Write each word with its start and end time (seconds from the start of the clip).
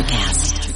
Electricast. 0.00 0.69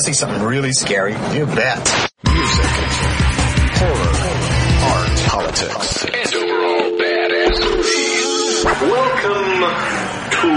To 0.00 0.06
see 0.06 0.12
something 0.12 0.42
really 0.42 0.72
scary? 0.72 1.12
You 1.12 1.46
bet. 1.46 2.10
Music, 2.24 2.64
horror, 3.76 4.14
art, 4.88 5.18
politics, 5.26 6.04
and 6.04 6.34
overall 6.34 6.98
badassery. 6.98 8.00
Welcome 8.80 9.60
to 10.30 10.50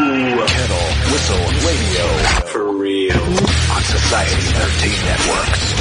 Kettle 0.47 0.87
Whistle 1.11 1.45
Radio 1.67 2.05
For 2.51 2.77
Real. 2.77 3.17
on 3.17 3.83
Society 3.83 4.41
13 4.41 5.05
Networks. 5.05 5.72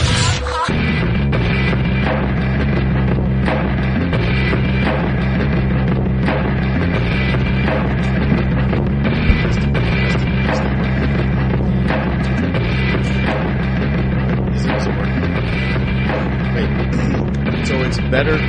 Better 18.13 18.37
to 18.37 18.47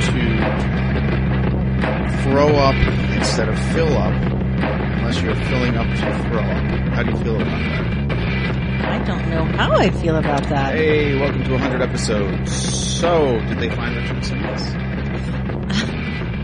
throw 2.22 2.48
up 2.56 2.74
instead 3.16 3.48
of 3.48 3.58
fill 3.72 3.96
up, 3.96 4.12
unless 4.12 5.22
you're 5.22 5.34
filling 5.46 5.74
up 5.74 5.86
to 5.96 6.28
throw 6.28 6.42
up. 6.42 6.64
How 6.92 7.02
do 7.02 7.10
you 7.12 7.16
feel 7.24 7.36
about 7.36 7.48
that? 7.48 8.84
I 8.84 9.04
don't 9.04 9.30
know 9.30 9.44
how 9.56 9.72
I 9.72 9.88
feel 9.88 10.16
about 10.16 10.42
that. 10.50 10.74
Hey, 10.74 11.18
welcome 11.18 11.44
to 11.44 11.52
100 11.52 11.80
episodes. 11.80 12.52
So, 12.52 13.38
did 13.48 13.58
they 13.58 13.70
find 13.74 13.96
Richard 13.96 14.22
Simmons? 14.22 14.62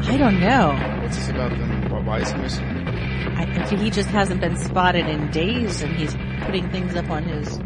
I 0.09 0.17
don't 0.17 0.41
know. 0.41 0.73
What's 1.03 1.17
this 1.19 1.29
about 1.29 1.51
them? 1.51 2.07
Why- 2.07 2.21
is 2.21 2.33
he 2.33 2.39
missing? 2.39 2.65
I 3.37 3.45
think 3.67 3.81
he 3.83 3.91
just 3.91 4.09
hasn't 4.09 4.41
been 4.41 4.57
spotted 4.57 5.07
in 5.07 5.31
days, 5.31 5.83
and 5.83 5.95
he's 5.95 6.17
putting 6.47 6.71
things 6.71 6.97
up 6.97 7.11
on 7.11 7.25
his 7.25 7.59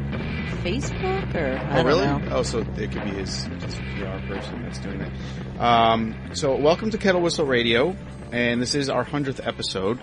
Facebook, 0.64 1.34
or 1.34 1.56
I 1.58 1.72
Oh, 1.72 1.76
don't 1.76 1.86
really? 1.86 2.06
know. 2.06 2.20
Oh, 2.32 2.42
so 2.42 2.58
it 2.58 2.90
could 2.90 3.04
be 3.04 3.10
his 3.10 3.48
just 3.60 3.78
PR 3.96 4.18
person 4.26 4.62
that's 4.62 4.78
doing 4.78 4.98
that. 4.98 5.10
Um, 5.58 6.16
so 6.32 6.56
welcome 6.56 6.90
to 6.90 6.98
Kettle 6.98 7.20
Whistle 7.20 7.46
Radio, 7.46 7.96
and 8.32 8.60
this 8.60 8.74
is 8.74 8.90
our 8.90 9.04
hundredth 9.04 9.40
episode. 9.46 10.00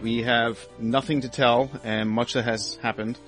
We 0.00 0.22
have 0.22 0.58
nothing 0.78 1.22
to 1.22 1.28
tell, 1.28 1.70
and 1.82 2.08
much 2.08 2.34
that 2.34 2.44
has 2.44 2.76
happened. 2.76 3.18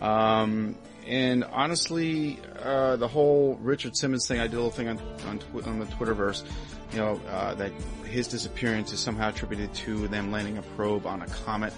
Um, 0.00 0.76
and 1.08 1.42
honestly, 1.42 2.38
uh, 2.62 2.94
the 2.94 3.08
whole 3.08 3.56
Richard 3.60 3.96
Simmons 3.96 4.28
thing, 4.28 4.38
I 4.38 4.44
did 4.44 4.52
a 4.54 4.56
little 4.56 4.70
thing 4.70 4.88
on 4.88 5.00
on, 5.26 5.40
tw- 5.40 5.66
on 5.66 5.80
the 5.80 5.86
Twitterverse, 5.86 6.44
you 6.92 6.98
know, 6.98 7.20
uh, 7.28 7.54
that 7.54 7.72
his 8.04 8.28
disappearance 8.28 8.92
is 8.92 9.00
somehow 9.00 9.30
attributed 9.30 9.74
to 9.74 10.06
them 10.08 10.30
landing 10.30 10.58
a 10.58 10.62
probe 10.62 11.06
on 11.06 11.22
a 11.22 11.26
comet. 11.26 11.74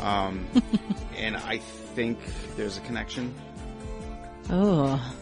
Um, 0.00 0.46
and 1.16 1.36
I 1.36 1.58
think 1.58 2.18
there's 2.56 2.76
a 2.76 2.80
connection. 2.82 3.34
Oh, 4.50 5.14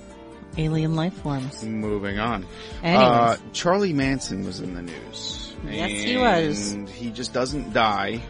alien 0.56 0.94
life 0.96 1.14
forms. 1.14 1.64
Moving 1.64 2.18
on. 2.18 2.46
Uh, 2.82 3.36
Charlie 3.52 3.92
Manson 3.92 4.44
was 4.44 4.60
in 4.60 4.74
the 4.74 4.82
news. 4.82 5.54
Yes, 5.68 5.90
he 5.90 6.16
was. 6.16 6.72
And 6.72 6.88
he 6.88 7.10
just 7.10 7.32
doesn't 7.32 7.72
die. 7.72 8.20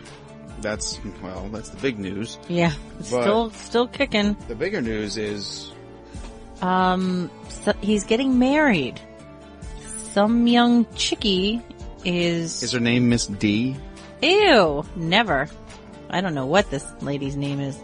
That's, 0.60 1.00
well, 1.22 1.48
that's 1.50 1.70
the 1.70 1.78
big 1.78 1.98
news. 1.98 2.38
yeah, 2.48 2.72
still 3.00 3.50
still 3.52 3.88
kicking. 3.88 4.36
The 4.48 4.54
bigger 4.54 4.82
news 4.82 5.16
is, 5.16 5.72
Um, 6.60 7.30
so 7.48 7.72
he's 7.80 8.04
getting 8.04 8.38
married. 8.38 9.00
Some 10.12 10.46
young 10.46 10.86
chickie 10.94 11.62
is. 12.04 12.62
is 12.62 12.72
her 12.72 12.80
name 12.80 13.08
Miss 13.08 13.26
D? 13.26 13.74
Ew, 14.22 14.84
never. 14.96 15.48
I 16.10 16.20
don't 16.20 16.34
know 16.34 16.46
what 16.46 16.68
this 16.70 16.84
lady's 17.00 17.36
name 17.36 17.60
is. 17.60 17.78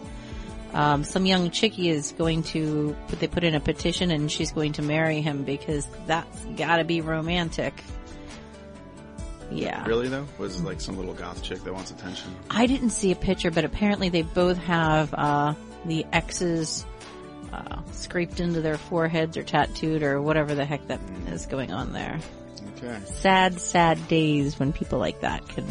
Um, 0.77 1.03
some 1.03 1.25
young 1.25 1.49
chickie 1.49 1.89
is 1.89 2.11
going 2.19 2.43
to 2.43 2.95
put, 3.07 3.19
they 3.19 3.27
put 3.27 3.43
in 3.43 3.55
a 3.55 3.59
petition 3.59 4.11
and 4.11 4.31
she's 4.31 4.51
going 4.51 4.73
to 4.73 4.83
marry 4.83 5.21
him 5.21 5.43
because 5.43 5.87
that's 6.05 6.45
gotta 6.55 6.83
be 6.83 7.01
romantic. 7.01 7.73
Yeah. 9.49 9.83
Really 9.87 10.07
though? 10.07 10.27
Was 10.37 10.59
it 10.59 10.63
like 10.63 10.79
some 10.79 10.95
little 10.95 11.15
goth 11.15 11.41
chick 11.41 11.63
that 11.63 11.73
wants 11.73 11.89
attention? 11.89 12.35
I 12.51 12.67
didn't 12.67 12.91
see 12.91 13.11
a 13.11 13.15
picture, 13.15 13.49
but 13.49 13.65
apparently 13.65 14.09
they 14.09 14.21
both 14.21 14.57
have, 14.59 15.11
uh, 15.15 15.55
the 15.85 16.05
X's, 16.13 16.85
uh, 17.51 17.81
scraped 17.93 18.39
into 18.39 18.61
their 18.61 18.77
foreheads 18.77 19.35
or 19.35 19.41
tattooed 19.41 20.03
or 20.03 20.21
whatever 20.21 20.53
the 20.53 20.63
heck 20.63 20.85
that 20.89 20.99
is 21.29 21.47
going 21.47 21.71
on 21.71 21.91
there. 21.91 22.19
Okay. 22.77 22.99
Sad, 23.05 23.59
sad 23.59 24.07
days 24.07 24.59
when 24.59 24.73
people 24.73 24.99
like 24.99 25.21
that 25.21 25.47
can, 25.47 25.65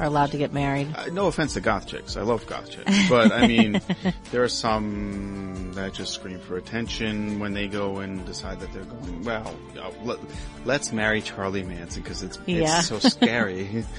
are 0.00 0.06
allowed 0.06 0.32
to 0.32 0.38
get 0.38 0.52
married. 0.52 0.88
Uh, 0.96 1.06
no 1.12 1.26
offense 1.26 1.54
to 1.54 1.60
goth 1.60 1.86
chicks. 1.86 2.16
I 2.16 2.22
love 2.22 2.46
goth 2.46 2.70
chicks. 2.70 3.08
But 3.08 3.30
I 3.32 3.46
mean, 3.46 3.80
there 4.32 4.42
are 4.42 4.48
some 4.48 5.72
that 5.74 5.92
just 5.92 6.14
scream 6.14 6.40
for 6.40 6.56
attention 6.56 7.38
when 7.38 7.52
they 7.52 7.68
go 7.68 7.98
and 7.98 8.24
decide 8.26 8.58
that 8.60 8.72
they're 8.72 8.82
going, 8.84 9.22
well, 9.22 9.54
let, 10.02 10.18
let's 10.64 10.90
marry 10.92 11.20
Charlie 11.22 11.62
Manson 11.62 12.02
because 12.02 12.22
it's, 12.22 12.38
Yeah. 12.46 12.78
it's 12.78 12.88
so 12.88 12.98
scary. 12.98 13.84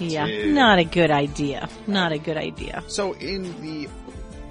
Yeah, 0.00 0.26
Yeah. 0.26 0.52
not 0.52 0.78
a 0.78 0.84
good 0.84 1.10
idea. 1.10 1.68
Not 1.88 2.12
a 2.12 2.18
good 2.18 2.36
idea. 2.36 2.84
So 2.86 3.14
in 3.14 3.42
the 3.60 3.88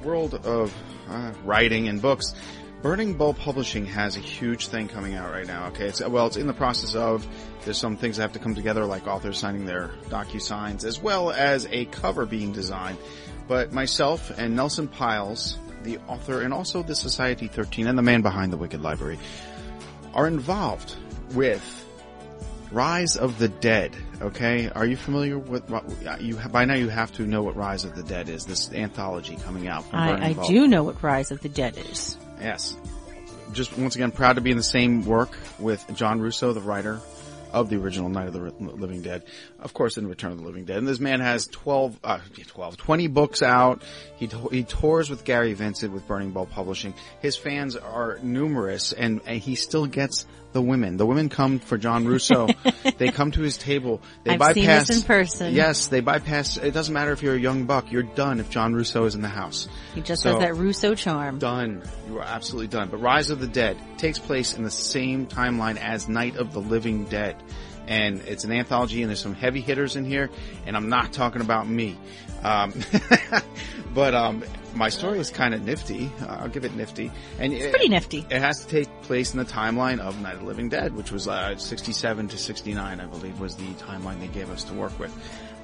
world 0.04 0.34
of 0.46 0.74
uh, 1.10 1.32
writing 1.46 1.88
and 1.88 2.02
books, 2.02 2.36
Burning 2.82 3.16
Bulb 3.16 3.40
Publishing 3.40 3.86
has 3.88 4.18
a 4.18 4.20
huge 4.20 4.68
thing 4.68 4.88
coming 4.88 5.16
out 5.16 5.32
right 5.32 5.48
now. 5.48 5.68
Okay, 5.68 5.88
it's 5.88 6.06
well, 6.06 6.28
it's 6.28 6.38
in 6.38 6.46
the 6.48 6.54
process 6.54 6.96
of. 6.96 7.28
There's 7.66 7.78
some 7.78 7.98
things 7.98 8.18
that 8.18 8.24
have 8.24 8.34
to 8.34 8.40
come 8.40 8.54
together, 8.56 8.86
like 8.86 9.08
authors 9.08 9.40
signing 9.40 9.66
their 9.66 9.90
docu 10.10 10.40
signs, 10.40 10.86
as 10.86 11.02
well 11.02 11.32
as 11.32 11.68
a 11.72 11.86
cover 11.86 12.26
being 12.26 12.52
designed. 12.52 12.98
But 13.48 13.74
myself 13.74 14.32
and 14.38 14.56
Nelson 14.56 14.88
Pyles, 14.88 15.58
the 15.84 15.98
author, 16.08 16.42
and 16.42 16.54
also 16.54 16.84
the 16.84 16.96
Society 16.96 17.48
13, 17.48 17.88
and 17.88 17.98
the 17.98 18.04
man 18.04 18.22
behind 18.22 18.54
the 18.54 18.58
Wicked 18.58 18.82
Library, 18.82 19.18
are 20.14 20.28
involved 20.28 20.96
with 21.34 21.86
Rise 22.72 23.18
of 23.18 23.40
the 23.40 23.48
Dead. 23.48 23.96
Okay, 24.22 24.70
are 24.70 24.86
you 24.86 24.98
familiar 24.98 25.40
with 25.40 25.64
you? 26.20 26.36
By 26.52 26.66
now, 26.66 26.76
you 26.76 26.90
have 26.90 27.12
to 27.14 27.24
know 27.24 27.42
what 27.42 27.56
Rise 27.56 27.86
of 27.86 27.96
the 27.96 28.04
Dead 28.04 28.30
is. 28.30 28.46
This 28.46 28.72
anthology 28.72 29.36
coming 29.38 29.68
out. 29.68 29.90
From 29.90 30.00
I, 30.00 30.28
I 30.28 30.34
do 30.48 30.68
know 30.68 30.84
what 30.84 31.02
Rise 31.02 31.32
of 31.32 31.42
the 31.42 31.50
Dead 31.50 31.76
is. 31.78 32.18
Yes. 32.40 32.78
Just 33.54 33.78
once 33.78 33.96
again, 33.96 34.12
proud 34.12 34.34
to 34.34 34.42
be 34.42 34.52
in 34.52 34.58
the 34.58 34.64
same 34.64 35.06
work 35.06 35.38
with 35.58 35.86
John 35.94 36.20
Russo, 36.20 36.54
the 36.54 36.62
writer 36.62 37.00
of 37.54 37.70
the 37.70 37.78
original 37.78 38.10
Night 38.10 38.28
of 38.28 38.34
the 38.34 38.52
Living 38.60 39.02
Dead. 39.02 39.24
Of 39.60 39.74
course, 39.74 39.98
in 39.98 40.08
Return 40.08 40.34
of 40.34 40.40
the 40.40 40.44
Living 40.44 40.66
Dead. 40.66 40.78
And 40.78 40.88
this 40.88 41.00
man 41.00 41.22
has 41.22 41.48
12, 41.48 42.00
uh, 42.04 42.20
12, 42.48 42.78
20 42.78 43.08
books 43.08 43.42
out. 43.42 43.82
He, 44.18 44.28
to- 44.28 44.50
he 44.50 44.64
tours 44.64 45.10
with 45.10 45.24
Gary 45.24 45.54
Vincent 45.54 45.94
with 45.94 46.06
Burning 46.08 46.32
Bulb 46.32 46.52
Publishing. 46.52 46.94
His 47.22 47.38
fans 47.38 47.76
are 47.76 48.20
numerous 48.22 48.92
and, 48.92 49.22
and 49.26 49.40
he 49.40 49.56
still 49.56 49.86
gets 49.86 50.26
the 50.54 50.62
women. 50.62 50.98
The 50.98 51.06
women 51.06 51.30
come 51.30 51.60
for 51.60 51.78
John 51.78 52.06
Russo. 52.06 52.48
they 52.98 53.10
come 53.10 53.32
to 53.32 53.42
his 53.42 53.58
table. 53.58 54.02
They 54.24 54.32
I've 54.32 54.40
bypass. 54.40 54.56
seen 54.56 54.66
this 54.66 55.02
in 55.02 55.04
person. 55.04 55.54
Yes, 55.54 55.88
they 55.88 56.00
bypass. 56.00 56.58
It 56.58 56.72
doesn't 56.74 56.94
matter 56.94 57.12
if 57.12 57.22
you're 57.22 57.36
a 57.36 57.40
young 57.40 57.66
buck. 57.66 57.92
You're 57.92 58.04
done 58.04 58.40
if 58.40 58.50
John 58.50 58.74
Russo 58.74 59.06
is 59.06 59.16
in 59.16 59.22
the 59.22 59.28
house. 59.28 59.68
He 59.94 60.02
just 60.02 60.24
So- 60.24 60.32
has 60.32 60.40
that 60.40 60.56
Russo 60.56 60.96
charm. 60.96 61.40
Done. 61.40 61.84
You 62.08 62.18
are 62.20 62.24
absolutely 62.24 62.68
done. 62.70 62.90
But 62.90 62.98
Rise 63.02 63.30
of 63.30 63.40
the 63.40 63.48
Dead 63.48 63.78
takes 63.98 64.20
place 64.20 64.54
in 64.56 64.64
the 64.64 64.72
same 64.72 65.28
timeline 65.28 65.78
as 65.78 66.08
Night 66.08 66.38
of 66.38 66.54
the 66.54 66.62
Living 66.62 67.06
Dead. 67.06 67.36
And 67.88 68.22
it's 68.22 68.44
an 68.44 68.52
anthology 68.52 69.02
and 69.02 69.10
there's 69.10 69.22
some 69.22 69.36
heavy 69.36 69.62
hitters 69.62 69.96
in 69.96 70.06
here 70.06 70.30
and 70.66 70.76
I'm 70.76 70.90
not 70.90 71.14
talking 71.14 71.42
about 71.42 71.68
me. 71.68 71.98
Um, 72.44 72.74
but, 73.94 74.14
um, 74.14 74.44
my 74.78 74.90
story 74.90 75.20
is 75.20 75.32
kind 75.32 75.54
of 75.54 75.64
nifty. 75.64 76.12
Uh, 76.22 76.38
I'll 76.42 76.50
give 76.50 76.64
it 76.64 76.76
nifty. 76.76 77.12
And 77.40 77.52
It's 77.52 77.68
pretty 77.68 77.90
nifty. 77.90 78.26
It 78.30 78.42
has 78.42 78.64
to 78.64 78.68
take 78.68 79.02
place 79.02 79.34
in 79.34 79.40
the 79.40 79.46
timeline 79.46 80.00
of 80.00 80.22
Night 80.22 80.36
of 80.36 80.42
the 80.42 80.46
Living 80.46 80.70
Dead, 80.70 80.96
which 80.96 81.12
was 81.12 81.28
uh, 81.28 81.58
67 81.58 82.28
to 82.30 82.38
69, 82.38 83.00
I 83.00 83.06
believe, 83.06 83.40
was 83.40 83.56
the 83.56 83.68
timeline 83.74 84.20
they 84.20 84.28
gave 84.28 84.52
us 84.52 84.64
to 84.66 84.74
work 84.74 84.98
with. 85.00 85.12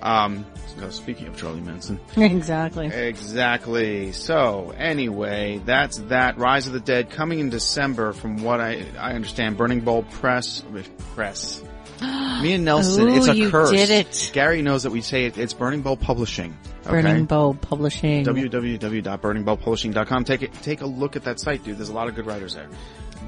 Um, 0.02 0.46
so 0.78 0.90
speaking 0.90 1.28
of 1.28 1.38
Charlie 1.38 1.62
Manson, 1.62 2.00
exactly. 2.18 2.88
Exactly. 2.88 4.12
So, 4.12 4.74
anyway, 4.78 5.62
that's 5.64 5.98
that. 6.10 6.38
Rise 6.38 6.68
of 6.68 6.74
the 6.74 6.82
Dead 6.82 7.10
coming 7.10 7.40
in 7.40 7.50
December 7.50 8.12
from 8.12 8.44
what 8.44 8.60
I, 8.60 8.86
I 9.00 9.14
understand. 9.14 9.58
Burning 9.58 9.80
Bulb 9.82 10.10
Press, 10.10 10.64
with 10.66 10.90
Press. 11.16 11.64
Me 12.02 12.54
and 12.54 12.66
Nelson, 12.66 13.10
Ooh, 13.10 13.16
it's 13.16 13.28
a 13.28 13.36
you 13.36 13.50
curse. 13.50 13.72
did 13.72 13.90
it. 13.90 14.32
Gary 14.34 14.62
knows 14.62 14.84
that 14.84 14.92
we 14.92 15.02
say 15.02 15.26
it, 15.26 15.38
it's 15.38 15.54
Burning 15.54 15.82
Bulb 15.82 16.02
Publishing. 16.02 16.58
Burning 16.84 17.26
Bow 17.26 17.54
Publishing. 17.54 18.26
www.burningbulbpublishing.com. 18.26 20.24
Take 20.26 20.42
it, 20.44 20.54
take 20.54 20.82
a 20.82 20.86
look 20.86 21.16
at 21.16 21.24
that 21.24 21.40
site, 21.40 21.64
dude. 21.64 21.78
There's 21.78 21.90
a 21.90 21.94
lot 21.94 22.08
of 22.10 22.16
good 22.16 22.26
writers 22.26 22.56
there. 22.56 22.68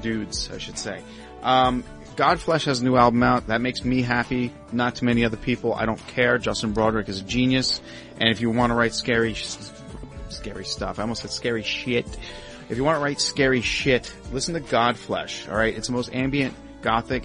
Dudes, 0.02 0.50
I 0.52 0.58
should 0.58 0.76
say. 0.78 1.02
Um, 1.42 1.84
Godflesh 2.16 2.64
has 2.66 2.80
a 2.80 2.84
new 2.84 2.96
album 2.96 3.22
out. 3.22 3.46
That 3.48 3.60
makes 3.60 3.84
me 3.84 4.02
happy. 4.02 4.52
Not 4.72 4.96
too 4.96 5.06
many 5.06 5.24
other 5.24 5.36
people. 5.36 5.74
I 5.74 5.86
don't 5.86 6.04
care. 6.08 6.38
Justin 6.38 6.72
Broadrick 6.72 7.08
is 7.08 7.20
a 7.20 7.24
genius. 7.24 7.80
And 8.18 8.28
if 8.30 8.40
you 8.40 8.50
want 8.50 8.70
to 8.70 8.74
write 8.74 8.94
scary, 8.94 9.34
scary 10.28 10.64
stuff, 10.64 10.98
I 10.98 11.02
almost 11.02 11.22
said 11.22 11.30
scary 11.30 11.62
shit. 11.62 12.06
If 12.68 12.76
you 12.76 12.84
want 12.84 12.98
to 12.98 13.04
write 13.04 13.20
scary 13.20 13.60
shit, 13.60 14.12
listen 14.32 14.54
to 14.54 14.60
Godflesh. 14.60 15.48
All 15.48 15.56
right, 15.56 15.74
it's 15.76 15.86
the 15.86 15.92
most 15.92 16.12
ambient, 16.12 16.54
gothic, 16.82 17.22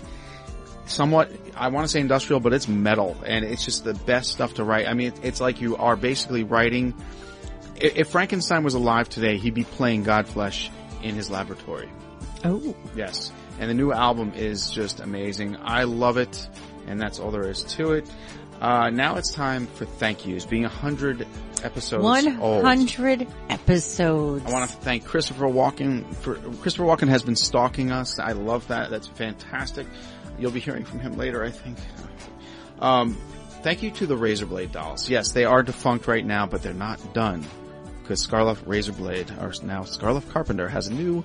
somewhat, 0.85 1.31
I 1.55 1.69
want 1.69 1.85
to 1.85 1.91
say 1.91 1.99
industrial, 1.99 2.39
but 2.39 2.53
it's 2.53 2.67
metal, 2.67 3.17
and 3.25 3.45
it's 3.45 3.63
just 3.63 3.83
the 3.83 3.93
best 3.93 4.31
stuff 4.31 4.55
to 4.55 4.63
write. 4.63 4.87
I 4.87 4.93
mean, 4.93 5.07
it, 5.07 5.19
it's 5.23 5.41
like 5.41 5.61
you 5.61 5.77
are 5.77 5.95
basically 5.95 6.43
writing. 6.43 6.93
If 7.75 8.09
Frankenstein 8.09 8.63
was 8.63 8.73
alive 8.73 9.09
today, 9.09 9.37
he'd 9.37 9.53
be 9.53 9.63
playing 9.63 10.05
Godflesh 10.05 10.69
in 11.01 11.15
his 11.15 11.29
laboratory. 11.29 11.89
Oh, 12.43 12.75
Yes. 12.95 13.31
And 13.59 13.69
the 13.69 13.75
new 13.75 13.91
album 13.91 14.33
is 14.35 14.71
just 14.71 15.01
amazing. 15.01 15.55
I 15.61 15.83
love 15.83 16.17
it, 16.17 16.47
and 16.87 16.99
that's 16.99 17.19
all 17.19 17.29
there 17.29 17.47
is 17.47 17.61
to 17.75 17.93
it. 17.93 18.09
Uh, 18.59 18.89
now 18.91 19.15
it's 19.15 19.33
time 19.33 19.67
for 19.67 19.85
thank 19.85 20.25
yous. 20.25 20.45
Being 20.45 20.65
a 20.65 20.69
hundred 20.69 21.27
episodes 21.63 22.03
old. 22.39 22.63
100 22.63 23.27
episodes. 23.49 24.45
I 24.45 24.51
want 24.51 24.69
to 24.69 24.77
thank 24.77 25.05
Christopher 25.05 25.45
Walken 25.45 26.13
for 26.15 26.35
Christopher 26.35 26.85
Walken 26.85 27.07
has 27.09 27.23
been 27.23 27.35
stalking 27.35 27.91
us. 27.91 28.19
I 28.19 28.33
love 28.33 28.67
that. 28.67 28.89
That's 28.89 29.07
fantastic. 29.07 29.87
You'll 30.41 30.51
be 30.51 30.59
hearing 30.59 30.85
from 30.85 30.99
him 30.99 31.17
later, 31.17 31.43
I 31.43 31.51
think. 31.51 31.77
Um, 32.79 33.15
thank 33.61 33.83
you 33.83 33.91
to 33.91 34.07
the 34.07 34.15
Razorblade 34.15 34.71
dolls. 34.71 35.07
Yes, 35.07 35.31
they 35.31 35.45
are 35.45 35.61
defunct 35.61 36.07
right 36.07 36.25
now, 36.25 36.47
but 36.47 36.63
they're 36.63 36.73
not 36.73 37.13
done 37.13 37.45
because 38.01 38.21
Scarlett 38.21 38.57
Razorblade, 38.65 39.39
or 39.39 39.65
now 39.65 39.83
Scarlett 39.83 40.27
Carpenter, 40.29 40.67
has 40.67 40.87
a 40.87 40.93
new 40.93 41.23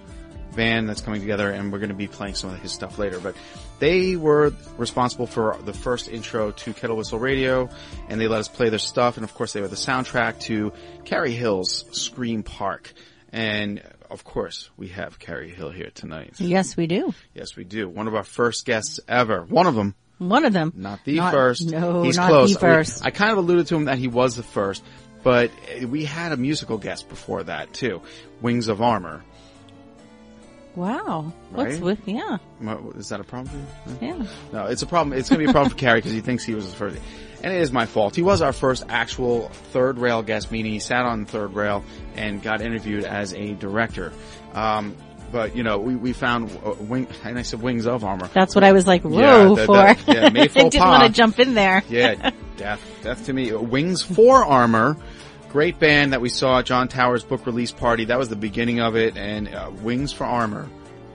band 0.55 0.89
that's 0.89 1.01
coming 1.01 1.21
together, 1.21 1.51
and 1.51 1.73
we're 1.73 1.79
going 1.79 1.89
to 1.89 1.95
be 1.95 2.09
playing 2.09 2.35
some 2.35 2.51
of 2.51 2.61
his 2.61 2.73
stuff 2.73 2.99
later. 2.99 3.19
But 3.19 3.37
they 3.79 4.17
were 4.17 4.53
responsible 4.77 5.27
for 5.27 5.59
the 5.65 5.73
first 5.73 6.09
intro 6.09 6.51
to 6.51 6.75
Kettle 6.75 6.97
Whistle 6.97 7.19
Radio, 7.19 7.71
and 8.09 8.21
they 8.21 8.29
let 8.29 8.41
us 8.41 8.49
play 8.49 8.69
their 8.69 8.79
stuff. 8.79 9.17
And 9.17 9.25
of 9.25 9.33
course, 9.35 9.55
they 9.55 9.63
were 9.63 9.69
the 9.69 9.77
soundtrack 9.77 10.41
to 10.43 10.73
Cary 11.05 11.33
Hill's 11.33 11.85
Scream 11.93 12.43
Park. 12.43 12.93
And 13.33 13.83
of 14.11 14.25
course, 14.25 14.71
we 14.77 14.89
have 14.89 15.19
Cary 15.19 15.51
Hill 15.51 15.71
here 15.71 15.91
tonight. 15.95 16.35
Yes, 16.39 16.77
we 16.77 16.87
do. 16.87 17.13
Yes, 17.35 17.57
we 17.57 17.65
do. 17.65 17.89
One 17.89 18.07
of 18.09 18.15
our 18.15 18.23
first 18.25 18.65
guests 18.67 19.01
ever. 19.09 19.45
One 19.45 19.67
of 19.67 19.75
them, 19.75 19.95
One 20.19 20.45
of 20.45 20.53
them. 20.53 20.73
not 20.77 21.01
the 21.05 21.17
Not- 21.17 21.33
first. 21.33 21.71
No, 21.71 22.03
He's 22.03 22.17
not 22.17 22.29
close. 22.31 22.53
the 22.55 22.59
first. 22.61 23.05
I 23.05 23.11
kind 23.11 23.33
of 23.33 23.39
alluded 23.39 23.67
to 23.69 23.77
him 23.77 23.85
that 23.87 23.99
he 23.99 24.09
was 24.09 24.37
the 24.37 24.43
first, 24.43 24.83
but 25.23 25.51
we 25.87 26.05
had 26.05 26.33
a 26.33 26.37
musical 26.37 26.79
guest 26.79 27.09
before 27.09 27.43
that 27.45 27.73
too. 27.73 28.03
Wings 28.41 28.69
of 28.69 28.81
Armor. 28.83 29.23
wow. 30.75 31.33
What's 31.53 31.79
with, 31.79 32.01
yeah, 32.07 32.39
Is 32.97 33.09
that 33.09 33.21
a 33.21 33.25
problem 33.25 33.67
for 33.87 34.05
you? 34.05 34.09
yeah. 34.09 34.27
No, 34.53 34.67
it's 34.67 34.83
a 34.83 34.87
problem. 34.87 35.17
It's 35.19 35.29
going 35.29 35.41
to 35.41 35.45
be 35.47 35.51
a 35.51 35.53
problem 35.53 35.71
for 35.71 35.77
Cary 35.79 35.99
because 35.99 36.13
he 36.13 36.21
thinks 36.21 36.45
he 36.45 36.55
was 36.55 36.69
the 36.71 36.77
first. 36.77 36.99
And 37.43 37.53
it 37.53 37.61
is 37.61 37.71
my 37.73 37.87
fault. 37.87 38.17
He 38.17 38.23
was 38.23 38.43
our 38.43 38.53
first 38.53 38.85
actual 38.89 39.49
third 39.73 39.99
rail 39.99 40.23
guest, 40.23 40.51
meaning 40.51 40.73
he 40.73 40.81
sat 40.81 41.05
on 41.05 41.25
the 41.25 41.31
third 41.31 41.55
rail 41.55 41.85
and 42.17 42.43
got 42.43 42.61
interviewed 42.61 43.05
as 43.05 43.33
a 43.35 43.55
director. 43.55 44.13
Um, 44.55 44.97
but 45.33 45.55
you 45.57 45.63
know, 45.63 45.79
we, 45.79 45.97
we 45.97 46.13
found 46.13 46.51
uh, 46.65 46.73
wing, 46.81 47.09
and 47.25 47.39
I 47.39 47.43
said 47.43 47.61
wings 47.61 47.87
of 47.87 48.05
armor. 48.05 48.29
That's 48.33 48.55
what 48.55 48.65
I 48.65 48.73
was 48.73 48.87
like, 48.87 49.03
Yeah, 49.05 49.49
whoa 49.49 49.57
for. 49.67 49.73
that- 49.75 50.07
yeah, 50.07 50.27
I 50.35 50.47
didn't 50.47 50.79
want 50.81 51.03
to 51.07 51.13
jump 51.13 51.39
in 51.39 51.55
there. 51.55 51.83
Yeah, 51.89 52.31
death, 52.57 52.81
death 53.03 53.27
to 53.27 53.33
me. 53.33 53.53
Wings 53.53 54.03
for 54.03 54.45
Armor, 54.45 54.97
great 55.51 55.79
band 55.79 56.13
that 56.13 56.21
we 56.21 56.29
saw 56.29 56.61
at 56.61 56.67
John 56.67 56.89
Towers 56.89 57.23
book 57.25 57.45
release 57.45 57.73
party. 57.73 58.05
That 58.07 58.19
was 58.19 58.29
the 58.29 58.37
beginning 58.37 58.81
of 58.81 58.97
it, 58.97 59.17
and 59.17 59.49
uh, 59.49 59.71
Wings 59.83 60.13
for 60.13 60.25
Armor. 60.25 60.69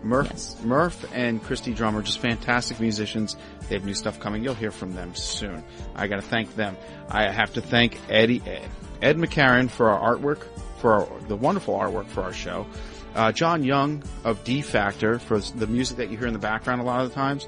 Murph, 0.04 0.28
Yes. 0.32 0.58
Murph 0.64 1.06
and 1.14 1.42
Christy 1.44 1.74
Drummer, 1.74 2.02
just 2.02 2.20
fantastic 2.20 2.80
musicians. 2.80 3.36
They 3.70 3.76
have 3.76 3.86
new 3.86 3.94
stuff 3.94 4.20
coming. 4.20 4.44
You'll 4.44 4.56
hear 4.56 4.72
from 4.72 4.94
them 4.94 5.14
soon. 5.16 5.64
I 5.96 6.08
gotta 6.08 6.22
thank 6.24 6.56
them. 6.56 6.76
I 7.10 7.30
have 7.32 7.54
to 7.54 7.62
thank 7.62 8.00
Eddie, 8.10 8.42
Ed, 8.46 8.68
Ed 9.02 9.18
McCarron 9.18 9.70
for 9.70 9.90
our 9.90 10.16
artwork, 10.16 10.44
for 10.78 10.94
our, 10.94 11.20
the 11.28 11.36
wonderful 11.36 11.76
artwork 11.78 12.08
for 12.08 12.22
our 12.24 12.34
show. 12.34 12.66
Uh, 13.14 13.32
John 13.32 13.64
Young 13.64 14.02
of 14.24 14.44
D 14.44 14.62
Factor 14.62 15.20
for 15.20 15.40
the 15.40 15.68
music 15.68 15.98
that 15.98 16.10
you 16.10 16.18
hear 16.18 16.28
in 16.28 16.34
the 16.34 16.40
background 16.40 16.82
a 16.82 16.84
lot 16.86 17.02
of 17.02 17.10
the 17.10 17.16
times. 17.16 17.48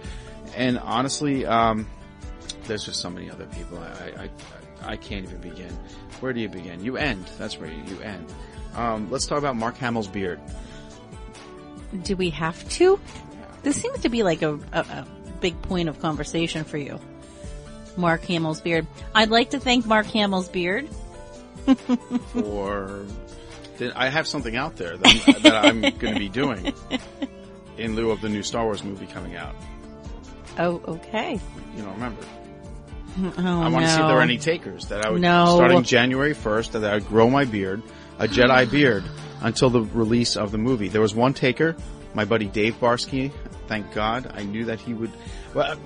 And 0.56 0.78
honestly, 0.78 1.46
um, 1.46 1.88
there's 2.66 2.86
just 2.86 3.00
so 3.00 3.10
many 3.10 3.32
other 3.32 3.46
people. 3.48 3.80
I, 3.80 3.86
I, 3.86 4.24
I, 4.86 4.92
I 4.94 4.98
can't 4.98 5.26
even 5.26 5.40
begin. 5.40 5.72
Where 6.20 6.34
do 6.34 6.42
you 6.42 6.50
begin? 6.50 6.84
You 6.84 6.98
end. 6.98 7.26
That's 7.40 7.58
where 7.60 7.72
you, 7.72 7.82
you 7.88 8.00
end. 8.02 8.32
Um, 8.76 9.10
let's 9.10 9.26
talk 9.26 9.38
about 9.40 9.56
Mark 9.56 9.78
Hamill's 9.78 10.08
beard. 10.08 10.40
Do 12.02 12.16
we 12.16 12.32
have 12.32 12.68
to? 12.72 13.00
This 13.62 13.80
seems 13.82 14.00
to 14.00 14.10
be 14.10 14.24
like 14.24 14.42
a, 14.42 14.56
a, 14.74 14.80
a 14.80 15.08
big 15.40 15.62
point 15.62 15.90
of 15.90 16.00
conversation 16.00 16.64
for 16.64 16.78
you. 16.78 17.00
Mark 17.96 18.24
Hamill's 18.26 18.62
beard. 18.62 18.88
I'd 19.14 19.30
like 19.30 19.52
to 19.52 19.60
thank 19.60 19.86
Mark 19.86 20.08
Hamill's 20.08 20.50
beard. 20.50 20.90
For 22.34 23.06
I 23.96 24.10
have 24.10 24.28
something 24.28 24.56
out 24.56 24.76
there 24.76 24.98
that, 24.98 25.40
that 25.44 25.56
I'm 25.66 25.82
going 25.82 26.14
to 26.14 26.20
be 26.20 26.30
doing 26.30 26.74
in 27.78 27.96
lieu 27.96 28.12
of 28.12 28.22
the 28.22 28.30
new 28.30 28.44
Star 28.44 28.66
Wars 28.66 28.84
movie 28.84 29.06
coming 29.08 29.36
out. 29.36 29.56
Oh, 30.60 30.82
okay. 30.88 31.40
You 31.76 31.84
know, 31.84 31.92
remember. 31.92 32.22
Oh, 33.20 33.62
I 33.62 33.70
want 33.70 33.86
to 33.86 33.92
see 33.92 34.00
if 34.00 34.08
there 34.08 34.18
are 34.18 34.22
any 34.22 34.38
takers 34.38 34.88
that 34.88 35.06
I 35.06 35.12
would, 35.12 35.22
No. 35.22 35.56
starting 35.56 35.84
January 35.84 36.34
1st, 36.34 36.72
that 36.72 36.84
I 36.84 36.96
would 36.96 37.08
grow 37.08 37.30
my 37.30 37.46
beard, 37.46 37.82
a 38.20 38.28
Jedi 38.28 38.70
beard, 38.70 39.04
until 39.42 39.70
the 39.70 39.82
release 39.82 40.36
of 40.38 40.52
the 40.52 40.58
movie. 40.58 40.88
There 40.88 41.02
was 41.02 41.14
one 41.16 41.34
taker, 41.34 41.76
my 42.14 42.26
buddy 42.26 42.46
Dave 42.46 42.80
Barsky. 42.80 43.32
Thank 43.68 43.94
God. 43.94 44.32
I 44.36 44.44
knew 44.44 44.66
that 44.66 44.80
he 44.80 44.94
would, 44.94 45.12
well, 45.54 45.78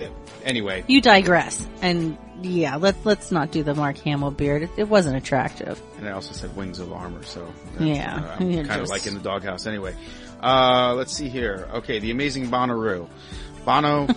anyway. 0.44 0.84
You 0.88 1.00
digress. 1.00 1.68
And 1.82 2.18
yeah, 2.42 2.76
let, 2.76 2.96
let's 3.06 3.32
not 3.32 3.52
do 3.52 3.64
the 3.64 3.76
Mark 3.76 3.98
Hamill 4.00 4.32
beard. 4.32 4.64
It, 4.64 4.70
it 4.78 4.90
wasn't 4.90 5.16
attractive. 5.16 5.82
And 5.98 6.08
I 6.08 6.12
also 6.12 6.34
said 6.34 6.56
wings 6.56 6.80
of 6.80 6.92
armor, 6.92 7.24
so 7.24 7.48
Yeah, 7.80 8.16
uh, 8.16 8.38
kind 8.40 8.72
of 8.82 8.90
like 8.90 9.06
in 9.06 9.14
the 9.14 9.20
doghouse 9.20 9.68
anyway. 9.68 9.96
Uh, 10.42 10.94
let's 10.96 11.14
see 11.14 11.30
here. 11.30 11.68
Okay, 11.76 12.00
the 12.00 12.12
amazing 12.12 12.48
Bonnaroo. 12.48 13.08
Bono, 13.66 14.08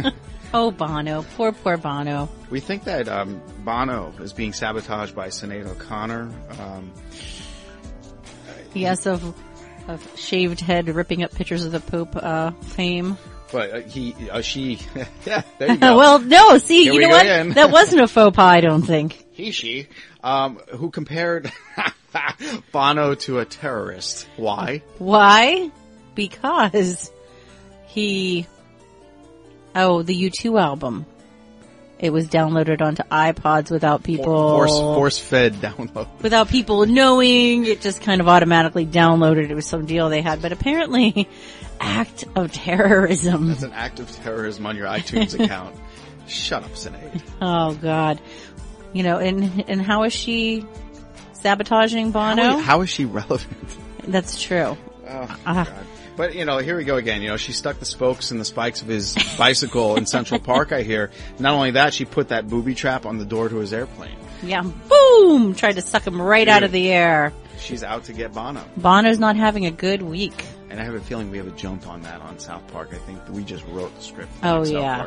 Oh, 0.54 0.70
Bono. 0.70 1.22
Poor, 1.36 1.52
poor 1.52 1.76
Bono. 1.76 2.28
we 2.50 2.60
think 2.60 2.84
that 2.84 3.08
um, 3.08 3.40
Bono 3.64 4.12
is 4.20 4.32
being 4.32 4.52
sabotaged 4.52 5.14
by 5.14 5.28
Sinead 5.28 5.66
O'Connor. 5.66 6.30
Um, 6.60 6.92
Yes, 8.80 9.06
of, 9.06 9.34
of 9.88 10.18
shaved 10.18 10.60
head 10.60 10.88
ripping 10.88 11.22
up 11.22 11.32
pictures 11.32 11.64
of 11.64 11.72
the 11.72 11.80
Pope, 11.80 12.16
uh, 12.16 12.50
fame. 12.52 13.16
but 13.52 13.70
uh, 13.74 13.80
he, 13.80 14.14
uh, 14.30 14.40
she, 14.42 14.78
yeah, 15.26 15.42
there 15.58 15.72
you 15.72 15.76
go. 15.78 15.96
well, 15.96 16.18
no, 16.18 16.58
see, 16.58 16.84
Here 16.84 16.92
you 16.94 17.00
know 17.00 17.08
what? 17.08 17.22
again. 17.22 17.50
That 17.50 17.70
wasn't 17.70 18.02
a 18.02 18.08
faux 18.08 18.34
pas, 18.36 18.52
I 18.52 18.60
don't 18.60 18.82
think. 18.82 19.24
he, 19.32 19.50
she, 19.50 19.88
um, 20.22 20.56
who 20.74 20.90
compared 20.90 21.50
Bono 22.72 23.14
to 23.14 23.38
a 23.38 23.44
terrorist. 23.44 24.28
Why? 24.36 24.82
Why? 24.98 25.70
Because 26.14 27.10
he, 27.86 28.46
oh, 29.74 30.02
the 30.02 30.30
U2 30.30 30.60
album. 30.60 31.06
It 31.98 32.12
was 32.12 32.28
downloaded 32.28 32.82
onto 32.82 33.02
iPods 33.04 33.70
without 33.70 34.02
people, 34.02 34.24
Force, 34.50 34.72
force 34.72 35.18
fed 35.18 35.54
download. 35.54 36.06
without 36.22 36.48
people 36.48 36.84
knowing. 36.84 37.64
It 37.64 37.80
just 37.80 38.02
kind 38.02 38.20
of 38.20 38.28
automatically 38.28 38.84
downloaded. 38.84 39.48
It 39.48 39.54
was 39.54 39.66
some 39.66 39.86
deal 39.86 40.10
they 40.10 40.20
had, 40.20 40.42
but 40.42 40.52
apparently, 40.52 41.26
act 41.80 42.24
of 42.34 42.52
terrorism. 42.52 43.50
It's 43.50 43.62
an 43.62 43.72
act 43.72 43.98
of 44.00 44.10
terrorism 44.12 44.66
on 44.66 44.76
your 44.76 44.86
iTunes 44.88 45.38
account. 45.42 45.74
Shut 46.26 46.64
up, 46.64 46.72
Sinead. 46.72 47.22
Oh 47.40 47.74
God. 47.74 48.20
You 48.92 49.02
know, 49.02 49.18
and, 49.18 49.64
and 49.68 49.80
how 49.80 50.02
is 50.04 50.12
she 50.12 50.66
sabotaging 51.32 52.10
Bono? 52.12 52.42
How, 52.42 52.58
how 52.58 52.80
is 52.82 52.90
she 52.90 53.04
relevant? 53.04 53.52
That's 54.06 54.40
true. 54.40 54.76
Oh, 55.08 55.36
Ah. 55.46 55.72
But 56.16 56.34
you 56.34 56.44
know, 56.44 56.58
here 56.58 56.76
we 56.76 56.84
go 56.84 56.96
again. 56.96 57.22
You 57.22 57.28
know, 57.28 57.36
she 57.36 57.52
stuck 57.52 57.78
the 57.78 57.84
spokes 57.84 58.30
in 58.30 58.38
the 58.38 58.44
spikes 58.44 58.82
of 58.82 58.88
his 58.88 59.14
bicycle 59.38 59.96
in 59.96 60.06
Central 60.06 60.40
Park. 60.40 60.72
I 60.72 60.82
hear. 60.82 61.10
Not 61.38 61.52
only 61.54 61.72
that, 61.72 61.92
she 61.94 62.04
put 62.04 62.28
that 62.28 62.48
booby 62.48 62.74
trap 62.74 63.04
on 63.06 63.18
the 63.18 63.24
door 63.24 63.48
to 63.48 63.56
his 63.56 63.72
airplane. 63.72 64.16
Yeah. 64.42 64.62
Boom! 64.62 65.54
Tried 65.54 65.74
to 65.74 65.82
suck 65.82 66.06
him 66.06 66.20
right 66.20 66.48
out 66.48 66.62
of 66.62 66.72
the 66.72 66.90
air. 66.90 67.32
She's 67.58 67.82
out 67.82 68.04
to 68.04 68.12
get 68.12 68.34
Bono, 68.34 68.62
Bono's 68.76 69.18
not 69.18 69.34
having 69.36 69.64
a 69.64 69.70
good 69.70 70.02
week. 70.02 70.44
and 70.68 70.78
I 70.78 70.84
have 70.84 70.94
a 70.94 71.00
feeling 71.00 71.30
we 71.30 71.38
have 71.38 71.46
a 71.46 71.52
jump 71.52 71.88
on 71.88 72.02
that 72.02 72.20
on 72.20 72.38
South 72.38 72.66
Park. 72.68 72.90
I 72.92 72.98
think 72.98 73.18
we 73.30 73.44
just 73.44 73.64
wrote 73.68 73.94
the 73.96 74.02
script. 74.02 74.30
Oh, 74.42 74.62
South 74.62 74.74
yeah. 74.74 75.06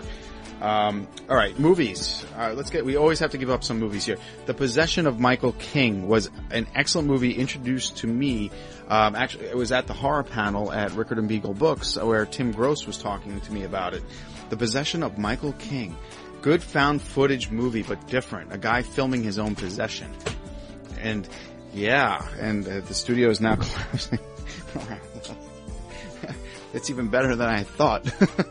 Um, 0.62 1.08
all 1.30 1.36
right, 1.36 1.58
movies. 1.58 2.26
Let's 2.38 2.70
get. 2.70 2.86
We 2.86 2.98
always 2.98 3.20
have 3.20 3.32
to 3.32 3.38
give 3.38 3.50
up 3.50 3.64
some 3.64 3.80
movies 3.80 4.06
here. 4.06 4.18
The 4.46 4.54
Possession 4.54 5.08
of 5.08 5.20
Michael 5.20 5.54
King 5.54 6.08
was 6.08 6.30
an 6.52 6.68
excellent 6.76 7.08
movie 7.08 7.32
introduced 7.34 7.98
to 7.98 8.08
me. 8.08 8.52
Um, 8.90 9.16
actually, 9.16 9.46
it 9.46 9.56
was 9.56 9.72
at 9.72 9.88
the 9.88 9.94
horror 9.94 10.24
panel 10.24 10.72
at 10.72 10.92
Rickard 10.92 11.18
and 11.18 11.30
Beagle 11.30 11.54
Books 11.54 11.96
where 11.98 12.26
Tim 12.26 12.52
Gross 12.52 12.86
was 12.86 12.98
talking 12.98 13.40
to 13.42 13.54
me 13.54 13.64
about 13.64 13.94
it. 13.94 14.04
The 14.50 14.58
Possession 14.58 15.04
of 15.04 15.18
Michael 15.18 15.54
King. 15.54 15.96
Good 16.42 16.64
found 16.64 17.02
footage 17.02 17.50
movie, 17.50 17.84
but 17.84 18.08
different. 18.08 18.54
A 18.54 18.58
guy 18.58 18.82
filming 18.82 19.24
his 19.24 19.38
own 19.40 19.56
possession. 19.56 20.10
and 21.00 21.28
yeah, 21.74 22.26
and 22.40 22.68
uh, 22.68 22.80
the 22.80 22.94
studio 22.94 23.30
is 23.30 23.40
now 23.40 23.56
collapsing. 23.58 24.20
it's 26.74 26.90
even 26.90 27.10
better 27.10 27.36
than 27.36 27.48
I 27.48 27.64
thought. 27.64 28.10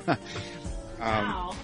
um, 1.01 1.57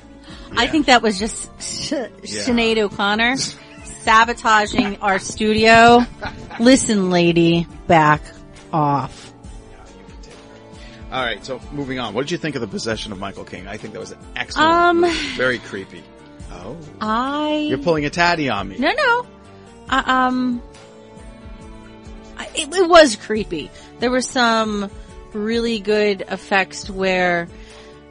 I 0.56 0.66
think 0.66 0.86
that 0.86 1.02
was 1.02 1.18
just 1.18 1.50
Sh- 1.60 1.92
Sinead 2.22 2.78
O'Connor 2.78 3.36
sabotaging 3.84 4.98
our 5.00 5.18
studio. 5.18 6.04
Listen, 6.60 7.10
lady, 7.10 7.66
back 7.86 8.22
off. 8.72 9.32
all 11.12 11.22
right, 11.24 11.44
so 11.44 11.60
moving 11.72 11.98
on. 11.98 12.14
What 12.14 12.22
did 12.22 12.30
you 12.32 12.38
think 12.38 12.54
of 12.54 12.60
the 12.60 12.66
possession 12.66 13.12
of 13.12 13.18
Michael 13.18 13.44
King? 13.44 13.66
I 13.68 13.76
think 13.76 13.92
that 13.94 14.00
was 14.00 14.10
an 14.12 14.18
excellent, 14.36 14.70
Um, 14.72 15.00
movie. 15.02 15.36
very 15.36 15.58
creepy. 15.58 16.02
Oh, 16.52 16.76
I 17.00 17.66
you're 17.68 17.78
pulling 17.78 18.04
a 18.04 18.10
tatty 18.10 18.48
on 18.48 18.68
me. 18.68 18.76
No, 18.78 18.92
no. 18.92 19.26
Uh, 19.88 20.02
um, 20.06 20.62
I- 22.38 22.48
it, 22.54 22.72
it 22.74 22.88
was 22.88 23.16
creepy. 23.16 23.70
There 24.00 24.10
were 24.10 24.20
some 24.22 24.90
really 25.32 25.80
good 25.80 26.22
effects 26.28 26.88
where 26.88 27.48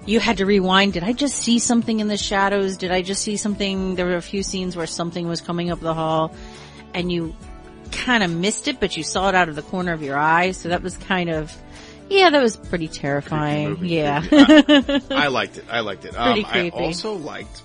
you 0.06 0.20
had 0.20 0.38
to 0.38 0.46
rewind. 0.46 0.94
Did 0.94 1.04
I 1.04 1.14
just 1.14 1.36
see 1.36 1.60
something 1.60 2.00
in 2.00 2.08
the 2.08 2.18
shadows? 2.18 2.78
Did 2.78 2.92
I 2.92 3.02
just 3.02 3.22
see 3.22 3.38
something? 3.38 3.96
There 3.96 4.06
were 4.06 4.16
a 4.16 4.22
few 4.22 4.44
scenes 4.44 4.76
where 4.76 4.88
something 4.88 5.28
was 5.28 5.42
coming 5.42 5.72
up 5.72 5.80
the 5.80 5.94
hall 5.94 6.34
and 6.94 7.12
you 7.12 7.36
kind 7.92 8.24
of 8.24 8.32
missed 8.32 8.68
it, 8.68 8.80
but 8.80 8.98
you 8.98 9.04
saw 9.04 9.30
it 9.30 9.36
out 9.36 9.50
of 9.50 9.56
the 9.56 9.62
corner 9.62 9.94
of 9.94 10.02
your 10.02 10.18
eye. 10.18 10.52
So 10.52 10.70
that 10.70 10.82
was 10.84 10.98
kind 10.98 11.30
of, 11.30 11.56
yeah, 12.10 12.30
that 12.32 12.42
was 12.42 12.58
pretty 12.58 12.88
terrifying. 12.88 13.78
yeah. 13.86 14.22
creepy. 14.22 15.14
I 15.14 15.28
liked 15.30 15.58
it. 15.58 15.66
I 15.70 15.80
liked 15.82 16.06
it. 16.06 16.18
Um, 16.18 16.44
I 16.48 16.70
also 16.74 17.14
liked, 17.14 17.62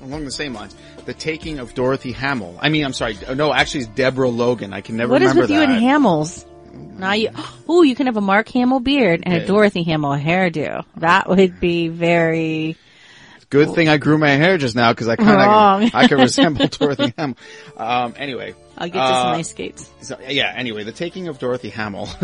along 0.00 0.24
the 0.24 0.30
same 0.32 0.54
lines, 0.54 0.74
the 1.04 1.14
taking 1.14 1.58
of 1.60 1.74
Dorothy 1.74 2.12
Hamill. 2.12 2.58
I 2.60 2.68
mean, 2.68 2.84
I'm 2.84 2.92
sorry. 2.92 3.16
No, 3.34 3.52
actually, 3.54 3.82
it's 3.82 3.90
Deborah 3.90 4.28
Logan. 4.28 4.72
I 4.72 4.80
can 4.80 4.96
never 4.96 5.12
What 5.12 5.22
is 5.22 5.28
remember 5.28 5.42
with 5.42 5.50
you 5.50 5.60
that. 5.60 5.68
and 5.70 5.82
Hamels? 5.82 6.44
Now 6.98 7.12
you, 7.12 7.30
ooh, 7.70 7.82
you 7.82 7.94
can 7.94 8.06
have 8.06 8.16
a 8.16 8.20
Mark 8.20 8.48
Hamill 8.50 8.80
beard 8.80 9.22
and 9.24 9.34
Yeah. 9.34 9.40
a 9.40 9.46
Dorothy 9.46 9.82
Hamill 9.84 10.10
hairdo. 10.16 10.84
That 10.96 11.28
would 11.28 11.60
be 11.60 11.88
very, 11.88 12.76
Good 13.48 13.74
thing 13.74 13.88
I 13.88 13.96
grew 13.98 14.18
my 14.18 14.30
hair 14.30 14.58
just 14.58 14.74
now 14.74 14.92
because 14.92 15.06
I 15.06 15.14
kind 15.16 15.40
of 15.86 15.94
I 15.94 16.08
could 16.08 16.18
resemble 16.18 16.66
Dorothy 16.70 17.14
Hamill. 17.16 17.36
Um, 17.76 18.14
anyway, 18.16 18.54
I'll 18.76 18.88
get 18.88 18.94
to 18.94 19.00
Uh, 19.04 19.22
some 19.22 19.34
ice 19.34 19.50
skates. 19.50 19.88
so, 20.00 20.18
yeah. 20.28 20.52
Anyway, 20.56 20.82
the 20.82 20.90
taking 20.92 21.28
of 21.28 21.38
Dorothy 21.38 21.68
Hamill. 21.70 22.08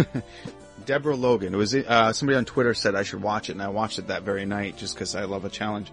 Deborah 0.84 1.14
Logan. 1.14 1.54
It 1.54 1.56
was 1.56 1.74
uh, 1.76 2.12
somebody 2.12 2.36
on 2.38 2.44
Twitter 2.44 2.74
said 2.74 2.96
I 2.96 3.04
should 3.04 3.22
watch 3.22 3.48
it, 3.48 3.52
and 3.52 3.62
I 3.62 3.68
watched 3.68 4.00
it 4.00 4.08
that 4.08 4.24
very 4.24 4.44
night 4.44 4.76
just 4.76 4.94
because 4.96 5.14
I 5.14 5.24
love 5.26 5.44
a 5.44 5.48
challenge. 5.48 5.92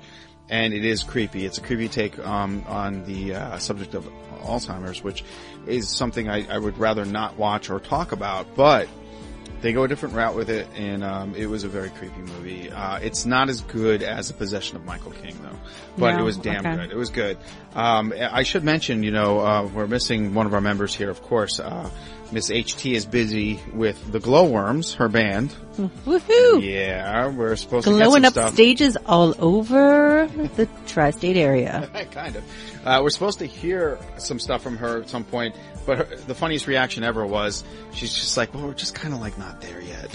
And 0.50 0.74
it 0.74 0.84
is 0.84 1.04
creepy. 1.04 1.46
It's 1.46 1.60
a 1.60 1.62
creepy 1.62 1.90
take 1.90 2.18
um, 2.26 2.64
on 2.68 3.04
the 3.06 3.36
uh, 3.36 3.58
subject 3.60 3.94
of 3.94 4.10
Alzheimer's, 4.42 5.04
which 5.04 5.24
is 5.68 5.90
something 5.90 6.30
I, 6.30 6.46
I 6.54 6.58
would 6.58 6.78
rather 6.78 7.06
not 7.06 7.38
watch 7.38 7.70
or 7.70 7.80
talk 7.80 8.12
about. 8.12 8.56
But 8.56 8.88
they 9.62 9.74
go 9.74 9.84
a 9.84 9.88
different 9.90 10.16
route 10.16 10.36
with 10.36 10.50
it, 10.50 10.68
and 10.78 11.04
um, 11.04 11.36
it 11.36 11.48
was 11.48 11.64
a 11.66 11.68
very 11.68 11.90
creepy 11.90 12.22
movie. 12.22 12.72
Uh, 12.72 12.98
it's 13.00 13.26
not 13.26 13.50
as 13.50 13.60
good 13.62 14.02
as 14.04 14.30
The 14.30 14.34
Possession 14.34 14.78
of 14.78 14.86
Michael 14.86 15.12
King, 15.12 15.38
though, 15.44 15.58
but 15.98 16.14
No? 16.16 16.20
it 16.20 16.24
was 16.24 16.38
damn 16.38 16.66
Okay. 16.66 16.76
good. 16.78 16.92
It 16.92 16.96
was 16.98 17.10
good. 17.10 17.38
Um, 17.76 18.14
I 18.18 18.44
should 18.44 18.64
mention, 18.64 19.04
you 19.04 19.12
know, 19.12 19.40
uh, 19.40 19.68
we're 19.74 19.88
missing 19.88 20.34
one 20.34 20.46
of 20.46 20.54
our 20.54 20.62
members 20.62 20.96
here, 20.96 21.10
of 21.10 21.22
course. 21.24 21.60
Uh, 21.60 21.90
Miss 22.32 22.50
HT 22.52 22.94
is 22.94 23.06
busy 23.08 23.60
with 23.74 24.12
the 24.12 24.20
Glowworms, 24.20 24.94
her 24.94 25.10
band. 25.10 25.54
Woohoo! 25.78 26.62
Yeah, 26.64 27.28
we're 27.28 27.56
supposed 27.56 27.86
to 27.86 27.92
Glowing 27.92 28.24
up 28.24 28.34
stuff. 28.34 28.54
stages 28.54 28.98
all 29.06 29.34
over 29.40 30.28
the 30.56 30.68
tri-state 30.88 31.36
area. 31.38 31.90
kind 32.12 32.36
of. 32.36 32.44
Uh, 32.90 33.02
we're 33.04 33.10
supposed 33.12 33.38
to 33.40 33.46
hear 33.46 34.00
some 34.18 34.40
stuff 34.40 34.64
from 34.64 34.76
her 34.78 35.02
at 35.02 35.10
some 35.10 35.24
point, 35.24 35.56
but 35.86 35.98
her, 36.00 36.16
the 36.28 36.34
funniest 36.34 36.66
reaction 36.66 37.04
ever 37.04 37.24
was 37.26 37.64
she's 37.94 38.14
just 38.14 38.36
like, 38.36 38.52
"Well, 38.54 38.66
we're 38.66 38.74
just 38.74 38.96
kind 38.96 39.14
of 39.14 39.20
like 39.22 39.38
not 39.38 39.62
there 39.62 39.80
yet." 39.82 40.10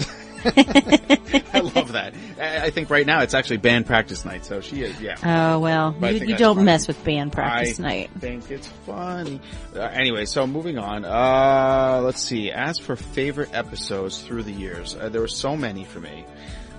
I 0.45 1.59
love 1.61 1.93
that. 1.93 2.13
I 2.39 2.65
I 2.65 2.69
think 2.69 2.89
right 2.89 3.05
now 3.05 3.21
it's 3.21 3.33
actually 3.33 3.57
band 3.57 3.85
practice 3.85 4.25
night, 4.25 4.45
so 4.45 4.59
she 4.61 4.83
is. 4.83 4.99
Yeah. 5.01 5.15
Oh 5.23 5.59
well, 5.59 5.95
But 5.97 6.15
you, 6.15 6.27
you 6.27 6.35
don't 6.35 6.55
funny. 6.57 6.65
mess 6.65 6.87
with 6.87 7.01
band 7.03 7.31
practice 7.31 7.79
I 7.79 7.83
night. 7.83 8.09
I 8.15 8.19
think 8.19 8.51
it's 8.51 8.67
funny. 8.85 9.39
Uh, 9.75 9.79
anyway, 9.79 10.25
so 10.25 10.45
moving 10.45 10.77
on. 10.77 11.05
Uh, 11.05 12.01
let's 12.03 12.21
see. 12.21 12.51
As 12.51 12.77
for 12.77 12.95
favorite 12.95 13.49
episodes 13.53 14.21
through 14.21 14.43
the 14.43 14.51
years, 14.51 14.95
uh, 14.95 15.09
there 15.09 15.21
were 15.21 15.27
so 15.27 15.55
many 15.55 15.83
for 15.85 15.99
me. 15.99 16.25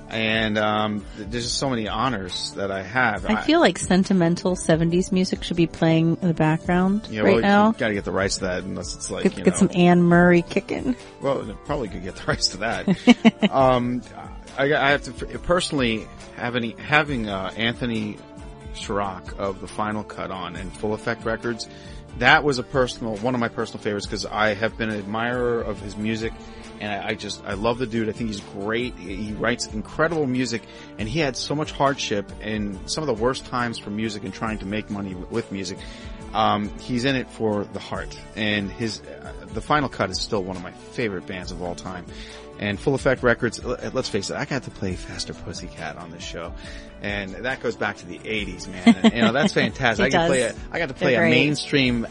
And, 0.09 0.57
um, 0.57 1.05
there's 1.17 1.45
just 1.45 1.59
so 1.59 1.69
many 1.69 1.89
honors 1.89 2.53
that 2.53 2.71
I 2.71 2.83
have. 2.83 3.27
I 3.27 3.43
feel 3.43 3.61
like 3.61 3.79
sentimental 3.79 4.55
'70s 4.55 5.11
music 5.13 5.43
should 5.43 5.57
be 5.57 5.67
playing 5.67 6.19
in 6.23 6.29
the 6.29 6.35
background 6.35 7.09
yeah, 7.11 7.23
right 7.23 7.35
well, 7.35 7.43
now. 7.43 7.67
you 7.69 7.75
gotta 7.75 7.95
get 7.95 8.05
the 8.05 8.13
rights 8.13 8.37
to 8.37 8.45
that 8.45 8.63
unless 8.63 8.95
it's 8.95 9.11
like, 9.11 9.25
Get, 9.25 9.45
get 9.45 9.57
some 9.57 9.71
Anne 9.75 10.03
Murray 10.03 10.43
kicking. 10.43 10.97
well, 11.21 11.45
probably 11.65 11.89
could 11.89 12.05
get 12.05 12.17
the 12.17 12.25
rights 12.29 12.49
to 12.49 12.59
that. 12.59 13.51
um, 13.51 14.03
I, 14.59 14.75
I 14.75 14.91
have 14.91 15.03
to 15.05 15.39
personally 15.41 16.07
having 16.37 16.77
having 16.79 17.29
uh, 17.29 17.53
Anthony 17.57 18.17
Srock 18.75 19.39
of 19.39 19.61
the 19.61 19.69
Final 19.69 20.05
Cut 20.05 20.31
on 20.31 20.57
and 20.57 20.73
Full 20.73 20.95
Effect 20.95 21.25
Records. 21.25 21.69
That 22.19 22.45
was 22.45 22.59
a 22.59 22.63
personal 22.63 23.17
one 23.17 23.35
of 23.35 23.41
my 23.41 23.49
personal 23.49 23.83
favorites 23.83 24.07
because 24.07 24.25
I 24.25 24.55
have 24.55 24.79
been 24.79 24.91
an 24.91 24.99
admirer 24.99 25.61
of 25.61 25.81
his 25.81 25.97
music, 25.97 26.33
and 26.81 26.93
I, 26.93 27.09
I 27.09 27.15
just 27.15 27.45
I 27.45 27.55
love 27.55 27.79
the 27.79 27.87
dude. 27.87 28.09
I 28.09 28.13
think 28.13 28.29
he's 28.31 28.41
great. 28.41 28.95
He 28.97 29.33
writes 29.33 29.67
incredible 29.67 30.27
music, 30.27 30.63
and 30.99 31.09
he 31.09 31.19
had 31.21 31.37
so 31.37 31.55
much 31.55 31.73
hardship 31.73 32.31
and 32.41 32.79
some 32.91 33.03
of 33.03 33.09
the 33.09 33.23
worst 33.23 33.47
times 33.47 33.79
for 33.79 33.91
music 33.91 34.25
and 34.25 34.33
trying 34.35 34.59
to 34.59 34.67
make 34.67 34.91
money 34.91 35.11
w- 35.11 35.29
with 35.31 35.51
music. 35.53 35.79
Um, 36.35 36.77
he's 36.81 37.05
in 37.05 37.17
it 37.17 37.31
for 37.31 37.65
the 37.65 37.79
heart, 37.79 38.19
and 38.35 38.71
his 38.71 39.01
uh, 39.01 39.33
the 39.55 39.61
Final 39.61 39.89
Cut 39.89 40.11
is 40.11 40.21
still 40.21 40.43
one 40.43 40.57
of 40.57 40.63
my 40.63 40.73
favorite 40.73 41.27
bands 41.27 41.51
of 41.53 41.63
all 41.63 41.75
time. 41.75 42.05
And 42.59 42.81
Full 42.81 42.95
Effect 42.95 43.23
Records, 43.23 43.61
l- 43.63 43.79
let's 43.93 44.09
face 44.09 44.31
it, 44.31 44.37
I 44.37 44.45
got 44.47 44.63
to 44.63 44.71
play 44.71 44.97
Faster 44.97 45.35
Pussycat 45.35 45.97
on 45.99 46.11
this 46.11 46.23
show, 46.23 46.53
and 47.03 47.31
that 47.31 47.61
goes 47.61 47.77
back 47.77 47.97
to 47.99 48.07
the 48.07 48.19
'80s, 48.19 48.67
man. 48.69 48.97
And, 49.03 49.13
you 49.15 49.21
know 49.23 49.33
that's 49.33 49.53
fantastic. 49.63 50.07
I 50.07 50.09
got 50.09 50.23
to 50.23 50.29
play 50.29 50.43
a, 50.43 50.55
I 50.73 50.79
got 50.79 50.89
to 50.89 50.95
They're 50.95 50.99
play 51.01 51.15
a 51.15 51.19
great. 51.19 51.31
mainstream, 51.31 52.07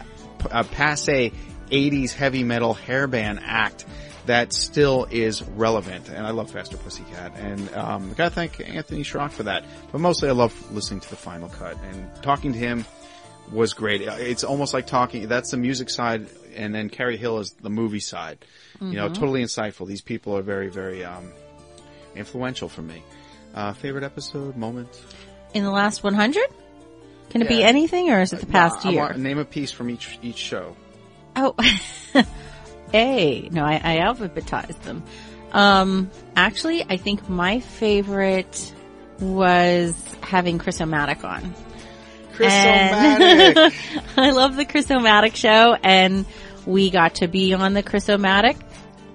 uh, 0.49 0.63
passe 0.63 1.31
'80s 1.71 2.13
heavy 2.13 2.43
metal 2.43 2.73
hair 2.75 3.07
band 3.07 3.39
act 3.43 3.85
that 4.25 4.53
still 4.53 5.07
is 5.11 5.41
relevant. 5.43 6.09
And 6.09 6.25
I 6.25 6.31
love 6.31 6.51
Faster 6.51 6.77
Pussycat, 6.77 7.35
and 7.37 7.73
um, 7.75 8.11
I 8.11 8.13
got 8.15 8.29
to 8.29 8.35
thank 8.35 8.59
Anthony 8.59 9.03
Srock 9.03 9.31
for 9.31 9.43
that. 9.43 9.63
But 9.91 10.01
mostly, 10.01 10.29
I 10.29 10.33
love 10.33 10.71
listening 10.71 10.99
to 11.01 11.09
the 11.09 11.15
Final 11.15 11.49
Cut 11.49 11.77
and 11.91 12.09
talking 12.23 12.53
to 12.53 12.59
him 12.59 12.85
was 13.51 13.73
great. 13.73 14.01
It's 14.01 14.43
almost 14.43 14.73
like 14.73 14.87
talking. 14.87 15.27
That's 15.27 15.51
the 15.51 15.57
music 15.57 15.89
side, 15.89 16.27
and 16.55 16.73
then 16.73 16.89
Cary 16.89 17.17
Hill 17.17 17.39
is 17.39 17.51
the 17.61 17.69
movie 17.69 17.99
side. 17.99 18.39
You 18.81 18.93
know, 18.93 19.07
totally 19.09 19.41
insightful. 19.43 19.87
These 19.87 20.01
people 20.01 20.35
are 20.37 20.41
very, 20.41 20.67
very 20.69 21.05
um, 21.05 21.31
influential 22.15 22.67
for 22.69 22.81
me. 22.81 23.03
Uh, 23.53 23.71
favorite 23.73 24.03
episode, 24.03 24.57
moment. 24.57 24.89
In 25.53 25.63
the 25.63 25.71
last 25.71 26.03
100? 26.03 26.43
Can 27.29 27.41
it 27.41 27.47
be 27.47 27.63
anything 27.63 28.11
or 28.11 28.21
is 28.21 28.33
it 28.33 28.39
the 28.39 28.45
past 28.45 28.83
No, 28.83 28.91
I 28.91 28.93
year? 28.93 29.13
name 29.13 29.39
a 29.39 29.45
piece 29.45 29.71
from 29.71 29.89
each 29.89 30.19
each 30.21 30.37
show. 30.37 30.75
Oh, 31.35 31.55
A. 32.93 33.49
No, 33.51 33.63
I, 33.63 33.81
I 33.83 33.97
alphabetized 33.97 34.81
them. 34.81 35.03
Um, 35.51 36.11
actually, 36.35 36.83
I 36.83 36.97
think 36.97 37.29
my 37.29 37.59
favorite 37.59 38.73
was 39.19 39.95
having 40.21 40.57
Chris 40.57 40.81
O'Matic 40.81 41.23
on. 41.23 41.53
Chris 42.33 42.51
And- 42.51 43.73
I 44.17 44.31
love 44.31 44.55
the 44.57 44.65
Chris 44.65 44.91
O'Matic 44.91 45.35
show, 45.35 45.77
and 45.81 46.25
we 46.65 46.89
got 46.89 47.15
to 47.15 47.27
be 47.27 47.53
on 47.53 47.73
the 47.73 47.83
Chris 47.83 48.09
O'Matic 48.09 48.57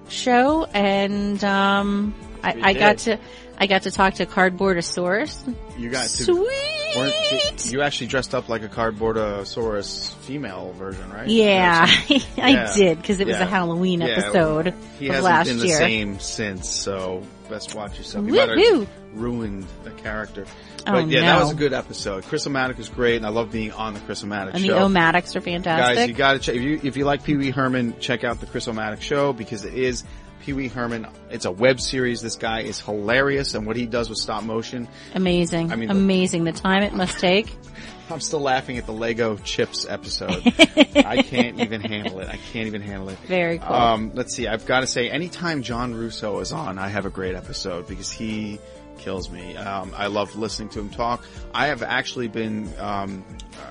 show, 0.09 0.65
and 0.65 1.43
um, 1.43 2.15
I, 2.43 2.55
I 2.63 2.73
got 2.73 2.97
to 2.99 3.19
I 3.61 3.67
got 3.67 3.83
to 3.83 3.91
talk 3.91 4.15
to 4.15 4.25
Cardboardosaurus. 4.25 5.55
You 5.77 5.89
got 5.91 6.09
to. 6.09 6.23
Sweet. 6.23 7.71
You 7.71 7.81
actually 7.83 8.07
dressed 8.07 8.33
up 8.35 8.49
like 8.49 8.63
a 8.63 8.67
Cardboardosaurus 8.67 10.13
female 10.15 10.73
version, 10.77 11.09
right? 11.11 11.27
Yeah, 11.29 11.85
I 12.09 12.21
Yeah. 12.37 12.73
did 12.75 12.97
because 12.97 13.19
it 13.19 13.27
was 13.27 13.37
Yeah. 13.37 13.43
a 13.43 13.45
Halloween 13.45 14.01
episode 14.01 14.73
He 14.99 15.07
of 15.07 15.15
hasn't 15.15 15.23
last 15.23 15.47
been 15.47 15.57
the 15.59 15.67
same 15.69 16.19
since, 16.19 16.67
so 16.69 17.23
best 17.49 17.75
watch 17.75 17.97
yourself. 17.97 18.25
You 18.25 18.33
Woohoo! 18.33 18.87
ruined 19.13 19.67
the 19.83 19.91
character. 19.91 20.45
Oh, 20.87 20.93
But 20.93 21.07
yeah, 21.09 21.21
that 21.21 21.39
was 21.43 21.51
a 21.51 21.55
good 21.55 21.73
episode. 21.73 22.23
Chris 22.25 22.47
O'Matic 22.47 22.77
was 22.77 22.89
great, 22.89 23.17
and 23.17 23.25
I 23.25 23.29
love 23.29 23.51
being 23.51 23.71
on 23.71 23.93
the 23.93 23.99
Chris 23.99 24.23
O'Matic 24.23 24.55
And 24.55 24.63
show. 24.65 24.73
the 24.73 24.79
Omatics 24.99 25.35
are 25.35 25.41
fantastic. 25.41 25.95
Guys, 25.97 26.07
you 26.09 26.13
gotta 26.15 26.39
check, 26.39 26.55
if 26.55 26.61
you, 26.63 26.79
if 26.83 26.97
you 26.97 27.05
like 27.05 27.23
Pee 27.23 27.35
Wee 27.35 27.51
Herman, 27.51 27.99
check 27.99 28.23
out 28.23 28.39
the 28.39 28.47
Chris 28.47 28.67
O'Matic 28.67 29.01
show 29.03 29.31
because 29.31 29.63
it 29.65 29.75
is 29.75 30.03
Pee 30.41 30.53
Wee 30.53 30.67
Herman. 30.67 31.07
It's 31.29 31.45
a 31.45 31.51
web 31.51 31.79
series. 31.79 32.21
This 32.21 32.35
guy 32.35 32.61
is 32.61 32.79
hilarious 32.79 33.53
and 33.53 33.65
what 33.65 33.75
he 33.75 33.85
does 33.85 34.09
with 34.09 34.17
stop 34.17 34.43
motion. 34.43 34.87
Amazing. 35.13 35.71
I 35.71 35.75
mean, 35.75 35.91
Amazing. 35.91 36.43
The 36.45 36.51
time 36.51 36.83
it 36.83 36.93
must 36.93 37.19
take. 37.19 37.55
I'm 38.09 38.19
still 38.19 38.41
laughing 38.41 38.77
at 38.77 38.85
the 38.85 38.91
Lego 38.91 39.37
Chips 39.37 39.85
episode. 39.87 40.41
I 40.95 41.21
can't 41.21 41.61
even 41.61 41.79
handle 41.79 42.19
it. 42.19 42.27
I 42.27 42.35
can't 42.51 42.67
even 42.67 42.81
handle 42.81 43.07
it. 43.09 43.17
Very 43.19 43.59
cool. 43.59 43.73
Um, 43.73 44.11
let's 44.13 44.35
see. 44.35 44.47
I've 44.47 44.65
got 44.65 44.81
to 44.81 44.87
say, 44.87 45.09
anytime 45.09 45.61
John 45.61 45.95
Russo 45.95 46.39
is 46.39 46.51
on, 46.51 46.77
I 46.77 46.89
have 46.89 47.05
a 47.05 47.09
great 47.09 47.35
episode 47.35 47.87
because 47.87 48.11
he 48.11 48.59
kills 48.97 49.29
me. 49.29 49.55
Um, 49.55 49.93
I 49.95 50.07
love 50.07 50.35
listening 50.35 50.69
to 50.69 50.79
him 50.79 50.89
talk. 50.89 51.23
I 51.53 51.67
have 51.67 51.83
actually 51.83 52.27
been 52.27 52.69
um, 52.79 53.23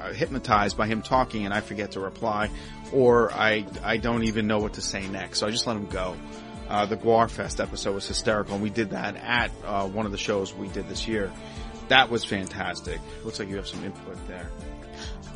uh, 0.02 0.12
hypnotized 0.12 0.76
by 0.76 0.86
him 0.86 1.02
talking, 1.02 1.44
and 1.44 1.52
I 1.54 1.60
forget 1.60 1.92
to 1.92 2.00
reply, 2.00 2.50
or 2.92 3.32
I 3.32 3.66
I 3.82 3.96
don't 3.98 4.24
even 4.24 4.46
know 4.46 4.58
what 4.58 4.74
to 4.74 4.82
say 4.82 5.06
next. 5.08 5.40
So 5.40 5.46
I 5.46 5.50
just 5.50 5.66
let 5.66 5.76
him 5.76 5.86
go. 5.86 6.16
Uh, 6.70 6.86
the 6.86 6.96
Guarfest 6.96 7.60
episode 7.60 7.94
was 7.96 8.06
hysterical, 8.06 8.54
and 8.54 8.62
we 8.62 8.70
did 8.70 8.90
that 8.90 9.16
at 9.16 9.50
uh, 9.64 9.88
one 9.88 10.06
of 10.06 10.12
the 10.12 10.18
shows 10.18 10.54
we 10.54 10.68
did 10.68 10.88
this 10.88 11.08
year. 11.08 11.32
That 11.88 12.10
was 12.10 12.24
fantastic. 12.24 13.00
Looks 13.24 13.40
like 13.40 13.48
you 13.48 13.56
have 13.56 13.66
some 13.66 13.84
input 13.84 14.16
there. 14.28 14.48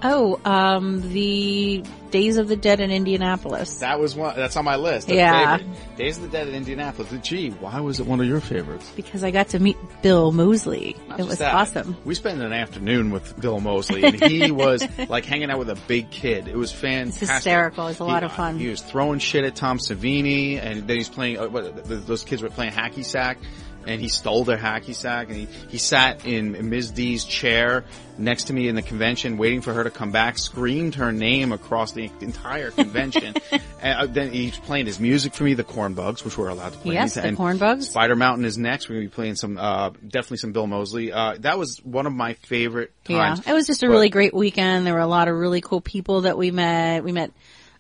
Oh, 0.07 0.39
um, 0.45 1.01
the 1.13 1.83
Days 2.11 2.37
of 2.37 2.47
the 2.47 2.57
Dead 2.57 2.79
in 2.81 2.91
Indianapolis. 2.91 3.79
That 3.79 3.99
was 3.99 4.15
one. 4.15 4.37
That's 4.37 4.55
on 4.57 4.65
my 4.65 4.77
list. 4.77 5.09
of 5.09 5.17
Yeah. 5.17 5.57
favorite. 5.57 5.97
Days 5.97 6.17
of 6.19 6.25
the 6.25 6.29
Dead 6.29 6.47
in 6.47 6.55
Indianapolis. 6.55 7.11
Gee, 7.23 7.49
why 7.51 7.81
was 7.81 8.01
it 8.01 8.07
one 8.07 8.21
of 8.21 8.27
your 8.27 8.41
favorites? 8.41 8.89
because 8.95 9.25
I 9.25 9.31
got 9.31 9.49
to 9.49 9.59
meet 9.59 9.77
Bill 10.03 10.31
Moseley. 10.31 10.95
Not 11.09 11.21
it 11.21 11.27
was 11.27 11.39
that. 11.39 11.55
awesome. 11.55 11.97
We 12.05 12.15
spent 12.15 12.41
an 12.43 12.53
afternoon 12.53 13.11
with 13.13 13.41
Bill 13.41 13.59
Moseley, 13.61 14.05
and 14.05 14.23
he 14.23 14.51
was 14.53 14.87
like 15.09 15.25
hanging 15.25 15.51
out 15.51 15.59
with 15.59 15.71
a 15.71 15.79
big 15.89 16.11
kid. 16.11 16.49
It 16.49 16.57
was 16.57 16.71
fantastic. 16.71 17.29
hysterical. 17.31 17.85
It 17.87 17.89
was 17.93 18.01
a 18.01 18.05
lot 18.05 18.23
He- 18.23 18.27
of 18.27 18.33
fun. 18.33 18.59
He 18.59 18.69
was 18.69 18.83
throwing 18.83 19.19
shit 19.21 19.45
at 19.45 19.57
Tom 19.57 19.79
Savini, 19.79 20.63
and 20.63 20.87
then 20.87 20.97
he's 20.99 21.09
playing. 21.09 21.39
Uh, 21.39 21.49
what, 21.49 21.85
those 22.07 22.25
kids 22.25 22.43
were 22.43 22.51
playing 22.51 22.73
hacky 22.73 23.05
sack, 23.05 23.39
and 23.87 24.01
he 24.01 24.09
stole 24.09 24.45
their 24.45 24.57
hacky 24.59 24.95
sack, 24.95 25.29
and 25.29 25.37
he, 25.37 25.49
he 25.69 25.79
sat 25.79 26.25
in 26.27 26.71
Ms. 26.71 26.91
D's 26.93 27.25
chair 27.25 27.85
next 28.19 28.45
to 28.45 28.53
me 28.53 28.69
in 28.69 28.75
the 28.77 28.83
convention, 28.83 29.37
waiting 29.37 29.61
for 29.61 29.73
her 29.75 29.85
to 29.85 29.91
come 29.91 30.13
back. 30.13 30.39
Screamed 30.39 30.95
her 30.97 31.13
name 31.13 31.53
across 31.53 31.93
the 31.93 32.11
entire 32.21 32.71
convention, 32.71 33.35
and 33.83 33.99
uh, 33.99 34.07
then 34.07 34.31
he's 34.33 34.57
playing 34.59 34.87
his 34.87 35.01
music 35.01 35.35
for 35.35 35.45
me, 35.45 35.55
the 35.55 35.65
Corn 35.65 35.95
Bugs, 35.95 36.25
which 36.25 36.37
we're 36.39 36.49
allowed 36.49 36.73
to 36.73 36.79
play. 36.79 36.95
Yes, 36.95 37.15
the 37.15 37.25
And 37.25 37.37
Corn 37.37 37.59
Bugs. 37.59 37.89
Spider 37.91 38.17
Mountain 38.17 38.45
is 38.45 38.57
next. 38.59 38.89
We're 38.89 38.97
gonna 38.97 39.07
be 39.07 39.15
playing 39.15 39.35
some, 39.37 39.59
uh, 39.59 39.91
definitely 39.91 40.37
some 40.39 40.53
Bill 40.53 40.67
Moseley. 40.67 41.13
Uh, 41.13 41.37
that 41.41 41.59
was 41.59 41.79
one 41.85 42.07
of 42.07 42.13
my 42.13 42.35
favorite 42.35 42.93
Yeah, 43.09 43.37
it 43.47 43.53
was 43.53 43.67
just 43.67 43.83
a 43.83 43.87
But- 43.87 43.93
really 43.93 44.09
great 44.11 44.35
weekend. 44.35 44.87
There 44.87 44.95
were 44.95 45.01
a 45.01 45.07
lot 45.07 45.29
of 45.29 45.37
really 45.37 45.61
cool 45.61 45.81
people 45.81 46.23
that 46.23 46.39
we 46.39 46.51
met. 46.51 47.05
We 47.05 47.13
met 47.13 47.33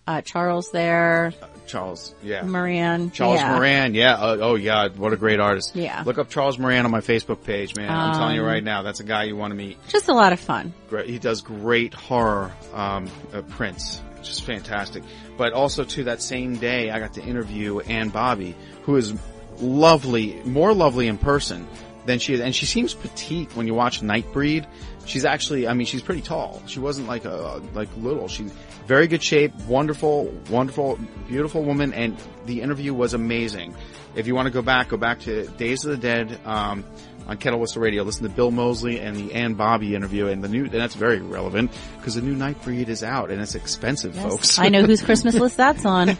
uh, 0.07 0.21
Charles 0.21 0.71
there, 0.71 1.33
Charles, 1.66 2.14
yeah. 2.23 2.42
Moran. 2.42 3.11
Charles 3.11 3.40
yeah. 3.40 3.54
Moran, 3.54 3.94
yeah. 3.94 4.14
Uh, 4.14 4.37
oh, 4.40 4.54
yeah. 4.54 4.88
What 4.88 5.12
a 5.12 5.16
great 5.16 5.40
artist. 5.40 5.75
Yeah. 5.75 6.02
Look 6.04 6.18
up 6.18 6.28
Charles 6.28 6.59
Moran 6.59 6.85
on 6.85 6.90
my 6.90 7.00
Facebook 7.00 7.42
page, 7.42 7.75
man. 7.76 7.90
I'm 7.90 8.14
telling 8.14 8.37
you 8.37 8.42
Um, 8.42 8.49
right 8.49 8.62
now, 8.62 8.83
that's 8.83 9.00
a 9.00 9.04
guy 9.04 9.25
you 9.25 9.37
want 9.37 9.52
to 9.52 9.56
meet. 9.56 9.78
Just 9.88 10.09
a 10.09 10.14
lot 10.14 10.33
of 10.33 10.40
fun. 10.40 10.75
Great. 10.88 11.09
He 11.09 11.18
does 11.18 11.40
great 11.40 11.94
horror 11.94 12.52
um, 12.73 13.11
uh, 13.33 13.42
prints. 13.42 14.02
Just 14.23 14.44
fantastic. 14.44 15.02
But 15.37 15.52
also, 15.52 15.85
too, 15.85 16.04
that 16.04 16.23
same 16.23 16.56
day, 16.56 16.90
I 16.90 16.99
got 16.99 17.14
to 17.14 17.23
interview 17.23 17.80
Anne 17.80 18.09
Bobby, 18.11 18.54
who 18.83 18.97
is 18.97 19.14
lovely, 19.61 20.40
more 20.44 20.73
lovely 20.75 21.09
in 21.09 21.18
person 21.18 21.66
than 22.06 22.18
she 22.18 22.35
is. 22.35 22.40
And 22.40 22.54
she 22.54 22.66
seems 22.66 22.94
petite 22.94 23.54
when 23.56 23.66
you 23.66 23.75
watch 23.75 24.00
Nightbreed. 24.00 24.66
She's 25.06 25.25
actually, 25.25 25.68
I 25.68 25.75
mean, 25.75 25.87
she's 25.87 26.02
pretty 26.02 26.23
tall. 26.23 26.62
She 26.66 26.80
wasn't 26.80 27.09
like 27.09 27.25
a, 27.26 27.61
like 27.75 27.88
little. 27.99 28.28
She's 28.28 28.52
very 28.87 29.07
good 29.07 29.23
shape, 29.23 29.55
wonderful, 29.67 30.26
wonderful, 30.50 30.99
beautiful 31.29 31.62
woman. 31.62 31.93
And 31.93 32.17
the 32.47 32.61
interview 32.61 32.95
was 32.95 33.14
amazing. 33.14 33.75
If 34.14 34.26
you 34.26 34.35
want 34.35 34.47
to 34.47 34.53
go 34.53 34.62
back, 34.62 34.88
go 34.88 34.97
back 34.97 35.21
to 35.21 35.47
Days 35.49 35.85
of 35.85 35.91
the 35.91 35.97
Dead, 35.97 36.38
um, 36.45 36.85
on 37.26 37.37
Kettle 37.38 37.59
Whistle 37.59 37.83
Radio. 37.83 38.03
Listen 38.03 38.25
to 38.25 38.29
Bill 38.29 38.50
Moseley 38.50 39.00
and 39.00 39.17
the 39.17 39.35
Anne 39.35 39.55
Bobby 39.55 39.95
interview 39.95 40.26
and 40.26 40.43
the 40.43 40.49
new, 40.49 40.64
and 40.64 40.73
that's 40.73 40.95
very 40.95 41.21
relevant 41.21 41.73
because 41.97 42.14
the 42.14 42.23
new 42.23 42.35
Nightbreed 42.37 42.88
is 42.88 43.03
out 43.03 43.31
and 43.31 43.41
it's 43.41 43.55
expensive, 43.55 44.14
folks. 44.14 44.59
I 44.59 44.69
know 44.69 44.83
whose 44.83 45.03
Christmas 45.03 45.35
list 45.35 45.57
that's 45.57 45.85
on. 45.87 46.17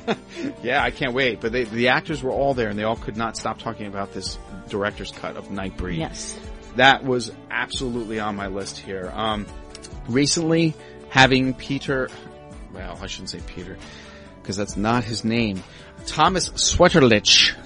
yeah, 0.62 0.83
I 0.83 0.90
can't 0.90 1.14
wait. 1.14 1.40
But 1.40 1.52
they, 1.52 1.64
the 1.64 1.88
actors 1.88 2.23
were 2.23 2.33
all 2.33 2.54
there 2.54 2.68
and 2.68 2.78
they 2.78 2.85
all 2.85 2.97
could 2.97 3.16
not 3.16 3.37
stop 3.37 3.59
talking 3.59 3.87
about 3.87 4.12
this 4.12 4.38
director's 4.68 5.12
cut 5.12 5.37
of 5.37 5.49
Nightbreed. 5.49 5.99
Yes. 5.99 6.38
That 6.76 7.04
was 7.04 7.30
absolutely 7.50 8.18
on 8.18 8.35
my 8.37 8.49
list 8.49 8.78
here. 8.78 9.11
Um, 9.14 9.47
recently 10.09 10.75
having 11.11 11.54
Peter, 11.54 12.09
well, 12.75 12.99
I 13.00 13.07
shouldn't 13.07 13.31
say 13.31 13.40
Peter 13.47 13.76
because 14.43 14.57
that's 14.57 14.76
not 14.76 15.04
his 15.04 15.25
name. 15.25 15.62
Thomas 16.07 16.50
Sweterlitsch. 16.50 17.54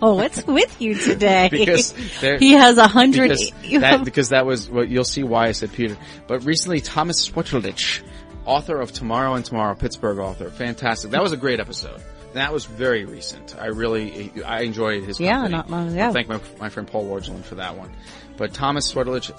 Wow, 0.00 0.14
what's 0.14 0.46
with 0.46 0.80
you 0.80 0.94
today? 0.94 1.48
Because 1.50 1.92
there- 2.20 2.38
he 2.38 2.52
has 2.52 2.76
a 2.78 2.86
hundred. 2.86 3.28
because 3.30 3.52
that, 3.80 4.04
because 4.04 4.28
that 4.28 4.44
was 4.46 4.68
well, 4.70 4.84
you'll 4.84 5.04
see 5.04 5.22
why 5.22 5.46
I 5.48 5.52
said 5.52 5.72
Peter. 5.72 5.96
But 6.26 6.44
recently, 6.44 6.80
Thomas 6.80 7.28
Sweterlitsch, 7.28 8.02
author 8.44 8.80
of 8.80 8.92
Tomorrow 8.92 9.34
and 9.34 9.44
Tomorrow, 9.44 9.74
Pittsburgh 9.74 10.18
author, 10.18 10.50
fantastic. 10.50 11.10
That 11.12 11.22
was 11.22 11.32
a 11.32 11.36
great 11.36 11.60
episode. 11.60 12.00
That 12.34 12.52
was 12.52 12.66
very 12.66 13.04
recent. 13.06 13.56
I 13.58 13.66
really, 13.66 14.32
I 14.44 14.62
enjoyed 14.62 15.02
his. 15.04 15.18
Yeah, 15.18 15.46
not 15.48 15.70
long 15.70 15.88
ago. 15.92 16.08
I 16.08 16.12
thank 16.12 16.28
my 16.28 16.40
my 16.60 16.68
friend 16.68 16.86
Paul 16.88 17.06
Wargeland 17.06 17.44
for 17.44 17.54
that 17.56 17.76
one. 17.76 17.90
But 18.36 18.52
Thomas 18.54 18.92
Sweterlitsch, 18.92 19.32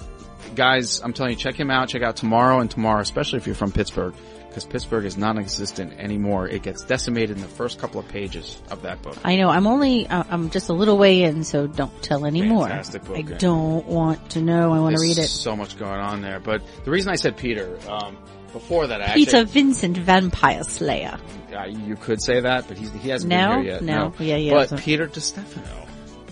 guys, 0.56 1.00
I'm 1.00 1.12
telling 1.12 1.32
you, 1.32 1.38
check 1.38 1.54
him 1.54 1.70
out. 1.70 1.88
Check 1.88 2.02
out 2.02 2.16
Tomorrow 2.16 2.60
and 2.60 2.70
Tomorrow, 2.70 3.00
especially 3.00 3.38
if 3.38 3.46
you're 3.46 3.54
from 3.54 3.70
Pittsburgh. 3.72 4.14
Because 4.50 4.64
Pittsburgh 4.64 5.04
is 5.04 5.16
non-existent 5.16 5.92
anymore. 5.98 6.48
It 6.48 6.62
gets 6.64 6.82
decimated 6.84 7.36
in 7.36 7.40
the 7.42 7.48
first 7.48 7.78
couple 7.78 8.00
of 8.00 8.08
pages 8.08 8.60
of 8.70 8.82
that 8.82 9.00
book. 9.00 9.16
I 9.24 9.36
know. 9.36 9.48
I'm 9.48 9.66
only. 9.68 10.08
uh, 10.08 10.24
I'm 10.28 10.50
just 10.50 10.68
a 10.68 10.72
little 10.72 10.98
way 10.98 11.22
in, 11.22 11.44
so 11.44 11.68
don't 11.68 12.02
tell 12.02 12.26
any 12.26 12.42
more. 12.42 12.66
Fantastic 12.66 13.04
book, 13.04 13.16
I 13.16 13.20
yeah. 13.20 13.38
don't 13.38 13.86
want 13.86 14.30
to 14.30 14.42
know. 14.42 14.72
I 14.74 14.80
want 14.80 14.96
to 14.96 15.00
read 15.02 15.18
it. 15.18 15.28
So 15.28 15.54
much 15.54 15.78
going 15.78 16.00
on 16.00 16.20
there. 16.20 16.40
But 16.40 16.62
the 16.84 16.90
reason 16.90 17.12
I 17.12 17.14
said 17.16 17.36
Peter, 17.36 17.78
um, 17.88 18.18
before 18.52 18.88
that, 18.88 19.00
I 19.00 19.14
Peter 19.14 19.36
actually, 19.38 19.52
Vincent 19.52 19.96
Vampire 19.98 20.64
Slayer. 20.64 21.16
uh, 21.56 21.66
you 21.66 21.94
could 21.94 22.20
say 22.20 22.40
that, 22.40 22.66
but 22.66 22.76
he's, 22.76 22.90
he 22.92 23.08
hasn't 23.10 23.30
No? 23.30 23.50
been 23.54 23.62
here 23.62 23.72
yet. 23.74 23.82
No. 23.84 24.12
Yeah, 24.18 24.36
he 24.36 24.50
But 24.50 24.60
hasn't. 24.62 24.80
Peter 24.80 25.06
DiStefano. 25.06 25.86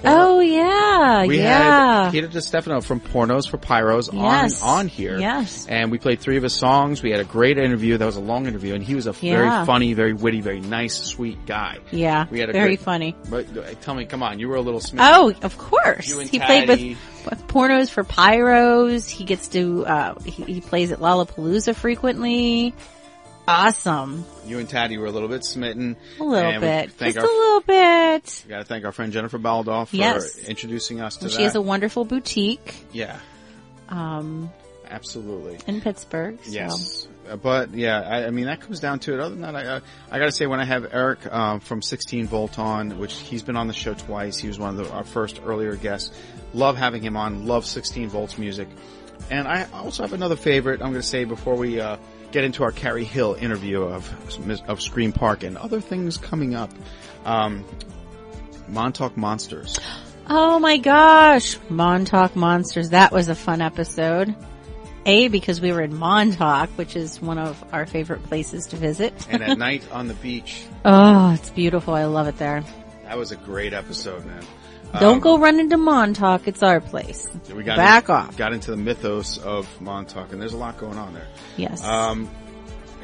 Oh 0.04 0.40
yeah, 0.40 1.26
We 1.26 1.38
yeah. 1.38 2.04
had 2.04 2.12
Peter 2.12 2.28
DiStefano 2.28 2.84
from 2.84 3.00
Pornos 3.00 3.48
for 3.48 3.58
Pyros 3.58 4.10
Yes. 4.12 4.62
on, 4.62 4.68
on 4.80 4.88
here. 4.88 5.18
Yes. 5.18 5.66
And 5.68 5.90
we 5.90 5.98
played 5.98 6.20
three 6.20 6.36
of 6.36 6.42
his 6.42 6.52
songs. 6.52 7.02
We 7.02 7.10
had 7.10 7.20
a 7.20 7.24
great 7.24 7.58
interview. 7.58 7.96
That 7.98 8.06
was 8.06 8.16
a 8.16 8.20
long 8.20 8.46
interview 8.46 8.74
and 8.74 8.82
he 8.82 8.94
was 8.94 9.06
a 9.06 9.14
Yeah. 9.20 9.36
very 9.36 9.66
funny, 9.66 9.94
very 9.94 10.12
witty, 10.12 10.40
very 10.40 10.60
nice, 10.60 10.94
sweet 10.94 11.44
guy. 11.46 11.78
yeah, 11.90 12.26
We 12.30 12.38
had 12.40 12.48
a 12.50 12.52
very 12.52 12.76
great- 12.76 12.80
funny. 12.80 13.16
But 13.28 13.46
uh, 13.56 13.62
tell 13.80 13.94
me, 13.94 14.04
come 14.04 14.22
on, 14.22 14.38
you 14.38 14.48
were 14.48 14.56
a 14.56 14.60
little 14.60 14.80
smitten. 14.80 15.10
Oh, 15.12 15.32
of 15.42 15.58
course. 15.58 16.06
He 16.30 16.38
played 16.38 16.68
with, 16.68 16.80
with 17.24 17.46
pornos 17.48 17.90
for 17.90 18.04
pyros. 18.04 19.08
He 19.08 19.24
gets 19.24 19.48
to, 19.48 19.84
uh, 19.86 20.14
he, 20.24 20.44
he 20.44 20.60
plays 20.60 20.92
at 20.92 21.00
Lollapalooza 21.00 21.74
frequently. 21.74 22.74
Awesome. 23.48 24.24
You 24.46 24.58
and 24.58 24.68
Taddy 24.68 24.98
were 24.98 25.06
a 25.06 25.10
little 25.10 25.28
bit 25.28 25.42
smitten. 25.44 25.96
A 26.20 26.22
little 26.24 26.60
bit. 26.60 26.96
Just 26.98 27.16
our- 27.18 27.24
a 27.24 27.26
little 27.26 27.60
bit. 27.62 28.44
We 28.46 28.50
gotta 28.50 28.64
thank 28.64 28.84
our 28.84 28.92
friend 28.92 29.12
Jennifer 29.12 29.38
Baldoff 29.38 29.88
for 29.88 29.96
Yes. 29.96 30.36
introducing 30.46 31.00
us 31.00 31.16
to 31.16 31.24
And 31.24 31.32
that. 31.32 31.36
she 31.36 31.42
has 31.44 31.54
a 31.54 31.60
wonderful 31.62 32.04
boutique, 32.04 32.74
yeah, 32.92 33.16
um, 33.88 34.50
absolutely. 34.90 35.58
in 35.66 35.80
Pittsburgh. 35.80 36.38
So. 36.44 36.50
Yes, 36.52 37.08
Uh, 37.30 37.36
but 37.36 37.74
yeah, 37.74 38.00
I, 38.00 38.26
I 38.26 38.30
mean 38.30 38.46
that 38.46 38.60
comes 38.60 38.80
down 38.80 38.98
to 39.00 39.14
it. 39.14 39.20
Other 39.20 39.34
than 39.34 39.42
that, 39.42 39.54
I, 39.56 39.76
I, 39.76 39.80
I 40.10 40.18
got 40.18 40.26
to 40.26 40.32
say 40.32 40.46
when 40.46 40.60
I 40.60 40.64
have 40.64 40.86
Eric 40.92 41.30
um, 41.32 41.60
from 41.60 41.80
16 41.82 42.26
Volt 42.26 42.58
on, 42.58 42.98
which 42.98 43.14
he's 43.14 43.42
been 43.42 43.56
on 43.56 43.66
the 43.66 43.74
show 43.74 43.94
twice. 43.94 44.38
He 44.38 44.48
was 44.48 44.58
one 44.58 44.70
of 44.78 44.86
the, 44.86 44.92
our 44.92 45.04
first 45.04 45.40
earlier 45.44 45.74
guests. 45.76 46.10
Love 46.54 46.76
having 46.76 47.02
him 47.02 47.16
on. 47.16 47.46
Love 47.46 47.64
16 47.66 48.08
Volts 48.10 48.36
music, 48.38 48.68
and 49.30 49.46
I 49.48 49.66
also 49.74 50.02
have 50.02 50.12
another 50.14 50.36
favorite. 50.36 50.80
I'm 50.80 50.90
going 50.90 51.02
to 51.02 51.02
say 51.02 51.24
before 51.24 51.54
we 51.56 51.80
uh, 51.80 51.96
get 52.32 52.44
into 52.44 52.62
our 52.62 52.72
Cary 52.72 53.04
Hill 53.04 53.34
interview 53.34 53.82
of 53.82 54.68
of 54.68 54.80
Scream 54.82 55.12
Park 55.12 55.42
and 55.42 55.56
other 55.56 55.80
things 55.80 56.16
coming 56.16 56.54
up. 56.54 56.70
Um, 57.24 57.64
Montauk 58.68 59.16
Monsters. 59.16 59.78
Oh 60.28 60.58
my 60.58 60.76
gosh. 60.76 61.58
Montauk 61.70 62.36
Monsters. 62.36 62.90
That 62.90 63.12
was 63.12 63.28
a 63.28 63.34
fun 63.34 63.62
episode. 63.62 64.34
A, 65.06 65.28
because 65.28 65.58
we 65.60 65.72
were 65.72 65.80
in 65.80 65.96
Montauk, 65.96 66.68
which 66.70 66.94
is 66.94 67.22
one 67.22 67.38
of 67.38 67.62
our 67.72 67.86
favorite 67.86 68.22
places 68.24 68.66
to 68.68 68.76
visit. 68.76 69.14
and 69.30 69.42
at 69.42 69.56
night 69.66 69.82
on 69.90 70.06
the 70.06 70.14
beach. 70.14 70.64
oh, 70.84 71.32
it's 71.32 71.48
beautiful. 71.50 71.94
I 71.94 72.04
love 72.04 72.26
it 72.26 72.36
there. 72.36 72.62
That 73.04 73.16
was 73.16 73.32
a 73.32 73.36
great 73.36 73.72
episode, 73.72 74.26
man. 74.26 74.44
Don't 75.00 75.14
Um, 75.16 75.20
go 75.20 75.38
run 75.38 75.60
into 75.60 75.76
Montauk. 75.76 76.48
It's 76.48 76.62
our 76.62 76.80
place. 76.80 77.26
We 77.54 77.62
got 77.62 77.76
Back 77.76 78.08
in- 78.08 78.14
off. 78.14 78.36
Got 78.36 78.52
into 78.52 78.70
the 78.70 78.76
mythos 78.76 79.36
of 79.38 79.68
Montauk, 79.80 80.32
and 80.32 80.40
there's 80.40 80.54
a 80.54 80.56
lot 80.58 80.78
going 80.78 80.96
on 80.98 81.12
there. 81.14 81.26
Yes. 81.56 81.84
Um, 81.84 82.28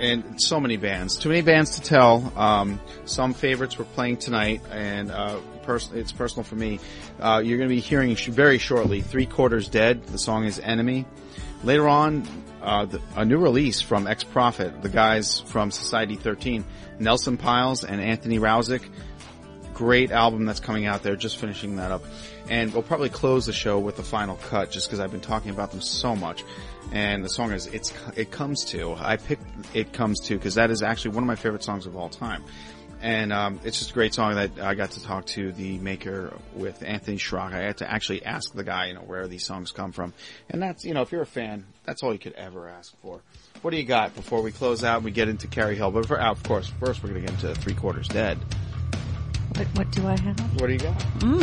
and 0.01 0.41
so 0.41 0.59
many 0.59 0.77
bands, 0.77 1.17
too 1.17 1.29
many 1.29 1.43
bands 1.43 1.73
to 1.79 1.83
tell. 1.83 2.33
Um, 2.37 2.81
some 3.05 3.35
favorites 3.35 3.79
we're 3.79 3.85
playing 3.85 4.17
tonight, 4.17 4.63
and 4.73 5.11
uh, 5.11 5.37
pers- 5.63 5.91
it's 5.95 6.11
personal 6.11 6.43
for 6.43 6.57
me. 6.57 6.81
Uh, 7.21 7.41
you're 7.45 7.59
going 7.59 7.69
to 7.69 7.75
be 7.75 7.81
hearing 7.81 8.15
sh- 8.17 8.29
very 8.29 8.59
shortly. 8.59 9.01
Three 9.03 9.27
Quarters 9.27 9.69
Dead. 9.69 10.05
The 10.07 10.19
song 10.19 10.45
is 10.47 10.59
Enemy. 10.59 11.05
Later 11.63 11.87
on, 11.89 12.27
uh, 12.63 12.87
the, 12.87 13.01
a 13.15 13.25
new 13.25 13.39
release 13.39 13.81
from 13.83 14.07
Ex 14.07 14.25
Prophet, 14.25 14.83
the 14.83 14.89
guys 14.89 15.41
from 15.47 15.71
Society 15.71 16.17
13, 16.17 16.65
Nelson 16.99 17.37
Pyles 17.37 17.85
and 17.85 18.01
Anthony 18.01 18.39
Rousick 18.39 18.83
great 19.75 20.11
album 20.11 20.47
that's 20.47 20.61
coming 20.61 20.87
out 20.87 21.03
there. 21.03 21.17
Just 21.17 21.37
finishing 21.39 21.77
that 21.77 21.91
up, 21.91 22.05
and 22.49 22.73
we'll 22.73 22.83
probably 22.83 23.11
close 23.11 23.47
the 23.47 23.53
show 23.53 23.79
with 23.79 23.97
the 23.97 24.03
final 24.03 24.37
cut, 24.37 24.71
just 24.71 24.87
because 24.87 25.01
I've 25.01 25.11
been 25.11 25.21
talking 25.21 25.51
about 25.51 25.71
them 25.73 25.81
so 25.81 26.17
much. 26.17 26.45
And 26.93 27.25
the 27.25 27.29
song 27.29 27.53
is 27.53 27.67
"It's 27.67 27.93
It 28.17 28.31
Comes 28.31 28.65
To." 28.67 28.95
I 28.95 29.17
picked 29.17 29.45
"It 29.75 29.93
Comes 29.93 30.21
To" 30.21 30.37
because 30.37 30.55
that 30.55 30.71
is 30.71 30.83
actually 30.83 31.15
one 31.15 31.25
of 31.25 31.29
my 31.29 31.35
favorite 31.35 31.65
songs 31.65 31.87
of 31.87 31.97
all 31.97 32.09
time, 32.09 32.45
and 33.01 33.33
um, 33.33 33.61
it's 33.65 33.79
just 33.79 33.91
a 33.91 33.95
great 33.95 34.15
song 34.15 34.37
that 34.37 34.59
I 34.61 34.75
got 34.75 34.93
to 34.93 35.03
talk 35.03 35.27
to 35.27 35.53
the 35.53 35.79
maker 35.79 36.33
with 36.55 36.83
Anthony 36.83 37.19
Srock. 37.19 37.53
I 37.53 37.63
had 37.63 37.79
to 37.79 37.91
actually 37.91 38.25
ask 38.25 38.53
the 38.55 38.65
guy, 38.65 38.87
you 38.87 38.95
know, 38.95 39.01
where 39.01 39.27
these 39.27 39.45
songs 39.45 39.73
come 39.73 39.93
from, 39.93 40.15
and 40.49 40.63
that's 40.63 40.85
you 40.85 40.95
know, 40.95 41.03
if 41.03 41.13
you're 41.13 41.23
a 41.23 41.27
fan, 41.27 41.67
that's 41.85 42.03
all 42.03 42.13
you 42.13 42.19
could 42.19 42.35
ever 42.35 42.69
ask 42.69 42.95
for. 43.03 43.21
what 43.63 43.71
do 43.73 43.77
you 43.77 43.85
got 43.85 44.15
before 44.15 44.43
we 44.43 44.53
close 44.53 44.85
out 44.85 44.97
and 44.97 45.05
we 45.05 45.11
get 45.11 45.29
into 45.29 45.49
Cary 45.49 45.75
Hill? 45.77 45.91
But 45.91 46.07
for, 46.07 46.19
of 46.21 46.43
course, 46.45 46.71
first 46.81 47.03
we're 47.03 47.11
going 47.11 47.27
to 47.27 47.33
get 47.33 47.45
into 47.45 47.61
Three 47.61 47.75
Quarters 47.75 48.09
Dead. 48.09 48.39
What, 49.57 49.67
what 49.77 49.91
do 49.93 50.07
I 50.07 50.19
have? 50.19 50.61
What 50.61 50.67
do 50.67 50.73
you 50.73 50.79
got? 50.79 50.99
Mmm. 51.19 51.41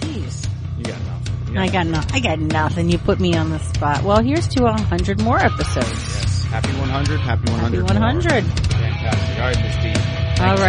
Jeez. 0.00 0.48
You 0.78 0.84
got 0.84 1.00
nothing. 1.02 1.54
You 1.54 1.60
I 1.60 1.68
got 1.68 1.86
no, 1.86 2.00
I 2.12 2.20
got 2.20 2.38
nothing. 2.38 2.90
You 2.90 2.98
put 2.98 3.20
me 3.20 3.36
on 3.36 3.50
the 3.50 3.58
spot. 3.58 4.02
Well, 4.04 4.22
here's 4.22 4.48
to 4.48 4.64
a 4.66 4.72
hundred 4.72 5.22
more 5.22 5.38
episodes. 5.38 5.88
Yes. 5.88 6.44
Happy 6.44 6.68
100. 6.78 7.20
Happy 7.20 7.50
100. 7.50 7.82
Happy 7.82 7.94
100. 7.94 8.44
Fantastic. 8.44 9.36
All 9.36 9.44
right, 9.44 9.56
Miss 9.62 9.76
D. 9.76 9.94
Thanks 9.94 10.40
All 10.40 10.56
so 10.56 10.64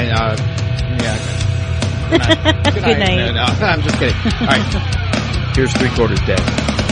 And, 0.00 0.12
uh, 0.12 0.36
yeah. 1.02 1.38
Good 2.10 2.20
night. 2.20 2.74
Good 2.74 2.98
night. 2.98 3.16
No, 3.16 3.32
no, 3.32 3.66
I'm 3.66 3.82
just 3.82 3.98
kidding. 3.98 4.16
All 4.16 4.46
right. 4.46 5.54
Here's 5.56 5.72
Three 5.72 5.90
Quarters 5.90 6.20
Dead. 6.20 6.87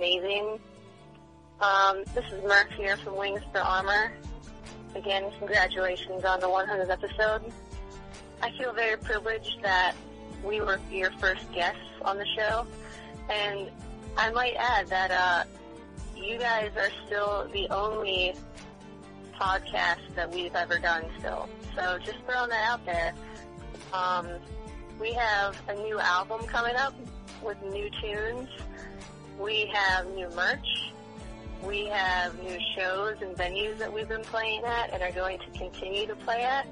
Amazing. 0.00 0.58
Um, 1.60 2.04
this 2.14 2.24
is 2.32 2.42
Murph 2.42 2.70
here 2.74 2.96
from 2.96 3.18
Wings 3.18 3.42
for 3.52 3.58
Armor. 3.58 4.10
Again, 4.94 5.30
congratulations 5.38 6.24
on 6.24 6.40
the 6.40 6.46
100th 6.46 6.88
episode. 6.88 7.52
I 8.40 8.50
feel 8.52 8.72
very 8.72 8.96
privileged 8.96 9.60
that 9.62 9.92
we 10.42 10.62
were 10.62 10.80
your 10.90 11.10
first 11.18 11.52
guests 11.52 11.82
on 12.00 12.16
the 12.16 12.24
show, 12.34 12.66
and 13.28 13.70
I 14.16 14.30
might 14.30 14.54
add 14.56 14.86
that 14.86 15.10
uh, 15.10 15.44
you 16.16 16.38
guys 16.38 16.70
are 16.78 16.90
still 17.04 17.46
the 17.52 17.68
only 17.68 18.32
podcast 19.38 20.14
that 20.14 20.32
we've 20.32 20.54
ever 20.54 20.78
done 20.78 21.04
still. 21.18 21.46
So 21.76 21.98
just 21.98 22.20
throwing 22.24 22.48
that 22.48 22.70
out 22.70 22.86
there. 22.86 23.12
Um, 23.92 24.28
we 24.98 25.12
have 25.12 25.60
a 25.68 25.74
new 25.74 25.98
album 25.98 26.46
coming 26.46 26.76
up 26.76 26.94
with 27.42 27.60
new 27.64 27.90
tunes. 28.00 28.48
We 29.40 29.70
have 29.72 30.06
new 30.14 30.28
merch. 30.30 30.92
We 31.64 31.86
have 31.86 32.38
new 32.42 32.58
shows 32.76 33.16
and 33.22 33.34
venues 33.36 33.78
that 33.78 33.90
we've 33.90 34.08
been 34.08 34.22
playing 34.22 34.64
at 34.64 34.92
and 34.92 35.02
are 35.02 35.12
going 35.12 35.38
to 35.38 35.58
continue 35.58 36.06
to 36.06 36.14
play 36.14 36.42
at. 36.42 36.66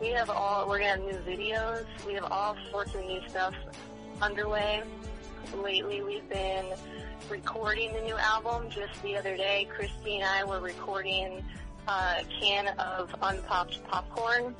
We 0.00 0.08
have 0.08 0.28
all, 0.28 0.68
we're 0.68 0.80
going 0.80 0.98
to 0.98 1.06
have 1.12 1.26
new 1.26 1.32
videos. 1.32 1.84
We 2.04 2.14
have 2.14 2.24
all 2.24 2.56
sorts 2.70 2.94
of 2.96 3.02
new 3.02 3.20
stuff 3.28 3.54
underway. 4.20 4.82
Lately 5.54 6.02
we've 6.02 6.28
been 6.28 6.66
recording 7.30 7.92
the 7.92 8.00
new 8.00 8.16
album. 8.16 8.70
Just 8.70 9.00
the 9.02 9.16
other 9.16 9.36
day, 9.36 9.68
Christy 9.74 10.16
and 10.16 10.24
I 10.24 10.42
were 10.44 10.60
recording 10.60 11.44
a 11.86 12.24
can 12.40 12.68
of 12.78 13.14
unpopped 13.22 13.84
popcorn 13.84 14.54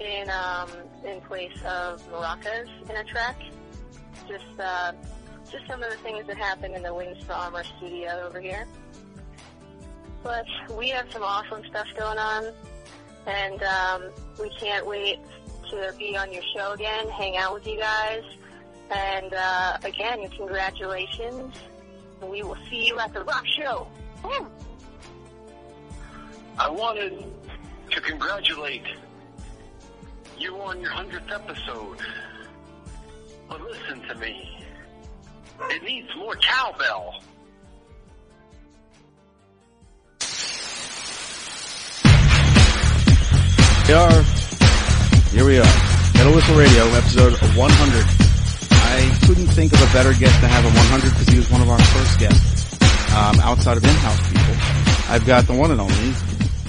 in 0.00 0.30
um, 0.30 0.70
in 1.04 1.20
place 1.22 1.56
of 1.66 2.02
maracas 2.10 2.68
in 2.88 2.96
a 2.96 3.04
track. 3.04 3.36
Just 4.26 4.58
uh, 4.58 4.92
just 5.52 5.66
some 5.66 5.82
of 5.82 5.90
the 5.90 5.98
things 5.98 6.26
that 6.26 6.36
happen 6.38 6.74
in 6.74 6.82
the 6.82 6.92
Wings 6.92 7.22
to 7.26 7.34
Armor 7.34 7.62
studio 7.76 8.24
over 8.26 8.40
here. 8.40 8.66
But 10.22 10.46
we 10.76 10.88
have 10.88 11.12
some 11.12 11.22
awesome 11.22 11.62
stuff 11.68 11.86
going 11.96 12.18
on, 12.18 12.52
and 13.26 13.62
um, 13.62 14.10
we 14.40 14.48
can't 14.58 14.86
wait 14.86 15.18
to 15.70 15.94
be 15.98 16.16
on 16.16 16.32
your 16.32 16.42
show 16.56 16.72
again, 16.72 17.08
hang 17.10 17.36
out 17.36 17.52
with 17.52 17.66
you 17.66 17.78
guys, 17.78 18.22
and 18.90 19.34
uh, 19.34 19.78
again, 19.84 20.26
congratulations. 20.30 21.54
We 22.22 22.42
will 22.42 22.58
see 22.70 22.86
you 22.86 22.98
at 22.98 23.12
the 23.12 23.24
rock 23.24 23.44
show. 23.46 23.86
I 26.58 26.70
wanted 26.70 27.24
to 27.90 28.00
congratulate 28.00 28.84
you 30.38 30.56
on 30.60 30.80
your 30.80 30.90
100th 30.92 31.32
episode. 31.32 31.98
But 33.48 33.60
listen 33.62 34.00
to 34.08 34.14
me. 34.14 34.61
It 35.70 35.82
needs 35.82 36.08
more 36.16 36.36
cowbell. 36.36 37.22
We 43.88 43.94
are. 43.94 44.22
Here 45.32 45.44
we 45.44 45.58
are. 45.58 45.74
Kettle 46.14 46.34
Whistle 46.34 46.56
Radio, 46.56 46.84
episode 46.94 47.32
100. 47.56 48.04
I 48.70 49.26
couldn't 49.26 49.48
think 49.48 49.72
of 49.72 49.82
a 49.82 49.92
better 49.92 50.12
guest 50.12 50.40
to 50.40 50.46
have 50.46 50.64
at 50.64 50.74
100 50.74 51.10
because 51.10 51.28
he 51.28 51.38
was 51.38 51.50
one 51.50 51.60
of 51.62 51.68
our 51.68 51.78
first 51.78 52.18
guests, 52.18 52.80
um, 53.14 53.40
outside 53.40 53.76
of 53.76 53.84
in-house 53.84 54.28
people. 54.28 55.12
I've 55.12 55.26
got 55.26 55.46
the 55.46 55.54
one 55.54 55.70
and 55.70 55.80
only 55.80 56.12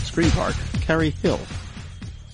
Scream 0.03 0.31
Park, 0.31 0.55
Cary 0.81 1.11
Hill. 1.11 1.39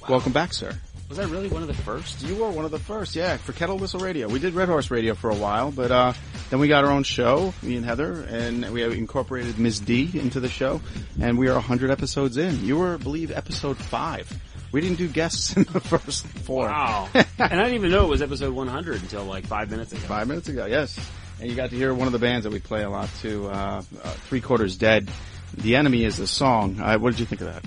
Welcome 0.08 0.32
back, 0.32 0.54
sir. 0.54 0.74
Was 1.10 1.18
I 1.18 1.24
really 1.24 1.48
one 1.48 1.64
of 1.64 1.68
the 1.68 1.74
first? 1.74 2.22
You 2.22 2.36
were 2.36 2.52
one 2.52 2.66
of 2.66 2.72
the 2.72 2.78
first, 2.78 3.16
yeah, 3.16 3.38
for 3.38 3.52
Kettle 3.52 3.80
Whistle 3.80 4.00
Radio. 4.00 4.28
We 4.28 4.38
did 4.38 4.54
Red 4.54 4.70
Horse 4.70 4.92
Radio 4.92 5.16
for 5.16 5.32
a 5.32 5.36
while, 5.36 5.72
but 5.72 5.90
uh, 5.90 6.14
then 6.52 6.60
we 6.60 6.68
got 6.68 6.84
our 6.84 6.92
own 6.92 7.02
show, 7.02 7.52
me 7.64 7.78
and 7.78 7.84
Heather, 7.84 8.28
and 8.30 8.72
we 8.72 8.82
have 8.82 8.94
incorporated 8.94 9.58
Ms. 9.58 9.80
D 9.80 10.12
into 10.14 10.40
the 10.40 10.48
show, 10.48 10.82
and 11.20 11.40
we 11.40 11.48
are 11.48 11.56
100 11.56 11.90
episodes 11.90 12.38
in. 12.38 12.64
You 12.64 12.78
were, 12.78 12.94
I 12.94 12.98
believe, 12.98 13.32
episode 13.32 13.78
5. 13.78 14.40
We 14.72 14.82
didn't 14.82 15.00
do 15.00 15.08
guests 15.08 15.58
in 15.58 15.64
the 15.64 15.80
first 15.80 16.28
four. 16.28 16.68
Wow. 16.68 17.10
and 17.16 17.26
I 17.40 17.48
didn't 17.48 17.74
even 17.74 17.90
know 17.90 18.06
it 18.06 18.10
was 18.10 18.22
episode 18.22 18.54
100 18.54 19.02
until 19.02 19.24
like 19.24 19.48
five 19.48 19.72
minutes 19.72 19.92
ago. 19.92 20.02
Five 20.02 20.28
minutes 20.28 20.48
ago, 20.48 20.68
yes. 20.68 21.00
And 21.40 21.50
you 21.50 21.56
got 21.56 21.72
to 21.72 21.76
hear 21.76 21.92
one 21.92 22.06
of 22.06 22.14
the 22.14 22.20
bands 22.20 22.44
that 22.44 22.54
we 22.54 22.60
play 22.60 22.84
a 22.84 22.90
lot 22.90 23.10
too, 23.20 23.48
uh, 23.48 23.82
uh 24.04 24.10
Three 24.28 24.42
Quarters 24.42 24.78
Dead. 24.78 25.10
The 25.56 25.76
Enemy 25.76 26.04
is 26.04 26.18
the 26.18 26.28
song. 26.28 26.80
Uh, 26.80 27.00
what 27.00 27.10
did 27.10 27.20
you 27.20 27.26
think 27.26 27.42
of 27.42 27.48
that? 27.48 27.66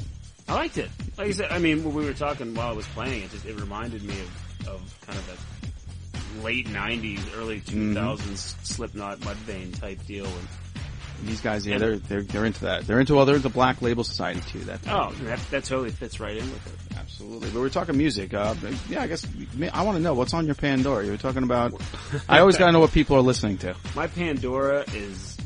I 0.53 0.55
liked 0.57 0.77
it. 0.77 0.91
Like 1.17 1.29
I 1.29 1.31
said, 1.31 1.51
I 1.51 1.59
mean, 1.59 1.83
when 1.83 1.95
we 1.95 2.05
were 2.05 2.13
talking 2.13 2.55
while 2.55 2.69
I 2.69 2.73
was 2.73 2.87
playing, 2.89 3.23
it 3.23 3.31
just 3.31 3.47
it 3.47 3.59
reminded 3.59 4.03
me 4.03 4.13
of, 4.13 4.69
of 4.69 5.01
kind 5.07 5.19
of 5.19 5.27
that 5.27 6.45
late 6.45 6.69
'90s, 6.69 7.21
early 7.39 7.61
2000s 7.61 7.95
Mm-hmm. 7.95 8.35
Slipknot, 8.35 9.21
Mudvayne 9.21 9.79
type 9.81 10.05
deal. 10.07 10.27
And 10.27 11.29
These 11.29 11.41
guys, 11.41 11.67
yeah, 11.67 11.79
they're 11.79 11.97
they're 11.97 12.21
they're 12.23 12.45
into 12.45 12.67
that. 12.67 12.87
They're 12.87 13.01
into 13.01 13.15
well, 13.15 13.25
they're 13.25 13.37
into 13.37 13.49
Black 13.49 13.81
Label 13.81 14.05
Society 14.05 14.43
too. 14.47 14.59
That 14.65 14.81
oh, 14.89 15.13
that, 15.23 15.41
that 15.51 15.65
totally 15.65 15.91
fits 15.91 16.21
right 16.21 16.37
in 16.37 16.45
with 16.45 16.67
it. 16.67 16.99
Absolutely. 16.99 17.49
But 17.49 17.61
we're 17.61 17.71
talking 17.71 17.97
music. 17.97 18.35
Uh, 18.35 18.55
yeah, 18.91 19.01
I 19.01 19.07
guess 19.07 19.27
I 19.73 19.83
want 19.85 19.97
to 19.97 20.03
know 20.03 20.13
what's 20.13 20.35
on 20.35 20.45
your 20.45 20.55
Pandora. 20.55 21.03
You 21.07 21.13
were 21.13 21.17
talking 21.17 21.45
about. 21.45 21.81
I 22.29 22.41
always 22.41 22.59
got 22.59 22.67
to 22.67 22.73
know 22.73 22.81
what 22.81 22.93
people 22.93 23.17
are 23.17 23.23
listening 23.23 23.57
to. 23.59 23.75
My 23.97 24.07
Pandora 24.07 24.85
is 24.93 25.39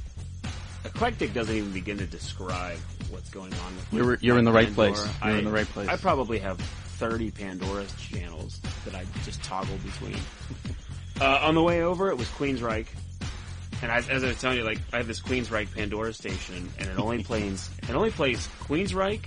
eclectic. 0.85 1.33
Doesn't 1.33 1.55
even 1.55 1.71
begin 1.71 1.99
to 1.99 2.07
describe 2.07 2.79
what's 3.11 3.31
going 3.31 3.53
on 3.55 3.77
with. 3.77 3.93
You're- 3.93 4.17
you're 4.21 4.39
in 4.39 4.45
the 4.45 4.53
right 4.53 4.67
Pandora. 4.67 4.93
place. 4.93 5.05
You're 5.25 5.33
I, 5.35 5.39
in 5.39 5.45
the 5.45 5.51
right 5.51 5.67
place. 5.67 5.89
I 5.89 5.97
probably 5.97 6.39
have 6.41 6.59
30 6.59 7.31
Pandora 7.31 7.85
channels 7.99 8.61
that 8.85 8.95
I 8.95 9.05
just 9.25 9.43
toggle 9.43 9.77
between. 9.85 10.17
Uh, 11.21 11.41
on 11.43 11.55
the 11.55 11.63
way 11.63 11.83
over, 11.83 12.11
it 12.11 12.17
was 12.19 12.29
Queensryche. 12.29 12.87
And 13.83 13.91
as, 13.93 14.09
as 14.09 14.25
I 14.25 14.29
was 14.29 14.41
telling 14.41 14.59
you, 14.59 14.65
like 14.65 14.79
I 14.93 14.99
have 14.99 15.07
this 15.07 15.21
Queensryche 15.21 15.75
Pandora 15.75 16.13
station, 16.15 16.69
and 16.79 16.89
it 16.89 16.99
only 16.99 17.23
plays 17.25 17.69
it 17.83 17.91
only 17.95 18.11
plays 18.11 18.49
Queensryche, 18.65 19.27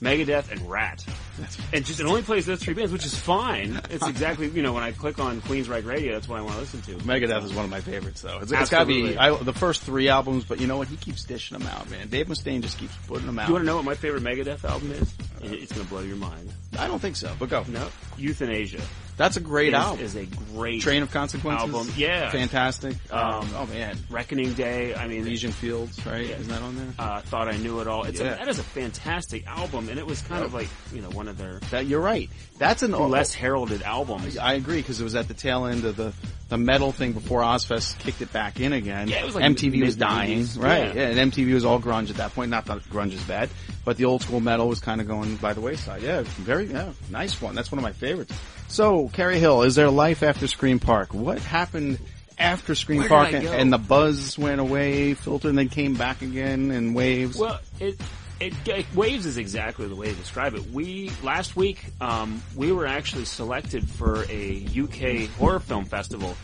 Megadeth, 0.00 0.50
and 0.52 0.60
Ratt. 0.70 1.04
And 1.72 1.84
just 1.86 2.00
it 2.00 2.06
only 2.06 2.22
plays 2.22 2.44
those 2.46 2.62
three 2.62 2.74
bands, 2.74 2.92
which 2.92 3.06
is 3.06 3.18
fine. 3.18 3.80
It's 3.90 4.06
exactly 4.06 4.48
you 4.48 4.62
know 4.62 4.72
when 4.74 4.82
I 4.82 4.92
click 4.92 5.18
on 5.18 5.40
Queensryche 5.40 5.86
Radio, 5.86 6.12
that's 6.12 6.28
what 6.28 6.38
I 6.38 6.42
want 6.42 6.54
to 6.54 6.60
listen 6.60 6.82
to. 6.82 6.92
Megadeth 7.04 7.44
is 7.44 7.54
one 7.54 7.64
of 7.64 7.70
my 7.70 7.80
favorites, 7.80 8.20
though. 8.20 8.38
It's, 8.40 8.52
it's 8.52 8.68
got 8.70 8.80
to 8.80 8.86
be 8.86 9.16
I, 9.16 9.34
the 9.36 9.52
first 9.54 9.82
three 9.82 10.08
albums, 10.08 10.44
but 10.44 10.60
you 10.60 10.66
know 10.66 10.76
what? 10.76 10.88
He 10.88 10.96
keeps 10.96 11.24
dishing 11.24 11.58
them 11.58 11.66
out, 11.68 11.88
man. 11.90 12.08
Dave 12.08 12.26
Mustaine 12.26 12.60
just 12.62 12.78
keeps 12.78 12.94
putting 13.06 13.26
them 13.26 13.38
out. 13.38 13.48
You 13.48 13.54
want 13.54 13.62
to 13.62 13.66
know 13.66 13.76
what 13.76 13.84
my 13.86 13.94
favorite 13.94 14.22
Megadeth 14.22 14.64
album 14.64 14.92
is? 14.92 15.14
It's 15.40 15.72
going 15.72 15.84
to 15.84 15.90
blow 15.90 16.02
your 16.02 16.16
mind. 16.16 16.52
I 16.78 16.86
don't 16.86 17.00
think 17.00 17.16
so, 17.16 17.34
but 17.38 17.48
go. 17.48 17.64
No, 17.68 17.88
Youthanasia. 18.16 18.82
That's 19.16 19.36
a 19.36 19.40
great 19.40 19.68
is, 19.68 19.74
album. 19.74 20.04
Is 20.04 20.16
a 20.16 20.24
great 20.54 20.80
Train 20.80 21.02
of 21.02 21.10
Consequences 21.10 21.68
album. 21.74 21.92
Yeah, 21.96 22.30
fantastic. 22.30 22.96
Um, 23.12 23.20
Um, 23.42 23.48
oh 23.56 23.66
man, 23.66 23.98
Reckoning 24.08 24.54
Day. 24.54 24.94
I 24.94 25.06
mean, 25.06 25.20
Elysian 25.22 25.52
Fields, 25.52 26.04
right? 26.06 26.26
Yeah. 26.26 26.36
Isn't 26.36 26.48
that 26.48 26.62
on 26.62 26.76
there? 26.76 26.94
uh, 26.98 27.20
thought 27.20 27.48
I 27.48 27.56
knew 27.58 27.80
it 27.80 27.86
all. 27.88 28.04
It's 28.04 28.20
Yeah. 28.20 28.34
a, 28.34 28.38
that 28.38 28.48
is 28.48 28.58
a 28.58 28.62
fantastic 28.62 29.46
album, 29.46 29.88
and 29.90 29.98
it 29.98 30.06
was 30.06 30.22
kind 30.22 30.44
of 30.44 30.54
like 30.54 30.68
you 30.94 31.02
know 31.02 31.10
one 31.22 31.28
of 31.28 31.38
their 31.38 31.60
That 31.70 31.86
you're 31.86 32.00
right. 32.00 32.28
That's 32.58 32.82
an 32.82 32.92
less 32.92 33.32
heralded 33.32 33.82
album. 33.82 34.22
I 34.40 34.54
agree 34.54 34.78
because 34.78 35.00
it 35.00 35.04
was 35.04 35.14
at 35.14 35.28
the 35.28 35.34
tail 35.34 35.66
end 35.66 35.84
of 35.84 35.96
the 35.96 36.12
the 36.48 36.58
metal 36.58 36.92
thing 36.92 37.12
before 37.12 37.40
Ozzfest 37.40 37.98
kicked 38.00 38.20
it 38.20 38.32
back 38.32 38.60
in 38.60 38.72
again. 38.72 39.08
Yeah, 39.08 39.20
it 39.22 39.24
was 39.24 39.34
like 39.34 39.44
MTV 39.44 39.82
was 39.84 39.96
dying, 39.96 40.46
right? 40.56 40.94
Yeah. 40.94 41.10
Yeah. 41.10 41.20
and 41.20 41.32
MTV 41.32 41.54
was 41.54 41.64
all 41.64 41.80
grunge 41.80 42.10
at 42.10 42.16
that 42.16 42.34
point. 42.34 42.50
Not 42.50 42.66
that 42.66 42.78
grunge 42.90 43.12
is 43.12 43.22
bad, 43.22 43.48
but 43.84 43.96
the 43.96 44.04
old 44.04 44.22
school 44.22 44.40
metal 44.40 44.68
was 44.68 44.80
kind 44.80 45.00
of 45.00 45.06
going 45.06 45.36
by 45.36 45.52
the 45.54 45.60
wayside. 45.60 46.02
Yeah, 46.02 46.22
very 46.22 46.66
yeah, 46.66 46.90
nice 47.10 47.40
one. 47.40 47.54
That's 47.54 47.70
one 47.70 47.78
of 47.78 47.84
my 47.84 47.92
favorites. 47.92 48.34
So, 48.68 49.08
Cary 49.08 49.38
Hill, 49.38 49.62
is 49.62 49.76
there 49.76 49.90
life 49.90 50.22
after 50.22 50.46
Scream 50.46 50.78
Park? 50.78 51.14
What 51.14 51.38
happened 51.38 51.98
after 52.38 52.74
Scream 52.74 53.04
Park 53.04 53.32
and, 53.32 53.46
and 53.46 53.72
the 53.72 53.78
buzz 53.78 54.38
went 54.38 54.60
away, 54.60 55.14
filtered, 55.14 55.50
and 55.50 55.58
then 55.58 55.68
came 55.68 55.94
back 55.94 56.22
again 56.22 56.70
in 56.70 56.94
waves? 56.94 57.38
Well, 57.38 57.60
it, 57.80 57.98
it, 58.42 58.68
it 58.68 58.94
waves 58.94 59.24
is 59.24 59.36
exactly 59.36 59.86
the 59.86 59.94
way 59.94 60.08
to 60.08 60.14
describe 60.14 60.54
it. 60.54 60.70
We 60.72 61.10
last 61.22 61.54
week 61.54 61.84
um, 62.00 62.42
we 62.56 62.72
were 62.72 62.86
actually 62.86 63.24
selected 63.24 63.88
for 63.88 64.24
a 64.28 64.66
UK 64.76 65.28
horror 65.30 65.60
film 65.60 65.84
festival, 65.84 66.36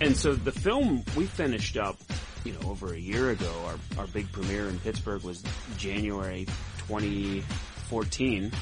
and 0.00 0.16
so 0.16 0.34
the 0.34 0.52
film 0.52 1.02
we 1.16 1.24
finished 1.24 1.78
up, 1.78 1.96
you 2.44 2.52
know, 2.52 2.68
over 2.68 2.92
a 2.92 2.98
year 2.98 3.30
ago. 3.30 3.50
Our 3.66 4.02
our 4.02 4.06
big 4.08 4.30
premiere 4.32 4.68
in 4.68 4.78
Pittsburgh 4.78 5.22
was 5.22 5.42
January 5.78 6.46
2014, 6.88 8.52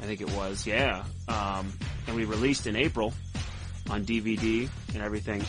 I 0.00 0.04
think 0.04 0.20
it 0.20 0.30
was. 0.34 0.66
Yeah, 0.66 1.04
um, 1.28 1.72
and 2.06 2.14
we 2.14 2.26
released 2.26 2.66
in 2.66 2.76
April 2.76 3.14
on 3.88 4.04
DVD 4.04 4.68
and 4.92 5.02
everything, 5.02 5.42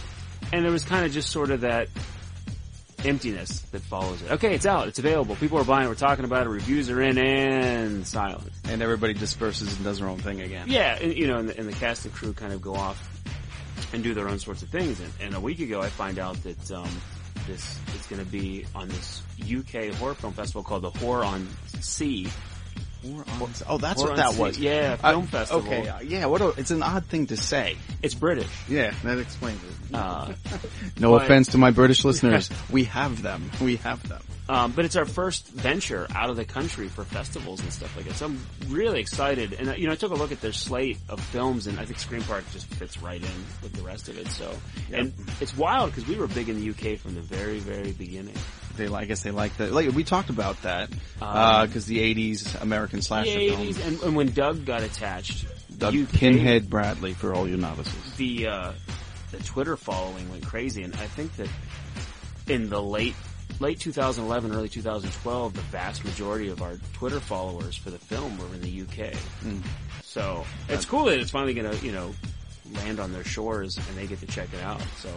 and 0.54 0.64
there 0.64 0.72
was 0.72 0.86
kind 0.86 1.06
of 1.06 1.12
just 1.12 1.30
sort 1.30 1.52
of 1.52 1.62
that 1.62 1.90
emptiness 3.06 3.60
that 3.72 3.82
follows 3.82 4.22
it. 4.22 4.32
Okay, 4.32 4.54
it's 4.56 4.66
out. 4.66 4.88
It's 4.88 5.00
available. 5.00 5.36
People 5.36 5.60
are 5.60 5.64
buying. 5.64 5.88
We're 5.88 5.96
talking 5.96 6.26
about 6.26 6.46
it. 6.48 6.50
Reviews 6.50 6.90
are 6.90 7.02
in 7.02 7.18
and 7.18 8.06
silence. 8.06 8.56
and 8.70 8.82
everybody 8.82 9.14
disperses 9.14 9.76
and 9.76 9.84
does 9.84 10.00
their 10.00 10.08
own 10.08 10.18
thing 10.20 10.42
again. 10.42 10.68
Yeah, 10.70 10.98
and, 11.00 11.14
you 11.14 11.28
know, 11.28 11.38
and 11.38 11.50
the, 11.50 11.58
and 11.58 11.68
the 11.68 11.74
cast 11.74 12.06
and 12.06 12.14
crew 12.14 12.34
kind 12.34 12.54
of 12.54 12.62
go 12.62 12.76
off 12.76 13.22
and 13.94 14.04
do 14.04 14.14
their 14.14 14.28
own 14.28 14.40
sorts 14.40 14.64
of 14.64 14.70
things. 14.70 15.00
And, 15.00 15.14
and 15.22 15.36
a 15.36 15.40
week 15.40 15.60
ago, 15.60 15.82
I 15.82 15.90
find 15.90 16.20
out 16.20 16.42
that 16.44 16.72
um, 16.72 16.90
this 17.48 17.80
is 17.96 18.06
going 18.08 18.24
to 18.24 18.30
be 18.30 18.66
on 18.76 18.88
this 18.90 19.22
UK 19.42 19.94
horror 19.96 20.16
film 20.16 20.34
festival 20.34 20.64
called 20.64 20.84
the 20.84 20.90
Horror 20.90 21.24
on 21.24 21.48
Sea, 21.80 22.28
On, 23.16 23.50
oh, 23.68 23.78
that's 23.78 24.02
what 24.02 24.16
that 24.18 24.34
Sea- 24.34 24.40
was. 24.42 24.58
yeah, 24.58 24.98
Uh, 25.04 25.12
film 25.12 25.28
festival. 25.28 25.62
Okay, 25.74 25.88
uh, 25.88 26.00
yeah. 26.02 26.26
What? 26.26 26.42
A, 26.42 26.48
it's 26.50 26.72
an 26.72 26.84
odd 26.84 27.06
thing 27.06 27.28
to 27.28 27.38
say. 27.38 27.78
It's 28.02 28.14
British. 28.16 28.50
Yeah, 28.68 28.94
that 29.04 29.18
explains 29.20 29.62
it. 29.64 29.96
Uh, 29.96 30.34
No 31.00 31.12
but- 31.12 31.24
offense 31.24 31.50
to 31.50 31.58
my 31.58 31.72
British 31.72 32.04
listeners. 32.10 32.50
we 32.72 32.86
have 32.86 33.22
them. 33.22 33.50
We 33.62 33.78
have 33.78 34.08
them. 34.08 34.22
Um, 34.50 34.72
but 34.72 34.86
it's 34.86 34.96
our 34.96 35.04
first 35.04 35.46
venture 35.50 36.08
out 36.16 36.30
of 36.30 36.38
the 36.38 36.46
country 36.46 36.88
for 36.88 37.04
festivals 37.04 37.60
and 37.60 37.74
stuff 37.74 37.94
like 37.98 38.06
that. 38.06 38.16
So 38.16 38.28
I'm 38.28 38.40
really 38.70 39.02
excited. 39.02 39.52
And, 39.52 39.68
uh, 39.70 39.74
you 39.74 39.88
know, 39.88 39.92
I 39.92 39.98
took 39.98 40.12
a 40.12 40.16
look 40.16 40.32
at 40.32 40.40
their 40.40 40.54
slate 40.54 40.98
of 41.10 41.20
films 41.20 41.68
and 41.68 41.78
I 41.78 41.84
think 41.84 42.00
Scream 42.00 42.22
Park 42.24 42.46
just 42.54 42.66
fits 42.68 43.02
right 43.02 43.22
in 43.22 43.30
with 43.62 43.74
the 43.74 43.82
rest 43.82 44.08
of 44.08 44.18
it. 44.18 44.26
So, 44.30 44.50
and 44.94 45.14
it's 45.42 45.56
wild 45.58 45.92
because 45.92 46.08
we 46.08 46.16
were 46.16 46.28
big 46.28 46.48
in 46.48 46.62
the 46.62 46.70
UK 46.70 46.98
from 46.98 47.16
the 47.16 47.20
very, 47.22 47.60
very 47.60 47.92
beginning. 47.92 48.36
They, 48.78 48.88
I 48.88 49.06
guess 49.06 49.24
they 49.24 49.32
like 49.32 49.58
that. 49.58 49.72
Like 49.72 49.90
we 49.92 50.04
talked 50.04 50.30
about 50.30 50.62
that 50.62 50.90
Um, 51.22 51.68
because 51.68 51.86
the 51.86 52.00
'80s 52.00 52.62
American 52.62 53.02
slasher 53.02 53.32
the 53.38 53.50
film. 53.50 53.62
80s, 53.68 53.88
and, 53.88 54.02
and 54.02 54.16
when 54.16 54.32
Doug 54.32 54.66
got 54.66 54.84
attached, 54.84 55.46
Doug 55.78 55.96
UK 55.96 56.10
Pinhead 56.10 56.70
Bradley 56.70 57.14
for 57.14 57.34
all 57.34 57.48
you 57.48 57.58
novices. 57.58 58.14
the 58.16 58.48
uh, 58.48 58.72
the 59.32 59.38
Twitter 59.44 59.76
following 59.76 60.30
went 60.30 60.46
crazy, 60.46 60.84
and 60.84 60.94
I 60.96 61.08
think 61.08 61.36
that 61.36 61.50
in 62.48 62.70
the 62.70 62.82
late 62.82 63.16
late 63.60 63.80
2011, 63.80 64.54
early 64.54 64.70
2012, 64.70 65.54
the 65.54 65.62
vast 65.62 66.06
majority 66.06 66.50
of 66.50 66.62
our 66.62 66.78
Twitter 66.94 67.20
followers 67.20 67.76
for 67.76 67.90
the 67.90 67.98
film 67.98 68.38
were 68.38 68.46
in 68.54 68.62
the 68.62 68.82
UK. 68.82 69.12
Mm. 69.44 69.62
So 70.04 70.46
it's 70.70 70.86
cool 70.86 71.06
that 71.06 71.20
it's 71.20 71.32
finally 71.32 71.54
going 71.54 71.72
to 71.72 71.86
you 71.86 71.92
know 71.92 72.14
land 72.74 73.00
on 73.00 73.14
their 73.14 73.24
shores 73.24 73.78
and 73.78 73.98
they 73.98 74.08
get 74.08 74.20
to 74.20 74.28
check 74.28 74.50
it 74.54 74.62
out. 74.62 74.82
So 74.98 75.10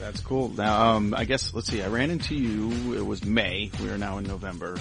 That's 0.00 0.20
cool. 0.20 0.48
Now, 0.48 0.90
um, 0.90 1.14
I 1.16 1.24
guess 1.24 1.54
let's 1.54 1.68
see. 1.68 1.82
I 1.82 1.88
ran 1.88 2.10
into 2.10 2.34
you. 2.34 2.94
It 2.94 3.04
was 3.04 3.24
May. 3.24 3.70
We 3.82 3.90
are 3.90 3.98
now 3.98 4.18
in 4.18 4.24
November. 4.24 4.76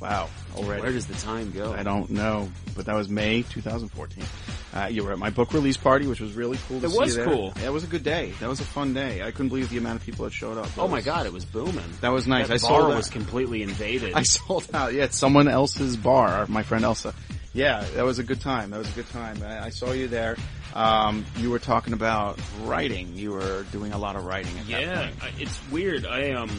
Wow, 0.00 0.30
already. 0.56 0.80
where 0.80 0.92
does 0.92 1.06
the 1.06 1.14
time 1.14 1.50
go? 1.50 1.74
I 1.74 1.82
don't 1.82 2.08
know, 2.08 2.50
but 2.74 2.86
that 2.86 2.94
was 2.94 3.10
May 3.10 3.42
2014. 3.42 4.24
Uh, 4.72 4.86
you 4.86 5.04
were 5.04 5.12
at 5.12 5.18
my 5.18 5.28
book 5.28 5.52
release 5.52 5.76
party, 5.76 6.06
which 6.06 6.20
was 6.20 6.32
really 6.32 6.58
cool 6.68 6.80
to 6.80 6.86
It 6.86 6.92
was 6.92 7.18
cool. 7.18 7.52
Yeah, 7.56 7.66
it 7.66 7.72
was 7.72 7.84
a 7.84 7.86
good 7.86 8.02
day. 8.02 8.32
That 8.40 8.48
was 8.48 8.60
a 8.60 8.64
fun 8.64 8.94
day. 8.94 9.22
I 9.22 9.30
couldn't 9.30 9.48
believe 9.48 9.68
the 9.68 9.76
amount 9.76 9.98
of 9.98 10.06
people 10.06 10.24
that 10.24 10.32
showed 10.32 10.56
up. 10.56 10.66
That 10.74 10.80
Oh 10.80 10.88
my 10.88 11.02
god, 11.02 11.26
it 11.26 11.34
was 11.34 11.44
booming. 11.44 11.84
That 12.00 12.10
was 12.10 12.26
nice. 12.26 12.48
That 12.48 12.62
I 12.64 12.66
bar 12.66 12.80
sold 12.80 12.92
out. 12.92 12.96
was 12.96 13.10
completely 13.10 13.62
invaded. 13.62 14.14
I 14.14 14.22
sold 14.22 14.68
out. 14.72 14.94
Yeah, 14.94 15.04
it's 15.04 15.18
someone 15.18 15.48
else's 15.48 15.98
bar. 15.98 16.46
My 16.46 16.62
friend 16.62 16.82
Elsa. 16.84 17.14
Yeah, 17.52 17.84
that 17.96 18.04
was 18.04 18.18
a 18.18 18.24
good 18.24 18.40
time. 18.40 18.70
That 18.70 18.78
was 18.78 18.90
a 18.90 18.94
good 18.94 19.08
time. 19.10 19.42
I, 19.44 19.66
I 19.66 19.68
saw 19.70 19.92
you 19.92 20.08
there. 20.08 20.36
Um, 20.74 21.24
you 21.36 21.50
were 21.50 21.58
talking 21.58 21.92
about 21.92 22.38
writing. 22.62 23.16
You 23.16 23.32
were 23.32 23.64
doing 23.72 23.92
a 23.92 23.98
lot 23.98 24.16
of 24.16 24.24
writing 24.24 24.56
at 24.58 24.66
that 24.68 24.80
Yeah. 24.80 25.10
I, 25.22 25.30
it's 25.38 25.58
weird. 25.70 26.06
I 26.06 26.30
um, 26.32 26.50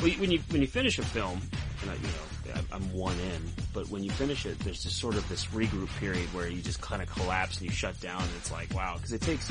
when 0.00 0.30
you- 0.30 0.40
when 0.50 0.60
you 0.60 0.66
finish 0.68 0.98
a 0.98 1.02
film, 1.04 1.40
and 1.82 1.90
I, 1.90 1.94
you 1.94 2.00
know 2.02 2.62
I'm 2.72 2.92
one 2.92 3.18
in, 3.20 3.42
but 3.74 3.88
when 3.90 4.02
you 4.02 4.10
finish 4.10 4.46
it, 4.46 4.58
there's 4.60 4.82
just 4.82 4.98
sort 4.98 5.16
of 5.16 5.28
this 5.28 5.46
regroup 5.46 5.88
period 6.00 6.32
where 6.34 6.48
you 6.48 6.62
just 6.62 6.80
kind 6.80 7.02
of 7.02 7.10
collapse 7.10 7.58
and 7.58 7.66
you 7.66 7.72
shut 7.72 7.98
down, 8.00 8.22
and 8.22 8.30
it's 8.38 8.50
like 8.50 8.72
wow, 8.74 8.94
because 8.96 9.12
it 9.12 9.20
takes 9.20 9.50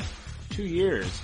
two 0.50 0.64
years 0.64 1.20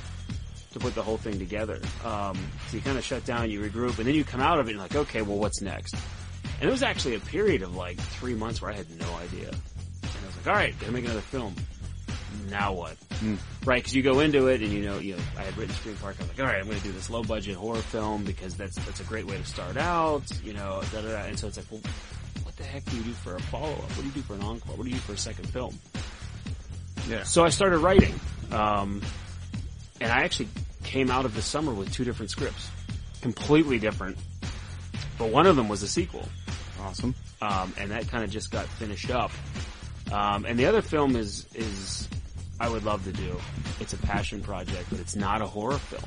to 0.72 0.78
put 0.78 0.94
the 0.94 1.02
whole 1.02 1.16
thing 1.16 1.38
together. 1.38 1.80
Um, 2.04 2.36
so 2.68 2.76
you 2.76 2.82
kind 2.82 2.98
of 2.98 3.04
shut 3.04 3.24
down, 3.24 3.50
you 3.50 3.60
regroup, 3.60 3.98
and 3.98 4.06
then 4.06 4.14
you 4.14 4.24
come 4.24 4.40
out 4.40 4.58
of 4.60 4.66
it 4.68 4.72
and 4.72 4.78
like, 4.80 4.94
okay, 4.96 5.22
well, 5.22 5.38
what's 5.38 5.60
next? 5.62 5.94
And 6.60 6.68
it 6.68 6.72
was 6.72 6.82
actually 6.82 7.14
a 7.16 7.20
period 7.20 7.62
of 7.62 7.74
like 7.74 7.98
three 7.98 8.34
months 8.34 8.60
where 8.62 8.70
I 8.70 8.74
had 8.74 8.86
no 9.00 9.06
idea. 9.16 9.48
And 9.48 10.22
I 10.22 10.26
was 10.26 10.36
like, 10.36 10.46
all 10.48 10.54
right, 10.54 10.78
gotta 10.80 10.92
make 10.92 11.04
another 11.04 11.20
film. 11.20 11.54
Now 12.50 12.72
what? 12.72 12.96
Right, 13.64 13.80
because 13.82 13.94
you 13.94 14.02
go 14.02 14.20
into 14.20 14.48
it 14.48 14.60
and 14.62 14.72
you 14.72 14.82
know, 14.82 14.98
you 14.98 15.16
know, 15.16 15.22
I 15.38 15.42
had 15.42 15.56
written 15.56 15.74
Scream 15.74 15.96
Park. 15.96 16.16
I 16.18 16.22
was 16.22 16.30
like, 16.30 16.40
all 16.40 16.46
right, 16.46 16.60
I'm 16.60 16.66
going 16.66 16.78
to 16.78 16.84
do 16.84 16.92
this 16.92 17.08
low 17.10 17.22
budget 17.22 17.56
horror 17.56 17.80
film 17.80 18.24
because 18.24 18.54
that's 18.56 18.76
that's 18.84 19.00
a 19.00 19.04
great 19.04 19.26
way 19.26 19.36
to 19.38 19.44
start 19.44 19.76
out. 19.76 20.22
You 20.42 20.52
know, 20.52 20.82
da, 20.92 21.00
da, 21.00 21.08
da. 21.08 21.18
and 21.24 21.38
so 21.38 21.46
it's 21.48 21.56
like, 21.56 21.66
well, 21.70 21.80
what 22.42 22.56
the 22.56 22.64
heck 22.64 22.84
do 22.86 22.96
you 22.96 23.02
do 23.02 23.12
for 23.12 23.36
a 23.36 23.40
follow 23.42 23.72
up? 23.72 23.78
What 23.80 24.00
do 24.00 24.04
you 24.06 24.12
do 24.12 24.22
for 24.22 24.34
an 24.34 24.42
encore? 24.42 24.76
What 24.76 24.84
do 24.84 24.88
you 24.90 24.96
do 24.96 25.00
for 25.02 25.12
a 25.12 25.18
second 25.18 25.48
film? 25.48 25.78
Yeah. 27.08 27.22
So 27.24 27.44
I 27.44 27.48
started 27.50 27.78
writing, 27.78 28.14
um, 28.52 29.02
and 30.00 30.10
I 30.12 30.22
actually 30.22 30.48
came 30.82 31.10
out 31.10 31.24
of 31.24 31.34
the 31.34 31.42
summer 31.42 31.72
with 31.72 31.92
two 31.92 32.04
different 32.04 32.30
scripts, 32.30 32.70
completely 33.22 33.78
different. 33.78 34.16
But 35.18 35.30
one 35.30 35.46
of 35.46 35.56
them 35.56 35.68
was 35.68 35.82
a 35.82 35.88
sequel 35.88 36.28
Awesome. 36.82 37.14
um, 37.40 37.72
and 37.78 37.90
that 37.92 38.08
kind 38.08 38.24
of 38.24 38.30
just 38.30 38.50
got 38.50 38.66
finished 38.66 39.10
up. 39.10 39.30
Um, 40.12 40.44
and 40.44 40.58
the 40.58 40.66
other 40.66 40.82
film 40.82 41.16
is 41.16 41.46
is 41.54 42.08
I 42.60 42.68
would 42.68 42.84
love 42.84 43.04
to 43.04 43.12
do. 43.12 43.36
It's 43.80 43.92
a 43.92 43.98
passion 43.98 44.40
project, 44.40 44.88
but 44.90 45.00
it's 45.00 45.16
not 45.16 45.42
a 45.42 45.46
horror 45.46 45.78
film. 45.78 46.02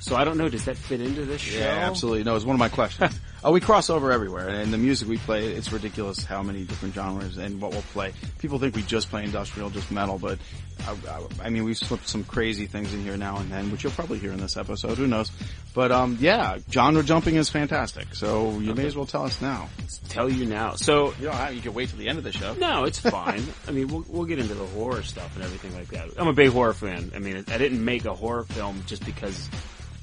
So 0.00 0.16
I 0.16 0.24
don't 0.24 0.38
know. 0.38 0.48
Does 0.48 0.64
that 0.66 0.76
fit 0.76 1.00
into 1.00 1.24
this 1.24 1.40
show? 1.40 1.58
Yeah, 1.58 1.88
absolutely. 1.88 2.24
No, 2.24 2.36
it's 2.36 2.44
one 2.44 2.54
of 2.54 2.60
my 2.60 2.68
questions. 2.68 3.18
Oh, 3.44 3.52
we 3.52 3.60
cross 3.60 3.90
over 3.90 4.12
everywhere, 4.12 4.48
and 4.48 4.72
the 4.72 4.78
music 4.78 5.08
we 5.08 5.18
play, 5.18 5.46
it's 5.46 5.72
ridiculous 5.72 6.24
how 6.24 6.42
many 6.42 6.64
different 6.64 6.94
genres 6.94 7.36
and 7.36 7.60
what 7.60 7.72
we'll 7.72 7.82
play. 7.82 8.12
People 8.38 8.58
think 8.58 8.74
we 8.74 8.82
just 8.82 9.10
play 9.10 9.24
industrial, 9.24 9.70
just 9.70 9.90
metal, 9.90 10.18
but 10.18 10.38
I, 10.86 10.92
I, 11.10 11.46
I 11.46 11.50
mean, 11.50 11.64
we've 11.64 11.76
slipped 11.76 12.08
some 12.08 12.24
crazy 12.24 12.66
things 12.66 12.92
in 12.94 13.02
here 13.02 13.16
now 13.16 13.38
and 13.38 13.50
then, 13.50 13.70
which 13.70 13.82
you'll 13.84 13.92
probably 13.92 14.18
hear 14.18 14.32
in 14.32 14.38
this 14.38 14.56
episode. 14.56 14.96
Who 14.98 15.06
knows? 15.06 15.30
But 15.74 15.92
um, 15.92 16.18
yeah, 16.20 16.58
genre 16.70 17.02
jumping 17.02 17.36
is 17.36 17.50
fantastic. 17.50 18.14
So 18.14 18.58
you 18.58 18.74
may 18.74 18.86
as 18.86 18.96
well 18.96 19.06
tell 19.06 19.24
us 19.24 19.40
now. 19.40 19.68
Tell 20.08 20.28
you 20.28 20.46
now. 20.46 20.74
So 20.74 21.14
You 21.20 21.26
know, 21.26 21.48
you 21.48 21.60
can 21.60 21.74
wait 21.74 21.90
till 21.90 21.98
the 21.98 22.08
end 22.08 22.18
of 22.18 22.24
the 22.24 22.32
show. 22.32 22.54
no, 22.54 22.84
it's 22.84 22.98
fine. 22.98 23.42
I 23.68 23.72
mean, 23.72 23.88
we'll, 23.88 24.04
we'll 24.08 24.24
get 24.24 24.38
into 24.38 24.54
the 24.54 24.66
horror 24.66 25.02
stuff 25.02 25.34
and 25.34 25.44
everything 25.44 25.74
like 25.74 25.88
that. 25.88 26.08
I'm 26.16 26.28
a 26.28 26.32
big 26.32 26.50
horror 26.50 26.72
fan. 26.72 27.12
I 27.14 27.18
mean, 27.18 27.44
I 27.48 27.58
didn't 27.58 27.84
make 27.84 28.04
a 28.04 28.14
horror 28.14 28.44
film 28.44 28.82
just 28.86 29.04
because 29.04 29.48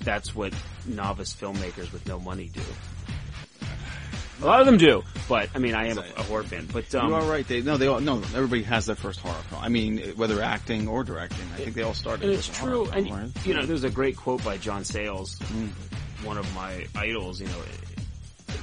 that's 0.02 0.36
what 0.36 0.54
novice 0.86 1.34
filmmakers 1.34 1.92
with 1.92 2.08
no 2.08 2.20
money 2.20 2.50
do. 2.54 2.62
A 4.42 4.46
lot 4.46 4.60
of 4.60 4.66
them 4.66 4.78
do, 4.78 5.04
but 5.30 5.50
I 5.56 5.60
mean, 5.60 5.74
I 5.76 5.88
am 5.88 5.98
a, 5.98 6.06
a 6.18 6.24
horror 6.24 6.44
fan. 6.44 6.68
But 6.72 6.94
um, 6.94 7.10
you 7.10 7.16
are 7.16 7.24
right. 7.24 7.48
They 7.48 7.62
no, 7.62 7.78
they 7.78 7.88
all 7.88 8.02
no. 8.02 8.18
Everybody 8.18 8.64
has 8.64 8.86
their 8.86 8.96
first 8.96 9.20
horror 9.22 9.34
film. 9.50 9.62
I 9.64 9.70
mean, 9.70 10.00
whether 10.18 10.42
acting 10.42 10.88
or 10.88 11.04
directing, 11.04 11.46
I 11.54 11.58
think 11.58 11.76
they 11.76 11.84
all 11.84 11.94
started. 11.94 12.30
It's 12.30 12.48
true. 12.48 12.86
film, 12.86 12.98
And 12.98 13.12
right? 13.12 13.46
you 13.46 13.54
know, 13.54 13.66
there's 13.66 13.84
a 13.86 13.90
great 13.90 14.18
quote 14.18 14.44
by 14.44 14.58
John 14.58 14.84
Sayles, 14.84 15.40
one 16.24 16.38
of 16.38 16.54
my 16.54 16.86
idols. 16.96 17.40
You 17.40 17.48
know, 17.48 17.62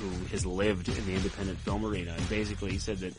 who 0.03 0.25
has 0.27 0.45
lived 0.45 0.89
in 0.89 1.07
the 1.07 1.15
independent 1.15 1.59
film 1.61 1.85
arena, 1.87 2.13
and 2.17 2.29
basically 2.29 2.73
he 2.73 2.79
said 2.79 2.99
that, 2.99 3.15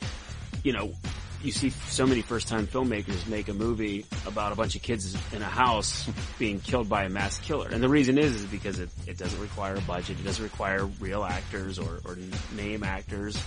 you 0.63 0.74
know, 0.74 0.94
you 1.43 1.51
see 1.51 1.69
so 1.69 2.08
many 2.08 2.21
first-time 2.21 2.67
filmmakers 2.67 3.27
make 3.27 3.49
a 3.49 3.53
movie 3.53 4.06
about 4.25 4.51
a 4.51 4.56
bunch 4.56 4.75
of 4.75 4.82
kids 4.82 5.15
in 5.34 5.41
a 5.41 5.45
house 5.45 6.10
being 6.39 6.60
killed 6.60 6.88
by 6.88 7.03
a 7.03 7.10
mass 7.10 7.38
killer, 7.39 7.67
and 7.69 7.84
the 7.84 7.89
reason 7.89 8.17
is 8.17 8.36
is 8.36 8.45
because 8.45 8.79
it, 8.79 8.89
it 9.08 9.17
doesn't 9.17 9.39
require 9.41 9.75
a 9.75 9.82
budget, 9.82 10.19
it 10.19 10.23
doesn't 10.23 10.43
require 10.43 10.86
real 10.99 11.23
actors 11.23 11.77
or, 11.79 11.99
or 12.06 12.17
name 12.56 12.84
actors, 12.84 13.38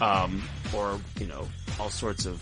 um, 0.00 0.42
or 0.74 1.00
you 1.18 1.26
know, 1.26 1.48
all 1.80 1.90
sorts 1.90 2.26
of 2.26 2.40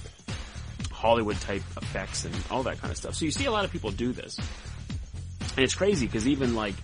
Hollywood 0.91 1.41
type 1.41 1.63
effects 1.77 2.25
and 2.25 2.35
all 2.51 2.63
that 2.63 2.79
kind 2.79 2.91
of 2.91 2.97
stuff. 2.97 3.15
So 3.15 3.25
you 3.25 3.31
see 3.31 3.47
a 3.47 3.51
lot 3.51 3.65
of 3.65 3.73
people 3.73 3.91
do 3.91 4.13
this. 4.13 4.39
And 5.57 5.65
it's 5.65 5.75
crazy 5.75 6.07
because 6.07 6.27
even 6.29 6.55
like, 6.55 6.75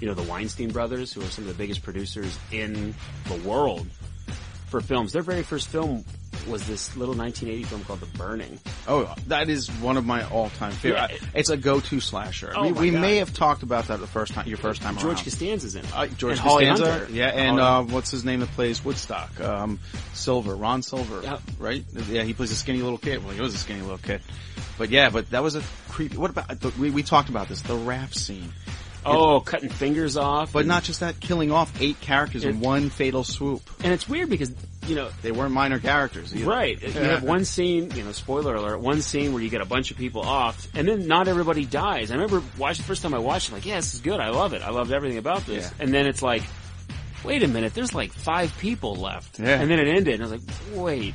you 0.00 0.06
know, 0.06 0.14
the 0.14 0.22
Weinstein 0.22 0.70
brothers, 0.70 1.12
who 1.12 1.20
are 1.20 1.26
some 1.26 1.44
of 1.44 1.48
the 1.48 1.58
biggest 1.58 1.82
producers 1.82 2.38
in 2.52 2.94
the 3.28 3.36
world 3.48 3.86
for 4.68 4.80
films, 4.80 5.12
their 5.12 5.22
very 5.22 5.42
first 5.42 5.68
film 5.68 6.04
was 6.48 6.66
this 6.66 6.96
little 6.96 7.14
1980 7.14 7.64
film 7.68 7.84
called 7.84 8.00
The 8.00 8.18
Burning. 8.18 8.58
Oh, 8.88 9.14
that 9.28 9.48
is 9.48 9.68
one 9.70 9.96
of 9.96 10.04
my 10.06 10.24
all-time 10.28 10.72
favorite. 10.72 11.10
Yeah. 11.12 11.28
It's 11.34 11.50
a 11.50 11.56
go-to 11.56 12.00
slasher. 12.00 12.52
Oh 12.54 12.64
we 12.72 12.72
we 12.72 12.90
may 12.90 13.16
have 13.16 13.32
talked 13.32 13.62
about 13.62 13.88
that 13.88 14.00
the 14.00 14.06
first 14.06 14.32
time, 14.34 14.46
your 14.46 14.58
first 14.58 14.82
time 14.82 14.94
around. 14.94 15.02
George 15.02 15.16
around. 15.18 15.24
Costanza's 15.24 15.74
in 15.76 15.84
it. 15.84 15.96
Uh, 15.96 16.06
George 16.06 16.32
and 16.38 16.40
Costanza, 16.40 16.90
Hunter. 16.92 17.08
yeah, 17.12 17.28
and 17.28 17.60
uh, 17.60 17.82
what's 17.82 18.10
his 18.10 18.24
name 18.24 18.40
that 18.40 18.50
plays 18.50 18.84
Woodstock? 18.84 19.40
Um, 19.40 19.78
Silver, 20.12 20.54
Ron 20.54 20.82
Silver, 20.82 21.20
Yeah. 21.22 21.38
right? 21.58 21.84
Yeah, 22.08 22.22
he 22.22 22.34
plays 22.34 22.50
a 22.50 22.56
skinny 22.56 22.82
little 22.82 22.98
kid. 22.98 23.24
Well, 23.24 23.34
he 23.34 23.40
was 23.40 23.54
a 23.54 23.58
skinny 23.58 23.80
little 23.82 23.98
kid, 23.98 24.20
but 24.78 24.90
yeah, 24.90 25.10
but 25.10 25.30
that 25.30 25.42
was 25.42 25.54
a 25.56 25.62
creepy. 25.88 26.16
What 26.16 26.30
about 26.30 26.62
we? 26.78 26.90
We 26.90 27.02
talked 27.02 27.28
about 27.28 27.48
this, 27.48 27.62
the 27.62 27.74
raft 27.76 28.14
scene, 28.16 28.52
oh, 29.06 29.40
cutting 29.40 29.68
fingers 29.68 30.16
off. 30.16 30.52
but 30.52 30.60
and, 30.60 30.68
not 30.68 30.82
just 30.82 31.00
that, 31.00 31.20
killing 31.20 31.52
off 31.52 31.72
eight 31.80 32.00
characters 32.00 32.44
in 32.44 32.60
one 32.60 32.90
fatal 32.90 33.24
swoop. 33.24 33.62
And 33.82 33.92
it's 33.92 34.08
weird 34.08 34.30
because, 34.30 34.52
you 34.86 34.96
know, 34.96 35.08
They 35.22 35.32
weren't 35.32 35.52
minor 35.52 35.78
characters, 35.78 36.34
either. 36.34 36.46
Right. 36.46 36.80
You 36.82 36.90
have 36.90 37.22
one 37.22 37.44
scene, 37.44 37.90
you 37.94 38.04
know, 38.04 38.12
spoiler 38.12 38.54
alert, 38.54 38.80
one 38.80 39.02
scene 39.02 39.32
where 39.32 39.42
you 39.42 39.50
get 39.50 39.60
a 39.60 39.66
bunch 39.66 39.90
of 39.90 39.96
people 39.96 40.22
off, 40.22 40.68
and 40.74 40.86
then 40.88 41.06
not 41.06 41.28
everybody 41.28 41.64
dies. 41.64 42.10
I 42.10 42.14
remember 42.14 42.42
watching 42.58 42.82
the 42.82 42.88
first 42.88 43.02
time 43.02 43.14
I 43.14 43.18
watched 43.18 43.50
it, 43.50 43.54
like, 43.54 43.66
yeah, 43.66 43.76
this 43.76 43.94
is 43.94 44.00
good. 44.00 44.20
I 44.20 44.30
love 44.30 44.52
it. 44.52 44.62
I 44.62 44.70
loved 44.70 44.92
everything 44.92 45.18
about 45.18 45.46
this. 45.46 45.64
Yeah. 45.64 45.84
And 45.84 45.92
then 45.94 46.06
it's 46.06 46.22
like, 46.22 46.42
wait 47.24 47.42
a 47.42 47.48
minute, 47.48 47.74
there's 47.74 47.94
like 47.94 48.12
five 48.12 48.56
people 48.58 48.96
left. 48.96 49.38
Yeah. 49.38 49.60
And 49.60 49.70
then 49.70 49.78
it 49.78 49.88
ended, 49.88 50.20
and 50.20 50.24
I 50.24 50.30
was 50.30 50.32
like, 50.32 50.56
wait, 50.74 51.14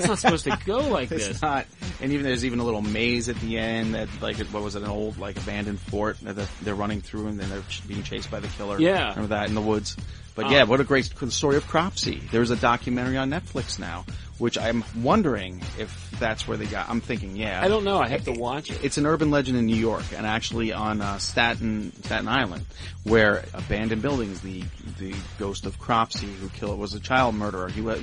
it's 0.00 0.08
not 0.08 0.18
supposed 0.18 0.44
to 0.44 0.58
go 0.66 0.78
like 0.88 1.10
It's 1.12 1.28
this. 1.28 1.42
not, 1.42 1.66
and 2.00 2.12
even 2.12 2.24
there's 2.24 2.44
even 2.44 2.58
a 2.58 2.64
little 2.64 2.82
maze 2.82 3.28
at 3.28 3.36
the 3.36 3.58
end 3.58 3.94
that, 3.94 4.08
like, 4.20 4.38
it- 4.38 4.46
what 4.52 4.62
was 4.62 4.74
it, 4.76 4.82
an 4.82 4.88
old, 4.88 5.18
like, 5.18 5.36
abandoned 5.38 5.78
fort 5.80 6.18
that 6.22 6.36
they're, 6.36 6.48
they're 6.62 6.74
running 6.74 7.00
through 7.00 7.28
and 7.28 7.38
then 7.40 7.48
they're 7.50 7.62
being 7.86 8.02
chased 8.02 8.30
by 8.30 8.40
the 8.40 8.48
killer. 8.48 8.78
Yeah. 8.80 9.10
Remember 9.10 9.28
that 9.28 9.48
in 9.48 9.54
the 9.54 9.60
woods? 9.60 9.96
But 10.40 10.46
Um, 10.46 10.52
yeah, 10.52 10.62
what 10.64 10.80
a 10.80 10.84
great 10.84 11.04
story 11.04 11.56
of 11.56 11.66
Cropsy. 11.66 12.22
There's 12.30 12.50
a 12.50 12.56
documentary 12.56 13.18
on 13.18 13.28
Netflix 13.28 13.78
now, 13.78 14.06
which 14.38 14.56
I'm 14.56 14.82
wondering 14.96 15.60
if 15.78 16.10
that's 16.18 16.48
where 16.48 16.56
they 16.56 16.64
got. 16.64 16.88
I'm 16.88 17.02
thinking, 17.02 17.36
yeah. 17.36 17.60
I 17.62 17.68
don't 17.68 17.84
know. 17.84 17.98
I 17.98 18.08
have 18.08 18.24
to 18.24 18.32
watch 18.32 18.70
it. 18.70 18.82
It's 18.82 18.96
an 18.96 19.04
urban 19.04 19.30
legend 19.30 19.58
in 19.58 19.66
New 19.66 19.76
York, 19.76 20.04
and 20.16 20.26
actually 20.26 20.72
on 20.72 21.02
uh, 21.02 21.18
Staten 21.18 21.92
Staten 22.04 22.26
Island, 22.26 22.64
where 23.04 23.44
abandoned 23.52 24.00
buildings, 24.00 24.40
the 24.40 24.64
the 24.98 25.14
ghost 25.38 25.66
of 25.66 25.78
Cropsy, 25.78 26.32
who 26.32 26.48
killed 26.48 26.78
was 26.78 26.94
a 26.94 27.00
child 27.00 27.34
murderer. 27.34 27.68
He 27.68 27.82
was 27.82 28.02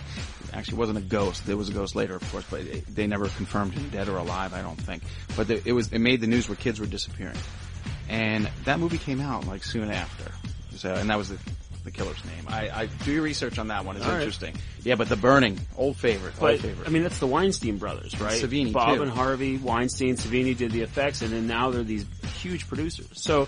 actually 0.54 0.78
wasn't 0.78 1.00
a 1.00 1.02
ghost. 1.02 1.44
There 1.48 1.58
was 1.58 1.70
a 1.70 1.74
ghost 1.74 1.96
later, 1.96 2.16
of 2.16 2.32
course, 2.32 2.46
but 2.52 2.62
it, 2.62 2.86
they 2.86 3.08
never 3.08 3.30
confirmed 3.30 3.74
him 3.74 3.90
dead 3.90 4.10
or 4.10 4.18
alive. 4.18 4.54
I 4.54 4.62
don't 4.62 4.80
think. 4.80 5.02
But 5.36 5.48
the, 5.48 5.68
it 5.68 5.72
was 5.74 5.92
it 5.92 6.00
made 6.00 6.22
the 6.22 6.28
news 6.28 6.48
where 6.48 6.56
kids 6.56 6.80
were 6.80 6.86
disappearing, 6.86 7.40
and 8.10 8.48
that 8.66 8.80
movie 8.80 9.00
came 9.00 9.22
out 9.22 9.48
like 9.48 9.64
soon 9.64 9.90
after. 9.90 10.32
So, 10.76 10.94
and 10.94 11.10
that 11.10 11.18
was 11.18 11.30
the 11.30 11.40
the 11.88 11.92
killer's 11.92 12.24
name. 12.26 12.44
I, 12.50 12.70
I 12.70 12.86
do 13.06 13.14
your 13.14 13.24
research 13.24 13.58
on 13.58 13.70
that 13.70 13.86
one. 13.86 13.96
It's 13.96 14.06
All 14.06 14.12
right. 14.12 14.20
interesting. 14.20 14.54
Yeah, 14.84 14.96
but 14.96 15.08
the 15.08 15.16
burning, 15.16 15.58
old 15.78 15.96
favorite, 15.96 16.34
old 16.42 16.60
favorite. 16.60 16.86
I 16.86 16.92
mean, 16.92 17.02
that's 17.02 17.20
the 17.20 17.28
Weinstein 17.28 17.78
brothers, 17.78 18.20
right? 18.20 18.42
Savini, 18.42 18.74
Bob 18.74 18.98
too. 18.98 19.04
and 19.04 19.12
Harvey, 19.12 19.58
Weinstein, 19.58 20.18
Savini 20.18 20.56
did 20.56 20.72
the 20.72 20.82
effects, 20.82 21.22
and 21.22 21.32
then 21.32 21.48
now 21.48 21.72
they're 21.72 21.84
these 21.84 22.06
huge 22.42 22.68
producers. 22.68 23.10
So, 23.14 23.48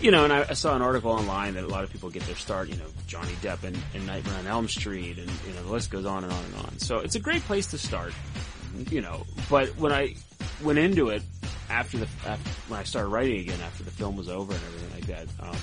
you 0.00 0.10
know, 0.10 0.24
and 0.24 0.32
I, 0.32 0.40
I 0.50 0.52
saw 0.54 0.74
an 0.74 0.82
article 0.82 1.12
online 1.12 1.54
that 1.54 1.62
a 1.62 1.68
lot 1.68 1.84
of 1.84 1.92
people 1.92 2.10
get 2.10 2.24
their 2.24 2.34
start. 2.34 2.68
You 2.68 2.76
know, 2.76 2.86
Johnny 3.06 3.32
Depp 3.40 3.62
and, 3.62 3.78
and 3.94 4.06
Nightmare 4.06 4.34
on 4.40 4.46
Elm 4.48 4.68
Street, 4.68 5.18
and 5.18 5.30
you 5.46 5.52
know, 5.54 5.62
the 5.62 5.70
list 5.70 5.90
goes 5.90 6.04
on 6.04 6.24
and 6.24 6.32
on 6.32 6.44
and 6.44 6.54
on. 6.56 6.78
So 6.80 6.98
it's 6.98 7.14
a 7.14 7.20
great 7.20 7.42
place 7.42 7.68
to 7.68 7.78
start. 7.78 8.12
You 8.90 9.00
know, 9.00 9.24
but 9.48 9.68
when 9.78 9.92
I 9.92 10.16
went 10.62 10.78
into 10.80 11.10
it 11.10 11.22
after 11.70 11.98
the 11.98 12.08
after, 12.26 12.50
when 12.68 12.80
I 12.80 12.82
started 12.82 13.08
writing 13.08 13.38
again 13.38 13.60
after 13.60 13.84
the 13.84 13.90
film 13.92 14.16
was 14.16 14.28
over 14.28 14.52
and 14.52 14.62
everything 14.64 14.90
like 14.94 15.06
that, 15.06 15.46
um, 15.46 15.56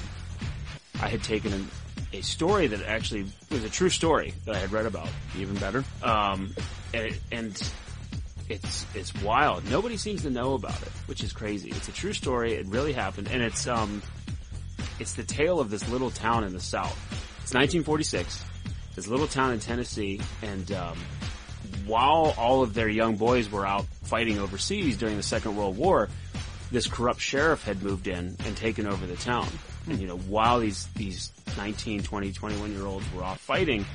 I 1.01 1.09
had 1.09 1.23
taken 1.23 1.69
a 2.13 2.21
story 2.21 2.67
that 2.67 2.83
actually 2.85 3.25
was 3.49 3.63
a 3.63 3.69
true 3.69 3.89
story 3.89 4.33
that 4.45 4.55
I 4.55 4.59
had 4.59 4.71
read 4.71 4.85
about. 4.85 5.09
Even 5.37 5.55
better. 5.55 5.83
Um, 6.03 6.55
and, 6.93 7.17
and 7.31 7.71
it's 8.49 8.85
it's 8.93 9.13
wild. 9.21 9.69
Nobody 9.69 9.97
seems 9.97 10.23
to 10.23 10.29
know 10.29 10.53
about 10.53 10.81
it, 10.81 10.91
which 11.07 11.23
is 11.23 11.33
crazy. 11.33 11.69
It's 11.69 11.87
a 11.87 11.93
true 11.93 12.13
story. 12.13 12.53
It 12.53 12.67
really 12.67 12.93
happened, 12.93 13.29
and 13.31 13.41
it's 13.41 13.67
um, 13.67 14.01
it's 14.99 15.13
the 15.13 15.23
tale 15.23 15.59
of 15.59 15.69
this 15.69 15.87
little 15.89 16.11
town 16.11 16.43
in 16.43 16.53
the 16.53 16.59
South. 16.59 16.97
It's 17.41 17.53
1946. 17.53 18.45
This 18.95 19.07
little 19.07 19.27
town 19.27 19.53
in 19.53 19.59
Tennessee, 19.59 20.21
and 20.43 20.71
um, 20.71 20.97
while 21.87 22.35
all 22.37 22.61
of 22.61 22.73
their 22.73 22.89
young 22.89 23.15
boys 23.15 23.49
were 23.49 23.65
out 23.65 23.85
fighting 24.03 24.39
overseas 24.39 24.97
during 24.97 25.17
the 25.17 25.23
Second 25.23 25.55
World 25.55 25.77
War, 25.77 26.09
this 26.71 26.87
corrupt 26.87 27.19
sheriff 27.19 27.63
had 27.63 27.81
moved 27.81 28.07
in 28.07 28.35
and 28.45 28.55
taken 28.55 28.85
over 28.85 29.07
the 29.07 29.15
town. 29.15 29.47
And 29.87 29.99
you 29.99 30.07
know, 30.07 30.17
while 30.17 30.59
these 30.59 30.87
these 30.95 31.31
19, 31.57 32.03
20, 32.03 32.31
21 32.31 32.73
year 32.73 32.85
olds 32.85 33.05
were 33.13 33.23
off 33.23 33.39
fighting, 33.39 33.85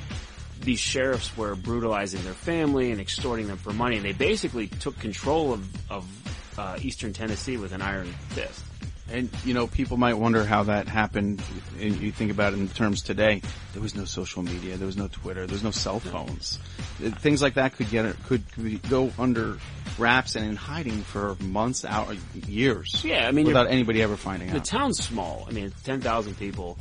these 0.61 0.80
sheriffs 0.80 1.36
were 1.36 1.55
brutalizing 1.55 2.22
their 2.24 2.34
family 2.34 2.91
and 2.91 3.01
extorting 3.01 3.47
them 3.47 3.57
for 3.57 3.72
money. 3.72 3.97
And 3.97 4.05
they 4.05 4.12
basically 4.12 4.68
took 4.68 4.99
control 4.99 5.53
of 5.53 5.91
of 5.91 6.59
uh, 6.59 6.78
Eastern 6.80 7.12
Tennessee 7.12 7.57
with 7.57 7.72
an 7.72 7.82
iron 7.82 8.12
fist. 8.30 8.62
And 9.11 9.31
you 9.45 9.55
know, 9.55 9.67
people 9.67 9.97
might 9.97 10.15
wonder 10.15 10.45
how 10.45 10.65
that 10.65 10.87
happened. 10.87 11.43
And 11.81 11.97
you 12.01 12.13
think 12.13 12.31
about 12.31 12.53
it 12.53 12.59
in 12.59 12.69
terms 12.69 13.03
today. 13.03 13.41
There 13.73 13.81
was 13.83 13.95
no 13.95 14.05
social 14.05 14.43
media. 14.43 14.77
There 14.77 14.87
was 14.87 14.97
no 14.97 15.09
Twitter. 15.09 15.47
There 15.47 15.55
was 15.55 15.63
no 15.65 15.71
cell 15.71 15.99
phones. 16.01 16.59
Uh, 17.05 17.11
Things 17.11 17.41
like 17.41 17.55
that 17.55 17.75
could 17.77 17.89
get 17.91 18.15
could, 18.25 18.43
could 18.53 18.89
go 18.91 19.11
under 19.19 19.59
wraps 19.99 20.37
and 20.37 20.47
in 20.47 20.57
hiding 20.57 21.03
for 21.03 21.37
months, 21.41 21.85
out 21.85 22.15
years. 22.47 23.03
Yeah, 23.05 23.27
I 23.27 23.33
mean, 23.33 23.47
without 23.47 23.69
anybody 23.69 24.03
ever 24.03 24.17
finding 24.17 24.49
The 24.51 24.57
out. 24.59 24.65
The 24.65 24.71
town's 24.71 25.03
small. 25.03 25.47
I 25.49 25.53
mean, 25.53 25.65
it's 25.67 25.83
10,000 25.83 26.37
people 26.39 26.77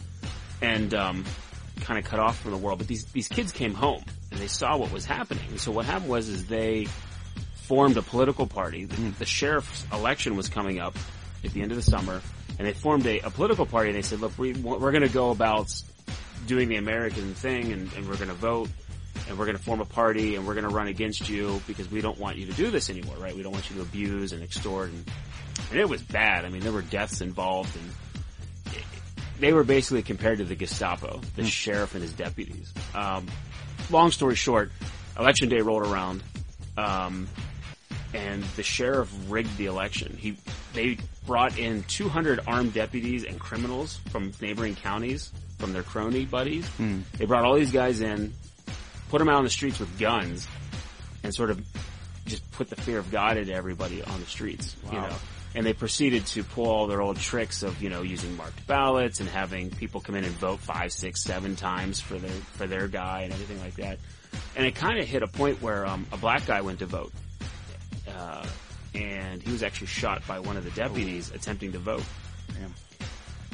and, 0.62 0.94
um, 0.94 1.26
kind 1.82 1.98
of 2.00 2.06
cut 2.06 2.20
off 2.20 2.40
from 2.40 2.52
the 2.52 2.58
world. 2.58 2.80
But 2.80 2.88
these, 2.88 3.06
these 3.06 3.28
kids 3.28 3.52
came 3.52 3.74
home 3.74 4.04
and 4.32 4.40
they 4.40 4.48
saw 4.48 4.78
what 4.78 4.92
was 4.92 5.06
happening. 5.06 5.58
So 5.58 5.72
what 5.72 5.86
happened 5.86 6.10
was 6.10 6.28
is 6.28 6.46
they 6.48 6.88
formed 7.56 7.98
a 7.98 8.02
political 8.02 8.48
party. 8.48 8.86
The, 8.86 8.96
Hmm. 8.96 9.10
the 9.18 9.26
sheriff's 9.26 9.86
election 9.94 10.36
was 10.36 10.50
coming 10.50 10.80
up 10.80 10.96
at 11.44 11.52
the 11.52 11.62
end 11.62 11.72
of 11.72 11.78
the 11.78 11.84
summer 11.84 12.22
and 12.60 12.68
they 12.68 12.74
formed 12.74 13.06
a, 13.06 13.20
a 13.20 13.30
political 13.30 13.66
party 13.66 13.90
and 13.90 13.98
they 13.98 14.02
said, 14.02 14.20
look, 14.20 14.38
we, 14.38 14.54
we're 14.54 14.92
going 14.92 15.04
to 15.04 15.10
go 15.10 15.30
about 15.32 15.68
doing 16.48 16.70
the 16.70 16.78
American 16.78 17.34
thing 17.34 17.72
and, 17.72 17.92
and 17.94 18.08
we're 18.08 18.16
going 18.16 18.30
to 18.30 18.34
vote 18.34 18.70
and 19.30 19.38
we're 19.38 19.46
going 19.46 19.58
to 19.58 19.64
form 19.64 19.82
a 19.82 19.86
party 19.86 20.36
and 20.36 20.48
we're 20.48 20.54
going 20.54 20.68
to 20.68 20.74
run 20.74 20.88
against 20.88 21.30
you 21.30 21.62
because 21.68 21.90
we 21.92 22.02
don't 22.02 22.18
want 22.20 22.38
you 22.38 22.46
to 22.46 22.54
do 22.54 22.72
this 22.72 22.90
anymore, 22.90 23.16
right? 23.18 23.36
We 23.36 23.44
don't 23.44 23.52
want 23.52 23.70
you 23.70 23.76
to 23.78 23.82
abuse 23.82 24.32
and 24.32 24.42
extort 24.42 24.90
and, 24.90 25.10
and 25.72 25.80
it 25.80 25.88
was 25.90 26.02
bad. 26.02 26.46
I 26.46 26.50
mean, 26.50 26.62
there 26.62 26.72
were 26.72 26.82
deaths 26.82 27.22
involved 27.22 27.76
and 27.76 28.76
it- 28.76 28.84
they 29.40 29.54
were 29.54 29.64
basically 29.64 30.02
compared 30.02 30.40
to 30.40 30.46
the 30.46 30.56
Gestapo, 30.56 31.22
the 31.36 31.46
sheriff 31.46 31.94
and 31.94 32.02
his 32.02 32.14
deputies. 32.14 32.74
Um, 32.96 33.28
long 33.92 34.10
story 34.12 34.34
short, 34.36 34.72
election 35.20 35.50
day 35.50 35.62
rolled 35.62 35.86
around, 35.86 36.24
um, 36.76 37.28
and 38.14 38.44
the 38.56 38.64
sheriff 38.64 39.12
rigged 39.28 39.56
the 39.58 39.66
election. 39.66 40.18
He, 40.20 40.38
they 40.74 40.98
brought 41.26 41.58
in 41.58 41.84
200 41.84 42.42
armed 42.48 42.74
deputies 42.74 43.24
and 43.26 43.40
criminals 43.40 43.98
from 44.12 44.32
neighboring 44.42 44.76
counties, 44.76 45.32
from 45.60 45.74
their 45.74 45.84
crony 45.84 46.26
buddies. 46.26 46.70
They 47.18 47.26
brought 47.26 47.44
all 47.46 47.56
these 47.56 47.72
guys 47.72 48.02
in, 48.02 48.34
put 49.10 49.20
them 49.20 49.30
out 49.30 49.36
on 49.36 49.44
the 49.44 49.50
streets 49.50 49.80
with 49.80 49.98
guns, 50.00 50.48
and 51.24 51.34
sort 51.34 51.50
of 51.50 51.62
just 52.26 52.50
put 52.52 52.70
the 52.70 52.76
fear 52.76 53.00
of 53.00 53.10
God 53.12 53.38
into 53.38 53.54
everybody 53.54 54.04
on 54.04 54.20
the 54.20 54.26
streets, 54.26 54.76
you 54.92 54.98
know. 55.00 55.16
And 55.56 55.66
they 55.66 55.74
proceeded 55.74 56.26
to 56.28 56.44
pull 56.44 56.70
all 56.70 56.88
their 56.88 57.02
old 57.02 57.18
tricks 57.18 57.64
of, 57.64 57.82
you 57.82 57.90
know, 57.90 58.02
using 58.04 58.36
marked 58.38 58.68
ballots 58.68 59.22
and 59.22 59.28
having 59.30 59.72
people 59.72 60.02
come 60.02 60.16
in 60.16 60.24
and 60.24 60.34
vote 60.34 60.60
five, 60.60 60.92
six, 60.92 61.24
seven 61.24 61.56
times 61.56 62.00
for 62.00 62.16
their, 62.20 62.30
for 62.30 62.68
their 62.68 62.88
guy 62.88 63.22
and 63.22 63.34
everything 63.34 63.60
like 63.62 63.76
that. 63.76 63.98
And 64.56 64.66
it 64.68 64.76
kind 64.76 65.00
of 65.00 65.08
hit 65.08 65.24
a 65.24 65.28
point 65.28 65.62
where, 65.62 65.86
um, 65.86 66.06
a 66.12 66.18
black 66.18 66.46
guy 66.46 66.62
went 66.62 66.80
to 66.80 66.86
vote. 66.86 67.12
Uh, 68.18 68.46
and 68.96 69.44
he 69.44 69.52
was 69.52 69.64
actually 69.64 69.88
shot 69.88 70.26
by 70.28 70.40
one 70.40 70.58
of 70.58 70.64
the 70.64 70.72
deputies 70.72 71.32
attempting 71.32 71.72
to 71.74 71.80
vote. 71.80 72.04
Damn. 72.54 72.74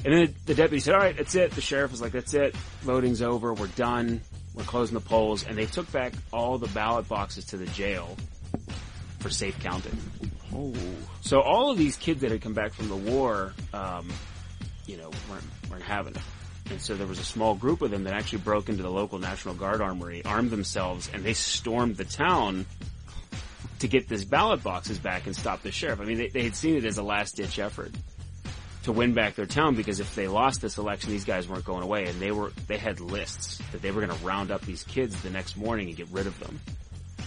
And 0.05 0.13
then 0.13 0.35
the 0.45 0.53
deputy 0.53 0.79
said, 0.79 0.93
all 0.93 0.99
right, 0.99 1.15
that's 1.15 1.35
it. 1.35 1.51
The 1.51 1.61
sheriff 1.61 1.91
was 1.91 2.01
like, 2.01 2.11
that's 2.11 2.33
it. 2.33 2.55
Voting's 2.83 3.21
over. 3.21 3.53
We're 3.53 3.67
done. 3.67 4.21
We're 4.53 4.63
closing 4.63 4.93
the 4.95 5.01
polls. 5.01 5.45
And 5.45 5.57
they 5.57 5.65
took 5.65 5.91
back 5.91 6.13
all 6.31 6.57
the 6.57 6.67
ballot 6.67 7.07
boxes 7.07 7.45
to 7.45 7.57
the 7.57 7.65
jail 7.67 8.15
for 9.19 9.29
safe 9.29 9.57
counting. 9.59 9.97
Oh, 10.53 10.73
So 11.21 11.41
all 11.41 11.71
of 11.71 11.77
these 11.77 11.95
kids 11.95 12.21
that 12.21 12.31
had 12.31 12.41
come 12.41 12.53
back 12.53 12.73
from 12.73 12.89
the 12.89 12.95
war, 12.95 13.53
um, 13.73 14.09
you 14.85 14.97
know, 14.97 15.09
weren't, 15.29 15.43
weren't 15.69 15.83
having 15.83 16.15
it. 16.15 16.21
And 16.69 16.81
so 16.81 16.95
there 16.95 17.07
was 17.07 17.19
a 17.19 17.23
small 17.23 17.55
group 17.55 17.81
of 17.81 17.91
them 17.91 18.03
that 18.03 18.13
actually 18.13 18.39
broke 18.39 18.69
into 18.69 18.83
the 18.83 18.91
local 18.91 19.19
National 19.19 19.53
Guard 19.53 19.81
armory, 19.81 20.23
armed 20.23 20.49
themselves, 20.49 21.09
and 21.13 21.23
they 21.23 21.33
stormed 21.33 21.97
the 21.97 22.05
town 22.05 22.65
to 23.83 23.89
get 23.89 24.07
these 24.07 24.23
ballot 24.23 24.63
boxes 24.63 24.97
back 24.97 25.25
and 25.25 25.35
stop 25.35 25.61
the 25.61 25.69
sheriff. 25.71 25.99
I 25.99 26.05
mean, 26.05 26.17
they, 26.17 26.27
they 26.29 26.43
had 26.43 26.55
seen 26.55 26.77
it 26.77 26.85
as 26.85 26.97
a 26.97 27.03
last 27.03 27.35
ditch 27.35 27.59
effort 27.59 27.91
to 28.83 28.93
win 28.93 29.13
back 29.13 29.35
their 29.35 29.45
town 29.45 29.75
because 29.75 29.99
if 29.99 30.15
they 30.15 30.29
lost 30.29 30.61
this 30.61 30.77
election, 30.77 31.09
these 31.09 31.25
guys 31.25 31.49
weren't 31.49 31.65
going 31.65 31.83
away 31.83 32.05
and 32.05 32.17
they 32.21 32.31
were, 32.31 32.53
they 32.67 32.77
had 32.77 33.01
lists 33.01 33.61
that 33.73 33.81
they 33.81 33.91
were 33.91 33.99
going 34.05 34.17
to 34.17 34.25
round 34.25 34.51
up 34.51 34.61
these 34.61 34.83
kids 34.83 35.21
the 35.21 35.29
next 35.29 35.57
morning 35.57 35.89
and 35.89 35.97
get 35.97 36.07
rid 36.11 36.27
of 36.27 36.39
them. 36.39 36.61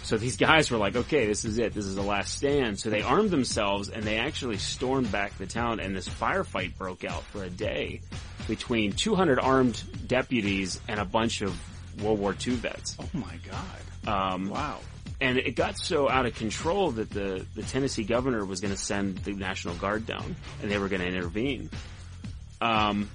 So 0.02 0.16
these 0.16 0.38
guys 0.38 0.70
were 0.70 0.78
like, 0.78 0.96
okay, 0.96 1.26
this 1.26 1.44
is 1.44 1.58
it. 1.58 1.74
This 1.74 1.84
is 1.84 1.94
the 1.94 2.02
last 2.02 2.34
stand. 2.34 2.80
So 2.80 2.88
they 2.88 3.02
armed 3.02 3.30
themselves 3.30 3.90
and 3.90 4.02
they 4.02 4.16
actually 4.16 4.56
stormed 4.56 5.12
back 5.12 5.36
the 5.36 5.46
town 5.46 5.78
and 5.78 5.94
this 5.94 6.08
firefight 6.08 6.78
broke 6.78 7.04
out 7.04 7.22
for 7.24 7.44
a 7.44 7.50
day 7.50 8.00
between 8.48 8.92
200 8.92 9.38
armed 9.38 9.82
deputies 10.06 10.80
and 10.88 10.98
a 11.00 11.04
bunch 11.04 11.42
of 11.42 11.54
World 12.02 12.18
War 12.18 12.34
II 12.46 12.54
vets. 12.54 12.96
oh 12.98 13.08
my 13.12 13.34
God! 13.46 14.32
Um, 14.32 14.48
Wow. 14.48 14.78
And 15.20 15.38
it 15.38 15.56
got 15.56 15.78
so 15.78 16.08
out 16.08 16.26
of 16.26 16.34
control 16.34 16.90
that 16.92 17.10
the, 17.10 17.46
the 17.54 17.62
Tennessee 17.62 18.04
governor 18.04 18.44
was 18.44 18.60
going 18.60 18.74
to 18.74 18.80
send 18.80 19.18
the 19.18 19.32
National 19.32 19.74
Guard 19.74 20.06
down, 20.06 20.36
and 20.62 20.70
they 20.70 20.78
were 20.78 20.88
going 20.88 21.02
to 21.02 21.08
intervene. 21.08 21.70
Um, 22.60 23.10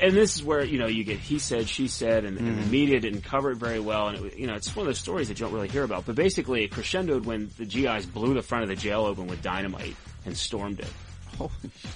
and 0.00 0.14
this 0.14 0.36
is 0.36 0.44
where 0.44 0.64
you 0.64 0.78
know 0.78 0.86
you 0.86 1.04
get 1.04 1.18
he 1.18 1.38
said, 1.38 1.68
she 1.68 1.88
said, 1.88 2.24
and, 2.24 2.38
and 2.38 2.58
the 2.58 2.66
media 2.66 3.00
didn't 3.00 3.22
cover 3.22 3.50
it 3.50 3.56
very 3.56 3.80
well, 3.80 4.08
and 4.08 4.26
it, 4.26 4.36
you 4.36 4.46
know 4.46 4.54
it's 4.54 4.74
one 4.74 4.82
of 4.82 4.86
those 4.86 4.98
stories 4.98 5.28
that 5.28 5.38
you 5.40 5.46
don't 5.46 5.54
really 5.54 5.68
hear 5.68 5.82
about. 5.82 6.06
But 6.06 6.14
basically, 6.14 6.64
it 6.64 6.70
crescendoed 6.70 7.24
when 7.24 7.50
the 7.58 7.64
GIs 7.64 8.06
blew 8.06 8.34
the 8.34 8.42
front 8.42 8.62
of 8.62 8.68
the 8.68 8.76
jail 8.76 9.04
open 9.04 9.26
with 9.26 9.42
dynamite 9.42 9.96
and 10.24 10.36
stormed 10.36 10.80
it. 10.80 10.92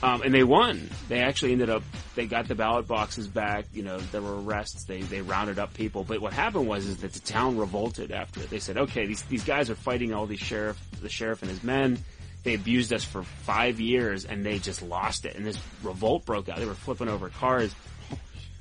Um, 0.02 0.22
and 0.22 0.32
they 0.34 0.42
won. 0.44 0.90
They 1.08 1.20
actually 1.20 1.52
ended 1.52 1.70
up, 1.70 1.82
they 2.14 2.26
got 2.26 2.48
the 2.48 2.54
ballot 2.54 2.86
boxes 2.88 3.26
back. 3.28 3.66
You 3.72 3.82
know, 3.82 3.98
there 3.98 4.22
were 4.22 4.40
arrests. 4.40 4.84
They, 4.84 5.02
they 5.02 5.20
rounded 5.22 5.58
up 5.58 5.74
people. 5.74 6.04
But 6.04 6.20
what 6.20 6.32
happened 6.32 6.66
was 6.66 6.86
is 6.86 6.98
that 6.98 7.12
the 7.12 7.20
town 7.20 7.56
revolted 7.56 8.10
after 8.12 8.40
it. 8.40 8.50
They 8.50 8.58
said, 8.58 8.76
okay, 8.78 9.06
these, 9.06 9.22
these 9.22 9.44
guys 9.44 9.70
are 9.70 9.74
fighting 9.74 10.12
all 10.12 10.26
these 10.26 10.40
sheriff, 10.40 10.78
the 11.00 11.08
sheriff 11.08 11.42
and 11.42 11.50
his 11.50 11.62
men. 11.62 11.98
They 12.44 12.54
abused 12.54 12.92
us 12.92 13.04
for 13.04 13.22
five 13.22 13.78
years 13.78 14.24
and 14.24 14.44
they 14.44 14.58
just 14.58 14.82
lost 14.82 15.24
it. 15.26 15.36
And 15.36 15.46
this 15.46 15.58
revolt 15.82 16.24
broke 16.24 16.48
out. 16.48 16.58
They 16.58 16.66
were 16.66 16.74
flipping 16.74 17.08
over 17.08 17.28
cars 17.28 17.72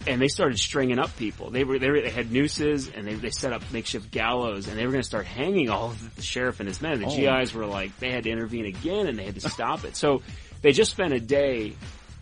and 0.08 0.20
they 0.22 0.28
started 0.28 0.58
stringing 0.60 0.98
up 1.00 1.16
people. 1.18 1.50
They 1.52 1.64
were, 1.64 1.78
they, 1.80 1.90
were, 1.90 2.02
they 2.02 2.10
had 2.10 2.32
nooses 2.32 2.90
and 2.90 3.08
they, 3.08 3.14
they 3.16 3.30
set 3.30 3.54
up 3.54 3.62
makeshift 3.72 4.10
gallows 4.12 4.68
and 4.68 4.78
they 4.78 4.86
were 4.86 4.92
going 4.92 5.02
to 5.04 5.08
start 5.08 5.26
hanging 5.26 5.70
all 5.70 5.88
of 5.88 6.16
the 6.16 6.22
sheriff 6.22 6.60
and 6.60 6.68
his 6.68 6.82
men. 6.82 7.00
The 7.00 7.08
Oh. 7.08 7.40
GIs 7.42 7.54
were 7.54 7.66
like, 7.66 7.98
they 8.00 8.12
had 8.12 8.24
to 8.26 8.30
intervene 8.32 8.66
again 8.66 9.08
and 9.08 9.18
they 9.18 9.26
had 9.26 9.36
to 9.40 9.50
stop 9.50 9.84
it. 9.84 9.96
So 9.96 10.22
they 10.62 10.72
just 10.72 10.92
spent 10.92 11.14
a 11.14 11.20
day 11.20 11.74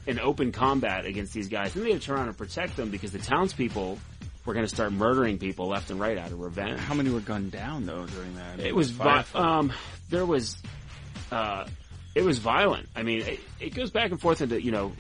in 0.08 0.20
open 0.20 0.52
combat 0.52 1.06
against 1.06 1.34
these 1.34 1.48
guys. 1.48 1.74
Then 1.74 1.84
they 1.84 1.92
had 1.92 2.02
to 2.02 2.08
turn 2.08 2.18
around 2.18 2.28
and 2.30 2.38
protect 2.38 2.76
them 2.76 2.90
because 2.90 3.12
the 3.12 3.20
townspeople 3.20 4.00
were 4.46 4.54
going 4.54 4.66
to 4.66 4.74
start 4.74 4.92
murdering 4.92 5.38
people 5.38 5.68
left 5.68 5.92
and 5.92 6.00
right 6.00 6.18
out 6.18 6.32
of 6.32 6.40
revenge. 6.40 6.80
How 6.80 6.94
many 6.94 7.10
were 7.10 7.20
gunned 7.20 7.52
down 7.52 7.86
though 7.86 8.06
during 8.06 8.36
that? 8.36 8.60
It 8.60 8.76
was 8.76 8.90
vi- 8.92 9.26
um, 9.36 9.72
there 10.10 10.26
was, 10.26 10.58
uh, 11.32 11.66
it 12.16 12.24
was 12.24 12.40
violent. 12.40 12.88
I 12.96 13.04
mean, 13.04 13.22
it, 13.22 13.40
it 13.60 13.76
goes 13.76 13.92
back 13.92 14.12
and 14.12 14.20
forth 14.20 14.42
into 14.42 14.62
you 14.62 14.72
know 14.72 14.94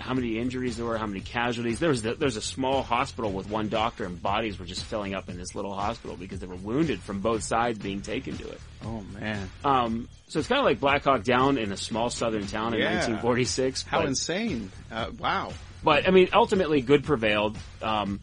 how 0.00 0.14
many 0.14 0.38
injuries 0.38 0.76
there 0.76 0.86
were, 0.86 0.96
how 0.96 1.06
many 1.06 1.20
casualties. 1.20 1.80
There 1.80 1.90
was 1.90 2.02
the, 2.02 2.14
there's 2.14 2.36
a 2.36 2.40
small 2.42 2.82
hospital 2.82 3.32
with 3.32 3.50
one 3.50 3.68
doctor, 3.68 4.04
and 4.04 4.22
bodies 4.22 4.58
were 4.58 4.64
just 4.64 4.84
filling 4.84 5.14
up 5.14 5.28
in 5.28 5.36
this 5.36 5.54
little 5.54 5.74
hospital 5.74 6.16
because 6.16 6.38
they 6.38 6.46
were 6.46 6.56
wounded 6.56 7.00
from 7.00 7.20
both 7.20 7.42
sides 7.42 7.78
being 7.78 8.00
taken 8.00 8.38
to 8.38 8.48
it. 8.48 8.60
Oh 8.84 9.02
man, 9.18 9.50
Um, 9.64 10.08
so 10.28 10.38
it's 10.38 10.48
kind 10.48 10.58
of 10.58 10.64
like 10.64 10.80
Black 10.80 11.04
Hawk 11.04 11.22
Down 11.24 11.58
in 11.58 11.72
a 11.72 11.76
small 11.76 12.10
southern 12.10 12.46
town 12.46 12.74
in 12.74 12.80
Yeah. 12.80 12.94
1946. 12.94 13.82
how 13.82 14.00
but- 14.00 14.08
insane! 14.08 14.70
Uh, 14.90 15.10
wow. 15.18 15.52
but 15.82 16.06
I 16.06 16.10
mean, 16.10 16.28
ultimately, 16.32 16.80
good 16.80 17.04
prevailed. 17.04 17.56
Um, 17.82 18.20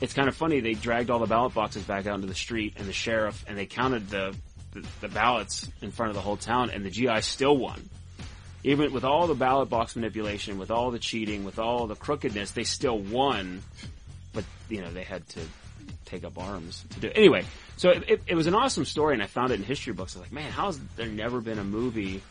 it's 0.00 0.14
kind 0.14 0.28
of 0.28 0.36
funny. 0.36 0.60
They 0.60 0.74
dragged 0.74 1.10
all 1.10 1.18
the 1.20 1.26
ballot 1.26 1.54
boxes 1.54 1.84
back 1.84 2.06
out 2.06 2.16
into 2.16 2.26
the 2.26 2.34
street, 2.34 2.74
and 2.76 2.86
the 2.88 2.92
sheriff 2.92 3.44
and 3.46 3.56
they 3.56 3.66
counted 3.66 4.08
the, 4.10 4.34
the 4.72 4.86
the 5.00 5.08
ballots 5.08 5.68
in 5.80 5.90
front 5.92 6.10
of 6.10 6.14
the 6.16 6.22
whole 6.22 6.36
town, 6.36 6.70
and 6.70 6.84
the 6.84 6.90
GI 6.90 7.20
still 7.20 7.56
won. 7.56 7.88
Even 8.64 8.92
with 8.92 9.02
all 9.04 9.26
the 9.26 9.34
ballot 9.34 9.68
box 9.68 9.96
manipulation, 9.96 10.56
with 10.58 10.70
all 10.70 10.92
the 10.92 10.98
cheating, 11.00 11.44
with 11.44 11.58
all 11.58 11.88
the 11.88 11.96
crookedness, 11.96 12.52
they 12.52 12.62
still 12.64 12.98
won. 12.98 13.62
But 14.32 14.44
you 14.68 14.80
know, 14.80 14.90
they 14.92 15.02
had 15.02 15.28
to 15.30 15.40
take 16.04 16.22
up 16.24 16.38
arms 16.38 16.84
to 16.90 17.00
do 17.00 17.06
it. 17.08 17.12
Anyway, 17.16 17.44
so 17.82 17.90
it, 17.90 18.04
it, 18.08 18.22
it 18.28 18.34
was 18.36 18.46
an 18.46 18.54
awesome 18.54 18.84
story, 18.84 19.14
and 19.14 19.20
I 19.22 19.26
found 19.26 19.50
it 19.50 19.56
in 19.58 19.64
history 19.64 19.92
books. 19.92 20.14
I 20.14 20.20
was 20.20 20.26
like, 20.28 20.32
man, 20.32 20.52
how 20.52 20.66
has 20.66 20.78
there 20.94 21.08
never 21.08 21.40
been 21.40 21.58
a 21.58 21.64
movie 21.64 22.22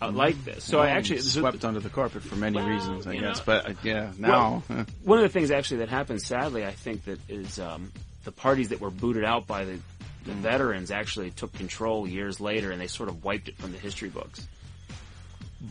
uh, 0.00 0.12
like 0.12 0.44
this? 0.44 0.62
So 0.62 0.78
I 0.78 0.86
Well, 0.86 0.96
actually 0.98 1.18
so- 1.22 1.40
swept 1.40 1.64
under 1.64 1.80
the 1.80 1.88
carpet 1.88 2.22
for 2.22 2.36
many 2.36 2.54
Well, 2.58 2.68
reasons, 2.68 3.08
I 3.08 3.16
guess. 3.16 3.38
know. 3.38 3.42
but 3.44 3.66
uh, 3.70 3.74
yeah, 3.82 4.12
now 4.16 4.62
uh, 4.70 4.84
one 5.02 5.18
of 5.18 5.24
the 5.24 5.28
things 5.28 5.50
actually 5.50 5.78
that 5.78 5.88
happened 5.88 6.22
sadly 6.22 6.64
i 6.64 6.70
think 6.70 7.04
that 7.06 7.18
is 7.28 7.58
um, 7.58 7.90
the 8.22 8.30
parties 8.30 8.68
that 8.68 8.80
were 8.80 8.90
booted 8.90 9.24
out 9.24 9.48
by 9.48 9.64
the, 9.64 9.80
the 10.26 10.32
veterans 10.32 10.92
actually 10.92 11.32
took 11.32 11.52
control 11.54 12.06
years 12.06 12.38
later 12.40 12.70
and 12.70 12.80
they 12.80 12.86
sort 12.86 13.08
of 13.08 13.24
wiped 13.24 13.48
it 13.48 13.56
from 13.58 13.72
the 13.72 13.78
history 13.78 14.08
books 14.10 14.46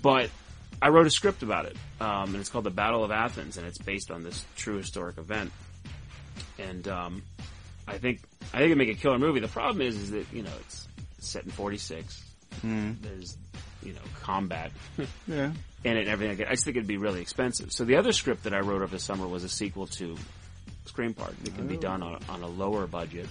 but 0.02 0.30
i 0.82 0.90
wrote 0.90 1.08
a 1.08 1.10
script 1.10 1.44
about 1.44 1.66
it 1.66 1.78
um, 2.02 2.26
and 2.34 2.36
it's 2.38 2.50
called 2.50 2.66
the 2.66 2.70
battle 2.70 3.06
of 3.06 3.12
athens 3.12 3.56
and 3.58 3.66
it's 3.66 3.78
based 3.78 4.12
on 4.12 4.22
this 4.24 4.44
true 4.58 4.76
historic 4.78 5.18
event 5.18 5.50
and 6.60 6.88
um, 6.90 7.24
i 7.88 7.98
think 7.98 8.20
i 8.54 8.58
think 8.58 8.66
it'd 8.66 8.78
make 8.78 8.90
a 8.90 8.94
killer 8.96 9.20
movie 9.20 9.40
the 9.40 9.48
problem 9.48 9.82
is 9.82 9.96
is 9.96 10.12
that 10.12 10.26
you 10.34 10.44
know 10.44 10.52
it's 10.62 10.88
set 11.20 11.44
in 11.46 11.52
46 11.52 12.24
there's 12.64 13.38
you 13.84 13.94
know 13.94 14.02
combat 14.22 14.72
yeah. 15.28 15.52
in 15.84 15.96
it 15.98 16.00
and 16.02 16.08
everything. 16.10 16.38
like. 16.40 16.48
I 16.48 16.52
just 16.52 16.66
think 16.66 16.76
it'd 16.78 16.88
be 16.88 16.98
really 16.98 17.22
expensive. 17.22 17.72
So 17.72 17.86
the 17.86 17.96
other 17.98 18.12
script 18.12 18.44
that 18.44 18.54
I 18.54 18.60
wrote 18.60 18.82
over 18.82 18.88
the 18.88 19.00
summer 19.00 19.28
was 19.28 19.44
a 19.44 19.50
sequel 19.50 19.86
to 19.88 20.18
Scream 20.86 21.14
Park. 21.14 21.34
It 21.46 21.56
can 21.56 21.68
be 21.68 21.78
done 21.78 22.02
on 22.02 22.16
a, 22.16 22.32
on 22.32 22.42
a 22.42 22.48
lower 22.48 22.88
budget. 22.88 23.28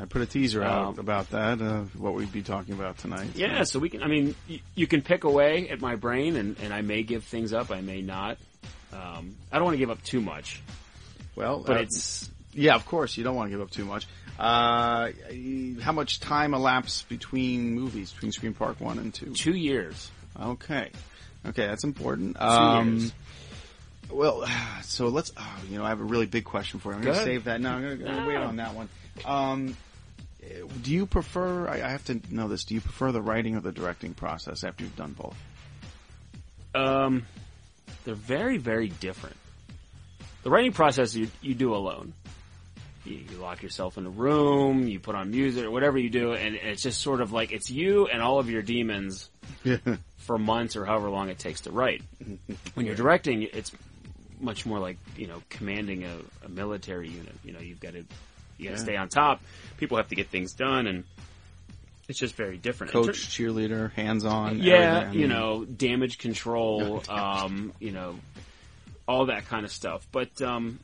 I 0.00 0.04
put 0.04 0.22
a 0.22 0.26
teaser 0.26 0.62
out 0.62 0.86
Um, 0.94 0.98
about 1.00 1.30
that. 1.30 1.60
Uh, 1.60 1.80
what 1.98 2.14
we'd 2.14 2.30
be 2.32 2.42
talking 2.42 2.74
about 2.74 2.98
tonight. 2.98 3.30
Yeah, 3.34 3.64
so 3.64 3.80
we 3.80 3.88
can. 3.88 4.02
I 4.04 4.06
mean, 4.06 4.34
y- 4.48 4.60
you 4.76 4.86
can 4.86 5.02
pick 5.02 5.24
away 5.24 5.68
at 5.68 5.80
my 5.80 5.96
brain, 5.96 6.36
and, 6.36 6.56
and 6.60 6.72
I 6.72 6.82
may 6.82 7.02
give 7.02 7.24
things 7.24 7.52
up, 7.52 7.70
I 7.72 7.80
may 7.80 8.00
not. 8.02 8.38
Um, 8.92 9.34
I 9.50 9.56
don't 9.56 9.64
want 9.64 9.74
to 9.74 9.78
give 9.78 9.90
up 9.90 10.02
too 10.04 10.20
much, 10.20 10.62
Well, 11.34 11.64
but 11.66 11.76
uh, 11.78 11.80
it's 11.80 12.30
yeah, 12.56 12.74
of 12.74 12.84
course 12.86 13.16
you 13.16 13.24
don't 13.24 13.36
want 13.36 13.48
to 13.48 13.56
give 13.56 13.60
up 13.60 13.70
too 13.70 13.84
much. 13.84 14.06
Uh, 14.38 15.10
how 15.80 15.92
much 15.92 16.20
time 16.20 16.52
elapsed 16.54 17.08
between 17.08 17.74
movies, 17.74 18.12
between 18.12 18.32
Scream 18.32 18.54
Park 18.54 18.80
one 18.80 18.98
and 18.98 19.14
two? 19.14 19.32
two 19.32 19.54
years. 19.54 20.10
Okay, 20.38 20.90
okay, 21.46 21.66
that's 21.66 21.84
important. 21.84 22.36
Two 22.36 22.42
Um, 22.42 22.98
years. 22.98 23.12
Well, 24.10 24.46
so 24.82 25.08
let's. 25.08 25.32
Oh, 25.36 25.56
you 25.70 25.78
know, 25.78 25.84
I 25.84 25.88
have 25.88 26.00
a 26.00 26.04
really 26.04 26.26
big 26.26 26.44
question 26.44 26.80
for 26.80 26.90
you. 26.90 26.96
I'm 26.98 27.02
going 27.04 27.16
to 27.16 27.24
save 27.24 27.44
that. 27.44 27.60
No, 27.60 27.70
I'm 27.72 27.82
going 27.82 27.98
to 28.00 28.26
wait 28.26 28.36
on 28.36 28.56
that 28.56 28.74
one. 28.74 28.88
Um, 29.24 29.76
do 30.82 30.92
you 30.92 31.06
prefer? 31.06 31.66
I, 31.68 31.76
I 31.76 31.88
have 31.88 32.04
to 32.06 32.20
know 32.30 32.46
this. 32.48 32.64
Do 32.64 32.74
you 32.74 32.80
prefer 32.80 33.10
the 33.12 33.22
writing 33.22 33.56
or 33.56 33.60
the 33.60 33.72
directing 33.72 34.14
process 34.14 34.62
after 34.64 34.84
you've 34.84 34.96
done 34.96 35.12
both? 35.18 35.36
Um, 36.74 37.26
they're 38.04 38.14
very, 38.14 38.58
very 38.58 38.88
different. 38.88 39.36
The 40.42 40.50
writing 40.50 40.72
process 40.72 41.14
you, 41.14 41.28
you 41.40 41.54
do 41.54 41.74
alone. 41.74 42.12
You, 43.06 43.16
you 43.30 43.36
lock 43.38 43.62
yourself 43.62 43.96
in 43.98 44.06
a 44.06 44.10
room, 44.10 44.88
you 44.88 44.98
put 45.00 45.14
on 45.14 45.30
music 45.30 45.64
or 45.64 45.70
whatever 45.70 45.96
you 45.98 46.10
do, 46.10 46.32
and 46.32 46.54
it's 46.56 46.82
just 46.82 47.00
sort 47.00 47.20
of 47.20 47.32
like 47.32 47.52
it's 47.52 47.70
you 47.70 48.06
and 48.08 48.20
all 48.20 48.38
of 48.38 48.50
your 48.50 48.62
demons 48.62 49.30
for 50.18 50.38
months 50.38 50.74
or 50.76 50.84
however 50.84 51.08
long 51.08 51.28
it 51.28 51.38
takes 51.38 51.62
to 51.62 51.70
write. 51.70 52.02
When 52.74 52.84
you're 52.86 52.94
directing, 52.96 53.42
it's 53.42 53.70
much 54.40 54.66
more 54.66 54.78
like 54.78 54.98
you 55.16 55.26
know 55.28 55.42
commanding 55.48 56.04
a, 56.04 56.16
a 56.44 56.48
military 56.48 57.08
unit. 57.08 57.34
You 57.44 57.52
know, 57.52 57.60
you've 57.60 57.80
got 57.80 57.92
to 57.92 58.04
you 58.58 58.68
got 58.68 58.76
to 58.76 58.76
Yeah. 58.78 58.84
stay 58.84 58.96
on 58.96 59.08
top. 59.08 59.40
People 59.76 59.96
have 59.98 60.08
to 60.08 60.14
get 60.14 60.28
things 60.28 60.52
done, 60.52 60.86
and 60.86 61.04
it's 62.08 62.18
just 62.18 62.34
very 62.34 62.56
different. 62.56 62.92
Coach, 62.92 63.28
cheerleader, 63.28 63.92
hands 63.92 64.24
on. 64.24 64.58
yeah, 64.60 65.12
you 65.12 65.26
know, 65.28 65.64
damage 65.64 66.18
control, 66.18 67.02
um, 67.08 67.72
you 67.80 67.92
know, 67.92 68.18
all 69.08 69.26
that 69.26 69.46
kind 69.46 69.64
of 69.64 69.70
stuff. 69.72 70.06
But 70.12 70.40
um, 70.42 70.80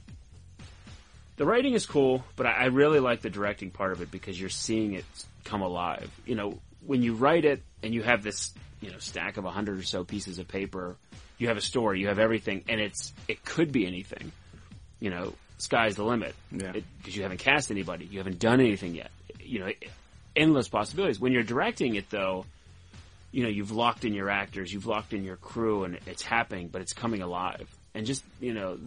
the 1.37 1.47
writing 1.47 1.75
is 1.75 1.87
cool, 1.87 2.25
but 2.37 2.47
I, 2.47 2.53
I 2.53 2.65
really 2.67 3.01
like 3.01 3.23
the 3.23 3.31
directing 3.31 3.71
part 3.71 3.93
of 3.93 4.01
it 4.03 4.11
because 4.11 4.39
you're 4.41 4.51
seeing 4.51 4.95
it 4.95 5.05
come 5.45 5.63
alive. 5.63 6.11
You 6.27 6.35
know, 6.35 6.59
when 6.87 7.03
you 7.03 7.15
write 7.15 7.45
it 7.45 7.63
and 7.83 7.95
you 7.95 8.03
have 8.03 8.23
this, 8.23 8.53
you 8.81 8.91
know, 8.91 8.99
stack 8.99 9.37
of 9.37 9.45
a 9.45 9.51
hundred 9.51 9.79
or 9.79 9.83
so 9.83 10.05
pieces 10.05 10.39
of 10.39 10.49
paper, 10.49 10.97
you 11.39 11.49
have 11.49 11.57
a 11.57 11.61
story, 11.63 12.01
you 12.01 12.09
have 12.09 12.19
everything, 12.19 12.65
and 12.69 12.81
it's 12.81 13.13
it 13.29 13.45
could 13.45 13.73
be 13.73 13.87
anything. 13.87 14.33
You 15.01 15.11
know, 15.11 15.35
sky's 15.59 15.97
the 15.97 16.05
limit 16.05 16.35
Yeah. 16.53 16.73
because 16.99 17.17
you 17.17 17.23
haven't 17.23 17.39
cast 17.39 17.71
anybody, 17.71 18.05
you 18.05 18.19
haven't 18.19 18.39
done 18.39 18.61
anything 18.61 18.95
yet. 18.95 19.11
You 19.41 19.61
know, 19.61 19.71
endless 20.37 20.69
possibilities. 20.69 21.19
When 21.19 21.33
you're 21.33 21.43
directing 21.43 21.95
it, 21.97 22.11
though, 22.11 22.47
you 23.33 23.43
know, 23.43 23.49
you've 23.49 23.73
locked 23.73 24.05
in 24.05 24.13
your 24.15 24.29
actors, 24.31 24.73
you've 24.73 24.87
locked 24.87 25.13
in 25.13 25.25
your 25.25 25.37
crew, 25.37 25.85
and 25.85 25.99
it's 26.07 26.23
happening, 26.23 26.69
but 26.69 26.83
it's 26.83 26.93
coming 26.93 27.23
alive. 27.23 27.69
And 27.95 28.07
just, 28.07 28.23
you 28.41 28.55
know, 28.55 28.79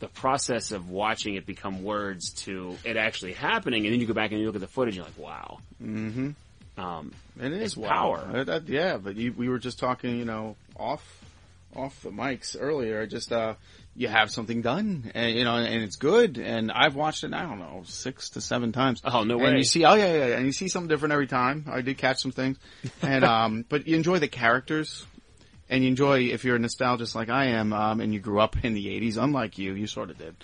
the 0.00 0.08
process 0.08 0.72
of 0.72 0.90
watching 0.90 1.34
it 1.36 1.46
become 1.46 1.82
words 1.84 2.30
to 2.44 2.76
it 2.84 2.96
actually 2.96 3.32
happening, 3.34 3.84
and 3.86 3.92
then 3.92 4.00
you 4.00 4.06
go 4.06 4.14
back 4.14 4.32
and 4.32 4.40
you 4.40 4.46
look 4.46 4.56
at 4.56 4.60
the 4.60 4.66
footage, 4.66 4.96
and 4.96 5.06
you're 5.06 5.26
like, 5.26 5.32
wow. 5.32 5.58
Mm-hmm. 5.82 6.30
Um, 6.80 7.12
It 7.40 7.52
is 7.52 7.74
power. 7.74 8.18
Uh, 8.48 8.60
yeah, 8.66 8.96
but 8.96 9.16
you, 9.16 9.32
we 9.32 9.48
were 9.48 9.58
just 9.58 9.78
talking, 9.78 10.16
you 10.18 10.24
know, 10.24 10.56
off 10.76 11.02
off 11.76 12.02
the 12.02 12.10
mics 12.10 12.56
earlier. 12.58 13.06
Just 13.06 13.32
uh, 13.32 13.54
you 13.94 14.08
have 14.08 14.30
something 14.30 14.62
done, 14.62 15.10
and 15.14 15.36
you 15.36 15.44
know, 15.44 15.56
and 15.56 15.82
it's 15.82 15.96
good. 15.96 16.38
And 16.38 16.72
I've 16.72 16.94
watched 16.94 17.22
it. 17.24 17.34
I 17.34 17.42
don't 17.42 17.58
know, 17.58 17.82
six 17.84 18.30
to 18.30 18.40
seven 18.40 18.72
times. 18.72 19.02
Oh, 19.04 19.24
no 19.24 19.34
And 19.34 19.42
way. 19.52 19.56
you 19.58 19.64
see, 19.64 19.84
oh 19.84 19.94
yeah, 19.94 20.12
yeah, 20.14 20.26
yeah, 20.28 20.36
and 20.36 20.46
you 20.46 20.52
see 20.52 20.68
something 20.68 20.88
different 20.88 21.12
every 21.12 21.26
time. 21.26 21.66
I 21.70 21.82
did 21.82 21.98
catch 21.98 22.20
some 22.20 22.32
things, 22.32 22.56
and 23.02 23.24
um, 23.36 23.64
but 23.68 23.86
you 23.86 23.96
enjoy 23.96 24.18
the 24.18 24.28
characters. 24.28 25.04
And 25.70 25.84
you 25.84 25.88
enjoy, 25.88 26.24
if 26.24 26.44
you're 26.44 26.56
a 26.56 26.58
nostalgist 26.58 27.14
like 27.14 27.28
I 27.30 27.46
am, 27.50 27.72
um, 27.72 28.00
and 28.00 28.12
you 28.12 28.18
grew 28.18 28.40
up 28.40 28.56
in 28.64 28.74
the 28.74 28.86
80s, 28.86 29.16
unlike 29.22 29.56
you, 29.56 29.72
you 29.74 29.86
sort 29.86 30.10
of 30.10 30.18
did. 30.18 30.34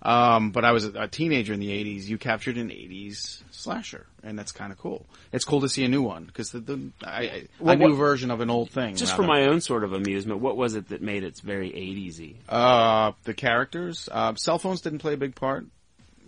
Um, 0.00 0.52
but 0.52 0.64
I 0.64 0.70
was 0.70 0.84
a, 0.84 1.08
teenager 1.08 1.52
in 1.52 1.58
the 1.58 1.70
80s. 1.70 2.04
You 2.04 2.18
captured 2.18 2.56
an 2.56 2.68
80s 2.68 3.42
slasher, 3.50 4.06
and 4.22 4.38
that's 4.38 4.52
kind 4.52 4.70
of 4.70 4.78
cool. 4.78 5.04
It's 5.32 5.44
cool 5.44 5.62
to 5.62 5.68
see 5.68 5.84
a 5.84 5.88
new 5.88 6.02
one 6.02 6.24
because 6.24 6.50
the, 6.50 6.60
the 6.60 6.90
I, 7.04 7.08
I, 7.22 7.42
Well, 7.58 7.74
a 7.74 7.76
new 7.76 7.88
what- 7.90 7.96
version 7.98 8.30
of 8.30 8.40
an 8.40 8.48
old 8.48 8.70
thing. 8.70 8.94
just 8.94 9.12
rather. 9.12 9.24
for 9.24 9.26
my 9.26 9.46
own 9.46 9.60
sort 9.60 9.82
of 9.82 9.92
amusement, 9.92 10.40
what 10.40 10.56
was 10.56 10.76
it 10.76 10.90
that 10.90 11.02
made 11.02 11.24
it 11.24 11.40
very 11.40 11.70
80s-y? 11.70 12.34
uh, 12.48 13.10
the 13.24 13.34
characters, 13.34 14.08
uh, 14.12 14.36
cell 14.36 14.60
phones 14.60 14.82
didn't 14.82 15.00
play 15.00 15.14
a 15.14 15.16
big 15.16 15.34
part, 15.34 15.66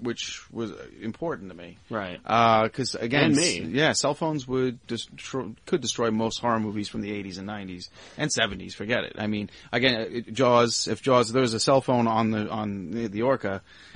which 0.01 0.51
was 0.53 0.71
uh, 0.73 0.77
important 1.01 1.51
to 1.51 1.57
me. 1.57 1.79
Right. 1.91 2.21
Because 2.23 2.95
again, 2.95 3.25
And 3.25 3.37
me. 3.37 3.61
yeah, 3.61 3.93
cell 3.93 4.15
phones 4.15 4.47
would 4.49 4.85
destroy, 4.87 5.51
could 5.67 5.81
destroy 5.81 6.11
most 6.11 6.41
horror 6.41 6.61
movies 6.61 6.89
from 6.89 7.01
the 7.01 7.11
80s 7.11 7.39
and 7.39 7.49
90s 7.49 7.89
and 8.17 8.31
70s. 8.31 8.75
Forget 8.75 9.05
it. 9.05 9.17
I 9.19 9.27
mean, 9.27 9.51
again, 9.73 9.95
it- 10.11 10.33
Jaws. 10.33 10.89
If 10.89 11.03
Jaws, 11.03 11.33
there 11.33 11.43
was 11.43 11.55
a 11.55 11.61
cell 11.61 11.81
phone 11.81 12.07
on 12.07 12.31
the 12.31 12.49
on 12.49 12.91
the, 12.91 13.07
the 13.09 13.23
Orca, 13.23 13.63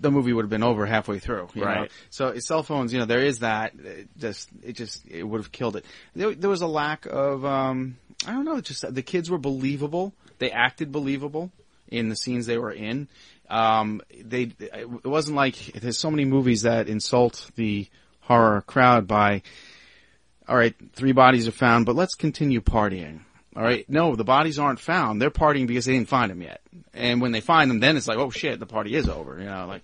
the 0.00 0.10
movie 0.10 0.32
would 0.32 0.42
have 0.44 0.50
been 0.50 0.62
over 0.62 0.86
halfway 0.86 1.18
through. 1.18 1.48
you 1.54 1.60
know? 1.62 1.66
Right. 1.66 1.90
So 2.10 2.28
uh, 2.28 2.40
cell 2.40 2.62
phones, 2.62 2.92
you 2.92 2.98
know, 2.98 3.04
there 3.06 3.24
is 3.24 3.40
that. 3.40 3.74
It 3.78 4.08
just 4.18 4.48
it 4.62 4.72
just 4.74 5.06
it 5.06 5.22
would 5.22 5.40
have 5.40 5.52
killed 5.52 5.76
it. 5.76 5.84
There, 6.14 6.34
there 6.34 6.50
was 6.50 6.62
a 6.62 6.66
lack 6.66 7.06
of 7.06 7.44
um, 7.44 7.96
I 8.26 8.32
don't 8.32 8.44
know. 8.44 8.60
Just 8.60 8.92
the 8.94 9.02
kids 9.02 9.30
were 9.30 9.38
believable. 9.38 10.12
They 10.38 10.50
acted 10.50 10.92
believable 10.92 11.50
in 11.88 12.08
the 12.08 12.16
scenes 12.16 12.46
they 12.46 12.58
were 12.58 12.72
in. 12.72 13.08
Um, 13.48 14.02
they 14.24 14.50
it 14.58 15.04
wasn't 15.06 15.36
like 15.36 15.56
there's 15.74 15.98
so 15.98 16.10
many 16.10 16.24
movies 16.24 16.62
that 16.62 16.88
insult 16.88 17.50
the 17.56 17.88
horror 18.20 18.62
crowd 18.62 19.06
by 19.06 19.42
all 20.48 20.56
right, 20.56 20.74
three 20.92 21.12
bodies 21.12 21.48
are 21.48 21.52
found, 21.52 21.86
but 21.86 21.96
let's 21.96 22.14
continue 22.14 22.60
partying. 22.60 23.20
All 23.56 23.62
right, 23.62 23.88
no, 23.88 24.14
the 24.16 24.22
bodies 24.24 24.58
aren't 24.58 24.78
found. 24.78 25.20
They're 25.20 25.30
partying 25.30 25.66
because 25.66 25.86
they 25.86 25.94
didn't 25.94 26.08
find 26.08 26.30
them 26.30 26.42
yet. 26.42 26.60
And 26.92 27.20
when 27.22 27.32
they 27.32 27.40
find 27.40 27.70
them, 27.70 27.80
then 27.80 27.96
it's 27.96 28.06
like, 28.06 28.18
oh 28.18 28.30
shit, 28.30 28.60
the 28.60 28.66
party 28.66 28.94
is 28.94 29.08
over. 29.08 29.38
You 29.38 29.46
know, 29.46 29.66
like, 29.66 29.82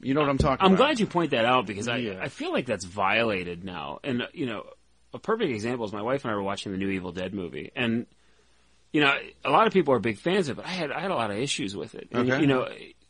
you 0.00 0.14
know 0.14 0.20
what 0.20 0.30
I'm 0.30 0.38
talking 0.38 0.54
about. 0.54 0.64
I'm 0.66 0.72
about? 0.74 0.84
glad 0.84 1.00
you 1.00 1.06
point 1.06 1.32
that 1.32 1.44
out 1.44 1.66
because 1.66 1.86
I, 1.86 1.98
Yeah. 1.98 2.18
I 2.20 2.28
feel 2.28 2.50
like 2.50 2.64
that's 2.66 2.86
violated 2.86 3.62
now. 3.62 4.00
And, 4.02 4.22
uh, 4.22 4.26
you 4.32 4.46
know, 4.46 4.64
a 5.12 5.18
perfect 5.18 5.50
example 5.50 5.84
is 5.84 5.92
my 5.92 6.00
wife 6.02 6.24
and 6.24 6.32
I 6.32 6.34
were 6.34 6.42
watching 6.42 6.72
the 6.72 6.78
new 6.78 6.88
Evil 6.88 7.12
Dead 7.12 7.34
movie. 7.34 7.70
And, 7.76 8.06
you 8.90 9.02
know, 9.02 9.12
a 9.44 9.50
lot 9.50 9.66
of 9.66 9.72
people 9.74 9.92
are 9.92 9.98
big 9.98 10.16
fans 10.18 10.48
of 10.48 10.58
it. 10.58 10.64
I 10.64 10.68
had, 10.70 10.90
I 10.90 11.00
had 11.00 11.10
a 11.10 11.14
lot 11.14 11.30
of 11.30 11.36
issues 11.36 11.76
with 11.76 11.94
it. 11.94 12.08
And, 12.12 12.30
Okay. 12.32 12.40
you 12.40 12.46
know, 12.46 12.66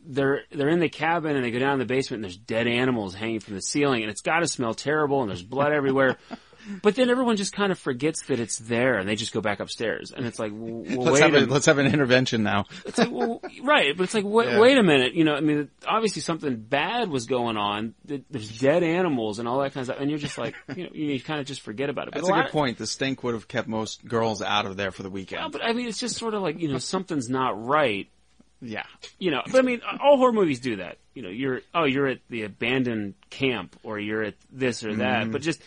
they're 0.06 0.42
they're 0.50 0.68
in 0.68 0.80
the 0.80 0.88
cabin 0.88 1.36
and 1.36 1.44
they 1.44 1.50
go 1.50 1.58
down 1.58 1.74
in 1.74 1.78
the 1.78 1.84
basement 1.84 2.18
and 2.18 2.24
there's 2.24 2.36
dead 2.36 2.66
animals 2.66 3.14
hanging 3.14 3.40
from 3.40 3.54
the 3.54 3.62
ceiling 3.62 4.02
and 4.02 4.10
it's 4.10 4.22
got 4.22 4.40
to 4.40 4.48
smell 4.48 4.74
terrible 4.74 5.20
and 5.22 5.30
there's 5.30 5.42
blood 5.42 5.72
everywhere. 5.72 6.16
But 6.82 6.94
then 6.94 7.08
everyone 7.08 7.36
just 7.36 7.54
kind 7.54 7.72
of 7.72 7.78
forgets 7.78 8.26
that 8.26 8.38
it's 8.38 8.58
there 8.58 8.98
and 8.98 9.08
they 9.08 9.16
just 9.16 9.32
go 9.32 9.40
back 9.40 9.60
upstairs 9.60 10.12
and 10.14 10.26
it's 10.26 10.38
like, 10.38 10.52
well, 10.54 10.82
let's 11.04 11.12
wait 11.12 11.22
have 11.22 11.34
a 11.34 11.46
let's 11.46 11.64
have 11.64 11.78
an 11.78 11.86
intervention 11.86 12.42
now. 12.42 12.66
it's 12.84 12.98
like, 12.98 13.10
well, 13.10 13.40
right, 13.62 13.96
but 13.96 14.04
it's 14.04 14.12
like, 14.12 14.26
wait, 14.26 14.46
Yeah. 14.48 14.60
wait 14.60 14.76
a 14.76 14.82
minute, 14.82 15.14
you 15.14 15.24
know, 15.24 15.34
I 15.34 15.40
mean, 15.40 15.70
obviously 15.88 16.20
something 16.20 16.56
bad 16.56 17.08
was 17.08 17.24
going 17.24 17.56
on. 17.56 17.94
There's 18.04 18.58
dead 18.60 18.82
animals 18.82 19.38
and 19.38 19.48
all 19.48 19.60
that 19.62 19.72
kind 19.72 19.80
of 19.82 19.86
stuff, 19.86 20.02
and 20.02 20.10
you're 20.10 20.18
just 20.18 20.36
like, 20.36 20.54
you 20.76 20.84
know, 20.84 20.90
you 20.92 21.18
kind 21.22 21.40
of 21.40 21.46
just 21.46 21.62
forget 21.62 21.88
about 21.88 22.08
it. 22.08 22.12
But 22.14 22.24
That's 22.26 22.28
a 22.38 22.42
good 22.42 22.52
point. 22.52 22.76
The 22.76 22.86
stink 22.86 23.24
would 23.24 23.32
have 23.34 23.48
kept 23.48 23.66
most 23.66 24.04
girls 24.04 24.42
out 24.42 24.66
of 24.66 24.76
there 24.76 24.90
for 24.90 25.02
the 25.02 25.10
weekend. 25.10 25.40
Well, 25.40 25.50
but 25.50 25.64
I 25.64 25.72
mean, 25.72 25.88
it's 25.88 25.98
just 25.98 26.16
sort 26.18 26.34
of 26.34 26.42
like, 26.42 26.60
you 26.60 26.68
know, 26.70 26.78
something's 26.78 27.30
not 27.30 27.66
right. 27.66 28.08
Yeah. 28.60 28.84
You 29.18 29.30
know, 29.30 29.42
but 29.50 29.58
I 29.58 29.62
mean, 29.62 29.80
all 30.02 30.16
horror 30.18 30.32
movies 30.32 30.60
do 30.60 30.76
that. 30.76 30.98
You 31.14 31.22
know, 31.22 31.28
you're, 31.28 31.60
oh, 31.74 31.84
you're 31.84 32.06
at 32.06 32.18
the 32.28 32.42
abandoned 32.42 33.14
camp 33.30 33.76
or 33.82 33.98
you're 33.98 34.22
at 34.22 34.34
this 34.52 34.84
or 34.84 34.94
that, 34.96 35.22
Mm-hmm. 35.22 35.32
but 35.32 35.42
just, 35.42 35.60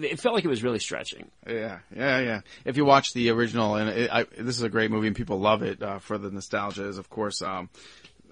it 0.00 0.18
felt 0.18 0.34
like 0.34 0.44
it 0.44 0.48
was 0.48 0.62
really 0.64 0.78
stretching. 0.80 1.30
Yeah, 1.46 1.78
yeah, 1.94 2.18
yeah. 2.20 2.40
If 2.64 2.76
you 2.76 2.84
watch 2.84 3.06
the 3.14 3.30
original, 3.30 3.76
and 3.76 3.90
it, 3.90 4.10
I, 4.10 4.24
this 4.24 4.56
is 4.56 4.62
a 4.62 4.68
great 4.68 4.90
movie, 4.90 5.06
and 5.06 5.14
people 5.14 5.38
love 5.38 5.62
it 5.62 5.80
uh, 5.82 5.98
for 6.00 6.18
the 6.18 6.30
nostalgia. 6.30 6.88
Is 6.88 6.98
of 6.98 7.08
course, 7.08 7.42
um, 7.42 7.70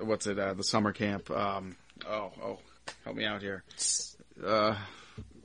what's 0.01 0.27
it? 0.27 0.39
Uh, 0.41 0.55
the 0.55 0.65
summer 0.65 0.93
camp. 0.93 1.31
Um, 1.31 1.77
oh, 2.09 2.33
oh, 2.43 2.59
help 3.05 3.17
me 3.17 3.25
out 3.25 3.43
here. 3.43 3.63
Uh, 4.45 4.75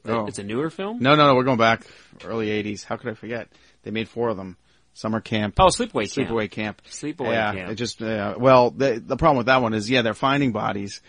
oh. 0.06 0.26
It's 0.26 0.40
a 0.40 0.44
newer 0.44 0.72
film? 0.72 1.00
no, 1.02 1.14
no, 1.14 1.28
no. 1.28 1.36
We're 1.36 1.44
going 1.44 1.60
back 1.60 1.86
early 2.26 2.48
'80s. 2.48 2.84
How 2.84 2.96
could 2.98 3.12
I 3.12 3.14
forget? 3.14 3.50
They 3.84 3.92
made 3.92 4.10
four 4.10 4.30
of 4.30 4.38
them. 4.38 4.58
Summer 4.98 5.22
camp. 5.22 5.60
Oh, 5.60 5.68
Sleepaway 5.68 6.12
Camp. 6.12 6.28
Sleepaway 6.28 6.50
camp. 6.50 6.82
Sleepaway 6.90 7.34
yeah, 7.34 7.54
Camp. 7.54 7.72
It 7.72 7.76
just 7.76 8.02
uh, 8.02 8.34
well, 8.36 8.72
the 8.72 9.00
the 9.06 9.16
problem 9.16 9.38
with 9.38 9.46
that 9.46 9.62
one 9.62 9.76
is 9.76 9.88
yeah, 9.88 10.02
they're 10.02 10.16
finding 10.16 10.54
bodies, 10.54 11.02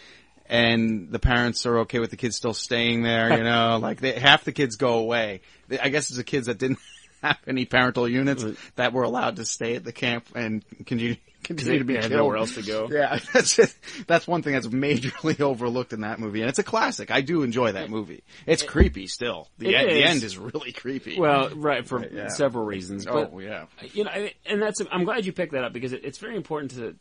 and 0.44 1.10
the 1.10 1.18
parents 1.18 1.64
are 1.64 1.78
okay 1.80 1.98
with 1.98 2.10
the 2.10 2.18
kids 2.18 2.36
still 2.36 2.52
staying 2.52 3.02
there. 3.02 3.38
You 3.38 3.44
know, 3.44 3.78
like 3.82 4.00
they, 4.02 4.12
half 4.12 4.44
the 4.44 4.52
kids 4.52 4.76
go 4.76 4.98
away. 4.98 5.40
I 5.70 5.88
guess 5.88 6.10
it's 6.10 6.18
the 6.18 6.24
kids 6.24 6.48
that 6.48 6.58
didn't 6.58 6.80
have 7.22 7.38
any 7.46 7.64
parental 7.64 8.06
units 8.06 8.44
that 8.76 8.92
were 8.92 9.04
allowed 9.04 9.36
to 9.36 9.46
stay 9.46 9.76
at 9.76 9.84
the 9.84 9.92
camp 9.92 10.26
and 10.34 10.62
continue 10.84 11.16
continue 11.56 11.78
to 11.80 11.84
be 11.84 11.94
killed. 11.96 12.12
nowhere 12.12 12.36
else 12.36 12.54
to 12.54 12.62
go. 12.62 12.88
Yeah, 12.92 13.18
that's 13.32 13.58
it. 13.58 13.74
That's 14.06 14.26
one 14.26 14.42
thing 14.42 14.52
that's 14.54 14.66
majorly 14.68 15.40
overlooked 15.40 15.92
in 15.92 16.02
that 16.02 16.18
movie, 16.20 16.40
and 16.40 16.48
it's 16.48 16.58
a 16.58 16.62
classic. 16.64 17.10
I 17.10 17.20
do 17.20 17.42
enjoy 17.42 17.72
that 17.72 17.90
movie. 17.90 18.22
It's 18.46 18.62
creepy 18.62 19.06
still. 19.08 19.48
The 19.58 19.70
It 19.70 19.74
end, 19.74 19.88
the 19.90 20.02
is. 20.04 20.10
end 20.10 20.22
is 20.22 20.38
really 20.38 20.72
creepy. 20.72 21.18
Well, 21.18 21.50
right, 21.56 21.86
for 21.86 22.06
Yeah. 22.08 22.28
several 22.28 22.64
reasons. 22.64 23.06
Oh, 23.06 23.12
but, 23.12 23.30
oh 23.34 23.38
yeah. 23.40 23.66
you 23.92 24.04
know, 24.04 24.28
and 24.46 24.62
that's 24.62 24.80
I'm 24.92 25.04
glad 25.04 25.26
you 25.26 25.32
picked 25.32 25.52
that 25.52 25.64
up 25.64 25.72
because 25.72 25.92
it, 25.92 26.04
it's 26.04 26.18
very 26.18 26.36
important 26.36 26.72
to, 26.72 26.96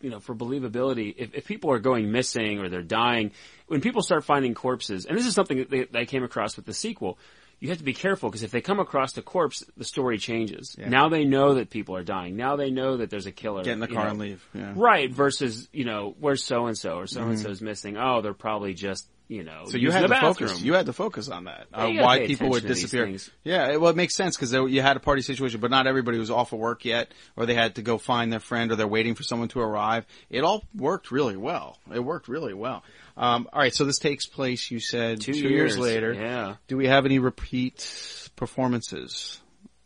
you 0.00 0.10
know, 0.10 0.20
for 0.20 0.34
believability. 0.34 1.14
If, 1.16 1.34
if 1.34 1.46
people 1.46 1.70
are 1.72 1.78
going 1.78 2.10
missing 2.10 2.58
or 2.58 2.68
they're 2.68 2.82
dying, 2.82 3.32
when 3.66 3.80
people 3.80 4.02
start 4.02 4.24
finding 4.24 4.54
corpses, 4.54 5.04
and 5.06 5.16
this 5.16 5.26
is 5.26 5.34
something 5.34 5.58
that, 5.58 5.70
they, 5.70 5.84
that 5.84 5.96
I 5.98 6.04
came 6.04 6.24
across 6.24 6.56
with 6.56 6.66
the 6.66 6.74
sequel, 6.74 7.18
you 7.60 7.68
have 7.68 7.78
to 7.78 7.84
be 7.84 7.92
careful 7.92 8.30
because 8.30 8.42
if 8.42 8.50
they 8.50 8.62
come 8.62 8.80
across 8.80 9.12
the 9.12 9.22
corpse, 9.22 9.64
the 9.76 9.84
story 9.84 10.18
changes. 10.18 10.76
Now 10.78 11.10
they 11.10 11.24
know 11.24 11.54
that 11.54 11.68
people 11.68 11.94
are 11.94 12.02
dying. 12.02 12.36
Now 12.36 12.56
they 12.56 12.70
know 12.70 12.96
that 12.96 13.10
there's 13.10 13.26
a 13.26 13.32
killer. 13.32 13.62
Get 13.62 13.74
in 13.74 13.80
the 13.80 13.86
car 13.86 14.04
know. 14.04 14.10
and 14.10 14.18
leave. 14.18 14.48
Yeah. 14.54 14.72
Right, 14.74 15.12
versus, 15.12 15.68
you 15.72 15.84
know, 15.84 16.16
where's 16.18 16.42
so 16.42 16.66
and 16.66 16.76
so 16.76 16.96
or 16.96 17.04
mm-hmm. 17.04 17.14
so 17.14 17.22
and 17.22 17.38
so's 17.38 17.60
missing. 17.60 17.98
Oh, 17.98 18.22
they're 18.22 18.32
probably 18.32 18.72
just, 18.72 19.06
you 19.30 19.44
know, 19.44 19.66
So 19.66 19.76
you 19.76 19.92
had 19.92 20.02
the 20.02 20.08
to 20.08 20.14
bathroom. 20.14 20.48
focus. 20.48 20.60
You 20.62 20.74
had 20.74 20.86
to 20.86 20.92
focus 20.92 21.28
on 21.28 21.44
that. 21.44 21.68
Yeah, 21.70 21.78
uh, 22.02 22.04
why 22.04 22.26
people 22.26 22.48
would 22.50 22.64
attention 22.64 22.88
to 22.88 23.04
these 23.06 23.22
disappear. 23.22 23.34
Yeah, 23.44 23.72
it, 23.72 23.80
well, 23.80 23.90
it 23.90 23.96
makes 23.96 24.16
sense 24.16 24.36
because 24.36 24.52
you 24.52 24.82
had 24.82 24.96
a 24.96 25.00
party 25.00 25.22
situation, 25.22 25.60
but 25.60 25.70
not 25.70 25.86
everybody 25.86 26.18
was 26.18 26.32
off 26.32 26.52
of 26.52 26.58
work 26.58 26.84
yet, 26.84 27.12
or 27.36 27.46
they 27.46 27.54
had 27.54 27.76
to 27.76 27.82
go 27.82 27.96
find 27.96 28.32
their 28.32 28.40
friend, 28.40 28.72
or 28.72 28.76
they're 28.76 28.88
waiting 28.88 29.14
for 29.14 29.22
someone 29.22 29.46
to 29.50 29.60
arrive. 29.60 30.04
It 30.30 30.42
all 30.42 30.64
worked 30.74 31.12
really 31.12 31.36
well. 31.36 31.78
It 31.94 32.00
worked 32.00 32.26
really 32.26 32.54
well. 32.54 32.82
Um, 33.16 33.48
all 33.52 33.60
right, 33.60 33.72
so 33.72 33.84
this 33.84 33.98
takes 33.98 34.26
place. 34.26 34.68
You 34.70 34.80
said 34.80 35.20
Two 35.20 35.32
years, 35.32 35.50
years, 35.50 35.78
later. 35.78 36.12
yeah. 36.12 36.56
Do 36.66 36.76
we 36.76 36.88
have 36.88 37.06
any 37.06 37.20
repeat 37.20 38.30
performances? 38.34 39.40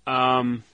Um, 0.07 0.65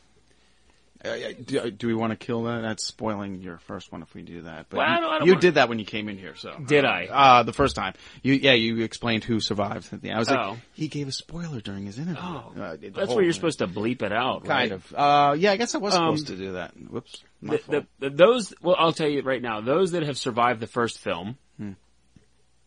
Uh, 1.03 1.17
do, 1.43 1.71
do 1.71 1.87
we 1.87 1.95
want 1.95 2.11
to 2.11 2.17
kill 2.17 2.43
that? 2.43 2.61
That's 2.61 2.85
spoiling 2.85 3.41
your 3.41 3.57
first 3.59 3.91
one 3.91 4.03
if 4.03 4.13
we 4.15 4.21
do 4.21 4.43
that. 4.43 4.67
But 4.69 4.77
Well, 4.79 4.87
you, 4.89 4.93
I 4.97 5.01
don't- 5.01 5.11
I 5.11 5.19
don't 5.19 5.27
you 5.29 5.33
want- 5.33 5.41
did 5.41 5.55
that 5.55 5.69
when 5.71 5.79
you 5.79 5.87
came 5.87 6.11
in 6.11 6.19
here, 6.19 6.35
so 6.37 6.55
Did 6.67 6.85
I? 6.85 7.07
Uh, 7.07 7.43
the 7.43 7.55
first 7.55 7.75
time. 7.75 7.95
You 8.23 8.35
yeah, 8.35 8.53
you 8.53 8.81
explained 8.83 9.25
who 9.25 9.41
survived. 9.41 9.93
at 9.95 10.03
the 10.03 10.09
end. 10.11 10.17
I 10.17 10.19
was 10.19 10.29
Oh. 10.31 10.35
like, 10.35 10.59
he 10.75 10.89
gave 10.89 11.09
a 11.09 11.13
spoiler 11.13 11.61
during 11.63 11.87
his 11.87 11.99
interview. 11.99 12.21
Oh, 12.23 12.53
Uh, 12.55 12.77
that's 12.81 13.09
where 13.15 13.23
you're 13.23 13.33
thing. 13.33 13.33
supposed 13.33 13.61
to 13.61 13.67
bleep 13.67 14.03
it 14.03 14.13
out, 14.13 14.45
Kind 14.45 14.71
right? 14.71 14.73
of. 14.73 14.95
Uh, 14.95 15.35
yeah, 15.39 15.53
I 15.53 15.57
guess 15.57 15.75
I 15.75 15.79
was 15.79 15.95
Um, 15.95 16.17
supposed 16.19 16.27
to 16.27 16.37
do 16.37 16.53
that. 16.53 16.73
Whoops. 16.77 17.23
The, 17.41 17.87
the, 17.99 18.11
those, 18.11 18.53
well, 18.61 18.77
I'll 18.79 18.93
tell 18.93 19.09
you 19.09 19.23
right 19.23 19.41
now, 19.41 19.63
those 19.63 19.93
that 19.93 20.03
have 20.03 20.19
survived 20.19 20.61
the 20.61 20.67
first 20.67 20.99
film, 20.99 21.39
Hmm. 21.57 21.73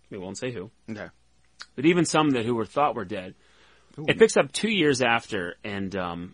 we 0.09 0.17
won't 0.17 0.39
say 0.39 0.51
who, 0.51 0.71
okay. 0.89 1.09
but 1.75 1.85
even 1.85 2.05
some 2.05 2.31
that 2.31 2.45
who 2.45 2.55
were 2.55 2.65
thought 2.65 2.95
were 2.95 3.05
dead, 3.05 3.35
it 4.07 4.17
picks 4.17 4.37
up 4.37 4.51
two 4.51 4.71
years 4.71 5.03
after, 5.03 5.55
and 5.63 5.95
um, 5.95 6.33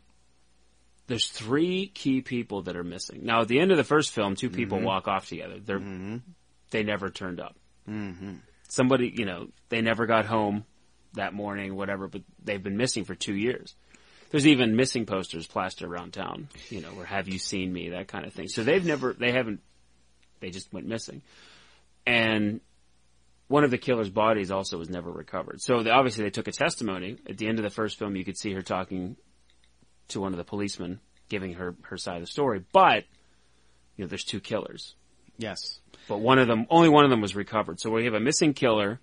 there's 1.10 1.28
three 1.28 1.88
key 1.88 2.22
people 2.22 2.62
that 2.64 2.78
are 2.78 2.84
missing. 2.84 3.22
Now, 3.24 3.42
at 3.42 3.48
the 3.50 3.60
end 3.60 3.72
of 3.72 3.78
the 3.78 3.84
first 3.84 4.12
film, 4.12 4.36
two 4.36 4.50
people 4.50 4.78
Mm-hmm. 4.78 4.88
walk 4.88 5.08
off 5.10 5.28
together. 5.28 5.60
They're 5.60 5.82
they 6.72 6.84
never 6.84 7.10
turned 7.10 7.42
up. 7.42 7.56
Mm-hmm. 7.90 8.36
Somebody, 8.70 9.12
you 9.16 9.26
know, 9.26 9.48
they 9.70 9.82
never 9.82 10.06
got 10.06 10.26
home 10.26 10.64
that 11.16 11.34
morning, 11.34 11.76
whatever. 11.76 12.08
But 12.08 12.22
they've 12.44 12.62
been 12.62 12.78
missing 12.78 13.04
for 13.04 13.16
two 13.16 13.36
years. 13.36 13.76
There's 14.30 14.46
even 14.46 14.76
missing 14.76 15.08
posters 15.08 15.48
plastered 15.48 15.90
around 15.90 16.14
town. 16.14 16.48
You 16.70 16.82
know, 16.82 16.90
where 16.90 17.06
have 17.06 17.28
you 17.28 17.40
seen 17.40 17.74
me? 17.74 17.90
That 17.90 18.08
kind 18.08 18.26
of 18.26 18.34
thing. 18.34 18.48
So 18.48 18.64
they've 18.64 18.86
never, 18.86 19.14
they 19.14 19.32
haven't, 19.32 19.62
they 20.40 20.52
just 20.52 20.72
went 20.72 20.86
missing. 20.86 21.24
And 22.06 22.62
one 23.48 23.64
of 23.64 23.72
the 23.72 23.80
killer's 23.80 24.12
bodies 24.12 24.52
also 24.52 24.78
was 24.78 24.90
never 24.92 25.10
recovered. 25.12 25.60
So 25.62 25.82
they, 25.82 25.90
obviously 25.90 26.26
they 26.26 26.30
took 26.30 26.48
a 26.48 26.52
testimony. 26.52 27.18
At 27.28 27.40
the 27.40 27.48
end 27.48 27.58
of 27.58 27.64
the 27.64 27.72
first 27.72 27.98
film, 27.98 28.16
you 28.16 28.24
could 28.24 28.38
see 28.38 28.54
her 28.54 28.62
talking 28.62 29.16
to 30.10 30.22
one 30.22 30.34
of 30.34 30.38
the 30.38 30.44
policemen, 30.44 31.00
giving 31.30 31.54
her 31.56 31.76
her 31.84 31.98
side 31.98 32.18
of 32.18 32.22
the 32.24 32.28
story. 32.28 32.64
But 32.72 33.06
you 33.96 34.04
know, 34.06 34.08
there's 34.08 34.24
two 34.24 34.40
killers, 34.40 34.96
Yes. 35.38 35.80
but 36.08 36.20
one 36.20 36.40
of 36.40 36.48
them, 36.48 36.66
only 36.70 36.90
one 36.90 37.04
of 37.04 37.10
them 37.10 37.22
was 37.22 37.36
recovered. 37.36 37.80
So 37.80 37.90
we 37.92 38.06
have 38.06 38.14
a 38.14 38.20
missing 38.20 38.54
killer, 38.54 39.00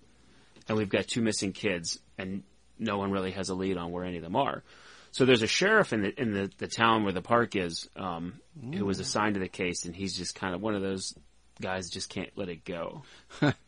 and 0.67 0.77
we've 0.77 0.89
got 0.89 1.07
two 1.07 1.21
missing 1.21 1.53
kids, 1.53 1.99
and 2.17 2.43
no 2.79 2.97
one 2.97 3.11
really 3.11 3.31
has 3.31 3.49
a 3.49 3.55
lead 3.55 3.77
on 3.77 3.91
where 3.91 4.03
any 4.05 4.17
of 4.17 4.23
them 4.23 4.35
are. 4.35 4.63
So 5.11 5.25
there's 5.25 5.41
a 5.41 5.47
sheriff 5.47 5.93
in 5.93 6.01
the 6.01 6.21
in 6.21 6.33
the, 6.33 6.51
the 6.57 6.67
town 6.67 7.03
where 7.03 7.13
the 7.13 7.21
park 7.21 7.55
is, 7.55 7.87
um, 7.95 8.39
who 8.73 8.85
was 8.85 8.99
assigned 8.99 9.35
to 9.35 9.39
the 9.39 9.47
case, 9.47 9.85
and 9.85 9.95
he's 9.95 10.15
just 10.17 10.35
kind 10.35 10.53
of 10.53 10.61
one 10.61 10.75
of 10.75 10.81
those 10.81 11.13
guys 11.61 11.85
that 11.87 11.93
just 11.93 12.09
can't 12.09 12.29
let 12.35 12.49
it 12.49 12.65
go. 12.65 13.03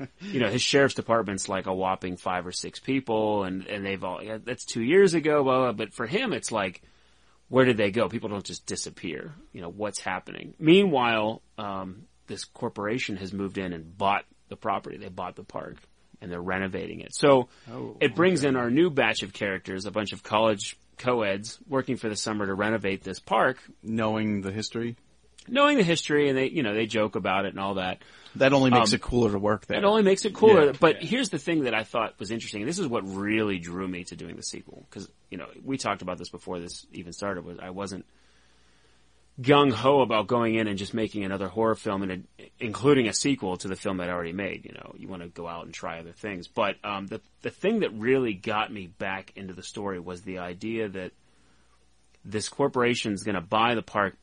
you 0.20 0.40
know, 0.40 0.48
his 0.48 0.62
sheriff's 0.62 0.94
department's 0.94 1.48
like 1.48 1.66
a 1.66 1.74
whopping 1.74 2.16
five 2.16 2.46
or 2.46 2.52
six 2.52 2.80
people, 2.80 3.44
and 3.44 3.66
and 3.66 3.84
they've 3.84 4.02
all 4.02 4.22
yeah, 4.22 4.38
that's 4.42 4.64
two 4.64 4.82
years 4.82 5.14
ago, 5.14 5.42
blah, 5.42 5.58
blah, 5.58 5.72
but 5.72 5.92
for 5.92 6.06
him, 6.06 6.32
it's 6.32 6.52
like, 6.52 6.82
where 7.48 7.64
did 7.64 7.76
they 7.76 7.90
go? 7.90 8.08
People 8.08 8.28
don't 8.28 8.44
just 8.44 8.66
disappear. 8.66 9.34
You 9.52 9.62
know, 9.62 9.70
what's 9.70 10.00
happening? 10.00 10.54
Meanwhile, 10.58 11.42
um, 11.58 12.06
this 12.26 12.44
corporation 12.44 13.16
has 13.16 13.32
moved 13.32 13.58
in 13.58 13.72
and 13.72 13.96
bought 13.96 14.24
the 14.48 14.56
property. 14.56 14.96
They 14.96 15.08
bought 15.08 15.36
the 15.36 15.44
park 15.44 15.76
and 16.20 16.30
they're 16.30 16.40
renovating 16.40 17.00
it. 17.00 17.14
So 17.14 17.48
it 18.00 18.14
brings 18.14 18.44
in 18.44 18.56
our 18.56 18.70
new 18.70 18.90
batch 18.90 19.22
of 19.22 19.32
characters, 19.32 19.86
a 19.86 19.90
bunch 19.90 20.12
of 20.12 20.22
college 20.22 20.76
co-eds 20.98 21.58
working 21.68 21.96
for 21.96 22.08
the 22.08 22.16
summer 22.16 22.46
to 22.46 22.54
renovate 22.54 23.02
this 23.02 23.20
park, 23.20 23.58
Knowing 23.82 24.40
the 24.40 24.50
history, 24.50 24.96
knowing 25.48 25.76
the 25.76 25.84
history 25.84 26.28
and 26.28 26.36
they, 26.36 26.48
you 26.48 26.62
know, 26.62 26.74
they 26.74 26.86
joke 26.86 27.16
about 27.16 27.44
it 27.44 27.50
and 27.50 27.60
all 27.60 27.74
that. 27.74 27.98
that 28.36 28.52
only 28.52 28.70
makes 28.70 28.92
Um, 28.92 28.96
it 28.96 29.02
cooler 29.02 29.32
to 29.32 29.38
work 29.38 29.66
there. 29.66 29.78
It 29.78 29.84
only 29.84 30.02
makes 30.02 30.24
it 30.24 30.34
cooler. 30.34 30.66
Yeah, 30.66 30.72
but 30.78 31.02
yeah. 31.02 31.08
here's 31.08 31.30
the 31.30 31.38
thing 31.38 31.64
that 31.64 31.74
I 31.74 31.84
thought 31.84 32.18
was 32.18 32.30
interesting. 32.30 32.62
and 32.62 32.68
This 32.68 32.78
is 32.78 32.86
what 32.86 33.02
really 33.08 33.58
drew 33.58 33.86
me 33.88 34.04
to 34.04 34.16
doing 34.16 34.36
the 34.36 34.42
sequel 34.42 34.86
because 34.88 35.08
you 35.30 35.38
know 35.38 35.46
we 35.64 35.76
talked 35.78 36.02
about 36.02 36.18
this 36.18 36.28
before 36.28 36.58
this 36.60 36.86
even 36.92 37.12
started. 37.12 37.44
Was 37.44 37.58
I 37.58 37.70
wasn't 37.70 38.04
gung 39.40 39.70
ho 39.70 40.00
about 40.00 40.26
going 40.26 40.54
in 40.54 40.66
and 40.66 40.78
just 40.78 40.94
making 40.94 41.22
another 41.24 41.46
horror 41.48 41.74
film 41.74 42.02
and 42.02 42.10
it, 42.38 42.52
including 42.58 43.06
a 43.06 43.12
sequel 43.12 43.56
to 43.58 43.68
the 43.68 43.76
film 43.76 43.98
that 43.98 44.08
I 44.08 44.12
already 44.12 44.32
made. 44.32 44.64
You 44.64 44.72
know, 44.72 44.94
you 44.96 45.08
want 45.08 45.22
to 45.22 45.28
go 45.28 45.46
out 45.46 45.66
and 45.66 45.74
try 45.74 45.98
other 45.98 46.12
things. 46.12 46.48
But 46.48 46.76
um, 46.84 47.06
the 47.06 47.20
the 47.42 47.50
thing 47.50 47.80
that 47.80 47.92
really 47.92 48.32
got 48.34 48.72
me 48.72 48.86
back 48.86 49.32
into 49.36 49.52
the 49.54 49.62
story 49.62 50.00
was 50.00 50.22
the 50.22 50.38
idea 50.38 50.88
that 50.88 51.12
this 52.24 52.48
corporation 52.48 53.12
is 53.12 53.22
going 53.22 53.34
to 53.36 53.40
buy 53.40 53.74
the 53.74 53.82
park 53.82 54.16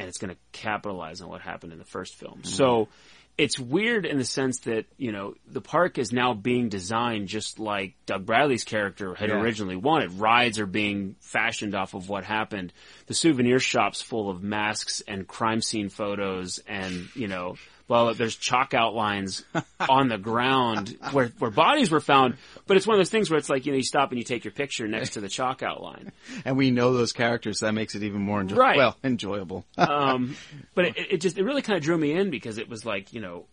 and 0.00 0.08
it's 0.08 0.18
going 0.18 0.34
to 0.34 0.40
capitalize 0.52 1.20
on 1.20 1.28
what 1.28 1.42
happened 1.42 1.72
in 1.72 1.78
the 1.78 1.84
first 1.84 2.14
film. 2.14 2.38
Mm-hmm. 2.38 2.48
So 2.48 2.88
it's 3.36 3.58
weird 3.58 4.06
in 4.06 4.16
the 4.18 4.24
sense 4.24 4.60
that, 4.60 4.86
you 4.96 5.12
know, 5.12 5.34
the 5.46 5.60
park 5.60 5.98
is 5.98 6.10
now 6.10 6.32
being 6.34 6.68
designed 6.70 7.28
just 7.28 7.58
like 7.58 7.94
Doug 8.06 8.24
Bradley's 8.26 8.64
character 8.64 9.14
had 9.14 9.28
Yeah. 9.28 9.40
originally 9.40 9.76
wanted. 9.76 10.12
Rides 10.12 10.58
are 10.58 10.66
being 10.66 11.16
fashioned 11.20 11.74
off 11.74 11.94
of 11.94 12.08
what 12.08 12.24
happened. 12.24 12.72
The 13.06 13.14
souvenir 13.14 13.58
shop's 13.58 14.00
full 14.02 14.30
of 14.30 14.42
masks 14.42 15.02
and 15.06 15.28
crime 15.28 15.60
scene 15.60 15.90
photos 15.90 16.58
and, 16.66 17.08
you 17.14 17.28
know, 17.28 17.56
Well, 17.90 18.14
there's 18.14 18.36
chalk 18.36 18.72
outlines 18.72 19.44
on 19.88 20.06
the 20.06 20.16
ground 20.16 20.96
where 21.10 21.26
where 21.40 21.50
bodies 21.50 21.90
were 21.90 21.98
found, 21.98 22.36
but 22.68 22.76
it's 22.76 22.86
one 22.86 22.94
of 22.94 23.00
those 23.00 23.10
things 23.10 23.28
where 23.28 23.36
it's 23.38 23.50
like 23.50 23.66
you 23.66 23.72
know 23.72 23.76
you 23.78 23.82
stop 23.82 24.10
and 24.12 24.18
you 24.18 24.22
take 24.24 24.44
your 24.44 24.52
picture 24.52 24.86
next 24.86 25.14
to 25.14 25.20
the 25.20 25.28
chalk 25.28 25.64
outline. 25.64 26.12
And 26.44 26.56
we 26.56 26.70
know 26.70 26.92
those 26.94 27.12
characters, 27.12 27.58
so 27.58 27.66
that 27.66 27.72
makes 27.72 27.96
it 27.96 28.04
even 28.04 28.20
more 28.20 28.40
enjoy- 28.40 28.54
Right. 28.56 28.76
well 28.76 28.96
enjoyable. 29.02 29.66
um, 29.76 30.36
but 30.76 30.84
it, 30.84 30.94
it 31.14 31.20
just 31.20 31.36
it 31.36 31.42
really 31.42 31.62
kind 31.62 31.76
of 31.76 31.82
drew 31.82 31.98
me 31.98 32.12
in 32.12 32.30
because 32.30 32.58
it 32.58 32.68
was 32.68 32.86
like 32.86 33.12
you 33.12 33.20
know, 33.20 33.46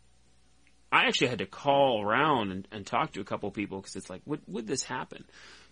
I 0.91 1.05
actually 1.07 1.29
had 1.29 1.39
to 1.39 1.47
call 1.47 2.03
around 2.03 2.51
and, 2.51 2.67
and 2.71 2.85
talk 2.85 3.13
to 3.13 3.21
a 3.21 3.23
couple 3.23 3.49
people 3.49 3.79
because 3.79 3.95
it's 3.95 4.09
like, 4.11 4.21
would 4.27 4.41
would 4.45 4.67
this 4.67 4.83
happen? 4.83 5.25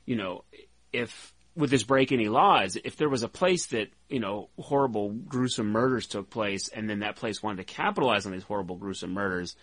You 0.07 0.15
know, 0.15 0.43
if 0.91 1.34
would 1.55 1.69
this 1.69 1.83
break 1.83 2.11
any 2.11 2.27
laws? 2.27 2.77
If 2.83 2.97
there 2.97 3.09
was 3.09 3.23
a 3.23 3.29
place 3.29 3.67
that 3.67 3.89
you 4.09 4.19
know 4.19 4.49
horrible, 4.59 5.09
gruesome 5.09 5.71
murders 5.71 6.07
took 6.07 6.29
place, 6.29 6.67
and 6.67 6.89
then 6.89 6.99
that 6.99 7.15
place 7.15 7.41
wanted 7.41 7.67
to 7.67 7.73
capitalize 7.73 8.25
on 8.25 8.31
these 8.31 8.43
horrible, 8.43 8.75
gruesome 8.75 9.13
murders 9.13 9.55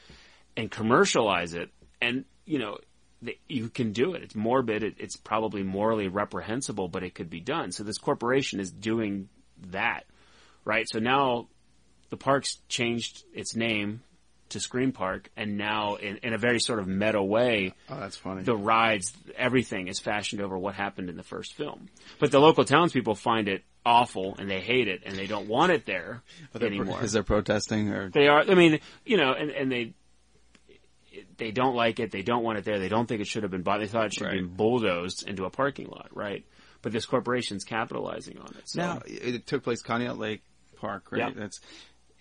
and 0.56 0.70
commercialize 0.70 1.54
it, 1.54 1.70
and 2.00 2.24
you 2.44 2.58
know. 2.58 2.78
that 3.22 3.36
You 3.48 3.68
can 3.68 3.92
do 3.92 4.14
it. 4.14 4.22
It's 4.22 4.34
morbid. 4.34 4.82
It, 4.82 4.94
it's 4.98 5.16
probably 5.16 5.62
morally 5.62 6.08
reprehensible, 6.08 6.88
but 6.88 7.04
it 7.04 7.14
could 7.14 7.30
be 7.30 7.40
done. 7.40 7.72
So 7.72 7.84
this 7.84 7.98
corporation 7.98 8.60
is 8.60 8.70
doing 8.70 9.28
that 9.70 10.04
right? 10.64 10.88
So 10.88 10.98
now 10.98 11.48
the 12.10 12.16
park's 12.16 12.58
changed 12.68 13.24
its 13.32 13.56
name 13.56 14.02
to 14.52 14.60
Scream 14.60 14.92
Park, 14.92 15.30
and 15.36 15.56
now 15.58 15.96
in, 15.96 16.18
in 16.18 16.32
a 16.32 16.38
very 16.38 16.60
sort 16.60 16.78
of 16.78 16.86
meta 16.86 17.22
way, 17.22 17.74
oh, 17.90 18.00
that's 18.00 18.16
funny. 18.16 18.42
the 18.42 18.56
rides, 18.56 19.12
everything 19.36 19.88
is 19.88 20.00
fashioned 20.00 20.40
over 20.40 20.56
what 20.56 20.74
happened 20.74 21.08
in 21.08 21.16
the 21.16 21.22
first 21.22 21.54
film. 21.54 21.88
But 22.18 22.30
the 22.30 22.40
local 22.40 22.64
townspeople 22.64 23.14
find 23.16 23.48
it 23.48 23.64
awful, 23.84 24.36
and 24.38 24.50
they 24.50 24.60
hate 24.60 24.88
it, 24.88 25.02
and 25.04 25.16
they 25.16 25.26
don't 25.26 25.48
want 25.48 25.72
it 25.72 25.86
there 25.86 26.22
anymore. 26.60 27.02
Is 27.02 27.12
there 27.12 27.22
protesting 27.22 27.90
or? 27.90 28.08
They 28.08 28.28
are. 28.28 28.44
I 28.48 28.54
mean, 28.54 28.80
you 29.04 29.16
know, 29.16 29.32
and, 29.32 29.50
and 29.50 29.70
they 29.70 29.94
they 31.36 31.50
don't 31.50 31.74
like 31.74 32.00
it. 32.00 32.10
They 32.10 32.22
don't 32.22 32.42
want 32.42 32.58
it 32.58 32.64
there. 32.64 32.78
They 32.78 32.88
don't 32.88 33.06
think 33.06 33.20
it 33.20 33.26
should 33.26 33.42
have 33.42 33.50
been 33.50 33.62
bought. 33.62 33.80
They 33.80 33.86
thought 33.86 34.06
it 34.06 34.14
should 34.14 34.26
have 34.26 34.36
been 34.36 34.54
bulldozed 34.54 35.26
into 35.26 35.44
a 35.44 35.50
parking 35.50 35.88
lot, 35.88 36.08
right? 36.12 36.44
But 36.82 36.92
this 36.92 37.06
corporation's 37.06 37.64
capitalizing 37.64 38.38
on 38.38 38.48
it. 38.58 38.62
So. 38.68 38.80
Now 38.80 39.02
it 39.06 39.46
took 39.46 39.62
place 39.62 39.82
Conneaut 39.82 40.18
Lake 40.18 40.42
Park, 40.76 41.10
right? 41.10 41.20
Yeah. 41.20 41.30
That's. 41.34 41.60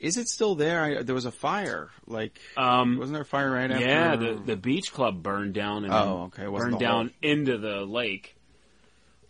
Is 0.01 0.17
it 0.17 0.27
still 0.27 0.55
there? 0.55 0.81
I, 0.83 1.03
there 1.03 1.13
was 1.13 1.25
a 1.25 1.31
fire. 1.31 1.89
Like, 2.07 2.39
Um, 2.57 2.97
wasn't 2.97 3.13
there 3.13 3.21
a 3.21 3.25
fire 3.25 3.51
right 3.51 3.69
after? 3.69 3.85
Yeah, 3.85 4.15
the 4.15 4.33
the 4.33 4.55
beach 4.55 4.91
club 4.91 5.21
burned 5.21 5.53
down 5.53 5.85
and 5.85 5.93
Oh, 5.93 6.23
okay. 6.33 6.47
Burned 6.47 6.73
the 6.73 6.79
down 6.79 7.11
into 7.21 7.59
the 7.59 7.85
lake. 7.85 8.35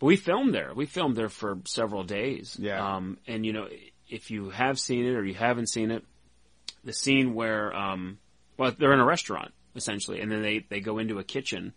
But 0.00 0.06
we 0.06 0.16
filmed 0.16 0.54
there. 0.54 0.72
We 0.74 0.86
filmed 0.86 1.14
there 1.14 1.28
for 1.28 1.58
several 1.66 2.04
days. 2.04 2.56
Yeah. 2.58 2.96
Um, 2.96 3.18
and 3.26 3.44
you 3.44 3.52
know, 3.52 3.68
if 4.08 4.30
you 4.30 4.48
have 4.50 4.80
seen 4.80 5.04
it 5.04 5.10
or 5.14 5.24
you 5.24 5.34
haven't 5.34 5.68
seen 5.68 5.90
it, 5.90 6.04
the 6.84 6.94
scene 6.94 7.34
where 7.34 7.74
um, 7.76 8.18
well, 8.56 8.72
they're 8.76 8.94
in 8.94 9.00
a 9.00 9.04
restaurant 9.04 9.52
essentially, 9.76 10.20
and 10.20 10.32
then 10.32 10.40
they 10.40 10.64
they 10.70 10.80
go 10.80 10.98
into 10.98 11.18
a 11.18 11.24
kitchen. 11.24 11.74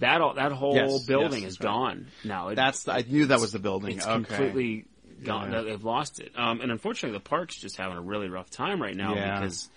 That 0.00 0.20
all, 0.20 0.34
that 0.34 0.52
whole 0.52 0.74
Yes, 0.74 1.04
building 1.06 1.42
yes, 1.44 1.52
is 1.52 1.60
right. 1.60 1.66
gone 1.66 2.06
now. 2.24 2.48
It, 2.48 2.56
That's. 2.56 2.86
I 2.86 3.02
knew 3.08 3.26
that 3.26 3.40
was 3.40 3.52
the 3.52 3.58
building. 3.60 3.96
it's 3.96 4.06
okay. 4.06 4.14
completely 4.24 4.84
gone. 5.24 5.52
Yeah. 5.52 5.62
They've 5.62 5.84
lost 5.84 6.20
it. 6.20 6.32
Um, 6.36 6.60
and 6.60 6.70
unfortunately, 6.70 7.16
the 7.18 7.24
park's 7.24 7.56
just 7.56 7.76
having 7.76 7.96
a 7.96 8.02
really 8.02 8.28
rough 8.28 8.50
time 8.50 8.80
right 8.80 8.96
now 8.96 9.14
Yeah. 9.14 9.40
because 9.40 9.68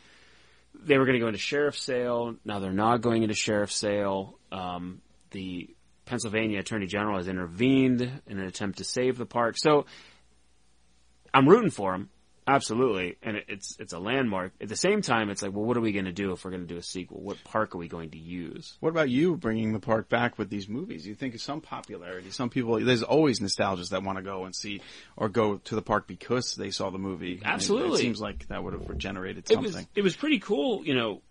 they 0.84 0.98
were 0.98 1.06
going 1.06 1.16
to 1.16 1.20
go 1.20 1.28
into 1.28 1.40
sheriff's 1.40 1.82
sale. 1.82 2.36
Now 2.46 2.60
they're 2.60 2.72
not 2.72 3.02
going 3.02 3.24
into 3.24 3.36
sheriff's 3.36 3.76
sale. 3.76 4.38
Um, 4.52 5.02
the 5.32 5.70
Pennsylvania 6.06 6.60
Attorney 6.60 6.86
General 6.88 7.18
has 7.18 7.28
intervened 7.28 8.02
in 8.28 8.40
an 8.40 8.46
attempt 8.46 8.78
to 8.78 8.84
save 8.84 9.18
the 9.18 9.26
park. 9.26 9.56
So 9.58 9.86
I'm 11.34 11.48
rooting 11.48 11.72
for 11.72 11.94
him. 11.94 12.10
Absolutely, 12.48 13.18
and 13.22 13.38
it's 13.50 13.76
it's 13.80 13.92
a 13.94 14.00
landmark. 14.00 14.54
At 14.62 14.70
the 14.70 14.76
same 14.78 15.02
time, 15.02 15.30
it's 15.30 15.42
like, 15.42 15.52
well, 15.54 15.66
what 15.66 15.76
are 15.76 15.82
we 15.82 15.92
going 15.92 16.06
to 16.06 16.14
do 16.14 16.32
if 16.32 16.46
we're 16.46 16.52
going 16.52 16.66
to 16.66 16.74
do 16.74 16.78
a 16.78 16.82
sequel? 16.82 17.20
What 17.22 17.44
park 17.44 17.76
are 17.76 17.78
we 17.78 17.88
going 17.90 18.12
to 18.12 18.18
use? 18.18 18.78
What 18.80 18.90
about 18.90 19.10
you 19.10 19.36
bringing 19.36 19.74
the 19.74 19.80
park 19.80 20.08
back 20.08 20.38
with 20.38 20.50
these 20.50 20.70
movies? 20.70 21.06
You 21.06 21.14
think 21.14 21.36
of 21.36 21.42
some 21.42 21.60
popularity. 21.60 22.32
Some 22.32 22.50
people, 22.50 22.80
there's 22.80 23.04
always 23.04 23.42
nostalgists 23.42 23.92
that 23.92 24.02
want 24.04 24.18
to 24.18 24.24
go 24.24 24.46
and 24.46 24.56
see 24.56 24.82
or 25.18 25.28
go 25.28 25.58
to 25.58 25.76
the 25.76 25.82
park 25.82 26.08
because 26.08 26.56
they 26.56 26.72
saw 26.72 26.90
the 26.90 26.98
movie. 26.98 27.34
And 27.34 27.42
it- 27.42 27.46
It, 27.46 27.48
Absolutely. 27.48 28.02
seems 28.02 28.22
like 28.22 28.48
that 28.48 28.64
would 28.64 28.74
have 28.74 28.88
regenerated 28.90 29.40
it 29.40 29.48
something. 29.54 29.74
was 29.74 29.88
it 29.96 30.02
was 30.02 30.16
pretty 30.16 30.40
cool, 30.40 30.86
you 30.86 30.96
know, 30.96 31.22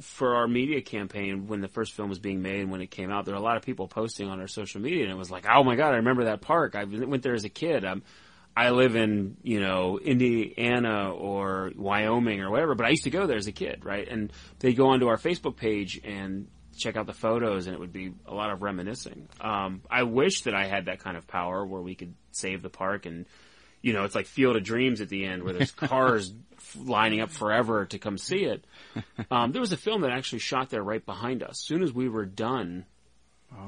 for 0.00 0.36
our 0.36 0.46
media 0.46 0.80
campaign 0.82 1.46
when 1.46 1.60
the 1.60 1.68
first 1.68 1.92
film 1.94 2.08
was 2.10 2.18
being 2.18 2.42
made 2.42 2.60
and 2.60 2.70
when 2.70 2.82
it 2.82 2.90
came 2.90 3.10
out. 3.10 3.24
There 3.24 3.34
were 3.34 3.40
a 3.40 3.44
lot 3.44 3.56
of 3.56 3.62
people 3.62 3.88
posting 3.88 4.28
on 4.28 4.40
our 4.40 4.46
social 4.48 4.80
media, 4.80 5.02
and 5.04 5.10
it 5.10 5.16
was 5.16 5.30
like, 5.30 5.46
"Oh 5.48 5.64
my 5.64 5.74
god, 5.74 5.92
I 5.94 5.96
remember 5.96 6.24
that 6.24 6.42
park! 6.42 6.74
I 6.76 6.84
went 6.84 7.22
there 7.22 7.34
as 7.34 7.44
a 7.44 7.48
kid." 7.48 7.84
Um, 7.84 8.02
I 8.56 8.70
live 8.70 8.96
in 8.96 9.36
you 9.42 9.60
know 9.60 9.98
Indiana 9.98 11.12
or 11.12 11.72
Wyoming 11.76 12.40
or 12.40 12.50
whatever, 12.50 12.74
but 12.74 12.86
I 12.86 12.90
used 12.90 13.04
to 13.04 13.10
go 13.10 13.26
there 13.26 13.36
as 13.36 13.46
a 13.46 13.52
kid, 13.52 13.84
right? 13.84 14.08
And 14.08 14.32
they'd 14.60 14.74
go 14.74 14.88
onto 14.88 15.08
our 15.08 15.18
Facebook 15.18 15.56
page 15.56 16.00
and 16.02 16.48
check 16.76 16.96
out 16.96 17.06
the 17.06 17.12
photos, 17.12 17.66
and 17.66 17.74
it 17.74 17.78
would 17.78 17.92
be 17.92 18.12
a 18.26 18.34
lot 18.34 18.50
of 18.50 18.62
reminiscing. 18.62 19.28
Um, 19.40 19.82
I 19.90 20.04
wish 20.04 20.42
that 20.42 20.54
I 20.54 20.66
had 20.66 20.86
that 20.86 21.00
kind 21.00 21.16
of 21.16 21.26
power 21.26 21.64
where 21.64 21.80
we 21.80 21.94
could 21.94 22.14
save 22.32 22.62
the 22.62 22.70
park 22.70 23.06
and 23.06 23.26
you 23.82 23.92
know, 23.92 24.02
it's 24.02 24.16
like 24.16 24.26
Field 24.26 24.56
of 24.56 24.64
Dreams 24.64 25.00
at 25.00 25.08
the 25.08 25.24
end 25.24 25.44
where 25.44 25.52
there's 25.52 25.70
cars 25.70 26.32
lining 26.76 27.20
up 27.20 27.30
forever 27.30 27.84
to 27.86 27.98
come 27.98 28.18
see 28.18 28.44
it. 28.44 28.64
Um, 29.30 29.52
there 29.52 29.60
was 29.60 29.72
a 29.72 29.76
film 29.76 30.02
that 30.02 30.12
actually 30.12 30.38
shot 30.38 30.70
there 30.70 30.82
right 30.82 31.04
behind 31.04 31.42
us. 31.42 31.50
As 31.50 31.66
soon 31.66 31.82
as 31.82 31.92
we 31.92 32.08
were 32.08 32.24
done, 32.24 32.84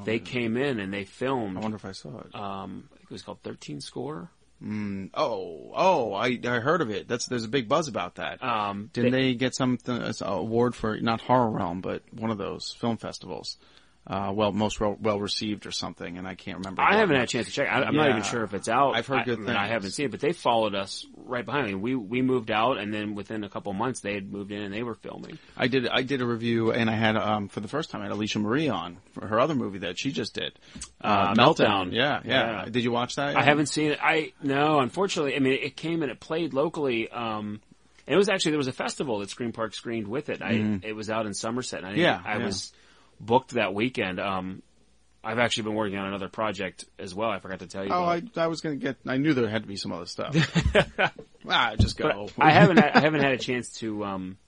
they 0.04 0.18
came 0.18 0.56
in 0.56 0.78
and 0.78 0.92
they 0.92 1.04
filmed. 1.04 1.56
I 1.56 1.60
wonder 1.60 1.76
if 1.76 1.84
I 1.84 1.92
saw 1.92 2.20
it. 2.20 2.34
Um, 2.34 2.88
I 2.92 2.96
think 2.96 3.10
it 3.10 3.10
was 3.10 3.22
called 3.22 3.42
13 3.42 3.80
Score. 3.80 4.30
Mm, 4.62 5.10
oh, 5.14 5.70
oh, 5.74 6.12
I, 6.14 6.38
I 6.44 6.58
heard 6.58 6.80
of 6.80 6.90
it. 6.90 7.06
That's 7.06 7.26
there's 7.26 7.44
a 7.44 7.48
big 7.48 7.68
buzz 7.68 7.86
about 7.86 8.16
that. 8.16 8.42
Um, 8.42 8.90
Didn't 8.92 9.12
they, 9.12 9.34
get 9.34 9.54
some 9.54 9.78
an 9.86 10.12
award 10.22 10.74
for 10.74 10.98
not 11.00 11.20
horror 11.20 11.50
realm, 11.50 11.80
but 11.80 12.02
one 12.12 12.30
of 12.30 12.38
those 12.38 12.74
film 12.80 12.96
festivals? 12.96 13.56
Uh, 14.08 14.32
well, 14.34 14.52
most 14.52 14.80
well, 14.80 14.96
well 15.02 15.20
received 15.20 15.66
or 15.66 15.70
something, 15.70 16.16
and 16.16 16.26
I 16.26 16.34
can't 16.34 16.56
remember. 16.56 16.80
I 16.80 16.96
haven't 16.96 17.16
had 17.16 17.24
a 17.24 17.26
chance 17.26 17.46
to 17.48 17.52
check. 17.52 17.68
I, 17.70 17.82
I'm 17.82 17.94
not 17.94 18.08
even 18.08 18.22
sure 18.22 18.42
if 18.42 18.54
it's 18.54 18.66
out. 18.66 18.96
I've 18.96 19.06
heard 19.06 19.26
good 19.26 19.38
I 19.38 19.42
mean, 19.42 19.54
I 19.54 19.66
haven't 19.66 19.90
seen 19.90 20.06
it, 20.06 20.10
but 20.12 20.20
they 20.20 20.32
followed 20.32 20.74
us 20.74 21.04
right 21.14 21.44
behind 21.44 21.66
me. 21.66 21.74
We 21.74 21.94
we 21.94 22.22
moved 22.22 22.50
out, 22.50 22.78
and 22.78 22.92
then 22.94 23.14
within 23.14 23.44
a 23.44 23.50
couple 23.50 23.70
months, 23.74 24.00
they 24.00 24.14
had 24.14 24.32
moved 24.32 24.50
in 24.50 24.62
and 24.62 24.72
they 24.72 24.82
were 24.82 24.94
filming. 24.94 25.38
I 25.58 25.66
did. 25.68 25.86
I 25.86 26.00
did 26.00 26.22
a 26.22 26.26
review, 26.26 26.72
and 26.72 26.88
I 26.88 26.94
had 26.94 27.16
um, 27.18 27.48
for 27.48 27.60
the 27.60 27.68
first 27.68 27.90
time 27.90 28.00
I 28.00 28.04
had 28.04 28.12
Alicia 28.12 28.38
Marie 28.38 28.70
on 28.70 28.96
for 29.12 29.26
her 29.26 29.38
other 29.38 29.54
movie 29.54 29.80
that 29.80 29.98
she 29.98 30.10
just 30.10 30.32
did, 30.34 30.52
Uh, 31.02 31.34
Meltdown. 31.34 31.92
Yeah, 31.92 32.20
yeah, 32.24 32.62
Yeah. 32.64 32.64
Did 32.70 32.84
you 32.84 32.90
watch 32.92 33.16
that? 33.16 33.36
I 33.36 33.42
haven't 33.42 33.66
seen 33.66 33.90
it. 33.90 33.98
I 34.02 34.32
no, 34.42 34.80
unfortunately. 34.80 35.36
I 35.36 35.38
mean, 35.40 35.58
it 35.62 35.76
came 35.76 36.02
and 36.02 36.10
it 36.10 36.18
played 36.18 36.54
locally. 36.54 37.10
Um, 37.10 37.60
and 38.06 38.14
it 38.14 38.16
was 38.16 38.30
actually 38.30 38.52
there 38.52 38.58
was 38.58 38.68
a 38.68 38.72
festival 38.72 39.18
that 39.18 39.28
Scream 39.28 39.52
Park 39.52 39.74
screened 39.74 40.08
with 40.08 40.30
it. 40.30 40.40
I 40.40 40.52
Mhm. 40.54 40.82
it 40.82 40.94
was 40.94 41.10
out 41.10 41.26
in 41.26 41.34
Somerset. 41.34 41.80
And 41.84 41.88
I, 41.88 41.92
Yeah, 41.96 42.18
I 42.24 42.38
yeah. 42.38 42.44
was 42.46 42.72
booked 43.20 43.52
that 43.52 43.74
weekend. 43.74 44.20
Um, 44.20 44.62
I've 45.22 45.38
actually 45.38 45.64
been 45.64 45.74
working 45.74 45.98
on 45.98 46.06
another 46.06 46.28
project 46.28 46.84
as 46.98 47.14
well. 47.14 47.28
I 47.28 47.38
forgot 47.38 47.58
to 47.60 47.66
tell 47.66 47.84
you. 47.84 47.92
Oh. 47.92 48.04
I, 48.04 48.22
I 48.36 48.46
was 48.46 48.60
gonna 48.60 48.76
get. 48.76 48.96
I 49.06 49.16
knew 49.16 49.34
there 49.34 49.48
had 49.48 49.62
to 49.62 49.68
be 49.68 49.76
some 49.76 49.92
other 49.92 50.06
stuff. 50.06 50.34
ah, 51.48 51.74
just 51.78 51.96
go. 51.96 52.28
I 52.38 52.52
haven't 52.52 52.78
had, 52.78 52.92
I 52.94 53.00
haven't 53.00 53.20
had 53.20 53.32
a 53.32 53.38
chance 53.38 53.72
to 53.78 54.04
um 54.04 54.38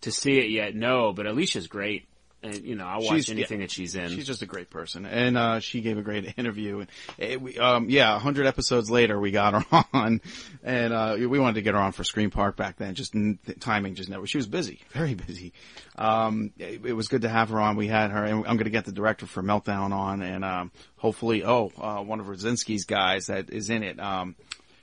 to 0.00 0.10
see 0.10 0.38
it 0.38 0.50
yet. 0.50 0.74
No, 0.74 1.12
but 1.12 1.26
Alicia's 1.26 1.66
great. 1.66 2.06
And 2.44 2.62
you 2.64 2.74
know, 2.76 2.84
I'll 2.86 3.00
watch 3.00 3.10
She's- 3.24 3.30
anything 3.30 3.60
yeah. 3.60 3.66
that 3.66 3.70
she's 3.70 3.94
in. 3.96 4.10
She's 4.10 4.26
just 4.26 4.42
a 4.42 4.46
great 4.46 4.68
person, 4.70 5.06
and 5.06 5.36
uh, 5.38 5.60
she 5.60 5.80
gave 5.80 5.96
a 5.98 6.02
great 6.02 6.34
interview. 6.38 6.80
And 6.80 6.88
it, 7.18 7.40
we, 7.40 7.58
um, 7.58 7.88
yeah, 7.88 8.18
hundred 8.18 8.46
episodes 8.46 8.90
later, 8.90 9.18
we 9.18 9.30
got 9.30 9.62
her 9.64 9.84
on, 9.94 10.20
and 10.62 10.92
uh, 10.92 11.16
we 11.18 11.38
wanted 11.38 11.54
to 11.54 11.62
get 11.62 11.74
her 11.74 11.80
on 11.80 11.92
for 11.92 12.04
Scream 12.04 12.30
Park 12.30 12.56
back 12.56 12.76
then. 12.76 12.94
Just 12.94 13.14
n- 13.14 13.38
the 13.46 13.54
timing, 13.54 13.94
just 13.94 14.10
never. 14.10 14.26
She 14.26 14.36
was 14.36 14.46
busy, 14.46 14.80
very 14.92 15.14
busy. 15.14 15.52
Um, 15.96 16.52
it, 16.58 16.84
it 16.84 16.92
was 16.92 17.08
good 17.08 17.22
to 17.22 17.28
have 17.28 17.48
her 17.48 17.60
on. 17.60 17.76
We 17.76 17.88
had 17.88 18.10
her, 18.10 18.24
and 18.24 18.38
I'm 18.46 18.56
going 18.56 18.64
to 18.64 18.70
get 18.70 18.84
the 18.84 18.92
director 18.92 19.26
for 19.26 19.42
Meltdown 19.42 19.92
on, 19.92 20.20
and 20.22 20.44
um, 20.44 20.70
hopefully, 20.96 21.44
oh, 21.44 21.72
uh, 21.80 22.02
one 22.02 22.20
of 22.20 22.26
Rosinski's 22.26 22.84
guys 22.84 23.26
that 23.26 23.50
is 23.50 23.70
in 23.70 23.82
it. 23.82 23.98
Um, 23.98 24.36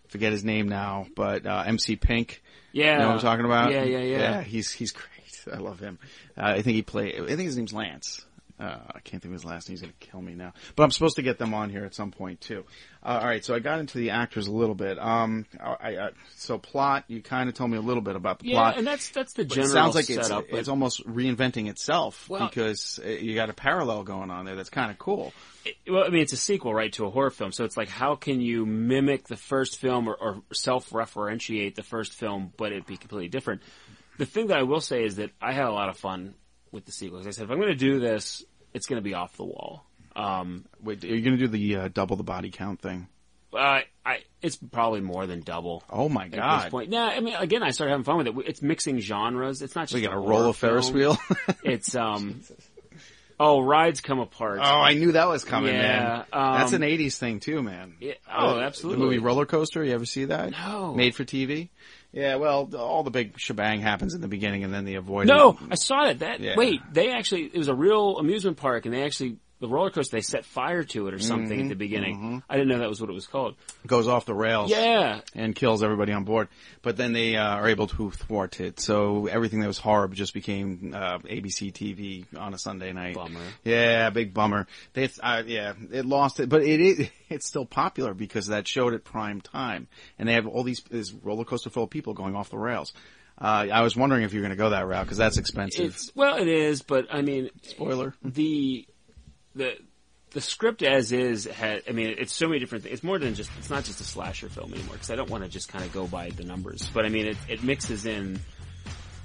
forget 0.07 0.31
his 0.31 0.43
name 0.43 0.67
now, 0.67 1.05
but 1.15 1.45
uh, 1.45 1.63
MC 1.67 1.95
Pink. 1.95 2.41
Yeah. 2.73 2.93
you 2.93 2.99
know 2.99 3.07
what 3.09 3.13
I'm 3.15 3.21
talking 3.21 3.45
about. 3.45 3.71
Yeah, 3.71 3.83
yeah, 3.83 3.97
yeah. 3.99 4.17
Yeah, 4.17 4.41
he's 4.43 4.71
he's. 4.71 4.93
I 5.53 5.57
love 5.57 5.79
him. 5.79 5.99
Uh, 6.37 6.41
I 6.41 6.61
think 6.61 6.75
he 6.75 6.81
play. 6.81 7.13
I 7.15 7.25
think 7.25 7.41
his 7.41 7.57
name's 7.57 7.73
Lance. 7.73 8.25
Uh, 8.61 8.77
I 8.93 8.99
can't 8.99 9.23
think 9.23 9.31
of 9.31 9.41
his 9.41 9.45
last 9.45 9.67
name. 9.67 9.73
He's 9.73 9.81
gonna 9.81 9.93
kill 9.99 10.21
me 10.21 10.35
now. 10.35 10.53
But 10.75 10.83
I'm 10.83 10.91
supposed 10.91 11.15
to 11.15 11.23
get 11.23 11.39
them 11.39 11.55
on 11.55 11.71
here 11.71 11.83
at 11.83 11.95
some 11.95 12.11
point 12.11 12.41
too. 12.41 12.63
Uh, 13.03 13.17
all 13.19 13.27
right, 13.27 13.43
so 13.43 13.55
I 13.55 13.59
got 13.59 13.79
into 13.79 13.97
the 13.97 14.11
actors 14.11 14.45
a 14.45 14.51
little 14.51 14.75
bit. 14.75 14.99
Um, 14.99 15.47
I, 15.59 15.97
I 15.97 16.09
so 16.35 16.59
plot. 16.59 17.05
You 17.07 17.23
kind 17.23 17.49
of 17.49 17.55
told 17.55 17.71
me 17.71 17.77
a 17.77 17.81
little 17.81 18.03
bit 18.03 18.15
about 18.15 18.37
the 18.37 18.49
yeah, 18.49 18.55
plot. 18.57 18.77
and 18.77 18.85
that's 18.85 19.09
that's 19.09 19.33
the 19.33 19.45
general 19.45 19.67
it 19.67 19.73
sounds 19.73 19.95
like 19.95 20.09
it's, 20.11 20.27
setup. 20.27 20.45
but- 20.51 20.59
it's 20.59 20.69
almost 20.69 21.03
reinventing 21.07 21.69
itself 21.69 22.29
Well- 22.29 22.47
because 22.47 22.99
uh, 23.03 23.09
you 23.09 23.33
got 23.33 23.49
a 23.49 23.53
parallel 23.53 24.03
going 24.03 24.29
on 24.29 24.45
there. 24.45 24.55
That's 24.55 24.69
kind 24.69 24.91
of 24.91 24.99
cool. 24.99 25.33
well, 25.89 26.03
I 26.03 26.09
mean, 26.09 26.21
it's 26.21 26.33
a 26.33 26.37
sequel, 26.37 26.71
right, 26.71 26.93
to 26.93 27.07
a 27.07 27.09
horror 27.09 27.31
film. 27.31 27.51
So 27.51 27.65
it's 27.65 27.77
like, 27.77 27.89
how 27.89 28.13
can 28.13 28.41
you 28.41 28.67
mimic 28.67 29.27
the 29.27 29.37
first 29.37 29.79
film 29.79 30.07
or, 30.07 30.13
or 30.13 30.41
self-referentiate 30.53 31.73
the 31.73 31.83
first 31.83 32.13
film, 32.13 32.53
but 32.57 32.71
it 32.71 32.85
be 32.85 32.97
completely 32.97 33.29
different? 33.29 33.61
The 34.21 34.27
thing 34.27 34.47
that 34.47 34.57
I 34.59 34.63
will 34.63 34.81
say 34.81 35.03
is 35.03 35.15
that 35.15 35.31
I 35.41 35.51
had 35.51 35.65
a 35.65 35.71
lot 35.71 35.89
of 35.89 35.97
fun 35.97 36.35
with 36.71 36.85
the 36.85 36.91
sequel. 36.91 37.19
I 37.27 37.31
said, 37.31 37.45
if 37.45 37.49
I'm 37.49 37.57
going 37.57 37.69
to 37.69 37.75
do 37.75 37.99
this, 37.99 38.43
it's 38.71 38.85
going 38.85 38.97
to 38.99 39.03
be 39.03 39.15
off 39.15 39.35
the 39.35 39.45
wall. 39.45 39.83
Um, 40.15 40.65
Wait, 40.79 41.03
are 41.03 41.07
you 41.07 41.21
going 41.23 41.37
to 41.37 41.43
do 41.43 41.47
the 41.47 41.75
uh, 41.77 41.87
double 41.91 42.15
the 42.17 42.23
body 42.23 42.51
count 42.51 42.81
thing? 42.81 43.07
Uh, 43.51 43.79
I 44.05 44.19
it's 44.43 44.57
probably 44.57 45.01
more 45.01 45.25
than 45.25 45.41
double. 45.41 45.81
Oh 45.89 46.07
my 46.07 46.25
At 46.25 46.31
this 46.31 46.39
god. 46.39 46.69
point, 46.71 46.91
yeah. 46.91 47.05
I 47.05 47.19
mean, 47.19 47.33
again, 47.35 47.63
I 47.63 47.71
started 47.71 47.91
having 47.93 48.03
fun 48.03 48.17
with 48.17 48.27
it. 48.27 48.35
It's 48.45 48.61
mixing 48.61 48.99
genres. 48.99 49.63
It's 49.63 49.75
not 49.75 49.87
just 49.87 49.95
We 49.95 50.01
got 50.01 50.13
a 50.13 50.19
roll 50.19 50.43
of 50.49 50.55
Ferris 50.55 50.89
film. 50.89 50.95
wheel. 50.97 51.17
It's 51.63 51.95
um. 51.95 52.41
Oh, 53.43 53.59
rides 53.59 54.01
come 54.01 54.19
apart. 54.19 54.59
oh, 54.61 54.63
I 54.63 54.93
knew 54.93 55.13
that 55.13 55.27
was 55.27 55.43
coming, 55.43 55.73
Yeah, 55.73 55.81
man. 55.81 56.25
um, 56.31 56.53
That's 56.59 56.73
an 56.73 56.83
'80s 56.83 57.17
thing 57.17 57.39
too, 57.39 57.63
man. 57.63 57.95
Yeah, 57.99 58.13
oh, 58.31 58.59
absolutely. 58.59 58.99
The 58.99 59.05
movie 59.05 59.17
Roller 59.17 59.47
Coaster. 59.47 59.83
You 59.83 59.93
ever 59.95 60.05
see 60.05 60.25
that? 60.25 60.51
No. 60.51 60.93
Made 60.93 61.15
for 61.15 61.25
TV. 61.25 61.69
Yeah. 62.13 62.35
Well, 62.35 62.69
all 62.75 63.03
the 63.03 63.11
big 63.11 63.39
shebang 63.39 63.81
happens 63.81 64.13
in 64.13 64.21
the 64.21 64.27
beginning, 64.27 64.63
and 64.63 64.73
then 64.73 64.85
they 64.85 64.95
avoid. 64.95 65.27
No, 65.27 65.51
it. 65.51 65.57
I 65.71 65.75
saw 65.75 66.05
that. 66.05 66.19
That 66.19 66.39
Yeah. 66.39 66.55
wait, 66.57 66.81
they 66.91 67.11
actually 67.11 67.43
it 67.45 67.57
was 67.57 67.67
a 67.69 67.75
real 67.75 68.17
amusement 68.17 68.57
park, 68.57 68.85
and 68.85 68.93
they 68.93 69.03
actually 69.03 69.37
the 69.61 69.69
roller 69.69 69.89
coaster 69.91 70.17
they 70.17 70.21
set 70.21 70.43
fire 70.43 70.83
to 70.83 71.07
it 71.07 71.13
or 71.13 71.19
something 71.19 71.51
Mm-hmm. 71.57 71.65
at 71.67 71.69
the 71.69 71.75
beginning. 71.75 72.43
I 72.49 72.55
didn't 72.57 72.67
know 72.69 72.79
that 72.79 72.89
was 72.89 72.99
what 72.99 73.09
it 73.09 73.13
was 73.13 73.27
called. 73.27 73.55
goes 73.87 74.07
off 74.09 74.25
the 74.25 74.33
rails. 74.33 74.69
Yeah, 74.71 75.21
and 75.33 75.55
kills 75.55 75.81
everybody 75.83 76.11
on 76.11 76.23
board. 76.25 76.49
But 76.81 76.97
then 76.97 77.13
they 77.13 77.37
uh, 77.37 77.43
are 77.55 77.67
able 77.69 77.87
to 77.87 78.11
thwart 78.11 78.59
it. 78.59 78.79
So 78.79 79.27
everything 79.27 79.61
that 79.61 79.67
was 79.67 79.77
horrible 79.77 80.15
just 80.15 80.33
became 80.33 80.93
uh, 80.93 81.19
ABC 81.19 81.71
TV 81.71 82.25
on 82.37 82.53
a 82.53 82.57
Sunday 82.57 82.91
night. 82.91 83.15
Bummer. 83.15 83.39
Yeah, 83.63 84.09
big 84.09 84.33
bummer. 84.33 84.67
They, 84.93 85.09
uh, 85.21 85.43
yeah, 85.45 85.73
it 85.91 86.05
lost 86.05 86.39
it, 86.41 86.49
but 86.49 86.63
it 86.63 86.81
is 86.81 87.07
it's 87.29 87.47
still 87.47 87.65
popular 87.65 88.13
because 88.13 88.47
that 88.47 88.67
showed 88.67 88.93
at 88.93 89.03
prime 89.03 89.39
time, 89.39 89.87
and 90.19 90.27
they 90.27 90.33
have 90.33 90.47
all 90.47 90.63
these 90.63 90.81
this 90.89 91.13
roller 91.13 91.45
coaster 91.45 91.69
full 91.69 91.83
of 91.83 91.89
people 91.89 92.13
going 92.13 92.35
off 92.35 92.49
the 92.49 92.57
rails. 92.57 92.91
Uh, 93.39 93.65
I 93.73 93.81
was 93.81 93.95
wondering 93.95 94.21
if 94.23 94.33
you're 94.33 94.43
going 94.43 94.51
to 94.51 94.55
go 94.55 94.69
that 94.69 94.85
route 94.85 95.03
because 95.03 95.17
that's 95.17 95.37
expensive. 95.37 95.85
it's 95.95 96.11
well, 96.15 96.37
it 96.37 96.47
is, 96.47 96.83
but 96.83 97.07
I 97.11 97.21
mean, 97.23 97.49
Spoiler. 97.63 98.13
the 98.23 98.85
the 99.55 99.77
the 100.31 100.41
script 100.41 100.81
as 100.81 101.11
is 101.11 101.45
had. 101.45 101.83
I 101.87 101.91
mean, 101.91 102.15
it's 102.17 102.33
so 102.33 102.47
many 102.47 102.59
different 102.59 102.83
things. 102.83 102.93
It's 102.93 103.03
more 103.03 103.19
than 103.19 103.35
just. 103.35 103.49
It's 103.57 103.69
not 103.69 103.83
just 103.83 103.99
a 103.99 104.03
slasher 104.03 104.49
film 104.49 104.73
anymore 104.73 104.93
because 104.93 105.11
I 105.11 105.15
don't 105.15 105.29
want 105.29 105.43
to 105.43 105.49
just 105.49 105.69
kind 105.69 105.83
of 105.83 105.91
go 105.91 106.07
by 106.07 106.29
the 106.29 106.43
numbers. 106.43 106.89
But 106.93 107.05
I 107.05 107.09
mean, 107.09 107.27
it 107.27 107.37
it 107.47 107.63
mixes 107.63 108.05
in. 108.05 108.39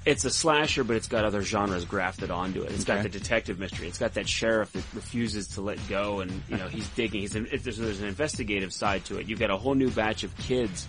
It's 0.05 0.23
a 0.23 0.29
slasher, 0.29 0.85
but 0.85 0.95
it's 0.95 1.07
got 1.07 1.25
other 1.25 1.41
genres 1.41 1.83
grafted 1.83 2.31
onto 2.31 2.61
it. 2.61 2.71
It's 2.71 2.85
got 2.85 3.03
the 3.03 3.09
detective 3.09 3.59
mystery. 3.59 3.89
It's 3.89 3.97
got 3.97 4.13
that 4.13 4.27
sheriff 4.27 4.71
that 4.71 4.85
refuses 4.93 5.49
to 5.49 5.61
let 5.61 5.79
go, 5.89 6.21
and 6.21 6.31
you 6.47 6.57
know 6.57 6.67
he's 6.67 6.87
digging. 6.89 7.21
He's 7.21 7.31
there's, 7.31 7.77
there's 7.77 7.99
an 7.99 8.07
investigative 8.07 8.71
side 8.71 9.03
to 9.05 9.17
it. 9.17 9.27
You've 9.27 9.39
got 9.39 9.49
a 9.49 9.57
whole 9.57 9.75
new 9.75 9.89
batch 9.89 10.23
of 10.23 10.35
kids. 10.37 10.87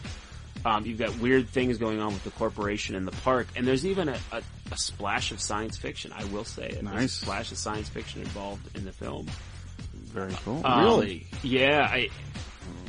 Um, 0.64 0.84
you've 0.86 0.98
got 0.98 1.16
weird 1.18 1.48
things 1.48 1.78
going 1.78 2.00
on 2.00 2.12
with 2.12 2.24
the 2.24 2.30
corporation 2.30 2.94
and 2.94 3.06
the 3.06 3.12
park, 3.22 3.46
and 3.56 3.66
there's 3.66 3.86
even 3.86 4.08
a, 4.08 4.18
a, 4.32 4.42
a 4.72 4.76
splash 4.76 5.30
of 5.30 5.40
science 5.40 5.76
fiction. 5.76 6.12
I 6.14 6.24
will 6.24 6.44
say 6.44 6.68
it. 6.68 6.84
There's 6.84 7.04
a 7.04 7.08
splash 7.08 7.52
of 7.52 7.58
science 7.58 7.88
fiction 7.88 8.20
involved 8.22 8.76
in 8.76 8.84
the 8.84 8.92
film. 8.92 9.26
Very 9.94 10.34
cool. 10.44 10.60
Um, 10.64 10.84
really? 10.84 11.26
Yeah, 11.42 11.86
I 11.90 12.08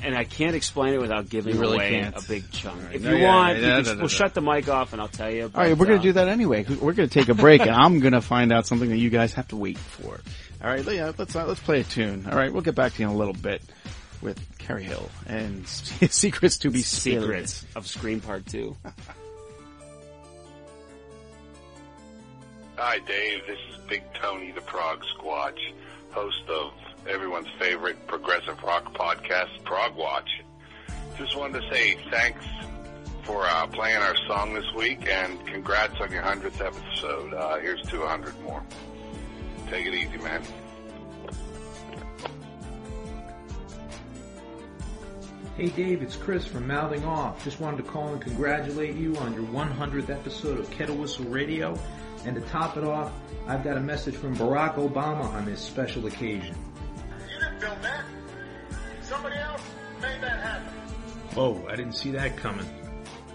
and 0.03 0.15
I 0.15 0.23
can't 0.23 0.55
explain 0.55 0.93
it 0.93 1.01
without 1.01 1.29
giving 1.29 1.57
really 1.59 1.75
away 1.75 1.89
can't. 1.91 2.15
a 2.17 2.27
big 2.27 2.49
chunk. 2.51 2.83
Right. 2.83 2.95
If 2.95 3.01
No, 3.03 3.11
you 3.11 3.17
yeah, 3.17 3.35
want, 3.35 3.57
yeah, 3.59 3.61
you 3.61 3.67
no, 3.67 3.75
can- 3.75 3.83
no, 3.85 3.91
no, 3.91 3.95
we'll 3.97 4.01
no. 4.03 4.07
shut 4.07 4.33
the 4.33 4.41
mic 4.41 4.69
off 4.69 4.93
and 4.93 5.01
I'll 5.01 5.07
tell 5.07 5.29
you. 5.29 5.43
All 5.53 5.61
right, 5.61 5.77
we're 5.77 5.85
going 5.85 5.99
uh, 5.99 6.01
to 6.01 6.07
do 6.09 6.13
that 6.13 6.27
anyway. 6.27 6.63
We're 6.67 6.93
going 6.93 7.07
to 7.09 7.13
take 7.13 7.29
a 7.29 7.33
break, 7.33 7.61
and 7.61 7.69
I'm 7.71 7.99
going 7.99 8.13
to 8.13 8.21
find 8.21 8.51
out 8.51 8.65
something 8.65 8.89
that 8.89 8.97
you 8.97 9.09
guys 9.09 9.33
have 9.33 9.47
to 9.49 9.55
wait 9.57 9.77
for. 9.77 10.19
All 10.63 10.69
right, 10.69 10.83
yeah, 10.85 11.11
let's 11.17 11.35
uh, 11.35 11.45
let's 11.45 11.59
play 11.61 11.81
a 11.81 11.83
tune. 11.83 12.25
All 12.29 12.35
right, 12.37 12.51
we'll 12.51 12.61
get 12.61 12.75
back 12.75 12.93
to 12.93 13.01
you 13.01 13.09
in 13.09 13.13
a 13.15 13.17
little 13.17 13.33
bit 13.33 13.61
with 14.21 14.39
Cary 14.57 14.83
Hill 14.83 15.09
and 15.27 15.67
Secrets 15.67 16.57
to 16.59 16.69
be 16.69 16.81
Spilled. 16.81 17.23
Secrets 17.23 17.65
of 17.75 17.87
Scream 17.87 18.21
Park 18.21 18.45
Two. 18.45 18.75
Hi, 22.77 22.99
Dave. 22.99 23.41
This 23.45 23.57
is 23.71 23.77
Big 23.87 24.03
Tony, 24.13 24.51
the 24.51 24.61
Prog 24.61 25.03
Squatch, 25.17 25.59
host 26.11 26.43
of 26.47 26.71
everyone's 27.07 27.47
favorite 27.59 28.07
progressive 28.07 28.61
rock 28.63 28.93
podcast, 28.93 29.63
Prog 29.65 29.95
Watch. 29.95 30.29
Just 31.17 31.35
wanted 31.35 31.61
to 31.61 31.69
say 31.73 31.97
thanks 32.09 32.45
for 33.23 33.45
uh, 33.45 33.67
playing 33.67 33.97
our 33.97 34.15
song 34.27 34.53
this 34.53 34.71
week, 34.75 35.07
and 35.09 35.45
congrats 35.45 35.99
on 35.99 36.11
your 36.11 36.23
100th 36.23 36.65
episode. 36.65 37.33
Uh, 37.33 37.57
here's 37.57 37.81
to 37.83 37.99
100 37.99 38.39
more. 38.41 38.63
Take 39.69 39.85
it 39.85 39.93
easy, 39.93 40.17
man. 40.17 40.41
Hey 45.59 45.67
Dave, 45.67 46.01
it's 46.01 46.15
Chris 46.15 46.45
from 46.45 46.67
Mouthing 46.67 47.03
Off. 47.03 47.43
Just 47.43 47.59
wanted 47.59 47.83
to 47.83 47.83
call 47.83 48.13
and 48.13 48.21
congratulate 48.21 48.95
you 48.95 49.13
on 49.17 49.33
your 49.33 49.43
100th 49.43 50.09
episode 50.09 50.57
of 50.57 50.71
Kettle 50.71 50.95
Whistle 50.95 51.25
Radio. 51.25 51.77
And 52.23 52.33
to 52.35 52.41
top 52.43 52.77
it 52.77 52.85
off, 52.85 53.11
I've 53.45 53.61
got 53.61 53.75
a 53.75 53.81
message 53.81 54.15
from 54.15 54.37
Barack 54.37 54.75
Obama 54.75 55.25
on 55.25 55.43
this 55.43 55.59
special 55.59 56.07
occasion. 56.07 56.55
You 57.29 57.39
didn't 57.41 57.59
film 57.59 57.77
that. 57.81 58.05
Somebody 59.01 59.35
else 59.35 59.61
made 60.01 60.21
that 60.21 60.39
happen. 60.39 60.73
Oh, 61.35 61.67
I 61.67 61.75
didn't 61.75 61.95
see 61.95 62.11
that 62.11 62.37
coming. 62.37 62.65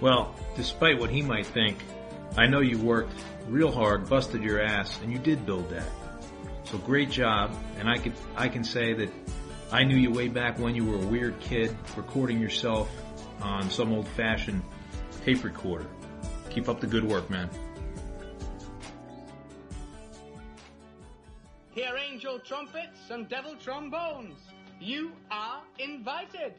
Well, 0.00 0.34
despite 0.56 0.98
what 0.98 1.10
he 1.10 1.20
might 1.20 1.44
think, 1.44 1.76
I 2.38 2.46
know 2.46 2.60
you 2.60 2.78
worked 2.78 3.12
real 3.48 3.70
hard, 3.70 4.08
busted 4.08 4.42
your 4.42 4.62
ass, 4.62 4.98
and 5.02 5.12
you 5.12 5.18
did 5.18 5.44
build 5.44 5.68
that. 5.68 5.90
So 6.64 6.78
great 6.78 7.10
job, 7.10 7.54
and 7.78 7.86
I 7.86 7.98
could 7.98 8.14
I 8.34 8.48
can 8.48 8.64
say 8.64 8.94
that 8.94 9.12
I 9.74 9.82
knew 9.82 9.96
you 9.96 10.12
way 10.12 10.28
back 10.28 10.60
when 10.60 10.76
you 10.76 10.84
were 10.84 10.94
a 10.94 11.06
weird 11.06 11.40
kid 11.40 11.76
recording 11.96 12.40
yourself 12.40 12.88
on 13.40 13.68
some 13.68 13.92
old 13.92 14.06
fashioned 14.06 14.62
tape 15.24 15.42
recorder. 15.42 15.88
Keep 16.48 16.68
up 16.68 16.80
the 16.80 16.86
good 16.86 17.02
work, 17.02 17.28
man. 17.28 17.50
Hear 21.72 21.96
angel 21.96 22.38
trumpets 22.38 23.10
and 23.10 23.28
devil 23.28 23.56
trombones. 23.56 24.38
You 24.78 25.10
are 25.32 25.62
invited. 25.80 26.54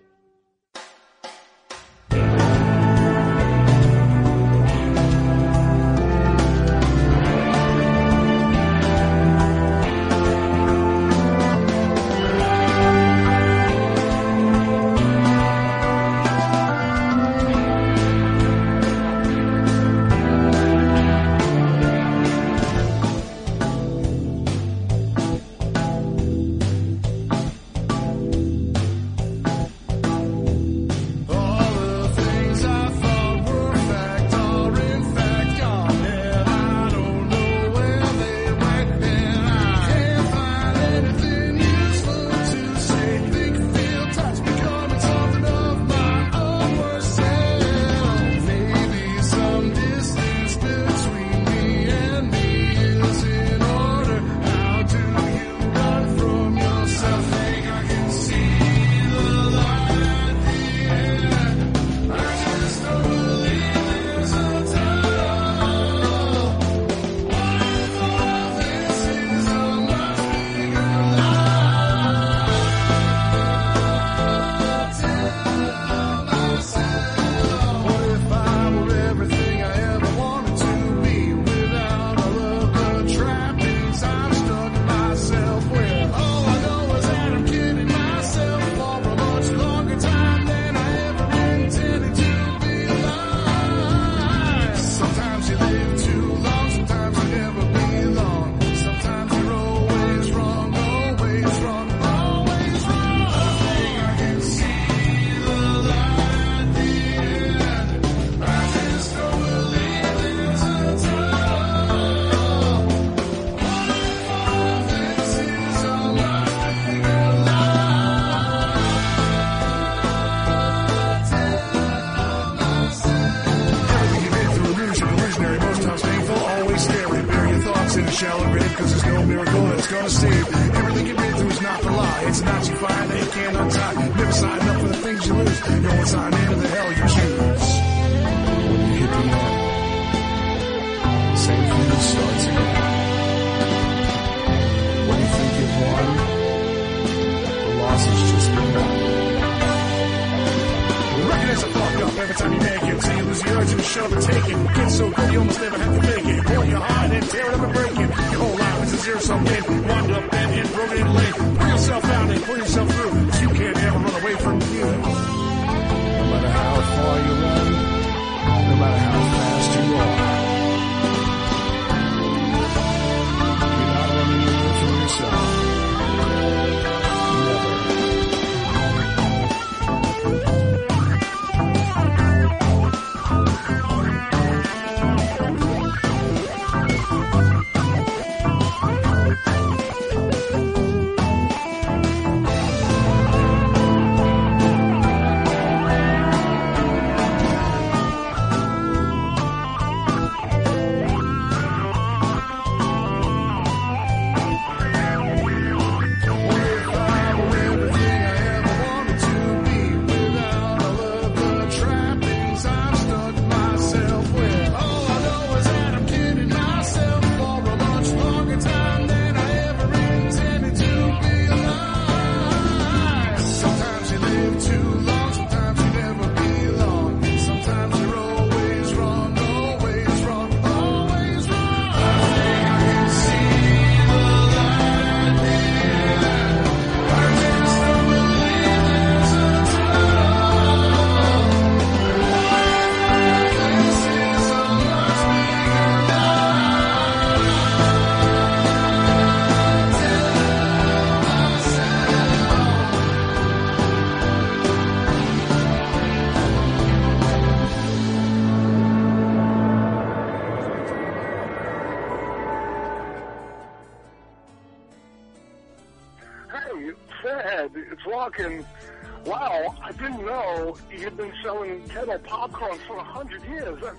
Kettle 271.95 272.19
popcorn 272.19 272.77
for 272.85 272.97
a 272.97 273.03
hundred 273.03 273.41
years. 273.45 273.79
That's 273.81 273.97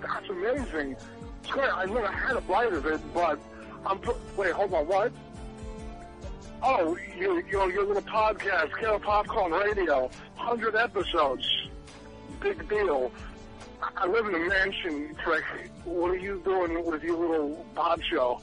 that's 0.00 0.30
amazing. 0.30 0.94
Great. 1.48 1.68
I 1.68 1.84
never 1.86 2.06
had 2.06 2.36
a 2.36 2.40
bite 2.42 2.72
of 2.72 2.86
it, 2.86 3.00
but 3.12 3.40
I'm. 3.84 4.00
Wait, 4.36 4.52
hold 4.52 4.72
on. 4.72 4.86
What? 4.86 5.12
Oh, 6.62 6.96
you, 7.18 7.42
your 7.50 7.72
your 7.72 7.84
little 7.84 8.02
podcast, 8.02 8.72
Kettle 8.78 9.00
Popcorn 9.00 9.50
Radio, 9.50 10.08
hundred 10.36 10.76
episodes. 10.76 11.44
Big 12.38 12.68
deal. 12.68 13.10
I 13.96 14.06
live 14.06 14.26
in 14.26 14.36
a 14.36 14.48
mansion, 14.48 15.16
Trick. 15.24 15.42
What 15.84 16.12
are 16.12 16.16
you 16.16 16.40
doing 16.44 16.86
with 16.86 17.02
your 17.02 17.16
little 17.18 17.66
pod 17.74 18.00
show? 18.08 18.40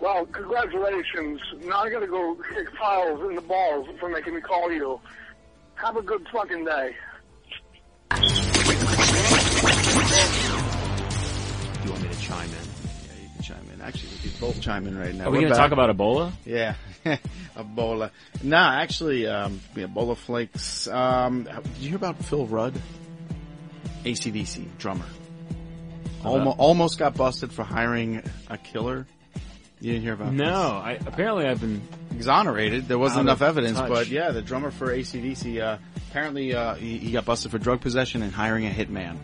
Well, 0.00 0.24
congratulations. 0.24 1.42
Now 1.62 1.82
I 1.82 1.90
gotta 1.90 2.06
go 2.06 2.38
kick 2.54 2.74
Pyles 2.74 3.20
in 3.28 3.34
the 3.34 3.42
balls 3.42 3.86
for 4.00 4.08
making 4.08 4.34
me 4.34 4.40
call 4.40 4.72
you. 4.72 4.98
Have 5.74 5.98
a 5.98 6.02
good 6.02 6.26
fucking 6.32 6.64
day. 6.64 6.96
You 8.14 8.20
want 11.90 12.02
me 12.02 12.08
to 12.08 12.20
chime 12.20 12.48
in? 12.48 12.54
Yeah, 12.54 13.22
you 13.22 13.28
can 13.34 13.42
chime 13.42 13.68
in. 13.74 13.80
Actually, 13.80 14.10
we 14.12 14.30
could 14.30 14.40
both 14.40 14.60
chime 14.60 14.86
in 14.86 14.96
right 14.96 15.14
now. 15.14 15.26
Are 15.26 15.30
we 15.30 15.40
going 15.40 15.52
to 15.52 15.58
talk 15.58 15.72
about 15.72 15.94
Ebola? 15.94 16.32
Yeah, 16.44 16.76
Ebola. 17.56 18.10
Nah, 18.42 18.80
actually, 18.80 19.26
um, 19.26 19.60
Ebola 19.74 20.16
flakes. 20.16 20.86
Um, 20.86 21.44
did 21.44 21.54
you 21.80 21.88
hear 21.88 21.96
about 21.96 22.24
Phil 22.24 22.46
Rudd? 22.46 22.80
ACDC 24.04 24.78
drummer. 24.78 25.06
Almost, 26.24 26.58
almost 26.58 26.98
got 26.98 27.16
busted 27.16 27.52
for 27.52 27.64
hiring 27.64 28.22
a 28.48 28.56
killer. 28.56 29.06
You 29.84 29.92
didn't 29.92 30.04
hear 30.04 30.14
about 30.14 30.32
No, 30.32 30.44
this? 30.46 30.52
I 30.54 30.98
apparently 31.06 31.46
I've 31.46 31.60
been 31.60 31.82
exonerated. 32.12 32.88
There 32.88 32.98
wasn't 32.98 33.20
enough 33.28 33.42
evidence, 33.42 33.76
touch. 33.78 33.90
but 33.90 34.08
yeah, 34.08 34.30
the 34.30 34.40
drummer 34.40 34.70
for 34.70 34.86
ACDC, 34.88 35.60
uh, 35.60 35.76
apparently, 36.08 36.54
uh, 36.54 36.74
he, 36.74 36.96
he 36.96 37.12
got 37.12 37.26
busted 37.26 37.50
for 37.50 37.58
drug 37.58 37.82
possession 37.82 38.22
and 38.22 38.32
hiring 38.32 38.66
a 38.66 38.70
hitman. 38.70 39.18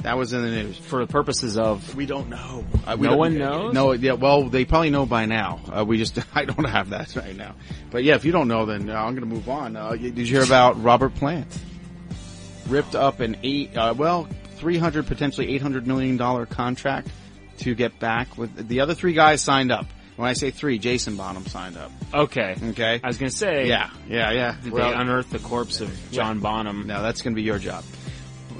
That 0.00 0.18
was 0.18 0.32
in 0.32 0.42
the 0.42 0.50
news. 0.50 0.76
for 0.76 1.06
the 1.06 1.12
purposes 1.12 1.56
of. 1.56 1.94
We 1.94 2.06
don't 2.06 2.28
know. 2.30 2.64
Uh, 2.84 2.96
we 2.98 3.04
No 3.04 3.10
don't- 3.10 3.18
one 3.20 3.38
knows? 3.38 3.74
No, 3.74 3.92
yeah. 3.92 4.14
Well, 4.14 4.48
they 4.48 4.64
probably 4.64 4.90
know 4.90 5.06
by 5.06 5.26
now. 5.26 5.60
Uh, 5.72 5.84
we 5.84 5.98
just 5.98 6.18
I 6.34 6.46
don't 6.46 6.64
have 6.64 6.90
that 6.90 7.14
right 7.16 7.36
now. 7.36 7.54
But 7.92 8.02
yeah, 8.02 8.16
if 8.16 8.24
you 8.24 8.32
don't 8.32 8.48
know, 8.48 8.66
then 8.66 8.90
uh, 8.90 8.94
I'm 8.94 9.14
going 9.14 9.20
to 9.28 9.32
move 9.32 9.48
on. 9.48 9.76
Uh, 9.76 9.92
did 9.92 10.18
you 10.18 10.26
hear 10.26 10.42
about 10.42 10.82
Robert 10.82 11.14
Plant? 11.14 11.46
Ripped 12.68 12.96
up 12.96 13.20
an 13.20 13.36
eight, 13.44 13.76
uh, 13.76 13.94
well, 13.96 14.26
300 14.56 15.06
potentially 15.06 15.54
800 15.54 15.86
million 15.86 16.16
dollar 16.16 16.44
contract 16.46 17.08
to 17.58 17.74
get 17.74 17.98
back 17.98 18.36
with 18.38 18.68
the 18.68 18.80
other 18.80 18.94
three 18.94 19.12
guys 19.12 19.40
signed 19.42 19.72
up. 19.72 19.86
When 20.16 20.28
I 20.28 20.34
say 20.34 20.50
three, 20.50 20.78
Jason 20.78 21.16
Bonham 21.16 21.46
signed 21.46 21.76
up. 21.78 21.90
Okay. 22.12 22.54
Okay. 22.70 23.00
I 23.02 23.06
was 23.06 23.16
going 23.16 23.30
to 23.30 23.36
say. 23.36 23.66
Yeah, 23.66 23.88
yeah, 24.06 24.30
yeah. 24.30 24.56
Did 24.62 24.72
Well- 24.72 24.90
they 24.90 24.94
unearth 24.96 25.30
the 25.30 25.38
corpse 25.38 25.80
of 25.80 25.90
John 26.12 26.40
Bonham? 26.40 26.86
No, 26.86 27.02
that's 27.02 27.22
going 27.22 27.34
to 27.34 27.36
be 27.36 27.42
your 27.42 27.58
job. 27.58 27.82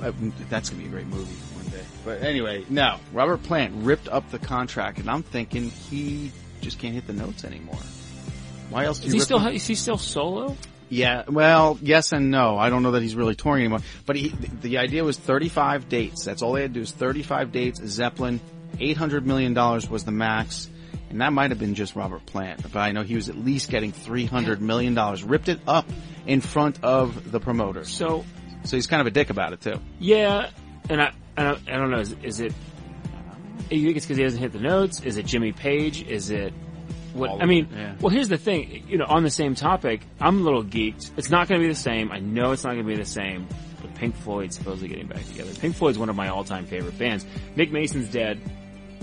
Uh, 0.03 0.11
That's 0.49 0.71
going 0.71 0.83
to 0.83 0.89
be 0.89 0.93
a 0.93 0.93
great 0.93 1.07
movie 1.07 1.33
one 1.55 1.67
day. 1.67 1.85
But 2.05 2.23
anyway, 2.23 2.65
no. 2.69 2.99
Robert 3.13 3.43
Plant 3.45 3.73
ripped 3.85 4.09
up 4.09 4.29
the 4.33 4.39
contract, 4.41 4.99
and 4.99 5.09
I'm 5.09 5.23
thinking 5.23 5.71
he 5.71 6.33
just 6.61 6.81
can't 6.81 6.93
hit 6.95 7.07
the 7.07 7.13
notes 7.13 7.45
anymore. 7.45 7.79
Why 8.71 8.87
else 8.87 8.99
do 8.99 9.07
Is 9.09 9.15
you 9.15 9.21
he 9.21 9.25
still? 9.25 9.39
him? 9.39 9.55
Is 9.55 9.67
he 9.67 9.75
still 9.77 9.99
solo? 9.99 10.57
Yeah, 10.89 11.23
well, 11.29 11.79
yes 11.81 12.13
and 12.13 12.31
no. 12.31 12.59
I 12.59 12.69
don't 12.71 12.83
know 12.83 12.91
that 12.93 13.03
he's 13.03 13.15
really 13.15 13.35
touring 13.37 13.63
anymore. 13.63 13.81
But 14.07 14.17
he, 14.17 14.29
the 14.31 14.79
idea 14.79 15.05
was 15.05 15.17
35 15.19 15.89
dates. 15.89 16.25
That's 16.25 16.43
all 16.43 16.55
they 16.55 16.63
had 16.63 16.75
to 16.75 16.81
do 16.81 16.83
is 16.83 16.91
35 16.91 17.53
dates. 17.53 17.81
Zeppelin, 17.85 18.41
800 18.81 19.27
million 19.27 19.55
dollars 19.55 19.89
was 19.89 20.05
the 20.05 20.13
max. 20.13 20.69
And 21.11 21.21
that 21.21 21.33
might 21.33 21.51
have 21.51 21.59
been 21.59 21.75
just 21.75 21.95
Robert 21.95 22.25
Plant, 22.25 22.63
but 22.63 22.77
I 22.79 22.93
know 22.93 23.03
he 23.03 23.17
was 23.17 23.29
at 23.29 23.37
least 23.37 23.69
getting 23.69 23.93
300 23.93 24.63
million 24.63 24.95
dollars. 24.95 25.23
Ripped 25.23 25.51
it 25.51 25.61
up 25.67 25.87
in 26.27 26.41
front 26.41 26.83
of 26.83 27.31
the 27.31 27.39
promoter. 27.39 27.85
So, 27.85 28.25
so 28.65 28.77
he's 28.77 28.87
kind 28.87 29.03
of 29.03 29.07
a 29.07 29.11
dick 29.11 29.29
about 29.29 29.53
it 29.53 29.61
too. 29.61 29.79
Yeah, 29.99 30.49
and 30.89 31.03
I, 31.03 31.13
I 31.37 31.43
don't, 31.45 31.69
I 31.69 31.73
don't 31.73 31.91
know. 31.91 31.99
Is, 32.01 32.17
is 32.23 32.41
it? 32.41 32.55
You 33.71 33.85
think 33.87 33.97
it's 33.99 34.07
because 34.07 34.17
he 34.17 34.23
hasn't 34.23 34.41
hit 34.41 34.53
the 34.53 34.61
notes? 34.61 35.01
Is 35.03 35.19
it 35.19 35.27
Jimmy 35.27 35.53
Page? 35.53 36.03
Is 36.03 36.31
it? 36.31 36.55
What 37.13 37.29
All 37.29 37.43
I 37.43 37.45
mean, 37.47 37.69
yeah. 37.71 37.95
well, 38.01 38.09
here's 38.09 38.31
the 38.31 38.39
thing. 38.39 38.85
You 38.89 38.97
know, 38.97 39.05
on 39.07 39.23
the 39.23 39.31
same 39.31 39.55
topic, 39.55 40.01
I'm 40.19 40.41
a 40.41 40.43
little 40.43 40.65
geeked. 40.65 41.11
It's 41.19 41.29
not 41.29 41.47
going 41.47 41.61
to 41.61 41.67
be 41.67 41.71
the 41.71 41.79
same. 41.79 42.11
I 42.11 42.21
know 42.21 42.53
it's 42.53 42.65
not 42.65 42.73
going 42.73 42.87
to 42.87 42.91
be 42.91 42.97
the 42.97 43.05
same. 43.05 43.47
But 43.83 43.95
Pink 43.97 44.17
Floyd's 44.17 44.57
supposedly 44.57 44.89
getting 44.89 45.09
back 45.09 45.27
together. 45.27 45.53
Pink 45.53 45.77
Floyd's 45.77 45.99
one 45.99 46.09
of 46.09 46.17
my 46.17 46.29
all-time 46.29 46.65
favorite 46.65 46.99
bands. 46.99 47.27
Nick 47.55 47.71
Mason's 47.71 48.09
dead. 48.09 48.41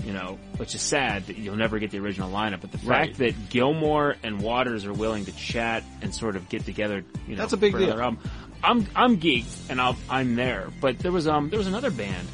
You 0.04 0.12
know, 0.12 0.38
which 0.56 0.74
is 0.74 0.80
sad 0.80 1.26
that 1.26 1.36
you'll 1.38 1.56
never 1.56 1.78
get 1.78 1.90
the 1.90 1.98
original 1.98 2.30
lineup. 2.30 2.60
But 2.62 2.72
the 2.72 2.78
Right. 2.78 3.08
fact 3.08 3.18
that 3.18 3.50
Gilmour 3.50 4.16
and 4.22 4.40
Waters 4.40 4.86
are 4.86 4.92
willing 4.92 5.26
to 5.26 5.32
chat 5.32 5.84
and 6.02 6.14
sort 6.14 6.36
of 6.36 6.48
get 6.48 6.64
together, 6.64 7.04
you 7.28 7.36
know, 7.36 7.42
That's 7.42 7.52
a 7.52 7.56
big 7.58 7.76
deal. 7.76 7.90
album, 8.00 8.18
I'm 8.64 8.86
I'm 8.96 9.18
geeked 9.18 9.70
and 9.70 9.80
I'll, 9.80 9.96
I'm 10.08 10.36
there. 10.36 10.68
But 10.80 10.98
there 11.00 11.12
was 11.12 11.28
um 11.28 11.50
there 11.50 11.58
was 11.58 11.66
another 11.68 11.90
band 11.90 12.26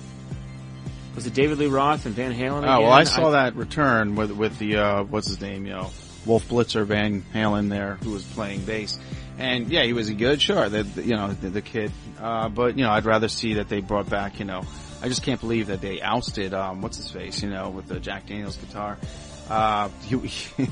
Was 1.14 1.26
it 1.26 1.34
David 1.34 1.58
Lee 1.58 1.66
Roth 1.66 2.04
and 2.06 2.14
Van 2.14 2.32
Halen? 2.34 2.62
Oh 2.66 2.82
well. 2.82 2.92
I 2.92 3.04
saw 3.04 3.30
that 3.30 3.56
return 3.56 4.16
with 4.16 4.30
with 4.32 4.58
the 4.58 4.76
uh, 4.76 5.02
what's 5.04 5.28
his 5.28 5.40
name, 5.40 5.66
you 5.66 5.72
know, 5.72 5.90
Wolf 6.26 6.46
Blitzer 6.48 6.84
Van 6.84 7.22
Halen 7.34 7.68
there, 7.70 7.94
who 8.02 8.10
was 8.10 8.22
playing 8.22 8.60
bass, 8.64 8.98
and 9.38 9.68
yeah, 9.70 9.82
he 9.84 9.92
was 9.92 10.08
a 10.08 10.14
good, 10.14 10.42
sure, 10.42 10.68
the, 10.68 10.82
the- 10.82 11.02
you 11.04 11.16
know, 11.16 11.28
the, 11.32 11.50
the 11.50 11.62
kid, 11.62 11.90
uh, 12.20 12.48
but 12.48 12.76
you 12.76 12.84
know, 12.84 12.90
I'd 12.90 13.04
rather 13.06 13.28
see 13.28 13.54
that 13.54 13.68
they 13.68 13.80
brought 13.80 14.10
back, 14.10 14.38
you 14.40 14.44
know, 14.44 14.62
I 15.02 15.08
just 15.08 15.22
can't 15.22 15.40
believe 15.40 15.66
that 15.68 15.80
they 15.80 16.00
ousted, 16.00 16.54
um, 16.54 16.80
what's 16.82 16.96
his 16.96 17.10
face, 17.10 17.42
you 17.42 17.50
know, 17.50 17.68
with 17.70 17.86
the 17.86 18.00
Jack 18.00 18.26
Daniels 18.26 18.56
guitar. 18.56 18.96
Uh, 19.48 19.88
he, 20.02 20.16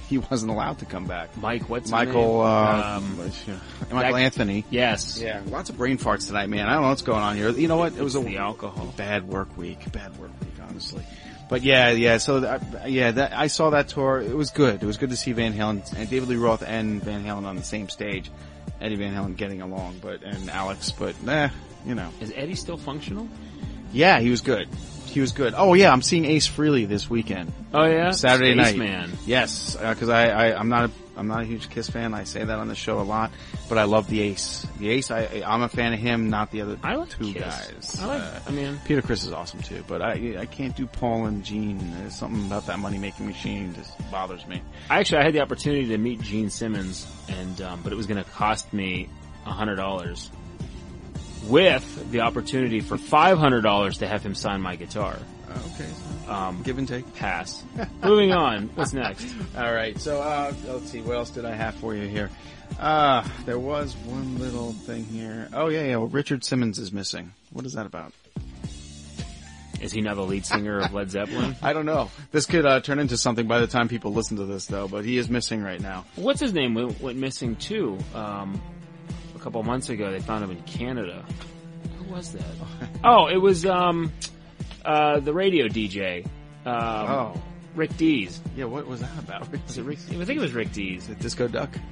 he 0.08 0.18
wasn't 0.18 0.50
allowed 0.50 0.78
to 0.80 0.84
come 0.86 1.06
back. 1.06 1.36
Mike, 1.36 1.68
what's 1.68 1.84
his 1.84 1.92
Michael, 1.92 2.38
name? 2.38 2.46
uh, 2.46 2.96
Um, 2.96 3.16
Michael 3.92 4.12
that- 4.14 4.14
Anthony. 4.20 4.64
Yes. 4.70 5.20
Yeah, 5.20 5.42
lots 5.46 5.70
of 5.70 5.76
brain 5.76 5.98
farts 5.98 6.26
tonight, 6.26 6.48
man. 6.48 6.66
I 6.66 6.72
don't 6.74 6.82
know 6.82 6.88
what's 6.88 7.02
going 7.02 7.22
on 7.22 7.36
here. 7.36 7.50
You 7.50 7.68
know 7.68 7.76
what? 7.76 7.92
It 7.96 8.02
was 8.02 8.14
a 8.16 8.20
the 8.20 8.38
alcohol. 8.38 8.92
bad 8.96 9.28
work 9.28 9.56
week. 9.56 9.92
Bad 9.92 10.16
work 10.18 10.30
week, 10.40 10.54
honestly. 10.66 11.04
But 11.48 11.62
yeah, 11.62 11.90
yeah. 11.90 12.16
So 12.16 12.38
uh, 12.38 12.58
yeah, 12.86 13.10
that, 13.12 13.32
I 13.36 13.48
saw 13.48 13.70
that 13.70 13.88
tour. 13.88 14.20
It 14.20 14.34
was 14.34 14.50
good. 14.50 14.82
It 14.82 14.86
was 14.86 14.96
good 14.96 15.10
to 15.10 15.16
see 15.16 15.32
Van 15.32 15.52
Halen 15.52 15.92
and 15.94 16.08
David 16.08 16.30
Lee 16.30 16.36
Roth 16.36 16.62
and 16.62 17.02
Van 17.02 17.22
Halen 17.22 17.44
on 17.44 17.56
the 17.56 17.62
same 17.62 17.90
stage. 17.90 18.30
Eddie 18.80 18.96
Van 18.96 19.14
Halen 19.14 19.36
getting 19.36 19.60
along, 19.60 19.98
but 20.02 20.22
and 20.24 20.48
Alex, 20.50 20.90
but 20.90 21.22
nah, 21.22 21.50
you 21.86 21.94
know. 21.94 22.08
Is 22.20 22.32
Eddie 22.34 22.54
still 22.56 22.78
functional? 22.78 23.28
Yeah, 23.94 24.18
he 24.20 24.30
was 24.30 24.40
good. 24.40 24.68
He 25.06 25.20
was 25.20 25.30
good. 25.32 25.54
Oh 25.56 25.74
yeah, 25.74 25.92
I'm 25.92 26.02
seeing 26.02 26.24
Ace 26.24 26.48
Frehley 26.48 26.88
this 26.88 27.08
weekend. 27.08 27.52
Oh 27.72 27.84
yeah, 27.84 28.10
Saturday 28.10 28.54
night. 28.54 28.76
Man. 28.76 29.12
Yes, 29.24 29.76
because 29.76 30.08
I, 30.08 30.28
I 30.28 30.58
I'm 30.58 30.68
not 30.68 30.90
a 30.90 30.92
I'm 31.16 31.28
not 31.28 31.42
a 31.42 31.44
huge 31.44 31.70
Kiss 31.70 31.88
fan. 31.88 32.12
I 32.12 32.24
say 32.24 32.42
that 32.42 32.58
on 32.58 32.66
the 32.66 32.74
show 32.74 32.98
a 33.00 33.02
lot, 33.02 33.30
but 33.68 33.78
I 33.78 33.84
love 33.84 34.08
the 34.08 34.20
Ace. 34.22 34.66
The 34.80 34.90
Ace, 34.90 35.12
I 35.12 35.44
I'm 35.46 35.62
a 35.62 35.68
fan 35.68 35.92
of 35.92 36.00
him, 36.00 36.30
not 36.30 36.50
the 36.50 36.62
other 36.62 36.76
I 36.82 36.96
like 36.96 37.10
two 37.10 37.32
Kiss. 37.32 37.42
guys. 37.42 38.00
I 38.02 38.06
like. 38.06 38.22
Uh, 38.22 38.40
I 38.48 38.50
mean, 38.50 38.80
Peter 38.84 39.00
Criss 39.02 39.24
is 39.24 39.32
awesome 39.32 39.60
too, 39.62 39.84
but 39.86 40.02
I 40.02 40.38
I 40.40 40.46
can't 40.46 40.74
do 40.74 40.86
Paul 40.86 41.26
and 41.26 41.44
Gene. 41.44 41.78
There's 42.00 42.16
something 42.16 42.44
about 42.46 42.66
that 42.66 42.80
money 42.80 42.98
making 42.98 43.26
machine 43.26 43.72
just 43.74 43.92
bothers 44.10 44.44
me. 44.48 44.60
I 44.90 44.98
actually 44.98 45.18
I 45.18 45.22
had 45.24 45.34
the 45.34 45.40
opportunity 45.40 45.86
to 45.88 45.98
meet 45.98 46.20
Gene 46.20 46.50
Simmons, 46.50 47.06
and 47.28 47.60
um, 47.62 47.80
but 47.82 47.92
it 47.92 47.96
was 47.96 48.06
going 48.06 48.22
to 48.22 48.28
cost 48.30 48.72
me 48.72 49.08
a 49.46 49.50
hundred 49.52 49.76
dollars, 49.76 50.30
with 51.48 52.10
the 52.10 52.20
opportunity 52.20 52.80
for 52.80 52.96
five 52.98 53.38
hundred 53.38 53.62
dollars 53.62 53.98
to 53.98 54.06
have 54.06 54.22
him 54.22 54.34
sign 54.34 54.60
my 54.60 54.76
guitar. 54.76 55.18
Okay, 55.74 55.88
Um, 56.28 56.62
give 56.62 56.78
and 56.78 56.88
take. 56.88 57.14
pass. 57.14 57.62
Moving 58.02 58.32
on. 58.32 58.68
What's 58.74 58.92
next? 58.92 59.26
All 59.56 59.72
right, 59.72 59.96
so 60.00 60.20
uh, 60.20 60.52
let's 60.66 60.90
see, 60.90 61.00
what 61.00 61.16
else 61.16 61.30
did 61.30 61.44
I 61.44 61.54
have 61.54 61.74
for 61.76 61.94
you 61.94 62.08
here? 62.08 62.28
Uh, 62.80 63.26
there 63.44 63.58
was 63.58 63.94
one 63.98 64.38
little 64.38 64.72
thing 64.72 65.04
here. 65.04 65.48
Oh 65.52 65.68
yeah, 65.68 65.84
yeah. 65.84 65.96
Well, 65.96 66.08
Richard 66.08 66.42
Simmons 66.44 66.78
is 66.78 66.92
missing. 66.92 67.32
What 67.52 67.66
is 67.66 67.74
that 67.74 67.86
about? 67.86 68.12
Is 69.80 69.92
he 69.92 70.00
now 70.00 70.14
the 70.14 70.22
lead 70.22 70.46
singer 70.46 70.80
of 70.80 70.94
Led 70.94 71.10
Zeppelin? 71.10 71.56
I 71.62 71.72
don't 71.74 71.84
know. 71.84 72.10
This 72.32 72.46
could 72.46 72.64
uh, 72.64 72.80
turn 72.80 72.98
into 72.98 73.16
something 73.18 73.46
by 73.46 73.58
the 73.60 73.66
time 73.66 73.88
people 73.88 74.12
listen 74.14 74.38
to 74.38 74.46
this, 74.46 74.64
though. 74.66 74.88
But 74.88 75.04
he 75.04 75.18
is 75.18 75.28
missing 75.28 75.62
right 75.62 75.80
now. 75.80 76.06
What's 76.16 76.40
his 76.40 76.54
name? 76.54 76.74
Went, 76.74 77.00
went 77.02 77.18
missing 77.18 77.54
too. 77.56 77.98
Um, 78.14 78.60
couple 79.44 79.62
months 79.62 79.90
ago, 79.90 80.10
they 80.10 80.20
found 80.20 80.42
him 80.42 80.50
in 80.50 80.62
Canada. 80.62 81.22
Who 81.98 82.12
was 82.14 82.32
that? 82.32 82.42
Oh, 83.04 83.26
it 83.26 83.36
was 83.36 83.66
um, 83.66 84.10
uh, 84.84 85.20
the 85.20 85.32
radio 85.34 85.68
DJ. 85.68 86.24
Um, 86.64 86.72
Oh. 86.74 87.42
Rick 87.74 87.96
Dees. 87.98 88.40
Yeah, 88.56 88.64
what 88.66 88.86
was 88.86 89.00
that 89.00 89.18
about? 89.18 89.50
Was 89.50 89.76
it 89.76 89.82
Rick? 89.82 89.98
I 90.10 90.24
think 90.24 90.38
it 90.38 90.40
was 90.40 90.52
Rick 90.54 90.72
Dees. 90.72 91.06
The 91.08 91.14
Disco 91.16 91.46
Duck. 91.48 91.70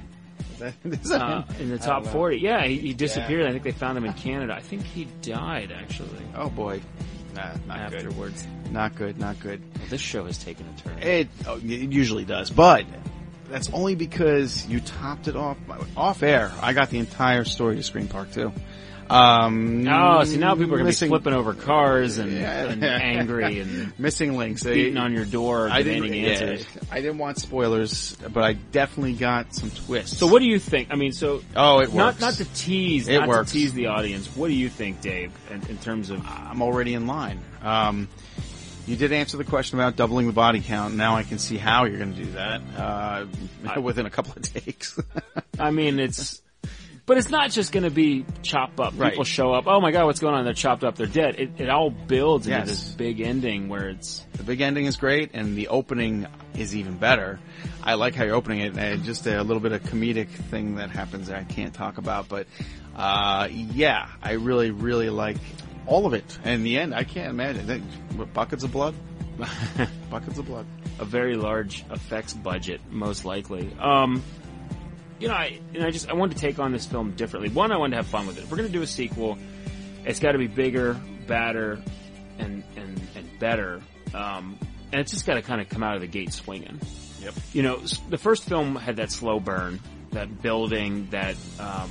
Uh, 0.61 1.43
in 1.59 1.69
the 1.71 1.77
top 1.77 2.05
40. 2.05 2.37
Yeah, 2.37 2.63
he, 2.63 2.77
he 2.77 2.93
disappeared. 2.93 3.45
I 3.45 3.51
think 3.51 3.63
they 3.63 3.71
found 3.73 3.97
him 3.97 4.05
in 4.05 4.13
Canada. 4.13 4.53
I 4.53 4.61
think 4.61 4.83
he 4.83 5.05
died, 5.21 5.73
actually. 5.73 6.21
Oh 6.35 6.47
boy, 6.49 6.79
nah, 7.35 7.51
not 7.67 7.79
Afterwards. 7.79 8.43
good. 8.63 8.71
Not 8.71 8.95
good. 8.95 9.19
Not 9.19 9.39
good. 9.41 9.61
Well, 9.77 9.87
this 9.89 9.99
show 9.99 10.23
has 10.25 10.37
taken 10.37 10.65
a 10.67 10.79
turn. 10.81 10.99
It, 10.99 11.27
oh, 11.47 11.57
it 11.57 11.63
usually 11.63 12.23
does, 12.23 12.49
but 12.49 12.85
that's 13.49 13.69
only 13.71 13.95
because 13.95 14.65
you 14.67 14.79
topped 14.79 15.27
it 15.27 15.35
off 15.35 15.57
off 15.97 16.23
air. 16.23 16.51
I 16.61 16.73
got 16.73 16.89
the 16.89 16.99
entire 16.99 17.43
story 17.43 17.75
to 17.75 17.83
Scream 17.83 18.07
Park 18.07 18.31
too. 18.31 18.51
Um, 19.09 19.85
Oh, 19.87 20.23
see 20.23 20.37
now 20.37 20.55
people 20.55 20.73
are 20.75 20.79
going 20.79 20.91
to 20.91 20.99
be 20.99 21.07
flipping 21.09 21.33
over 21.33 21.53
cars 21.53 22.17
and, 22.19 22.31
Yeah. 22.31 22.69
and 22.69 22.83
angry 22.83 23.59
and 23.59 23.91
missing 23.99 24.37
links. 24.37 24.63
beating 24.63 24.97
on 24.97 25.13
your 25.13 25.25
door 25.25 25.69
I 25.69 25.83
didn't, 25.83 26.03
demanding 26.03 26.57
yeah. 26.59 26.63
I 26.89 27.01
didn't 27.01 27.17
want 27.17 27.37
spoilers, 27.37 28.15
but 28.31 28.43
I 28.43 28.53
definitely 28.53 29.13
got 29.13 29.53
some 29.53 29.69
twists. 29.71 30.17
So 30.17 30.25
what 30.27 30.39
do 30.39 30.45
you 30.45 30.57
think? 30.57 30.87
I 30.91 30.95
mean, 30.95 31.11
so 31.11 31.41
Oh, 31.55 31.79
it 31.79 31.93
not 31.93 32.13
works. 32.13 32.21
not 32.21 32.33
to 32.35 32.45
tease, 32.55 33.09
It 33.09 33.19
not 33.19 33.27
works. 33.27 33.51
to 33.51 33.57
tease 33.57 33.73
the 33.73 33.87
audience. 33.87 34.27
What 34.37 34.47
do 34.47 34.53
you 34.53 34.69
think, 34.69 35.01
Dave, 35.01 35.33
in, 35.51 35.61
in 35.67 35.77
terms 35.79 36.09
of? 36.09 36.25
I'm 36.25 36.61
already 36.61 36.93
in 36.93 37.05
line. 37.05 37.41
Um, 37.61 38.07
you 38.85 38.95
did 38.95 39.11
answer 39.11 39.37
the 39.37 39.43
question 39.43 39.79
about 39.79 39.95
doubling 39.95 40.27
the 40.27 40.33
body 40.33 40.61
count. 40.61 40.95
Now 40.95 41.15
I 41.15 41.23
can 41.23 41.39
see 41.39 41.57
how 41.57 41.85
you're 41.85 41.97
going 41.97 42.15
to 42.15 42.23
do 42.23 42.31
that 42.31 42.61
uh, 42.77 43.81
within 43.81 44.05
a 44.05 44.09
couple 44.09 44.33
of 44.35 44.41
takes. 44.41 44.99
I 45.59 45.71
mean, 45.71 45.99
it's. 45.99 46.41
But 47.05 47.17
it's 47.17 47.29
not 47.29 47.51
just 47.51 47.73
going 47.73 47.83
to 47.83 47.89
be 47.89 48.25
chop 48.43 48.79
up. 48.79 48.93
Right. 48.95 49.11
People 49.11 49.25
show 49.25 49.53
up. 49.53 49.65
Oh 49.67 49.81
my 49.81 49.91
god, 49.91 50.05
what's 50.05 50.21
going 50.21 50.35
on? 50.35 50.45
They're 50.45 50.53
chopped 50.53 50.85
up. 50.85 50.95
They're 50.95 51.05
dead. 51.05 51.35
It, 51.37 51.49
it 51.57 51.69
all 51.69 51.89
builds 51.89 52.47
into 52.47 52.65
this 52.65 52.93
big 52.93 53.19
ending 53.19 53.67
where 53.67 53.89
it's. 53.89 54.25
the 54.37 54.43
big 54.43 54.61
ending 54.61 54.85
is 54.85 54.95
great, 54.95 55.31
and 55.33 55.57
the 55.57 55.67
opening 55.67 56.27
is 56.57 56.77
even 56.77 56.97
better. 56.97 57.41
I 57.83 57.95
like 57.95 58.15
how 58.15 58.23
you're 58.23 58.35
opening 58.35 58.61
it, 58.61 58.77
and 58.77 59.03
just 59.03 59.27
a 59.27 59.43
little 59.43 59.59
bit 59.59 59.73
of 59.73 59.83
comedic 59.83 60.29
thing 60.29 60.75
that 60.75 60.91
happens 60.91 61.27
that 61.27 61.37
I 61.37 61.43
can't 61.43 61.73
talk 61.73 61.97
about, 61.97 62.29
but 62.29 62.47
uh, 62.95 63.49
yeah, 63.51 64.07
I 64.21 64.33
really, 64.33 64.71
really 64.71 65.09
like 65.09 65.37
all 65.85 66.05
of 66.05 66.13
it. 66.13 66.37
And 66.43 66.55
in 66.55 66.63
the 66.63 66.77
end, 66.77 66.93
I 66.93 67.03
can't 67.03 67.29
imagine 67.29 67.67
that, 67.67 67.79
what, 68.15 68.33
buckets 68.33 68.63
of 68.63 68.71
blood, 68.71 68.95
buckets 70.09 70.37
of 70.37 70.45
blood. 70.45 70.65
a 70.99 71.05
very 71.05 71.35
large 71.35 71.83
effects 71.91 72.33
budget, 72.33 72.81
most 72.89 73.25
likely. 73.25 73.71
Um, 73.79 74.23
you 75.19 75.27
know, 75.27 75.35
I 75.35 75.59
and 75.73 75.83
I 75.83 75.91
just 75.91 76.09
I 76.09 76.13
wanted 76.13 76.35
to 76.35 76.41
take 76.41 76.59
on 76.59 76.71
this 76.71 76.85
film 76.85 77.11
differently. 77.11 77.49
One, 77.49 77.71
I 77.71 77.77
wanted 77.77 77.91
to 77.91 77.97
have 77.97 78.07
fun 78.07 78.27
with 78.27 78.37
it. 78.37 78.43
If 78.43 78.51
we're 78.51 78.57
going 78.57 78.69
to 78.69 78.73
do 78.73 78.81
a 78.81 78.87
sequel, 78.87 79.37
it's 80.05 80.19
got 80.19 80.33
to 80.33 80.37
be 80.37 80.47
bigger, 80.47 80.99
badder, 81.27 81.81
and 82.37 82.63
and 82.75 83.01
and 83.15 83.39
better. 83.39 83.81
Um, 84.13 84.57
and 84.91 85.01
it's 85.01 85.11
just 85.11 85.25
got 85.25 85.35
to 85.35 85.41
kind 85.41 85.61
of 85.61 85.69
come 85.69 85.81
out 85.81 85.95
of 85.95 86.01
the 86.01 86.07
gate 86.07 86.33
swinging. 86.33 86.79
Yep. 87.21 87.33
You 87.53 87.63
know, 87.63 87.77
the 88.09 88.17
first 88.17 88.43
film 88.43 88.75
had 88.75 88.97
that 88.97 89.11
slow 89.11 89.39
burn, 89.39 89.79
that 90.11 90.41
building, 90.41 91.07
that 91.11 91.37
um, 91.59 91.89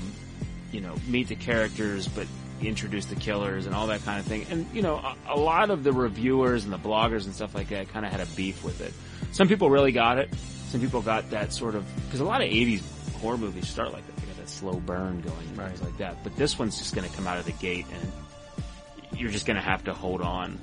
you 0.70 0.80
know, 0.80 0.95
meet 1.09 1.28
the 1.28 1.34
characters, 1.34 2.07
but 2.07 2.26
introduce 2.67 3.07
the 3.07 3.17
killers 3.17 3.67
and 3.67 3.75
all 3.75 3.89
that 3.89 4.05
kind 4.05 4.21
of 4.21 4.27
thing. 4.27 4.47
And 4.51 4.67
you 4.73 4.83
know, 4.83 4.97
a, 4.97 5.17
a 5.29 5.37
lot 5.37 5.71
of 5.71 5.85
the 5.85 5.93
reviewers 5.93 6.65
and 6.65 6.73
the 6.73 6.79
bloggers 6.79 7.25
and 7.25 7.35
stuff 7.35 7.55
like 7.55 7.69
that 7.69 7.89
kind 7.89 8.05
of 8.05 8.13
had 8.13 8.21
a 8.21 8.27
beef 8.35 8.65
with 8.65 8.81
it. 8.81 8.93
Some 9.33 9.49
people 9.49 9.71
really 9.71 9.93
got 9.93 10.19
it. 10.19 10.33
Some 10.69 10.81
people 10.81 11.03
got 11.03 11.31
that 11.31 11.53
sort 11.53 11.75
of 11.75 11.85
because 12.07 12.21
a 12.21 12.25
lot 12.25 12.41
of 12.41 12.49
'80s 12.49 12.83
horror 13.21 13.39
movies 13.39 13.69
start 13.69 13.93
like 13.93 14.07
that. 14.07 14.17
They 14.17 14.27
got 14.27 14.37
that 14.39 14.49
slow 14.49 14.75
burn 14.75 15.21
going 15.21 15.37
and 15.39 15.57
things 15.57 15.83
like 15.83 15.97
that. 15.99 16.23
But 16.23 16.37
this 16.37 16.59
one's 16.59 16.79
just 16.79 16.95
going 16.95 17.09
to 17.09 17.15
come 17.15 17.27
out 17.27 17.39
of 17.39 17.45
the 17.45 17.53
gate, 17.53 17.87
and 17.93 19.19
you're 19.19 19.31
just 19.31 19.47
going 19.47 19.57
to 19.57 19.63
have 19.63 19.85
to 19.85 19.95
hold 19.95 20.23
on. 20.23 20.59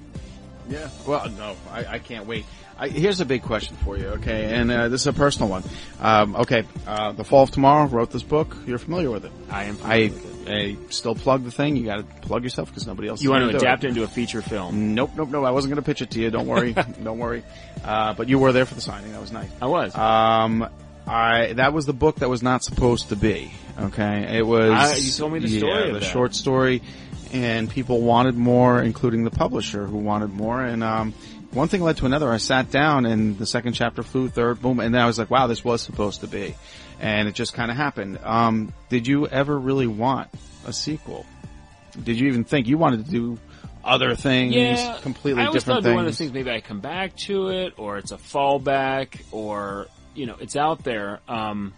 Yeah. 0.67 0.89
Well, 1.07 1.29
no, 1.31 1.55
I, 1.71 1.85
I 1.85 1.99
can't 1.99 2.27
wait. 2.27 2.45
I, 2.79 2.87
here's 2.87 3.19
a 3.19 3.25
big 3.25 3.43
question 3.43 3.75
for 3.83 3.97
you, 3.97 4.05
okay? 4.07 4.55
And 4.55 4.71
uh, 4.71 4.87
this 4.87 5.01
is 5.01 5.07
a 5.07 5.13
personal 5.13 5.49
one. 5.49 5.63
Um, 5.99 6.35
okay, 6.37 6.63
uh, 6.87 7.11
The 7.11 7.25
Fall 7.25 7.43
of 7.43 7.51
Tomorrow 7.51 7.87
wrote 7.87 8.09
this 8.11 8.23
book. 8.23 8.55
You're 8.65 8.77
familiar 8.77 9.11
with 9.11 9.25
it. 9.25 9.31
I 9.49 9.65
am. 9.65 9.77
I, 9.83 9.97
with 10.03 10.47
it. 10.47 10.51
I 10.51 10.77
still 10.89 11.13
plug 11.13 11.43
the 11.43 11.51
thing. 11.51 11.75
You 11.75 11.85
got 11.85 11.97
to 11.97 12.03
plug 12.27 12.43
yourself 12.43 12.69
because 12.69 12.87
nobody 12.87 13.09
else. 13.09 13.21
You 13.21 13.31
want 13.31 13.43
gonna 13.45 13.57
adapt 13.57 13.83
it. 13.83 13.87
it 13.87 13.89
into 13.89 14.03
a 14.03 14.07
feature 14.07 14.41
film? 14.41 14.95
Nope, 14.95 15.11
nope, 15.15 15.29
nope. 15.29 15.45
I 15.45 15.51
wasn't 15.51 15.73
going 15.73 15.83
to 15.83 15.85
pitch 15.85 16.01
it 16.01 16.11
to 16.11 16.19
you. 16.21 16.31
Don't 16.31 16.47
worry. 16.47 16.73
Don't 17.03 17.19
worry. 17.19 17.43
Uh, 17.83 18.13
but 18.13 18.29
you 18.29 18.39
were 18.39 18.53
there 18.53 18.65
for 18.65 18.75
the 18.75 18.81
signing. 18.81 19.11
That 19.11 19.21
was 19.21 19.31
nice. 19.33 19.49
I 19.61 19.65
was. 19.65 19.93
Um, 19.95 20.67
I 21.05 21.53
that 21.53 21.73
was 21.73 21.85
the 21.85 21.93
book 21.93 22.17
that 22.17 22.29
was 22.29 22.41
not 22.41 22.63
supposed 22.63 23.09
to 23.09 23.15
be. 23.15 23.51
Okay, 23.77 24.37
it 24.37 24.45
was. 24.45 24.71
I- 24.71 24.95
you 24.95 25.11
told 25.11 25.33
me 25.33 25.39
the 25.39 25.47
story 25.49 25.71
Yeah, 25.73 25.87
of 25.87 25.93
the 25.95 25.99
that. 25.99 26.05
short 26.05 26.33
story, 26.35 26.81
and 27.33 27.69
people 27.69 28.01
wanted 28.01 28.35
more, 28.35 28.81
including 28.81 29.23
the 29.25 29.31
publisher 29.31 29.85
who 29.85 29.97
wanted 29.97 30.29
more. 30.31 30.63
And 30.63 30.83
um, 30.83 31.13
one 31.51 31.67
thing 31.67 31.81
led 31.81 31.97
to 31.97 32.05
another. 32.05 32.31
I 32.31 32.37
sat 32.37 32.69
down, 32.71 33.05
and 33.05 33.37
the 33.37 33.45
second 33.45 33.73
chapter 33.73 34.03
flew, 34.03 34.29
third, 34.29 34.61
boom, 34.61 34.79
and 34.79 34.93
then 34.93 35.01
I 35.01 35.07
was 35.07 35.17
like, 35.17 35.29
"Wow, 35.29 35.47
this 35.47 35.63
was 35.63 35.81
supposed 35.81 36.21
to 36.21 36.27
be," 36.27 36.55
and 36.99 37.27
it 37.27 37.35
just 37.35 37.53
kind 37.53 37.71
of 37.71 37.77
happened. 37.77 38.19
Um, 38.23 38.73
did 38.89 39.07
you 39.07 39.27
ever 39.27 39.57
really 39.57 39.87
want 39.87 40.29
a 40.65 40.73
sequel? 40.73 41.25
Did 42.03 42.19
you 42.19 42.27
even 42.27 42.43
think 42.43 42.67
you 42.67 42.77
wanted 42.77 43.05
to 43.05 43.11
do 43.11 43.39
other 43.83 44.15
things, 44.15 44.55
yeah, 44.55 44.97
completely 45.01 45.41
I 45.41 45.47
always 45.47 45.63
different 45.63 45.83
things? 45.83 45.95
one 45.95 46.05
of 46.05 46.11
those 46.11 46.17
things. 46.17 46.33
Maybe 46.33 46.51
I 46.51 46.61
come 46.61 46.81
back 46.81 47.15
to 47.17 47.49
it, 47.49 47.73
or 47.77 47.97
it's 47.97 48.11
a 48.11 48.17
fallback, 48.17 49.21
or 49.31 49.87
you 50.13 50.25
know, 50.27 50.35
it's 50.39 50.55
out 50.55 50.83
there. 50.83 51.19
Um, 51.27 51.73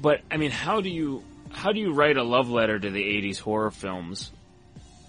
but 0.00 0.20
I 0.30 0.36
mean, 0.36 0.50
how 0.50 0.80
do 0.80 0.88
you 0.88 1.24
how 1.50 1.72
do 1.72 1.80
you 1.80 1.92
write 1.92 2.16
a 2.16 2.22
love 2.22 2.48
letter 2.48 2.78
to 2.78 2.90
the 2.90 3.02
'80s 3.02 3.40
horror 3.40 3.72
films 3.72 4.30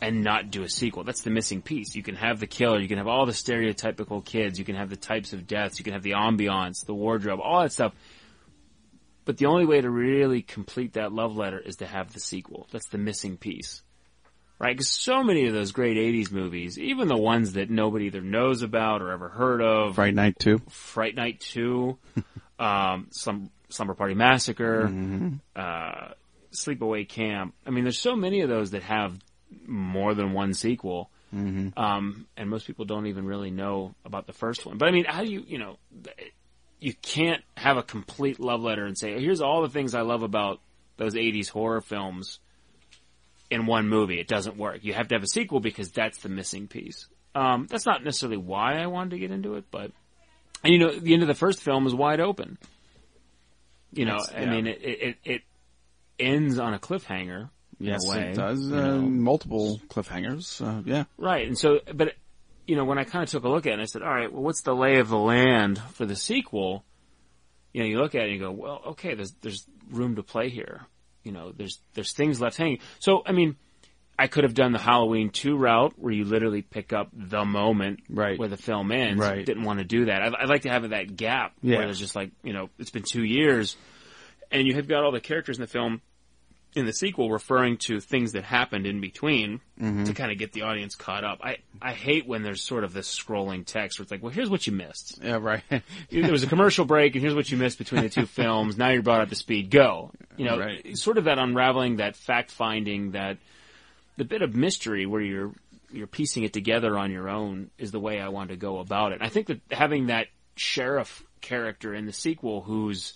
and 0.01 0.23
not 0.23 0.49
do 0.51 0.63
a 0.63 0.69
sequel? 0.69 1.03
That's 1.03 1.21
the 1.21 1.29
missing 1.29 1.61
piece. 1.61 1.95
You 1.95 2.03
can 2.03 2.15
have 2.15 2.39
the 2.39 2.47
killer, 2.47 2.79
you 2.79 2.87
can 2.87 2.97
have 2.97 3.07
all 3.07 3.25
the 3.25 3.31
stereotypical 3.31 4.25
kids, 4.25 4.57
you 4.59 4.65
can 4.65 4.75
have 4.75 4.89
the 4.89 4.95
types 4.97 5.31
of 5.33 5.47
deaths, 5.47 5.77
you 5.79 5.83
can 5.85 5.93
have 5.93 6.03
the 6.03 6.11
ambiance, 6.11 6.85
the 6.85 6.93
wardrobe, 6.93 7.39
all 7.41 7.61
that 7.61 7.71
stuff. 7.71 7.93
But 9.25 9.37
the 9.37 9.45
only 9.45 9.65
way 9.65 9.79
to 9.79 9.89
really 9.89 10.41
complete 10.41 10.93
that 10.93 11.13
love 11.13 11.35
letter 11.35 11.59
is 11.59 11.77
to 11.77 11.85
have 11.85 12.11
the 12.13 12.19
sequel. 12.19 12.67
That's 12.71 12.87
the 12.87 12.97
missing 12.97 13.37
piece. 13.37 13.83
right? 14.57 14.75
Because 14.75 14.89
so 14.89 15.23
many 15.23 15.45
of 15.47 15.53
those 15.53 15.71
great 15.71 15.97
'80s 15.97 16.31
movies, 16.31 16.77
even 16.79 17.07
the 17.07 17.17
ones 17.17 17.53
that 17.53 17.69
nobody 17.69 18.05
either 18.05 18.21
knows 18.21 18.63
about 18.63 19.01
or 19.01 19.11
ever 19.11 19.29
heard 19.29 19.61
of, 19.61 19.95
Fright 19.95 20.15
Night 20.15 20.37
2. 20.39 20.59
Fright 20.69 21.15
Night 21.15 21.39
Two, 21.39 21.97
um, 22.59 23.07
some 23.11 23.49
Slumber 23.69 23.93
Party 23.93 24.15
Massacre, 24.15 24.87
Mhm. 24.87 25.39
uh, 25.55 26.13
Sleepaway 26.51 27.07
Camp. 27.07 27.53
I 27.65 27.69
mean, 27.69 27.83
there's 27.85 27.99
so 28.01 28.15
many 28.15 28.41
of 28.41 28.49
those 28.49 28.71
that 28.71 28.83
have 28.83 29.17
more 29.67 30.13
than 30.13 30.33
one 30.33 30.53
sequel. 30.53 31.09
Mhm. 31.33 31.77
Um, 31.77 32.27
and 32.35 32.49
most 32.49 32.67
people 32.67 32.85
don't 32.85 33.07
even 33.07 33.25
really 33.25 33.51
know 33.51 33.95
about 34.03 34.27
the 34.27 34.33
first 34.33 34.65
one. 34.65 34.77
But 34.77 34.89
I 34.89 34.91
mean, 34.91 35.05
how 35.05 35.23
do 35.23 35.31
you, 35.31 35.43
you 35.47 35.57
know, 35.57 35.77
you 36.79 36.93
can't 37.01 37.41
have 37.55 37.77
a 37.77 37.83
complete 37.83 38.39
love 38.39 38.61
letter 38.61 38.85
and 38.85 38.97
say, 38.97 39.19
here's 39.21 39.39
all 39.41 39.61
the 39.61 39.69
things 39.69 39.95
I 39.95 40.01
love 40.01 40.23
about 40.23 40.59
those 40.97 41.13
80s 41.15 41.47
horror 41.49 41.79
films 41.81 42.39
in 43.49 43.65
one 43.65 43.87
movie. 43.87 44.19
It 44.19 44.27
doesn't 44.27 44.57
work. 44.57 44.79
You 44.83 44.93
have 44.93 45.07
to 45.09 45.15
have 45.15 45.23
a 45.23 45.27
sequel 45.27 45.59
because 45.59 45.89
that's 45.91 46.17
the 46.19 46.29
missing 46.29 46.67
piece. 46.67 47.07
Um, 47.33 47.67
that's 47.69 47.85
not 47.85 48.03
necessarily 48.03 48.37
why 48.37 48.77
I 48.81 48.87
wanted 48.87 49.11
to 49.11 49.19
get 49.19 49.31
into 49.31 49.55
it, 49.55 49.65
but, 49.71 49.91
and 50.63 50.73
you 50.73 50.79
know, 50.79 50.99
the 50.99 51.13
end 51.13 51.21
of 51.21 51.27
the 51.29 51.33
first 51.33 51.61
film 51.61 51.87
is 51.87 51.95
wide 51.95 52.19
open. 52.19 52.57
You 53.93 54.05
know, 54.05 54.19
That's- 54.25 54.47
I 54.47 54.49
mean, 54.51 54.67
it, 54.67 54.79
it- 54.83 55.17
it 55.23 55.41
ends 56.19 56.59
on 56.59 56.73
a 56.73 56.79
cliffhanger. 56.79 57.49
Yes, 57.83 58.07
way, 58.07 58.31
it 58.31 58.35
does. 58.35 58.61
you 58.61 58.75
Uh, 58.75 58.97
multiple 59.01 59.79
cliffhangers. 59.89 60.61
Uh, 60.65 60.81
yeah. 60.85 61.03
Right. 61.17 61.47
And 61.47 61.57
so, 61.57 61.79
but, 61.93 62.13
you 62.67 62.75
know, 62.75 62.85
when 62.85 62.97
I 62.97 63.03
kind 63.03 63.23
of 63.23 63.29
took 63.29 63.43
a 63.43 63.49
look 63.49 63.65
at 63.65 63.71
it 63.71 63.73
and 63.73 63.81
I 63.81 63.85
said, 63.85 64.01
all 64.01 64.13
right, 64.13 64.31
well, 64.31 64.43
what's 64.43 64.61
the 64.61 64.75
lay 64.75 64.97
of 64.99 65.09
the 65.09 65.17
land 65.17 65.79
for 65.93 66.05
the 66.05 66.15
sequel? 66.15 66.83
You 67.73 67.81
know, 67.81 67.87
you 67.87 67.99
look 67.99 68.15
at 68.15 68.21
it 68.21 68.25
and 68.25 68.33
you 68.33 68.39
go, 68.39 68.51
well, 68.51 68.81
okay, 68.87 69.15
there's, 69.15 69.33
there's 69.41 69.65
room 69.89 70.15
to 70.15 70.23
play 70.23 70.49
here. 70.49 70.81
You 71.23 71.31
know, 71.31 71.51
there's, 71.55 71.79
there's 71.93 72.13
things 72.13 72.41
left 72.41 72.57
hanging. 72.57 72.79
So, 72.99 73.23
I 73.25 73.31
mean, 73.31 73.55
I 74.17 74.27
could 74.27 74.43
have 74.43 74.53
done 74.53 74.71
the 74.71 74.79
Halloween 74.79 75.29
2 75.29 75.55
route 75.57 75.93
where 75.97 76.13
you 76.13 76.25
literally 76.25 76.61
pick 76.61 76.93
up 76.93 77.09
the 77.13 77.45
moment 77.45 78.01
right. 78.09 78.37
where 78.37 78.49
the 78.49 78.57
film 78.57 78.91
ends. 78.91 79.19
Right. 79.19 79.45
Didn't 79.45 79.63
want 79.63 79.79
to 79.79 79.85
do 79.85 80.05
that. 80.05 80.21
I'd, 80.21 80.35
I'd 80.35 80.49
like 80.49 80.63
to 80.63 80.69
have 80.69 80.87
that 80.89 81.15
gap 81.15 81.53
Yeah. 81.61 81.77
where 81.77 81.85
there's 81.87 81.99
just 81.99 82.15
like, 82.15 82.31
you 82.43 82.53
know, 82.53 82.69
it's 82.77 82.91
been 82.91 83.03
two 83.03 83.23
years 83.23 83.77
and 84.51 84.67
you 84.67 84.75
have 84.75 84.87
got 84.87 85.03
all 85.03 85.11
the 85.11 85.21
characters 85.21 85.57
in 85.57 85.61
the 85.61 85.67
film 85.67 86.01
in 86.73 86.85
the 86.85 86.93
sequel 86.93 87.29
referring 87.29 87.75
to 87.77 87.99
things 87.99 88.31
that 88.31 88.43
happened 88.45 88.85
in 88.87 89.01
between 89.01 89.59
Mhm. 89.79 90.05
to 90.05 90.13
kind 90.13 90.31
of 90.31 90.37
get 90.37 90.53
the 90.53 90.61
audience 90.61 90.95
caught 90.95 91.23
up. 91.25 91.39
I, 91.43 91.57
I 91.81 91.91
hate 91.93 92.25
when 92.25 92.43
there's 92.43 92.61
sort 92.61 92.83
of 92.85 92.93
this 92.93 93.13
scrolling 93.13 93.65
text 93.65 93.99
where 93.99 94.03
it's 94.03 94.11
like, 94.11 94.23
well, 94.23 94.31
here's 94.31 94.49
what 94.49 94.65
you 94.65 94.71
missed. 94.73 95.19
Yeah, 95.21 95.37
right. 95.41 95.63
there 96.09 96.31
was 96.31 96.43
a 96.43 96.47
commercial 96.47 96.85
break 96.85 97.13
and 97.15 97.21
here's 97.21 97.35
what 97.35 97.51
you 97.51 97.57
missed 97.57 97.77
between 97.77 98.03
the 98.03 98.09
two 98.09 98.25
films. 98.39 98.77
Now 98.77 98.89
you're 98.89 99.01
brought 99.01 99.21
up 99.21 99.29
to 99.29 99.35
speed. 99.35 99.69
Go. 99.69 100.11
You 100.37 100.45
know, 100.45 100.57
Right. 100.59 100.97
sort 100.97 101.17
of 101.17 101.25
that 101.25 101.37
unraveling, 101.39 101.97
that 101.97 102.15
fact 102.15 102.51
finding, 102.51 103.11
that 103.11 103.37
the 104.17 104.23
bit 104.25 104.41
of 104.41 104.55
mystery 104.55 105.05
where 105.05 105.21
you're 105.21 105.51
you're 105.93 106.07
piecing 106.07 106.43
it 106.43 106.53
together 106.53 106.97
on 106.97 107.11
your 107.11 107.27
own 107.27 107.69
is 107.77 107.91
the 107.91 107.99
way 107.99 108.21
I 108.21 108.29
want 108.29 108.49
to 108.51 108.55
go 108.55 108.79
about 108.79 109.11
it. 109.11 109.15
And 109.15 109.23
I 109.23 109.27
think 109.27 109.47
that 109.47 109.59
having 109.71 110.05
that 110.07 110.27
sheriff 110.55 111.21
character 111.41 111.93
in 111.93 112.05
the 112.05 112.13
sequel 112.13 112.61
who's 112.61 113.13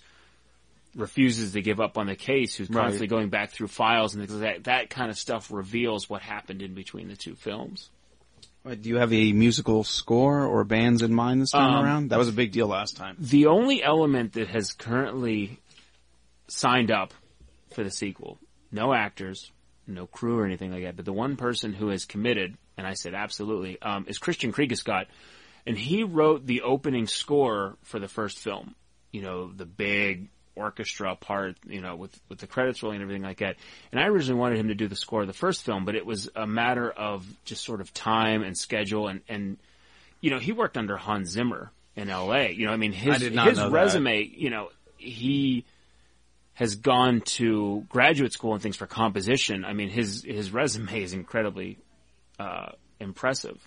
refuses 0.96 1.52
to 1.52 1.62
give 1.62 1.78
up 1.80 1.98
on 1.98 2.06
the 2.06 2.16
case, 2.16 2.54
who's 2.56 2.68
Right. 2.70 2.82
constantly 2.82 3.06
going 3.06 3.28
back 3.28 3.50
through 3.50 3.68
files 3.68 4.14
and 4.14 4.22
things 4.26 4.40
like 4.40 4.54
that, 4.54 4.64
that 4.64 4.90
kind 4.90 5.10
of 5.10 5.18
stuff 5.18 5.50
reveals 5.50 6.08
what 6.10 6.22
happened 6.22 6.62
in 6.62 6.74
between 6.74 7.08
the 7.08 7.16
two 7.16 7.34
films. 7.34 7.90
Do 8.64 8.88
you 8.88 8.96
have 8.96 9.12
a 9.12 9.32
musical 9.32 9.84
score 9.84 10.42
or 10.44 10.64
bands 10.64 11.02
in 11.02 11.14
mind 11.14 11.40
this 11.40 11.52
time 11.52 11.74
Um, 11.76 11.84
around? 11.84 12.10
That 12.10 12.18
was 12.18 12.28
a 12.28 12.32
big 12.32 12.50
deal 12.50 12.66
last 12.66 12.96
time. 12.96 13.16
The 13.20 13.46
only 13.46 13.80
element 13.80 14.32
that 14.32 14.48
has 14.48 14.72
currently 14.72 15.60
signed 16.48 16.90
up 16.90 17.14
for 17.72 17.84
the 17.84 17.90
sequel, 17.90 18.38
no 18.72 18.92
actors, 18.92 19.52
no 19.86 20.06
crew 20.06 20.38
or 20.38 20.44
anything 20.46 20.72
like 20.72 20.82
that, 20.82 20.96
but 20.96 21.04
the 21.04 21.12
one 21.12 21.36
person 21.36 21.72
who 21.74 21.88
has 21.88 22.04
committed, 22.04 22.56
and 22.76 22.86
I 22.86 22.94
said 22.94 23.14
absolutely, 23.14 23.80
um, 23.82 24.04
is 24.08 24.18
Christian 24.18 24.52
Kriegescott, 24.52 25.06
and 25.64 25.78
he 25.78 26.02
wrote 26.02 26.44
the 26.46 26.62
opening 26.62 27.06
score 27.06 27.76
for 27.82 28.00
the 28.00 28.08
first 28.08 28.38
film. 28.38 28.74
You 29.12 29.22
know, 29.22 29.52
the 29.52 29.66
big 29.66 30.28
orchestra 30.56 31.14
part, 31.14 31.56
you 31.66 31.80
know, 31.80 31.94
with, 31.94 32.18
with 32.28 32.38
the 32.38 32.46
credits 32.46 32.82
rolling 32.82 32.96
and 32.96 33.02
everything 33.02 33.22
like 33.22 33.38
that. 33.38 33.56
And 33.92 34.00
I 34.00 34.06
originally 34.06 34.40
wanted 34.40 34.58
him 34.58 34.68
to 34.68 34.74
do 34.74 34.88
the 34.88 34.96
score 34.96 35.20
of 35.20 35.26
the 35.26 35.32
first 35.32 35.62
film, 35.62 35.84
but 35.84 35.94
it 35.94 36.04
was 36.04 36.28
a 36.34 36.46
matter 36.46 36.90
of 36.90 37.24
just 37.44 37.64
sort 37.64 37.80
of 37.80 37.92
time 37.94 38.42
and 38.42 38.56
schedule 38.56 39.08
and, 39.08 39.20
and, 39.28 39.58
you 40.20 40.30
know, 40.30 40.38
he 40.38 40.52
worked 40.52 40.76
under 40.76 40.96
Hans 40.96 41.30
Zimmer 41.30 41.70
in 41.94 42.08
LA. 42.08 42.46
You 42.46 42.66
know, 42.66 42.72
I 42.72 42.76
mean, 42.76 42.92
his, 42.92 43.16
I 43.16 43.18
his 43.18 43.32
know 43.32 43.44
that. 43.44 43.70
resume, 43.70 44.22
you 44.22 44.50
know, 44.50 44.70
he 44.96 45.64
has 46.54 46.76
gone 46.76 47.20
to 47.20 47.84
graduate 47.88 48.32
school 48.32 48.54
and 48.54 48.62
things 48.62 48.76
for 48.76 48.86
composition. 48.86 49.64
I 49.64 49.74
mean, 49.74 49.90
his, 49.90 50.24
his 50.24 50.50
resume 50.50 51.02
is 51.02 51.12
incredibly, 51.12 51.78
uh, 52.38 52.70
impressive. 52.98 53.60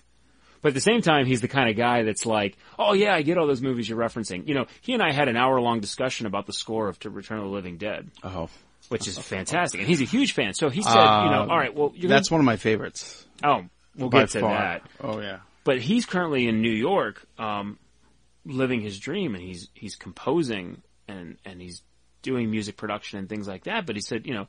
But 0.62 0.68
at 0.68 0.74
the 0.74 0.80
same 0.80 1.00
time, 1.02 1.26
he's 1.26 1.40
the 1.40 1.48
kind 1.48 1.70
of 1.70 1.76
guy 1.76 2.02
that's 2.02 2.26
like, 2.26 2.56
oh 2.78 2.92
yeah, 2.92 3.14
I 3.14 3.22
get 3.22 3.38
all 3.38 3.46
those 3.46 3.62
movies 3.62 3.88
you're 3.88 3.98
referencing. 3.98 4.46
You 4.46 4.54
know, 4.54 4.66
he 4.82 4.92
and 4.92 5.02
I 5.02 5.12
had 5.12 5.28
an 5.28 5.36
hour 5.36 5.60
long 5.60 5.80
discussion 5.80 6.26
about 6.26 6.46
the 6.46 6.52
score 6.52 6.88
of 6.88 6.98
To 7.00 7.10
Return 7.10 7.38
of 7.38 7.44
the 7.44 7.50
Living 7.50 7.76
Dead. 7.78 8.10
Oh. 8.22 8.48
Which 8.88 9.06
is 9.06 9.18
fantastic. 9.18 9.80
And 9.80 9.88
he's 9.88 10.00
a 10.00 10.04
huge 10.04 10.32
fan. 10.32 10.52
So 10.54 10.68
he 10.68 10.82
said, 10.82 10.92
you 10.94 11.30
know, 11.30 11.42
Uh, 11.42 11.46
all 11.48 11.58
right, 11.58 11.74
well, 11.74 11.92
you're 11.94 12.08
that's 12.08 12.28
gonna- 12.28 12.38
one 12.38 12.40
of 12.42 12.46
my 12.46 12.56
favorites. 12.56 13.26
Oh, 13.44 13.64
we'll 13.96 14.08
By 14.10 14.20
get 14.20 14.30
to 14.30 14.40
far. 14.40 14.50
that. 14.58 14.82
Oh 15.00 15.20
yeah. 15.20 15.38
But 15.64 15.80
he's 15.80 16.06
currently 16.06 16.46
in 16.48 16.60
New 16.60 16.72
York, 16.72 17.22
um, 17.38 17.78
living 18.44 18.80
his 18.80 18.98
dream, 18.98 19.34
and 19.34 19.42
he's 19.44 19.68
he's 19.74 19.96
composing 19.96 20.82
and 21.06 21.36
and 21.44 21.60
he's 21.60 21.82
doing 22.22 22.50
music 22.50 22.76
production 22.76 23.18
and 23.18 23.28
things 23.28 23.46
like 23.48 23.64
that. 23.64 23.86
But 23.86 23.96
he 23.96 24.02
said, 24.02 24.26
you 24.26 24.34
know, 24.34 24.48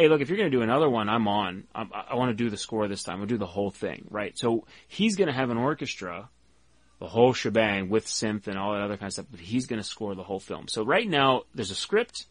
hey, 0.00 0.08
look, 0.08 0.22
if 0.22 0.28
you're 0.28 0.38
going 0.38 0.50
to 0.50 0.56
do 0.56 0.62
another 0.62 0.88
one, 0.88 1.08
I'm 1.10 1.28
on. 1.28 1.64
I'm, 1.74 1.90
I 1.92 2.14
want 2.14 2.30
to 2.30 2.34
do 2.34 2.48
the 2.48 2.56
score 2.56 2.88
this 2.88 3.02
time. 3.02 3.18
We'll 3.18 3.26
do 3.28 3.36
the 3.36 3.46
whole 3.46 3.70
thing, 3.70 4.06
right? 4.10 4.32
So 4.38 4.66
he's 4.88 5.16
going 5.16 5.28
to 5.28 5.34
have 5.34 5.50
an 5.50 5.58
orchestra, 5.58 6.30
the 7.00 7.06
whole 7.06 7.32
shebang 7.34 7.90
with 7.90 8.06
synth 8.06 8.46
and 8.46 8.56
all 8.58 8.72
that 8.72 8.80
other 8.82 8.96
kind 8.96 9.08
of 9.08 9.12
stuff. 9.12 9.26
But 9.30 9.40
he's 9.40 9.66
going 9.66 9.80
to 9.80 9.86
score 9.86 10.14
the 10.14 10.22
whole 10.22 10.40
film. 10.40 10.68
So 10.68 10.84
right 10.84 11.06
now, 11.08 11.42
there's 11.54 11.70
a 11.70 11.74
script 11.74 12.26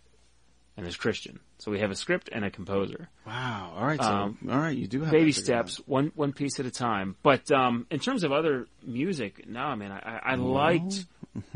and 0.76 0.86
there's 0.86 0.98
Christian. 0.98 1.40
So 1.60 1.72
we 1.72 1.80
have 1.82 1.92
a 1.92 1.96
script 1.96 2.30
and 2.32 2.44
a 2.44 2.50
composer. 2.50 3.10
Wow. 3.28 3.74
All 3.78 3.86
right. 3.86 4.02
So, 4.02 4.08
Um, 4.08 4.38
all 4.50 4.58
right. 4.58 4.76
You 4.76 4.88
do 4.88 5.02
have 5.02 5.12
baby 5.12 5.30
out. 5.30 5.36
steps, 5.36 5.78
one 5.86 6.12
one 6.16 6.34
piece 6.34 6.60
at 6.60 6.66
a 6.66 6.72
time. 6.72 7.18
But 7.22 7.52
um, 7.52 7.86
in 7.92 8.00
terms 8.00 8.24
of 8.24 8.32
other 8.32 8.66
music, 8.84 9.48
no, 9.48 9.60
I 9.60 9.76
mean, 9.76 9.92
I, 9.92 10.00
I, 10.00 10.32
I 10.32 10.36
liked, 10.36 11.06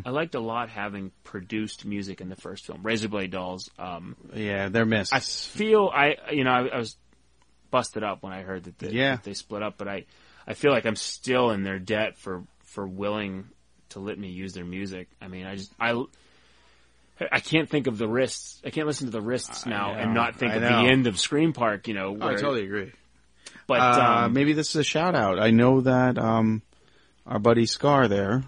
I 0.05 0.11
liked 0.11 0.35
a 0.35 0.39
lot 0.39 0.69
having 0.69 1.11
produced 1.23 1.85
music 1.85 2.21
in 2.21 2.29
the 2.29 2.35
first 2.35 2.65
film, 2.67 2.83
Razorblade 2.83 3.31
Dolls. 3.31 3.69
Um, 3.79 4.15
Yeah, 4.33 4.69
they're 4.69 4.85
missed. 4.85 5.13
I 5.13 5.19
feel 5.19 5.89
I, 5.93 6.15
you 6.31 6.43
know, 6.43 6.51
I, 6.51 6.67
I 6.67 6.77
was 6.77 6.95
busted 7.71 8.03
up 8.03 8.21
when 8.23 8.31
I 8.33 8.43
heard 8.43 8.65
that, 8.65 8.77
they, 8.79 8.89
Yeah. 8.91 9.15
that 9.15 9.23
they 9.23 9.33
split 9.33 9.63
up, 9.63 9.75
but 9.77 9.87
I, 9.87 10.05
I 10.47 10.53
feel 10.53 10.71
like 10.71 10.85
I'm 10.85 10.95
still 10.95 11.51
in 11.51 11.63
their 11.63 11.79
debt 11.79 12.17
for 12.17 12.43
for 12.65 12.85
willing 12.87 13.45
to 13.89 13.99
let 13.99 14.17
me 14.17 14.29
use 14.29 14.53
their 14.53 14.65
music. 14.65 15.07
I 15.21 15.27
mean, 15.27 15.45
I 15.45 15.55
just 15.55 15.71
I. 15.79 16.01
I 17.31 17.39
can't 17.41 17.69
think 17.69 17.85
of 17.85 17.99
the 17.99 18.07
wrists. 18.07 18.59
I 18.65 18.71
can't 18.71 18.87
listen 18.87 19.05
to 19.05 19.11
the 19.11 19.21
wrists 19.21 19.67
now 19.67 19.93
and 19.93 20.15
not 20.15 20.35
think 20.35 20.51
of 20.53 20.61
the 20.61 20.67
end 20.67 21.05
of 21.05 21.19
Scream 21.19 21.53
Park. 21.53 21.87
You 21.87 21.93
know, 21.93 22.17
Oh, 22.19 22.27
I 22.27 22.33
totally 22.33 22.63
agree. 22.65 22.91
But 23.67 23.79
uh, 23.81 24.23
um, 24.25 24.33
maybe 24.33 24.53
this 24.53 24.69
is 24.69 24.75
a 24.77 24.83
shout 24.83 25.13
out. 25.15 25.39
I 25.39 25.51
know 25.51 25.81
that 25.81 26.17
um, 26.17 26.63
our 27.27 27.37
buddy 27.39 27.67
Scar 27.67 28.07
there, 28.07 28.43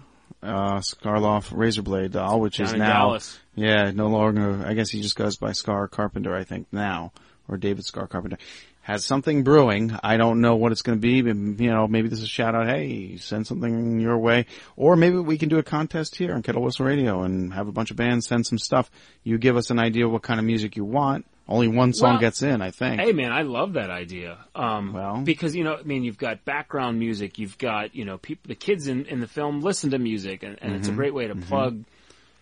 uh, 0.46 0.78
Scarloff 0.80 1.50
Razorblade 1.52 2.12
doll, 2.12 2.40
which 2.40 2.58
Down 2.58 2.66
is 2.66 2.72
now, 2.74 2.92
Dallas. 2.92 3.38
yeah, 3.54 3.90
no 3.90 4.08
longer. 4.08 4.64
I 4.66 4.74
guess 4.74 4.90
he 4.90 5.00
just 5.02 5.16
goes 5.16 5.36
by 5.36 5.52
Scar 5.52 5.88
Carpenter, 5.88 6.34
I 6.34 6.44
think 6.44 6.66
now, 6.72 7.12
or 7.48 7.56
David 7.56 7.84
Scar 7.84 8.06
Carpenter. 8.06 8.38
Has 8.86 9.04
something 9.04 9.42
brewing. 9.42 9.98
I 10.04 10.16
don't 10.16 10.40
know 10.40 10.54
what 10.54 10.70
it's 10.70 10.82
going 10.82 10.96
to 10.96 11.02
be, 11.02 11.20
but 11.20 11.34
you 11.60 11.70
know, 11.72 11.88
maybe 11.88 12.06
this 12.08 12.20
is 12.20 12.24
a 12.26 12.28
shout 12.28 12.54
out. 12.54 12.68
Hey, 12.68 13.16
send 13.16 13.44
something 13.44 13.98
your 13.98 14.16
way, 14.16 14.46
or 14.76 14.94
maybe 14.94 15.16
we 15.18 15.38
can 15.38 15.48
do 15.48 15.58
a 15.58 15.64
contest 15.64 16.14
here 16.14 16.32
on 16.32 16.44
Kettle 16.44 16.62
Whistle 16.62 16.86
Radio 16.86 17.22
and 17.24 17.52
have 17.52 17.66
a 17.66 17.72
bunch 17.72 17.90
of 17.90 17.96
bands 17.96 18.28
send 18.28 18.46
some 18.46 18.58
stuff. 18.58 18.88
You 19.24 19.38
give 19.38 19.56
us 19.56 19.70
an 19.70 19.80
idea 19.80 20.06
of 20.06 20.12
what 20.12 20.22
kind 20.22 20.38
of 20.38 20.46
music 20.46 20.76
you 20.76 20.84
want. 20.84 21.26
Only 21.48 21.66
one 21.66 21.94
song 21.94 22.12
Well, 22.12 22.20
gets 22.20 22.42
in, 22.42 22.62
I 22.62 22.70
think. 22.70 23.00
Hey 23.00 23.12
man, 23.12 23.32
I 23.32 23.42
love 23.42 23.72
that 23.72 23.90
idea. 23.90 24.38
Um, 24.54 24.92
Well. 24.92 25.20
because 25.24 25.56
you 25.56 25.64
know, 25.64 25.74
I 25.74 25.82
mean, 25.82 26.04
you've 26.04 26.16
got 26.18 26.44
background 26.44 27.00
music, 27.00 27.40
you've 27.40 27.58
got 27.58 27.92
you 27.96 28.04
know, 28.04 28.18
people, 28.18 28.46
the 28.46 28.54
kids 28.54 28.86
in, 28.86 29.06
in 29.06 29.18
the 29.18 29.26
film 29.28 29.62
listen 29.62 29.90
to 29.90 29.98
music, 29.98 30.44
and, 30.44 30.58
and 30.62 30.76
it's 30.76 30.86
a 30.86 30.92
Mhm. 30.92 30.96
great 30.96 31.14
way 31.14 31.26
to 31.26 31.34
Mhm. 31.34 31.42
plug 31.48 31.84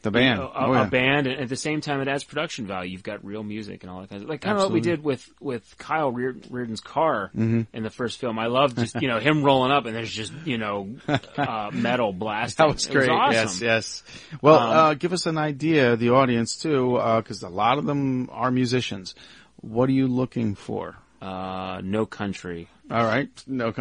The 0.04 0.10
band. 0.12 0.38
know, 0.38 0.46
a, 0.54 0.66
Oh, 0.66 0.72
a 0.74 0.86
band, 0.86 1.26
and 1.26 1.40
at 1.40 1.48
the 1.48 1.56
same 1.56 1.80
time, 1.80 2.00
it 2.00 2.08
adds 2.08 2.22
production 2.24 2.66
value. 2.66 2.92
You've 2.92 3.02
got 3.02 3.24
real 3.24 3.42
music 3.42 3.82
and 3.82 3.90
all 3.90 4.00
that 4.02 4.10
kind 4.10 4.22
of 4.22 4.28
like 4.28 4.40
kind 4.42 4.56
of 4.56 4.62
what 4.64 4.72
we 4.72 4.80
did 4.80 5.02
with 5.02 5.28
with 5.40 5.76
Kyle 5.78 6.12
Rear, 6.12 6.36
Reardon's 6.50 6.80
car 6.80 7.30
Mhm. 7.36 7.66
in 7.72 7.82
the 7.82 7.90
first 7.90 8.18
film. 8.20 8.38
I 8.38 8.46
love 8.46 8.76
just 8.76 9.00
you 9.02 9.08
know 9.08 9.18
him 9.18 9.42
rolling 9.42 9.72
up, 9.72 9.86
and 9.86 9.94
there's 9.96 10.12
just 10.12 10.32
you 10.44 10.58
know 10.58 10.96
uh, 11.36 11.70
metal 11.72 12.12
blasting. 12.12 12.66
That 12.66 12.72
was 12.74 12.86
great. 12.86 13.08
awesome. 13.10 13.32
Yes, 13.32 13.60
yes. 13.60 14.02
Well, 14.40 14.58
Um, 14.58 14.70
uh, 14.76 14.94
give 14.94 15.12
us 15.12 15.26
an 15.26 15.38
idea, 15.38 15.96
the 15.96 16.10
audience 16.10 16.56
too, 16.56 17.00
because 17.16 17.42
a 17.42 17.48
lot 17.48 17.78
of 17.78 17.84
them 17.86 18.28
are 18.32 18.50
musicians. 18.50 19.14
What 19.60 19.88
are 19.88 19.92
you 19.92 20.06
looking 20.06 20.54
for? 20.54 20.96
Uh, 21.22 21.80
no 21.82 22.04
country. 22.04 22.68
All 22.90 23.02
right, 23.02 23.28
no, 23.46 23.72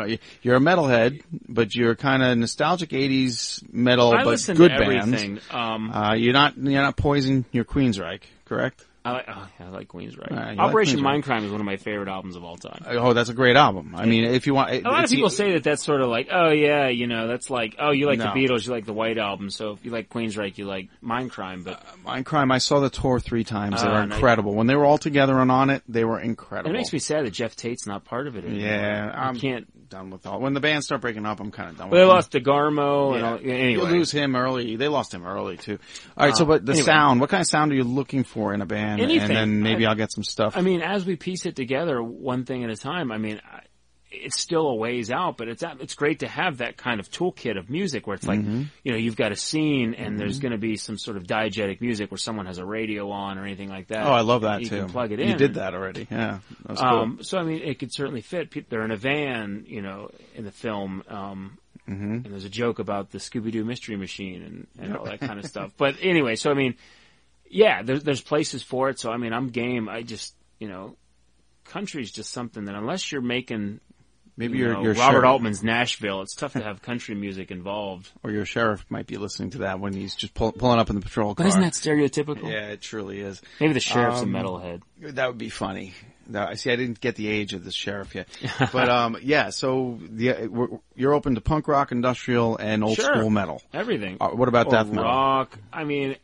you're 0.41 0.55
a 0.55 0.59
metalhead, 0.59 1.21
but 1.49 1.75
you're 1.75 1.93
kind 1.95 2.23
of 2.23 2.37
nostalgic 2.37 2.91
'80s 2.91 3.61
metal, 3.73 4.13
I 4.13 4.23
but 4.23 4.39
good 4.55 4.71
bands. 4.71 5.43
Um, 5.51 5.91
uh, 5.91 6.13
you're 6.13 6.33
not 6.33 6.57
you're 6.57 6.81
not 6.81 6.95
poison 6.95 7.43
your 7.51 7.65
Queensryche, 7.65 8.21
correct? 8.45 8.85
I 9.05 9.11
like, 9.11 9.25
oh, 9.27 9.47
I 9.59 9.63
like 9.69 9.87
Queensryche. 9.89 10.31
Uh, 10.31 10.35
like 10.35 10.57
Operation 10.59 10.99
Queensryche. 11.01 11.23
Mindcrime 11.23 11.43
is 11.43 11.51
one 11.51 11.59
of 11.59 11.65
my 11.65 11.75
favorite 11.75 12.07
albums 12.07 12.37
of 12.37 12.43
all 12.45 12.55
time. 12.55 12.83
Oh, 12.87 13.11
that's 13.11 13.29
a 13.29 13.33
great 13.33 13.57
album. 13.57 13.93
I 13.97 14.05
mean, 14.05 14.23
if 14.23 14.47
you 14.47 14.53
want, 14.53 14.71
A 14.71 14.79
lot 14.79 15.03
of 15.03 15.09
people 15.09 15.29
say 15.29 15.51
that 15.53 15.63
that's 15.63 15.83
sort 15.83 15.99
of 16.01 16.07
like, 16.07 16.29
oh 16.31 16.51
yeah, 16.51 16.87
you 16.87 17.07
know, 17.07 17.27
that's 17.27 17.49
like, 17.49 17.75
oh, 17.79 17.91
you 17.91 18.05
like 18.07 18.19
No. 18.19 18.25
the 18.33 18.39
Beatles, 18.39 18.65
you 18.65 18.71
like 18.71 18.85
the 18.85 18.93
White 18.93 19.17
Album, 19.17 19.49
so 19.49 19.71
if 19.71 19.83
you 19.83 19.91
like 19.91 20.07
Queensryche, 20.09 20.57
you 20.57 20.65
like 20.65 20.87
Mindcrime, 21.03 21.65
but 21.65 21.83
Mindcrime. 22.05 22.51
I 22.53 22.59
saw 22.59 22.79
the 22.79 22.89
tour 22.89 23.19
three 23.19 23.43
times. 23.43 23.81
They 23.81 23.87
Uh, 23.89 23.91
were 23.91 23.99
and 23.99 24.13
I- 24.13 24.15
incredible. 24.15 24.53
When 24.55 24.67
they 24.67 24.75
were 24.75 24.85
all 24.85 24.97
together 24.97 25.37
and 25.39 25.51
on 25.51 25.69
it, 25.69 25.83
they 25.89 26.05
were 26.05 26.19
incredible. 26.21 26.69
it 26.69 26.77
makes 26.77 26.93
me 26.93 26.99
sad 26.99 27.25
that 27.25 27.31
Geoff 27.31 27.57
Tate's 27.57 27.85
not 27.85 28.05
part 28.05 28.27
of 28.27 28.37
it 28.37 28.45
anymore. 28.45 28.61
Yeah, 28.69 29.11
I 29.13 29.27
I'm 29.27 29.35
can't. 29.35 29.67
done 29.89 30.09
with 30.09 30.25
all. 30.25 30.39
When 30.39 30.53
the 30.55 30.59
bands 30.59 30.87
start 30.87 31.01
breaking 31.01 31.25
up, 31.25 31.39
I'm 31.39 31.51
kind 31.51 31.69
of 31.69 31.77
done. 31.77 31.89
Well, 31.91 31.99
they 31.99 32.15
with 32.15 32.31
them. 32.31 32.41
lost 32.43 32.47
DeGarmo 32.47 33.11
and 33.13 33.21
Yeah. 33.21 33.29
all, 33.31 33.37
anyway. 33.37 33.71
You 33.73 33.83
lose 33.83 34.11
him 34.11 34.35
early. 34.35 34.75
They 34.75 34.87
lost 34.87 35.13
him 35.13 35.23
early 35.23 35.57
too. 35.57 35.77
All 36.17 36.25
right. 36.25 36.35
so, 36.35 36.45
Uh, 36.45 36.47
but 36.47 36.65
the 36.65 36.71
anyway. 36.71 36.85
sound. 36.85 37.19
What 37.21 37.29
kind 37.29 37.41
of 37.41 37.47
sound 37.47 37.71
are 37.71 37.75
you 37.75 37.83
looking 37.83 38.23
for 38.23 38.53
in 38.55 38.61
a 38.61 38.65
band? 38.65 38.92
Anything. 38.99 39.29
And 39.29 39.35
then 39.35 39.61
maybe 39.61 39.85
I- 39.85 39.89
I'll 39.91 39.95
get 39.95 40.11
some 40.11 40.23
stuff. 40.23 40.55
I 40.57 40.61
mean, 40.61 40.81
as 40.81 41.05
we 41.05 41.15
piece 41.15 41.45
it 41.45 41.55
together, 41.55 42.01
one 42.01 42.45
thing 42.45 42.63
at 42.63 42.69
a 42.69 42.75
time. 42.75 43.11
I 43.11 43.17
mean, 43.17 43.39
it's 44.15 44.39
still 44.39 44.67
a 44.67 44.75
ways 44.75 45.09
out, 45.09 45.37
but 45.37 45.47
it's 45.47 45.63
it's 45.79 45.95
great 45.95 46.19
to 46.19 46.27
have 46.27 46.59
that 46.59 46.77
kind 46.77 46.99
of 46.99 47.09
toolkit 47.09 47.57
of 47.57 47.67
music 47.71 48.05
where 48.05 48.13
it's 48.15 48.27
like, 48.27 48.41
Mhm. 48.41 48.67
you 48.83 48.91
know, 48.91 48.97
you've 48.97 49.15
got 49.15 49.31
a 49.31 49.35
scene 49.35 49.95
and 49.95 50.19
there's 50.19 50.37
Mhm. 50.37 50.41
going 50.43 50.51
to 50.51 50.57
be 50.59 50.75
some 50.75 50.99
sort 50.99 51.17
of 51.17 51.23
diegetic 51.23 51.81
music 51.81 52.11
where 52.11 52.19
someone 52.19 52.45
has 52.45 52.59
a 52.59 52.65
radio 52.65 53.09
on 53.09 53.39
or 53.39 53.43
anything 53.43 53.69
like 53.69 53.87
that. 53.87 54.05
oh, 54.05 54.11
I 54.11 54.21
love 54.21 54.43
that 54.43 54.61
you 54.61 54.67
too. 54.69 54.81
Can 54.81 54.89
plug 54.89 55.11
it 55.11 55.19
in. 55.19 55.29
You 55.29 55.35
did 55.35 55.55
that 55.55 55.73
already. 55.73 56.07
Yeah. 56.11 56.39
That 56.61 56.69
was 56.69 56.79
cool. 56.79 56.87
Um, 56.89 57.19
so 57.23 57.39
I 57.39 57.43
mean, 57.43 57.61
it 57.63 57.79
could 57.79 57.91
certainly 57.91 58.21
fit. 58.21 58.69
They're 58.69 58.85
in 58.85 58.91
a 58.91 58.95
van, 58.97 59.65
you 59.67 59.81
know, 59.81 60.11
in 60.35 60.45
the 60.45 60.51
film. 60.51 61.03
Um, 61.07 61.57
Mhm. 61.89 62.23
and 62.23 62.25
there's 62.25 62.45
a 62.45 62.49
joke 62.49 62.77
about 62.77 63.09
the 63.09 63.17
Scooby 63.17 63.51
Doo 63.51 63.65
Mystery 63.65 63.95
Machine 63.97 64.43
and, 64.43 64.67
and 64.79 64.95
all 64.95 65.05
that 65.05 65.21
kind 65.21 65.39
of 65.39 65.45
stuff. 65.45 65.71
But 65.75 65.95
anyway, 66.03 66.35
so 66.35 66.51
I 66.51 66.53
mean, 66.53 66.75
yeah, 67.53 67.83
there's 67.83 68.03
there's 68.03 68.21
places 68.21 68.63
for 68.63 68.89
it. 68.89 68.99
So 68.99 69.11
I 69.11 69.17
mean, 69.17 69.33
I'm 69.33 69.49
game. 69.49 69.87
I 69.89 70.01
just 70.01 70.33
you 70.59 70.67
know, 70.67 70.95
country's 71.65 72.11
just 72.11 72.31
something 72.31 72.65
that 72.65 72.75
unless 72.75 73.11
you're 73.11 73.21
making 73.21 73.79
Maybe 74.35 74.57
you 74.57 74.65
your 74.65 74.93
Robert 74.93 74.95
sheriff- 74.95 75.25
Altman's 75.25 75.63
Nashville, 75.63 76.23
it's 76.23 76.33
tough 76.33 76.53
to 76.53 76.63
have 76.63 76.81
country 76.81 77.13
music 77.13 77.51
involved. 77.51 78.09
Or 78.23 78.31
your 78.31 78.45
sheriff 78.45 78.83
might 78.89 79.05
be 79.05 79.17
listening 79.17 79.51
to 79.51 79.57
that 79.59 79.79
when 79.79 79.93
he's 79.93 80.15
just 80.15 80.33
pull, 80.33 80.51
pulling 80.51 80.79
up 80.79 80.89
in 80.89 80.95
the 80.95 81.01
patrol 81.03 81.35
car. 81.35 81.43
But 81.45 81.49
isn't 81.49 81.61
that 81.61 81.73
stereotypical? 81.73 82.51
Yeah, 82.51 82.69
it 82.69 82.81
truly 82.81 83.19
is. 83.19 83.39
Maybe 83.59 83.73
the 83.73 83.79
sheriff's 83.79 84.21
Um, 84.21 84.33
a 84.35 84.39
metalhead. 84.39 84.81
That 85.01 85.27
would 85.27 85.37
be 85.37 85.49
funny. 85.49 85.93
I 86.33 86.55
see. 86.55 86.71
I 86.71 86.77
didn't 86.77 86.99
get 86.99 87.15
the 87.15 87.27
age 87.27 87.53
of 87.53 87.63
the 87.63 87.69
sheriff 87.71 88.15
yet, 88.15 88.27
but 88.71 88.89
um, 88.89 89.17
yeah. 89.21 89.49
So 89.51 89.99
the, 90.01 90.47
we're, 90.47 90.67
you're 90.95 91.13
open 91.13 91.35
to 91.35 91.41
punk 91.41 91.67
rock, 91.67 91.91
industrial, 91.91 92.55
and 92.57 92.81
old 92.83 92.95
Sure. 92.95 93.13
school 93.17 93.29
metal. 93.29 93.61
Everything. 93.73 94.17
Uh, 94.21 94.29
what 94.29 94.47
about 94.47 94.67
Or 94.67 94.71
death 94.71 94.87
metal? 94.87 95.03
Rock. 95.03 95.59
I 95.71 95.83
mean, 95.83 96.15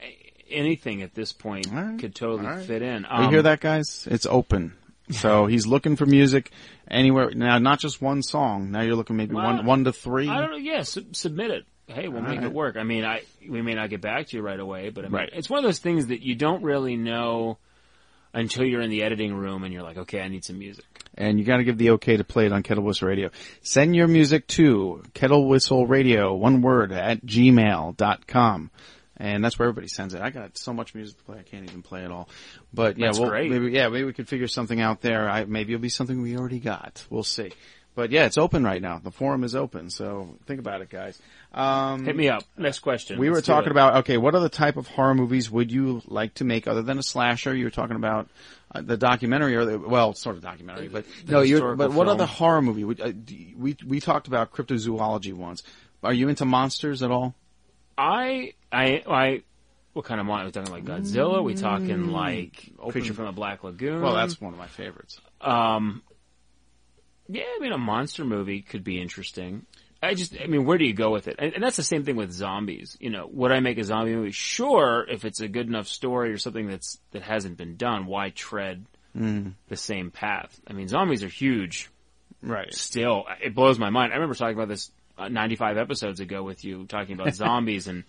anything 0.52 1.02
at 1.02 1.14
this 1.16 1.32
point 1.34 1.68
could 2.00 2.16
totally 2.16 2.48
all 2.48 2.56
right. 2.56 2.66
fit 2.66 2.82
in. 2.82 3.02
you 3.04 3.08
Um, 3.10 3.30
hear 3.32 3.42
that, 3.44 3.60
guys? 3.60 4.08
It's 4.10 4.26
open. 4.26 4.74
So 5.12 5.46
he's 5.48 5.66
looking 5.68 5.96
for 5.96 6.06
music 6.06 6.52
anywhere 6.90 7.32
now. 7.32 7.58
Not 7.60 7.80
just 7.80 8.02
one 8.02 8.22
song. 8.24 8.72
Now 8.72 8.82
you're 8.82 8.96
looking 8.96 9.16
maybe 9.18 9.36
Well, 9.36 9.46
one 9.46 9.66
one 9.66 9.84
to 9.86 9.94
three. 9.94 10.28
I 10.30 10.40
don't 10.42 10.52
know. 10.52 10.58
Yeah, 10.58 10.84
sub- 10.84 11.16
submit 11.16 11.52
it. 11.52 11.66
Hey, 11.88 12.08
we'll 12.08 12.22
All 12.22 12.28
make 12.30 12.38
right. 12.40 12.46
it 12.48 12.54
work. 12.54 12.78
I 12.78 12.84
mean, 12.84 13.04
I 13.04 13.24
we 13.48 13.62
may 13.64 13.74
not 13.74 13.90
get 13.90 14.02
back 14.02 14.28
to 14.28 14.38
you 14.38 14.44
right 14.44 14.60
away, 14.60 14.90
but 14.92 15.06
I 15.06 15.08
mean, 15.08 15.14
Right. 15.16 15.30
it's 15.34 15.50
one 15.50 15.58
of 15.58 15.64
those 15.64 15.80
things 15.80 16.08
that 16.08 16.22
you 16.22 16.36
don't 16.36 16.62
really 16.64 16.96
know 16.96 17.58
until 18.32 18.64
you're 18.64 18.82
in 18.82 18.92
the 18.92 19.02
editing 19.02 19.34
room 19.34 19.64
and 19.64 19.74
you're 19.74 19.82
like, 19.82 19.98
okay, 19.98 20.22
I 20.22 20.28
need 20.28 20.46
some 20.46 20.60
music. 20.60 20.86
and 21.16 21.40
you 21.40 21.46
got 21.46 21.58
to 21.58 21.64
give 21.64 21.80
the 21.80 21.90
okay 21.92 22.16
to 22.18 22.24
play 22.24 22.46
it 22.46 22.52
on 22.54 22.62
Kettle 22.62 22.84
Whistle 22.84 23.08
Radio. 23.08 23.32
Send 23.64 23.96
your 23.96 24.08
music 24.08 24.46
to 24.50 25.02
Kettle 25.16 25.48
Whistle 25.48 25.88
Radio, 25.88 26.36
one 26.36 26.62
word, 26.62 26.92
at 26.92 27.26
gmail.com. 27.26 28.70
And 29.22 29.44
that's 29.44 29.60
where 29.60 29.68
everybody 29.68 29.90
sends 29.90 30.14
it. 30.14 30.22
I 30.22 30.30
got 30.30 30.58
so 30.58 30.72
much 30.72 30.96
music 30.96 31.18
to 31.18 31.24
play, 31.26 31.40
I 31.40 31.44
can't 31.44 31.66
even 31.70 31.82
play 31.82 32.04
it 32.06 32.12
all. 32.12 32.30
But 32.74 32.98
yeah, 32.98 33.08
That's 33.08 33.20
well, 33.20 33.30
great. 33.30 33.52
maybe, 33.52 33.72
yeah, 33.72 33.90
maybe 33.90 34.06
we 34.06 34.14
could 34.14 34.30
figure 34.30 34.48
something 34.48 34.80
out 34.80 35.02
there. 35.02 35.30
I, 35.30 35.44
maybe 35.44 35.74
it'll 35.74 35.82
be 35.82 35.90
something 35.90 36.22
we 36.22 36.38
already 36.38 36.60
got. 36.60 37.06
We'll 37.10 37.24
see. 37.24 37.52
But 37.96 38.12
yeah, 38.12 38.26
it's 38.26 38.38
open 38.38 38.64
right 38.64 38.82
now. 38.82 39.00
The 39.04 39.12
forum 39.12 39.44
is 39.44 39.56
open, 39.56 39.90
so 39.90 40.38
think 40.46 40.62
about 40.62 40.82
it, 40.82 40.90
guys. 40.90 41.20
Um, 41.54 42.06
Hit 42.06 42.16
me 42.16 42.30
up. 42.30 42.44
Next 42.58 42.80
question. 42.80 43.20
We 43.20 43.28
were 43.28 43.36
Let's 43.36 43.48
do 43.48 43.52
talking 43.52 43.72
about 43.72 43.98
okay, 43.98 44.16
what 44.16 44.36
other 44.36 44.48
type 44.48 44.78
of 44.78 44.88
horror 44.88 45.16
movies 45.16 45.52
would 45.52 45.70
you 45.70 46.02
like 46.06 46.36
to 46.36 46.46
make 46.46 46.66
other 46.66 46.82
than 46.82 46.98
a 46.98 47.04
slasher? 47.04 47.54
You 47.54 47.66
were 47.66 47.72
talking 47.72 47.98
about 47.98 48.30
uh, 48.74 48.82
the 48.82 48.96
documentary, 48.96 49.56
or 49.56 49.66
the, 49.66 49.80
well, 49.80 50.14
sort 50.14 50.38
of 50.38 50.41
documentary, 50.44 50.88
but 50.88 51.04
The 51.26 51.32
no, 51.34 51.41
you're, 51.41 51.58
historical 51.58 51.88
but 51.88 51.94
what 51.94 52.06
film. 52.06 52.16
other 52.16 52.26
horror 52.26 52.62
movie? 52.62 52.86
Would, 52.86 53.02
uh, 53.02 53.12
we 53.58 53.76
we 53.86 54.00
talked 54.00 54.28
about 54.28 54.54
cryptozoology 54.54 55.34
once. 55.34 55.64
Are 56.02 56.14
you 56.14 56.30
into 56.30 56.46
monsters 56.46 57.04
at 57.04 57.12
all? 57.12 57.36
I 58.00 58.54
I 58.72 59.04
I. 59.08 59.44
What 59.94 60.06
kind 60.06 60.20
of 60.22 60.28
monster? 60.28 60.60
Are 60.60 60.64
we 60.64 60.68
talking 60.68 60.88
like 60.88 61.02
Godzilla? 61.02 61.34
Are 61.38 61.42
we 61.42 61.56
talking 61.56 62.08
like 62.12 62.72
Open- 62.80 62.92
Creature 62.92 63.14
from 63.16 63.26
the 63.26 63.32
Black 63.32 63.64
Lagoon? 63.64 64.02
Well, 64.02 64.14
that's 64.14 64.40
one 64.40 64.54
of 64.54 64.60
my 64.60 64.68
favorites. 64.68 65.20
Um, 65.42 66.04
yeah, 67.28 67.44
I 67.44 67.60
mean, 67.60 67.72
a 67.74 67.78
monster 67.78 68.24
movie 68.24 68.62
could 68.62 68.84
be 68.84 69.02
interesting. 69.02 69.66
I 70.02 70.14
just, 70.14 70.34
I 70.42 70.46
mean, 70.48 70.64
where 70.66 70.78
do 70.78 70.86
you 70.86 70.94
go 70.94 71.10
with 71.12 71.28
it? 71.28 71.36
And, 71.40 71.54
and 71.56 71.64
that's 71.64 71.76
the 71.76 71.84
same 71.84 72.06
thing 72.06 72.16
with 72.16 72.32
zombies. 72.32 72.96
You 73.02 73.10
know, 73.10 73.28
would 73.34 73.52
I 73.52 73.60
make 73.60 73.78
a 73.78 73.84
zombie 73.84 74.16
movie? 74.16 74.32
Sure, 74.32 75.06
if 75.10 75.26
it's 75.26 75.42
a 75.42 75.48
good 75.50 75.68
enough 75.68 75.88
story 75.88 76.32
or 76.32 76.38
something 76.38 76.68
that's 76.68 77.00
that 77.12 77.24
hasn't 77.24 77.58
been 77.58 77.76
done. 77.76 78.06
Why 78.06 78.30
tread 78.30 78.86
Mm. 79.18 79.54
the 79.68 79.76
same 79.76 80.12
path? 80.12 80.58
I 80.68 80.74
mean, 80.74 80.88
zombies 80.88 81.24
are 81.24 81.28
huge. 81.28 81.90
Right. 82.44 82.72
Still, 82.74 83.26
it 83.42 83.56
blows 83.56 83.80
my 83.80 83.90
mind. 83.90 84.14
I 84.14 84.16
remember 84.16 84.36
talking 84.36 84.56
about 84.56 84.70
this 84.70 84.92
95 85.28 85.78
episodes 85.78 86.20
ago 86.20 86.44
with 86.44 86.64
you, 86.64 86.86
talking 86.86 87.20
about 87.20 87.34
zombies 87.36 87.88
and 87.88 88.04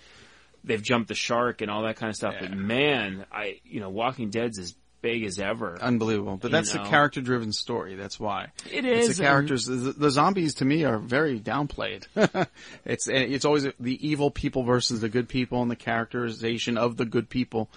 they've 0.63 0.83
jumped 0.83 1.09
the 1.09 1.15
shark 1.15 1.63
and 1.63 1.71
all 1.71 1.83
that 1.83 1.97
kind 1.97 2.11
of 2.11 2.17
stuff. 2.17 2.35
But 2.39 2.53
man, 2.53 3.25
I, 3.33 3.61
you 3.65 3.81
know, 3.81 3.91
Walking 3.91 4.31
Dead's 4.31 4.59
as 4.59 4.75
big 5.03 5.25
as 5.25 5.39
ever. 5.39 5.79
Unbelievable. 5.81 6.37
But 6.37 6.51
that's 6.51 6.75
know? 6.75 6.83
a 6.83 6.87
character 6.87 7.21
driven 7.21 7.53
story. 7.53 7.95
That's 7.95 8.21
why. 8.21 8.49
It 8.71 8.85
It's 8.85 9.09
is, 9.09 9.17
the 9.17 9.23
and- 9.25 9.29
characters. 9.31 9.65
The, 9.65 9.75
the 9.75 10.11
zombies 10.11 10.55
to 10.57 10.65
me 10.65 10.85
are 10.85 10.99
very 10.99 11.41
downplayed. 11.41 12.07
it's 12.85 13.09
it's 13.09 13.45
always 13.45 13.67
the 13.79 14.09
evil 14.09 14.31
people 14.31 14.63
versus 14.65 15.01
the 15.01 15.09
good 15.09 15.29
people 15.29 15.63
and 15.63 15.71
the 15.71 15.77
characterization 15.77 16.77
of 16.77 16.97
the 16.97 17.07
good 17.07 17.29
people, 17.31 17.71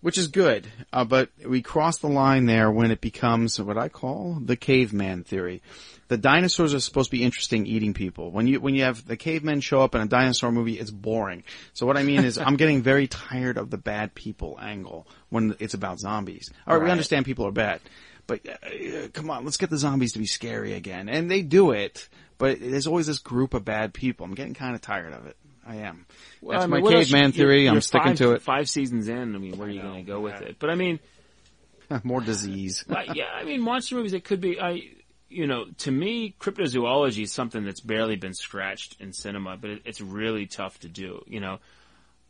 which 0.00 0.16
is 0.18 0.28
good. 0.28 0.66
Uh, 0.92 1.04
but 1.04 1.30
we 1.46 1.60
cross 1.62 1.98
the 1.98 2.08
line 2.08 2.46
there 2.46 2.70
when 2.70 2.90
it 2.90 3.00
becomes 3.00 3.60
what 3.60 3.76
I 3.76 3.88
call 3.88 4.38
the 4.42 4.56
caveman 4.56 5.24
theory. 5.24 5.62
The 6.08 6.16
dinosaurs 6.18 6.74
are 6.74 6.80
supposed 6.80 7.10
to 7.10 7.16
be 7.16 7.22
interesting 7.24 7.66
eating 7.66 7.94
people. 7.94 8.30
When 8.30 8.46
you 8.46 8.60
when 8.60 8.74
you 8.74 8.82
have 8.84 9.06
the 9.06 9.16
cavemen 9.16 9.60
show 9.60 9.80
up 9.80 9.94
in 9.94 10.00
a 10.02 10.06
dinosaur 10.06 10.52
movie, 10.52 10.78
it's 10.78 10.90
boring. 10.90 11.44
So 11.72 11.86
what 11.86 11.96
I 11.96 12.02
mean 12.02 12.24
is, 12.24 12.36
I'm 12.38 12.56
getting 12.56 12.82
very 12.82 13.06
tired 13.08 13.56
of 13.56 13.70
the 13.70 13.78
bad 13.78 14.14
people 14.14 14.58
angle 14.60 15.06
when 15.30 15.56
it's 15.60 15.74
about 15.74 15.98
zombies. 16.00 16.50
All 16.66 16.76
right, 16.76 16.84
we 16.84 16.90
understand 16.90 17.24
people 17.24 17.46
are 17.46 17.52
bad, 17.52 17.80
but 18.26 18.40
uh, 18.46 19.08
come 19.14 19.30
on, 19.30 19.44
let's 19.44 19.56
get 19.56 19.70
the 19.70 19.78
zombies 19.78 20.12
to 20.12 20.18
be 20.18 20.26
scary 20.26 20.74
again. 20.74 21.08
And 21.08 21.30
they 21.30 21.40
do 21.40 21.70
it, 21.70 22.08
but 22.36 22.60
there's 22.60 22.86
always 22.86 23.06
this 23.06 23.18
group 23.18 23.54
of 23.54 23.64
bad 23.64 23.94
people. 23.94 24.26
I'm 24.26 24.34
getting 24.34 24.54
kind 24.54 24.74
of 24.74 24.82
tired 24.82 25.14
of 25.14 25.26
it. 25.26 25.36
I 25.66 25.76
am. 25.76 26.04
Well, 26.42 26.52
That's 26.58 26.64
I 26.64 26.66
my 26.66 26.76
mean, 26.76 26.84
what 26.84 26.94
else- 26.94 27.06
caveman 27.06 27.22
you're- 27.30 27.32
theory. 27.32 27.66
I'm 27.68 27.74
you're 27.76 27.80
sticking 27.80 28.08
five- 28.08 28.18
to 28.18 28.32
it. 28.32 28.42
Five 28.42 28.68
seasons 28.68 29.08
in, 29.08 29.34
I 29.34 29.38
mean, 29.38 29.56
where 29.56 29.68
are 29.68 29.70
you 29.70 29.80
going 29.80 30.04
to 30.04 30.10
go 30.12 30.20
with 30.20 30.42
it? 30.42 30.56
But 30.58 30.68
I 30.68 30.74
mean, 30.74 31.00
More 32.04 32.20
disease. 32.20 32.84
uh, 32.90 33.02
yeah, 33.14 33.24
I 33.34 33.44
mean, 33.44 33.60
monster 33.62 33.94
movies. 33.94 34.12
It 34.12 34.24
could 34.24 34.40
be. 34.42 34.60
I, 34.60 34.82
you 35.34 35.46
know, 35.46 35.66
to 35.78 35.90
me, 35.90 36.34
cryptozoology 36.38 37.24
is 37.24 37.32
something 37.32 37.64
that's 37.64 37.80
barely 37.80 38.16
been 38.16 38.34
scratched 38.34 39.00
in 39.00 39.12
cinema, 39.12 39.56
but 39.56 39.70
it, 39.70 39.82
it's 39.84 40.00
really 40.00 40.46
tough 40.46 40.78
to 40.80 40.88
do. 40.88 41.22
You 41.26 41.40
know, 41.40 41.58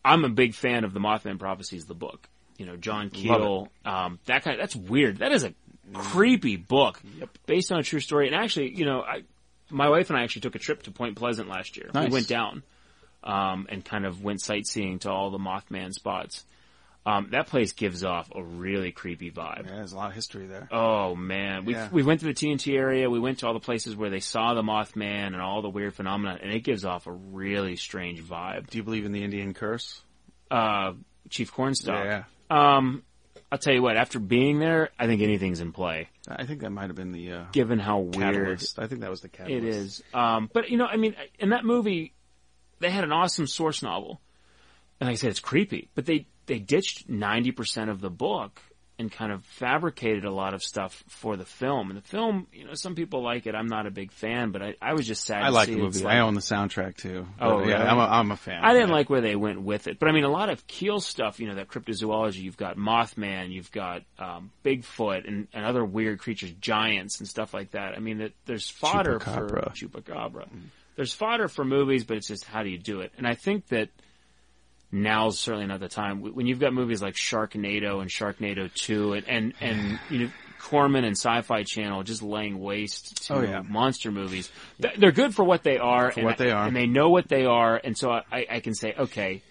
I'm 0.05 0.25
a 0.25 0.29
big 0.29 0.55
fan 0.55 0.85
of 0.85 0.93
the 0.93 1.01
Mothman 1.01 1.39
Prophecies, 1.39 1.87
the 1.87 1.95
book. 1.95 2.29
You 2.57 2.67
know, 2.67 2.77
John 2.77 3.11
Keel. 3.11 3.69
Um, 3.85 4.21
that 4.27 4.45
kind. 4.45 4.61
that's 4.61 4.77
weird. 4.77 5.19
That 5.19 5.33
is 5.33 5.45
a 5.45 5.55
creepy 5.93 6.57
book 6.57 7.01
based 7.47 7.73
on 7.73 7.79
a 7.79 7.83
true 7.83 8.01
story. 8.01 8.27
And 8.27 8.35
actually, 8.37 8.75
you 8.75 8.85
know, 8.85 9.03
I, 9.03 9.23
my 9.71 9.89
wife 9.89 10.11
and 10.11 10.19
I 10.19 10.23
actually 10.23 10.43
took 10.43 10.55
a 10.55 10.61
trip 10.61 10.83
to 10.85 10.91
Point 10.91 11.17
Pleasant 11.17 11.49
last 11.49 11.77
year. 11.77 11.91
Nice. 11.93 12.09
We 12.09 12.13
went 12.13 12.29
down 12.29 12.63
um, 13.23 13.67
and 13.69 13.85
kind 13.85 14.07
of 14.07 14.23
went 14.23 14.41
sightseeing 14.41 15.01
to 15.01 15.11
all 15.11 15.31
the 15.31 15.39
Mothman 15.39 15.93
spots. 15.93 16.45
Um, 17.07 17.29
that 17.33 17.49
place 17.49 17.73
gives 17.73 18.03
off 18.03 18.31
a 18.35 18.43
really 18.43 18.91
creepy 18.91 19.31
vibe. 19.31 19.67
Yeah, 19.67 19.75
there's 19.77 19.93
a 19.93 19.97
lot 19.97 20.09
of 20.09 20.15
history 20.15 20.47
there. 20.47 20.69
Oh 20.73 21.15
man, 21.15 21.67
we 21.67 21.75
Yeah. 21.75 21.89
we 21.93 22.03
went 22.03 22.21
to 22.21 22.27
the 22.27 22.33
TNT 22.33 22.77
area. 22.79 23.11
We 23.11 23.21
went 23.21 23.41
to 23.41 23.47
all 23.47 23.53
the 23.53 23.61
places 23.61 23.95
where 23.95 24.09
they 24.09 24.21
saw 24.21 24.55
the 24.55 24.63
Mothman 24.63 25.27
and 25.35 25.41
all 25.41 25.61
the 25.61 25.69
weird 25.69 25.95
phenomena, 25.95 26.39
and 26.41 26.51
it 26.51 26.61
gives 26.61 26.85
off 26.85 27.07
a 27.07 27.13
really 27.13 27.77
strange 27.77 28.23
vibe. 28.23 28.71
Do 28.71 28.79
you 28.79 28.85
believe 28.85 29.05
in 29.05 29.13
the 29.13 29.23
Indian 29.23 29.53
curse? 29.53 30.01
Uh, 30.51 30.95
Chief 31.29 31.53
Cornstalk. 31.53 32.05
Yeah. 32.05 32.25
Um, 32.49 33.03
I'll 33.53 33.59
tell 33.59 33.75
you 33.75 33.83
what. 33.83 33.97
After 33.99 34.19
being 34.19 34.59
there, 34.59 34.89
I 34.99 35.07
think 35.07 35.21
anything's 35.21 35.61
in 35.61 35.73
play. 35.73 36.09
I 36.27 36.45
think 36.47 36.61
that 36.63 36.71
might 36.71 36.87
have 36.87 36.97
been 36.97 37.13
the 37.13 37.33
uh, 37.33 37.45
Given 37.53 37.79
how 37.79 37.99
weird 37.99 38.35
catalyst. 38.35 38.79
I 38.79 38.87
think 38.87 39.03
that 39.03 39.11
was 39.11 39.21
the 39.21 39.29
catalyst. 39.29 39.63
it 39.63 39.69
is. 39.69 40.03
Um, 40.15 40.49
but 40.53 40.71
you 40.71 40.79
know, 40.79 40.87
I 40.87 40.97
mean, 40.97 41.15
in 41.39 41.51
that 41.51 41.65
movie, 41.67 42.15
they 42.81 42.89
had 42.91 43.05
an 43.05 43.13
awesome 43.13 43.47
source 43.47 43.83
novel, 43.83 44.21
and 45.01 45.09
like 45.09 45.15
I 45.15 45.17
said, 45.17 45.31
it's 45.31 45.41
creepy. 45.41 45.89
But 45.95 46.07
they 46.07 46.27
they 46.47 46.59
ditched 46.59 47.09
ninety 47.09 47.53
percent 47.53 47.91
of 47.91 48.01
the 48.01 48.11
book 48.11 48.61
and 48.97 49.11
kind 49.11 49.33
of 49.33 49.45
fabricated 49.47 50.25
a 50.25 50.31
lot 50.31 50.55
of 50.55 50.63
stuff 50.63 51.03
for 51.09 51.37
the 51.37 51.45
film. 51.45 51.91
And 51.91 51.99
the 51.99 52.07
film, 52.07 52.47
you 52.53 52.65
know, 52.65 52.75
some 52.75 52.95
people 52.95 53.25
like 53.25 53.45
it. 53.45 53.53
I'm 53.57 53.67
not 53.67 53.89
a 53.89 53.91
big 53.91 54.13
fan, 54.13 54.53
but 54.53 54.63
I, 54.63 54.75
I 54.81 54.93
was 54.93 55.05
just 55.05 55.25
sad. 55.25 55.43
I 55.43 55.47
to 55.47 55.53
like 55.53 55.67
see 55.67 55.75
the 55.75 55.81
movie. 55.81 56.05
like- 56.05 56.15
I 56.15 56.21
own 56.21 56.35
the 56.35 56.41
soundtrack 56.41 56.97
too. 56.97 57.27
Oh, 57.41 57.59
But, 57.59 57.67
yeah, 57.67 57.75
really? 57.79 57.89
I'm 57.89 57.99
a, 57.99 58.03
I'm 58.03 58.31
a 58.31 58.37
fan. 58.37 58.61
I 58.63 58.73
didn't 58.73 58.91
yeah. 58.91 58.95
like 58.95 59.11
where 59.11 59.21
they 59.21 59.35
went 59.35 59.61
with 59.63 59.89
it, 59.89 59.99
but 59.99 60.09
I 60.09 60.13
mean, 60.13 60.23
a 60.23 60.29
lot 60.31 60.49
of 60.49 60.65
Keel 60.69 61.01
stuff. 61.01 61.41
You 61.41 61.49
know, 61.49 61.57
that 61.57 61.67
cryptozoology. 61.67 62.37
You've 62.37 62.57
got 62.57 62.77
Mothman, 62.77 63.51
you've 63.51 63.73
got 63.73 64.03
um, 64.21 64.53
Bigfoot, 64.65 65.27
and, 65.27 65.49
and 65.53 65.65
other 65.67 65.85
weird 65.85 66.21
creatures, 66.21 66.53
giants, 66.53 67.19
and 67.19 67.29
stuff 67.29 67.53
like 67.53 67.73
that. 67.73 67.95
I 67.97 67.99
mean, 67.99 68.19
that 68.19 68.33
there's 68.47 68.69
fodder 68.71 69.19
Chupacabra. 69.19 69.75
for 69.75 69.87
chupacabra. 69.89 70.47
There's 70.95 71.13
fodder 71.13 71.49
for 71.49 71.65
movies, 71.65 72.05
but 72.05 72.17
it's 72.17 72.29
just 72.29 72.45
how 72.45 72.63
do 72.63 72.69
you 72.69 72.79
do 72.79 73.01
it? 73.01 73.11
And 73.19 73.27
I 73.27 73.35
think 73.35 73.67
that 73.71 73.89
now's 74.95 75.39
certainly 75.39 75.67
not 75.67 75.81
the 75.81 75.89
time 75.89 76.23
when 76.35 76.47
you've 76.47 76.61
got 76.61 76.73
movies 76.73 77.03
like 77.03 77.15
Sharknado 77.15 78.01
and 78.01 78.09
Sharknado 78.11 78.73
Two, 78.73 79.13
and 79.15 79.27
and, 79.29 79.55
and 79.61 79.99
you 80.11 80.19
know. 80.21 80.31
Corman 80.61 81.05
and 81.05 81.15
Sci-Fi 81.15 81.63
Channel 81.65 82.05
just 82.05 82.23
laying 82.23 82.59
waste 82.59 83.27
to 83.27 83.35
Oh, 83.35 83.41
yeah. 83.43 83.61
monster 83.61 84.11
movies. 84.11 84.51
They're 84.79 85.13
good 85.13 85.35
for 85.35 85.45
what 85.45 85.63
they 85.63 85.77
are, 85.77 86.11
For 86.11 86.21
and 86.21 86.27
what 86.27 86.39
they 86.39 86.51
are. 86.53 86.67
and 86.67 86.75
they 86.75 86.87
know 86.87 87.11
what 87.11 87.29
they 87.29 87.45
are, 87.45 87.79
and 87.85 87.95
so 87.99 88.11
I, 88.11 88.47
I 88.51 88.61
can 88.61 88.75
say, 88.75 88.95
okay, 88.99 89.43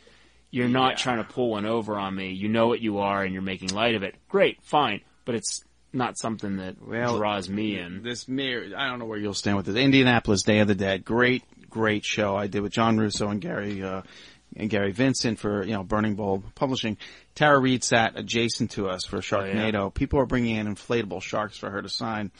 you're 0.49 0.67
not 0.69 0.97
trying 0.97 1.17
to 1.17 1.23
pull 1.23 1.51
one 1.51 1.67
over 1.67 1.97
on 1.99 2.15
me. 2.15 2.31
You 2.31 2.49
know 2.49 2.65
what 2.67 2.81
you 2.81 2.97
are, 2.97 3.23
and 3.23 3.31
you're 3.31 3.43
making 3.43 3.69
light 3.69 3.93
of 3.93 4.01
it. 4.01 4.15
Great, 4.27 4.57
fine, 4.63 5.01
but 5.23 5.35
it's 5.35 5.63
not 5.93 6.17
something 6.17 6.57
that 6.57 6.81
Well, 6.81 7.17
draws 7.17 7.47
me 7.47 7.77
in. 7.77 8.01
This 8.01 8.27
mirror, 8.27 8.69
I 8.75 8.87
don't 8.87 8.97
know 8.97 9.05
where 9.05 9.19
you'll 9.19 9.35
stand 9.35 9.57
with 9.57 9.69
it. 9.69 9.77
Indianapolis 9.77 10.41
Day 10.41 10.59
of 10.61 10.67
the 10.67 10.73
Dead, 10.73 11.05
great, 11.05 11.43
great 11.69 12.03
show 12.05 12.35
I 12.35 12.47
did 12.47 12.61
with 12.63 12.71
John 12.71 12.97
Russo 12.97 13.27
and 13.27 13.39
Gary, 13.39 13.83
uh, 13.83 14.01
and 14.55 14.69
Gary 14.69 14.91
Vincent 14.91 15.39
for, 15.39 15.63
you 15.63 15.73
know, 15.73 15.83
Burning 15.83 16.15
Bulb 16.15 16.43
Publishing. 16.55 16.97
Tara 17.35 17.59
Reid 17.59 17.83
sat 17.83 18.17
adjacent 18.17 18.71
to 18.71 18.87
us 18.89 19.05
for 19.05 19.17
Sharknado. 19.17 19.93
People 19.93 20.19
are 20.19 20.25
bringing 20.25 20.55
in 20.55 20.67
inflatable 20.67 21.21
sharks 21.21 21.57
for 21.57 21.69
her 21.69 21.81
to 21.81 21.89
sign. 21.89 22.31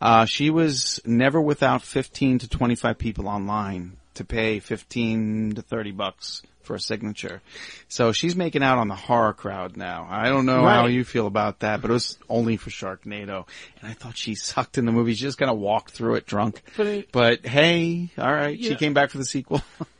Uh, 0.00 0.24
she 0.24 0.50
was 0.50 1.00
never 1.04 1.40
without 1.40 1.82
15 1.82 2.40
to 2.40 2.48
25 2.48 2.98
people 2.98 3.28
online 3.28 3.96
to 4.14 4.24
pay 4.24 4.60
15 4.60 5.54
to 5.56 5.62
30 5.62 5.92
bucks 5.92 6.42
for 6.62 6.74
a 6.74 6.80
signature. 6.80 7.42
So 7.88 8.12
she's 8.12 8.34
making 8.34 8.62
out 8.62 8.78
on 8.78 8.88
the 8.88 8.94
horror 8.94 9.34
crowd 9.34 9.76
now. 9.76 10.06
I 10.10 10.28
don't 10.28 10.46
know 10.46 10.62
how 10.64 10.86
you 10.86 11.04
feel 11.04 11.26
about 11.26 11.60
that, 11.60 11.82
but 11.82 11.90
it 11.90 11.92
was 11.92 12.18
only 12.28 12.56
for 12.56 12.70
Sharknado. 12.70 13.46
And 13.80 13.90
I 13.90 13.92
thought 13.92 14.16
she 14.16 14.34
sucked 14.34 14.78
in 14.78 14.86
the 14.86 14.92
movie. 14.92 15.14
She 15.14 15.22
just 15.22 15.38
kind 15.38 15.50
of 15.50 15.58
walked 15.58 15.92
through 15.92 16.14
it 16.14 16.26
drunk. 16.26 16.62
But 16.76 16.86
But 17.12 17.46
hey, 17.46 18.10
alright, 18.18 18.58
she 18.58 18.74
came 18.76 18.94
back 18.94 19.10
for 19.10 19.18
the 19.18 19.24
sequel. 19.24 19.62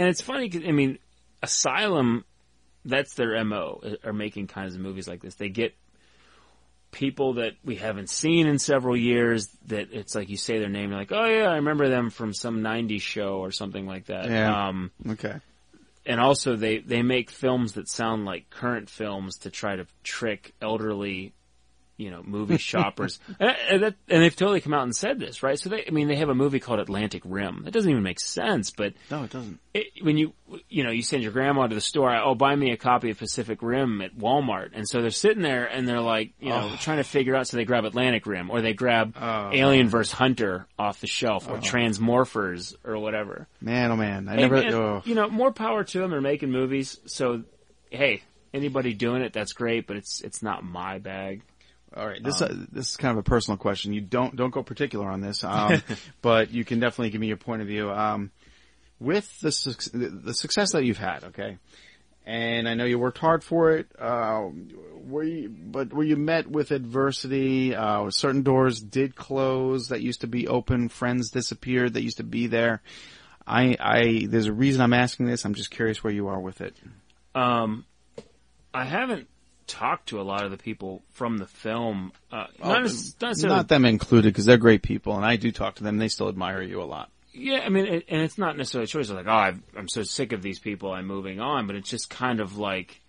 And 0.00 0.08
it's 0.08 0.22
funny 0.22 0.48
'cause, 0.48 0.62
I 0.66 0.72
mean, 0.72 0.98
Asylum, 1.42 2.24
that's 2.86 3.12
their 3.14 3.44
mo. 3.44 3.80
uh, 3.84 4.08
Are 4.08 4.14
making 4.14 4.46
kinds 4.46 4.74
of 4.74 4.80
movies 4.80 5.06
like 5.06 5.20
this. 5.20 5.34
They 5.34 5.50
get 5.50 5.74
people 6.90 7.34
that 7.34 7.52
we 7.64 7.76
haven't 7.76 8.08
seen 8.08 8.46
in 8.46 8.58
several 8.58 8.96
years. 8.96 9.48
That 9.66 9.92
it's 9.92 10.14
like 10.14 10.30
you 10.30 10.38
say 10.38 10.58
their 10.58 10.70
name, 10.70 10.88
you're 10.90 10.98
like, 10.98 11.12
oh 11.12 11.26
yeah, 11.26 11.48
I 11.50 11.56
remember 11.56 11.88
them 11.90 12.08
from 12.08 12.32
some 12.32 12.62
'90s 12.62 13.02
show 13.02 13.38
or 13.40 13.52
something 13.52 13.86
like 13.86 14.06
that. 14.06 14.30
Yeah. 14.30 14.68
Um, 14.68 14.90
okay. 15.06 15.36
and 16.06 16.18
also 16.18 16.56
they 16.56 16.78
they 16.78 17.02
make 17.02 17.30
films 17.30 17.74
that 17.74 17.86
sound 17.86 18.24
like 18.24 18.48
current 18.48 18.88
films 18.88 19.36
to 19.40 19.50
try 19.50 19.76
to 19.76 19.86
trick 20.02 20.54
elderly 20.62 21.34
you 22.00 22.10
know 22.10 22.22
movie 22.24 22.56
shoppers 22.58 23.18
and, 23.38 23.56
and, 23.68 23.82
that, 23.82 23.94
and 24.08 24.22
they've 24.22 24.34
totally 24.34 24.60
come 24.60 24.72
out 24.74 24.82
and 24.84 24.96
said 24.96 25.18
this 25.20 25.42
right 25.42 25.58
so 25.58 25.68
they 25.68 25.84
i 25.86 25.90
mean 25.90 26.08
they 26.08 26.16
have 26.16 26.28
a 26.30 26.34
movie 26.34 26.58
called 26.58 26.80
atlantic 26.80 27.22
rim 27.24 27.64
it 27.66 27.70
doesn't 27.72 27.90
even 27.90 28.02
make 28.02 28.18
sense 28.18 28.70
but 28.70 28.94
no 29.10 29.22
it 29.24 29.30
doesn't 29.30 29.60
it, 29.74 29.86
when 30.02 30.16
you 30.16 30.32
you 30.68 30.82
know 30.82 30.90
you 30.90 31.02
send 31.02 31.22
your 31.22 31.30
grandma 31.32 31.66
to 31.66 31.74
the 31.74 31.80
store 31.80 32.14
oh 32.16 32.34
buy 32.34 32.56
me 32.56 32.72
a 32.72 32.76
copy 32.76 33.10
of 33.10 33.18
pacific 33.18 33.60
rim 33.62 34.00
at 34.00 34.16
walmart 34.16 34.70
and 34.72 34.88
so 34.88 35.00
they're 35.02 35.10
sitting 35.10 35.42
there 35.42 35.66
and 35.66 35.86
they're 35.86 36.00
like 36.00 36.32
you 36.40 36.48
know 36.48 36.70
Oh. 36.72 36.76
trying 36.80 36.96
to 36.98 37.04
figure 37.04 37.36
out 37.36 37.46
so 37.46 37.56
they 37.56 37.64
grab 37.64 37.84
atlantic 37.84 38.26
rim 38.26 38.50
or 38.50 38.60
they 38.62 38.72
grab 38.72 39.14
Oh. 39.20 39.50
alien 39.52 39.88
vs 39.88 40.12
hunter 40.12 40.66
off 40.78 41.00
the 41.00 41.06
shelf 41.06 41.48
or 41.48 41.56
Oh. 41.58 41.60
transmorphers 41.60 42.74
or 42.84 42.98
whatever 42.98 43.46
Man, 43.60 43.90
oh 43.90 43.96
man. 43.96 44.28
I 44.28 44.32
and- 44.32 44.40
never, 44.40 44.56
oh. 44.56 45.02
you 45.04 45.14
know, 45.14 45.28
more 45.28 45.52
power 45.52 45.84
to 45.84 45.98
them. 45.98 46.10
They're 46.10 46.20
making 46.20 46.50
movies, 46.50 46.98
so 47.06 47.42
hey, 47.90 48.22
anybody 48.54 48.94
doing 48.94 49.22
it, 49.22 49.32
that's 49.32 49.52
great. 49.52 49.86
But 49.86 49.96
it's 49.96 50.20
it's 50.22 50.42
not 50.42 50.64
my 50.64 50.98
bag. 50.98 51.42
All 51.96 52.06
right, 52.06 52.22
this 52.22 52.40
Um, 52.40 52.48
uh, 52.50 52.66
this 52.72 52.90
is 52.90 52.96
kind 52.96 53.12
of 53.12 53.18
a 53.18 53.28
personal 53.28 53.58
question. 53.58 53.92
You 53.92 54.00
don't 54.00 54.36
don't 54.36 54.50
go 54.50 54.62
particular 54.62 55.08
on 55.08 55.20
this, 55.20 55.42
um, 55.42 55.82
but 56.22 56.50
you 56.50 56.64
can 56.64 56.80
definitely 56.80 57.10
give 57.10 57.20
me 57.20 57.26
your 57.26 57.36
point 57.36 57.62
of 57.62 57.68
view. 57.68 57.90
Um, 57.90 58.30
with 59.00 59.40
the 59.40 59.50
suc- 59.50 59.92
the 59.92 60.34
success 60.34 60.72
that 60.72 60.84
you've 60.84 60.98
had, 60.98 61.24
okay, 61.24 61.58
and 62.26 62.68
I 62.68 62.74
know 62.74 62.84
you 62.84 62.98
worked 62.98 63.18
hard 63.18 63.42
for 63.42 63.72
it. 63.72 63.88
Uh, 63.98 64.50
were 65.04 65.24
you, 65.24 65.48
but 65.48 65.92
were 65.92 66.04
you 66.04 66.16
met 66.16 66.46
with 66.48 66.70
adversity? 66.70 67.74
Uh, 67.74 68.10
certain 68.10 68.42
doors 68.42 68.80
did 68.80 69.16
close 69.16 69.88
that 69.88 70.00
used 70.00 70.20
to 70.20 70.26
be 70.26 70.46
open. 70.46 70.88
Friends 70.88 71.30
disappeared 71.30 71.94
that 71.94 72.02
used 72.02 72.18
to 72.18 72.24
be 72.24 72.46
there. 72.46 72.82
I, 73.46 73.76
I, 73.80 74.26
there's 74.28 74.46
a 74.46 74.52
reason 74.52 74.80
I'm 74.80 74.92
asking 74.92 75.26
this. 75.26 75.44
I'm 75.44 75.54
just 75.54 75.70
curious 75.70 76.04
where 76.04 76.12
you 76.12 76.28
are 76.28 76.38
with 76.38 76.60
it. 76.60 76.76
Um, 77.34 77.84
I 78.72 78.84
haven't 78.84 79.28
talked 79.70 80.08
to 80.08 80.20
a 80.20 80.22
lot 80.22 80.44
of 80.44 80.50
the 80.50 80.56
people 80.56 81.02
from 81.12 81.38
the 81.38 81.46
film. 81.46 82.12
Uh, 82.30 82.46
not, 82.58 82.68
not 82.68 82.82
necessarily. 82.82 83.56
Not 83.56 83.68
them 83.68 83.84
included, 83.84 84.32
because 84.32 84.44
they're 84.44 84.58
great 84.58 84.82
people, 84.82 85.16
and 85.16 85.24
I 85.24 85.36
do 85.36 85.52
talk 85.52 85.76
to 85.76 85.84
them. 85.84 85.98
They 85.98 86.08
still 86.08 86.28
admire 86.28 86.60
you 86.60 86.82
a 86.82 86.84
lot. 86.84 87.10
Yeah, 87.32 87.60
I 87.64 87.68
mean, 87.68 87.86
it, 87.86 88.04
and 88.08 88.22
it's 88.22 88.38
not 88.38 88.56
necessarily 88.56 88.84
a 88.84 88.88
choice. 88.88 89.08
Of 89.08 89.16
like, 89.16 89.28
oh, 89.28 89.32
I've, 89.32 89.62
I'm 89.76 89.88
so 89.88 90.02
sick 90.02 90.32
of 90.32 90.42
these 90.42 90.58
people. 90.58 90.92
I'm 90.92 91.06
moving 91.06 91.40
on. 91.40 91.66
But 91.68 91.76
it's 91.76 91.88
just 91.88 92.10
kind 92.10 92.40
of 92.40 92.58
like, 92.58 93.00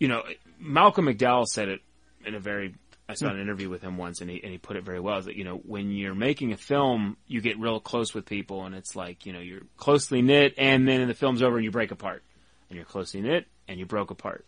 you 0.00 0.08
know, 0.08 0.24
Malcolm 0.58 1.06
McDowell 1.06 1.46
said 1.46 1.68
it 1.68 1.80
in 2.24 2.34
a 2.34 2.40
very. 2.40 2.74
I 3.08 3.14
saw 3.14 3.28
an 3.28 3.38
interview 3.38 3.70
with 3.70 3.82
him 3.82 3.98
once, 3.98 4.20
and 4.20 4.28
he 4.28 4.42
and 4.42 4.50
he 4.50 4.58
put 4.58 4.76
it 4.76 4.82
very 4.82 4.98
well. 4.98 5.18
Is 5.18 5.26
that 5.26 5.36
you 5.36 5.44
know, 5.44 5.58
when 5.58 5.92
you're 5.92 6.16
making 6.16 6.52
a 6.52 6.56
film, 6.56 7.16
you 7.28 7.40
get 7.40 7.56
real 7.56 7.78
close 7.78 8.12
with 8.12 8.26
people, 8.26 8.64
and 8.64 8.74
it's 8.74 8.96
like 8.96 9.26
you 9.26 9.32
know, 9.32 9.38
you're 9.38 9.62
closely 9.76 10.22
knit, 10.22 10.54
and 10.58 10.88
then 10.88 11.06
the 11.06 11.14
film's 11.14 11.40
over, 11.40 11.54
and 11.54 11.64
you 11.64 11.70
break 11.70 11.92
apart, 11.92 12.24
and 12.68 12.76
you're 12.76 12.84
closely 12.84 13.20
knit, 13.20 13.46
and 13.68 13.78
you 13.78 13.86
broke 13.86 14.10
apart, 14.10 14.44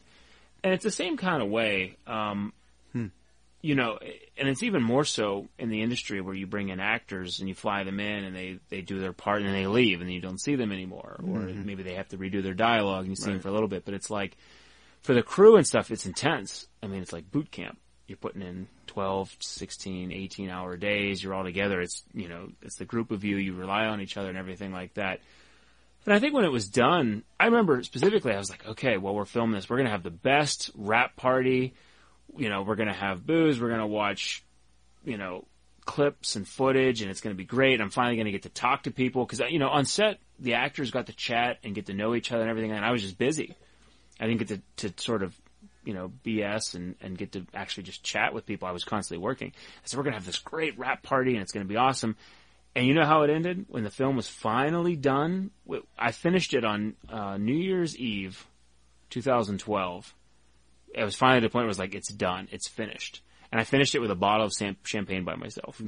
and 0.64 0.72
it's 0.74 0.84
the 0.84 0.90
same 0.90 1.16
kind 1.16 1.42
of 1.42 1.48
way. 1.48 1.96
Um, 2.06 2.52
you 3.60 3.74
know, 3.74 3.98
and 4.38 4.48
it's 4.48 4.62
even 4.62 4.82
more 4.84 5.04
so 5.04 5.48
in 5.58 5.68
the 5.68 5.82
industry 5.82 6.20
where 6.20 6.34
you 6.34 6.46
bring 6.46 6.68
in 6.68 6.78
actors 6.78 7.40
and 7.40 7.48
you 7.48 7.56
fly 7.56 7.82
them 7.82 7.98
in 7.98 8.22
and 8.24 8.36
they, 8.36 8.60
they 8.68 8.82
do 8.82 9.00
their 9.00 9.12
part 9.12 9.38
and 9.38 9.46
then 9.46 9.52
they 9.54 9.66
leave 9.66 9.98
and 10.00 10.08
then 10.08 10.14
you 10.14 10.20
don't 10.20 10.40
see 10.40 10.54
them 10.54 10.70
anymore. 10.70 11.16
Or 11.18 11.40
Mhm. 11.40 11.64
maybe 11.64 11.82
they 11.82 11.94
have 11.94 12.08
to 12.10 12.18
redo 12.18 12.40
their 12.40 12.54
dialogue 12.54 13.00
and 13.00 13.10
you 13.10 13.16
see 13.16 13.32
them 13.32 13.40
for 13.40 13.48
a 13.48 13.52
little 13.52 13.66
bit. 13.66 13.84
But 13.84 13.94
it's 13.94 14.10
like, 14.10 14.36
for 15.02 15.12
the 15.12 15.24
crew 15.24 15.56
and 15.56 15.66
stuff, 15.66 15.90
it's 15.90 16.06
intense. 16.06 16.68
I 16.84 16.86
mean, 16.86 17.02
it's 17.02 17.12
like 17.12 17.32
boot 17.32 17.50
camp. 17.50 17.78
You're 18.06 18.16
putting 18.16 18.42
in 18.42 18.68
12, 18.86 19.36
16, 19.40 20.12
18 20.12 20.50
hour 20.50 20.76
days. 20.76 21.20
You're 21.22 21.34
all 21.34 21.42
together. 21.44 21.80
It's, 21.80 22.04
you 22.14 22.28
know, 22.28 22.50
it's 22.62 22.76
the 22.76 22.84
group 22.84 23.10
of 23.10 23.24
you. 23.24 23.38
You 23.38 23.54
rely 23.54 23.86
on 23.86 24.00
each 24.00 24.16
other 24.16 24.28
and 24.28 24.38
everything 24.38 24.70
like 24.72 24.94
that. 24.94 25.18
And 26.08 26.14
I 26.14 26.20
think 26.20 26.32
when 26.32 26.46
it 26.46 26.50
was 26.50 26.70
done, 26.70 27.22
I 27.38 27.44
remember 27.44 27.82
specifically, 27.82 28.32
I 28.32 28.38
was 28.38 28.48
like, 28.48 28.66
okay, 28.66 28.96
well, 28.96 29.14
we're 29.14 29.26
filming 29.26 29.54
this. 29.54 29.68
We're 29.68 29.76
going 29.76 29.88
to 29.88 29.92
have 29.92 30.02
the 30.02 30.10
best 30.10 30.70
rap 30.74 31.16
party. 31.16 31.74
You 32.34 32.48
know, 32.48 32.62
we're 32.62 32.76
going 32.76 32.88
to 32.88 32.94
have 32.94 33.26
booze. 33.26 33.60
We're 33.60 33.68
going 33.68 33.80
to 33.80 33.86
watch, 33.86 34.42
you 35.04 35.18
know, 35.18 35.44
clips 35.84 36.34
and 36.34 36.48
footage 36.48 37.02
and 37.02 37.10
it's 37.10 37.20
going 37.20 37.34
to 37.34 37.36
be 37.36 37.44
great. 37.44 37.82
I'm 37.82 37.90
finally 37.90 38.16
going 38.16 38.24
to 38.24 38.32
get 38.32 38.44
to 38.44 38.48
talk 38.48 38.84
to 38.84 38.90
people 38.90 39.26
because, 39.26 39.40
you 39.50 39.58
know, 39.58 39.68
on 39.68 39.84
set, 39.84 40.18
the 40.38 40.54
actors 40.54 40.90
got 40.90 41.08
to 41.08 41.12
chat 41.12 41.58
and 41.62 41.74
get 41.74 41.84
to 41.88 41.92
know 41.92 42.14
each 42.14 42.32
other 42.32 42.40
and 42.40 42.48
everything. 42.48 42.72
And 42.72 42.86
I 42.86 42.90
was 42.90 43.02
just 43.02 43.18
busy. 43.18 43.54
I 44.18 44.26
didn't 44.26 44.38
get 44.46 44.48
to, 44.78 44.88
to 44.88 45.02
sort 45.02 45.22
of, 45.22 45.38
you 45.84 45.92
know, 45.92 46.10
BS 46.24 46.74
and, 46.74 46.94
and 47.02 47.18
get 47.18 47.32
to 47.32 47.44
actually 47.52 47.82
just 47.82 48.02
chat 48.02 48.32
with 48.32 48.46
people. 48.46 48.66
I 48.66 48.72
was 48.72 48.82
constantly 48.82 49.22
working. 49.22 49.48
I 49.48 49.80
said, 49.84 49.98
we're 49.98 50.04
going 50.04 50.14
to 50.14 50.20
have 50.20 50.26
this 50.26 50.38
great 50.38 50.78
rap 50.78 51.02
party 51.02 51.34
and 51.34 51.42
it's 51.42 51.52
going 51.52 51.66
to 51.66 51.68
be 51.68 51.76
awesome. 51.76 52.16
And 52.74 52.86
you 52.86 52.94
know 52.94 53.06
how 53.06 53.22
it 53.22 53.30
ended? 53.30 53.66
When 53.68 53.84
the 53.84 53.90
film 53.90 54.16
was 54.16 54.28
finally 54.28 54.94
done, 54.94 55.50
I 55.98 56.12
finished 56.12 56.54
it 56.54 56.64
on 56.64 56.94
uh, 57.08 57.36
New 57.36 57.56
Year's 57.56 57.96
Eve, 57.96 58.46
2012. 59.10 60.14
It 60.94 61.04
was 61.04 61.16
finally 61.16 61.40
to 61.40 61.46
the 61.46 61.50
point 61.50 61.62
where 61.62 61.66
it 61.66 61.68
was 61.68 61.78
like, 61.78 61.94
it's 61.94 62.12
done, 62.12 62.48
it's 62.50 62.68
finished. 62.68 63.22
And 63.50 63.58
I 63.58 63.64
finished 63.64 63.94
it 63.94 64.00
with 64.00 64.10
a 64.10 64.14
bottle 64.14 64.44
of 64.44 64.52
champagne 64.84 65.24
by 65.24 65.34
myself. 65.34 65.80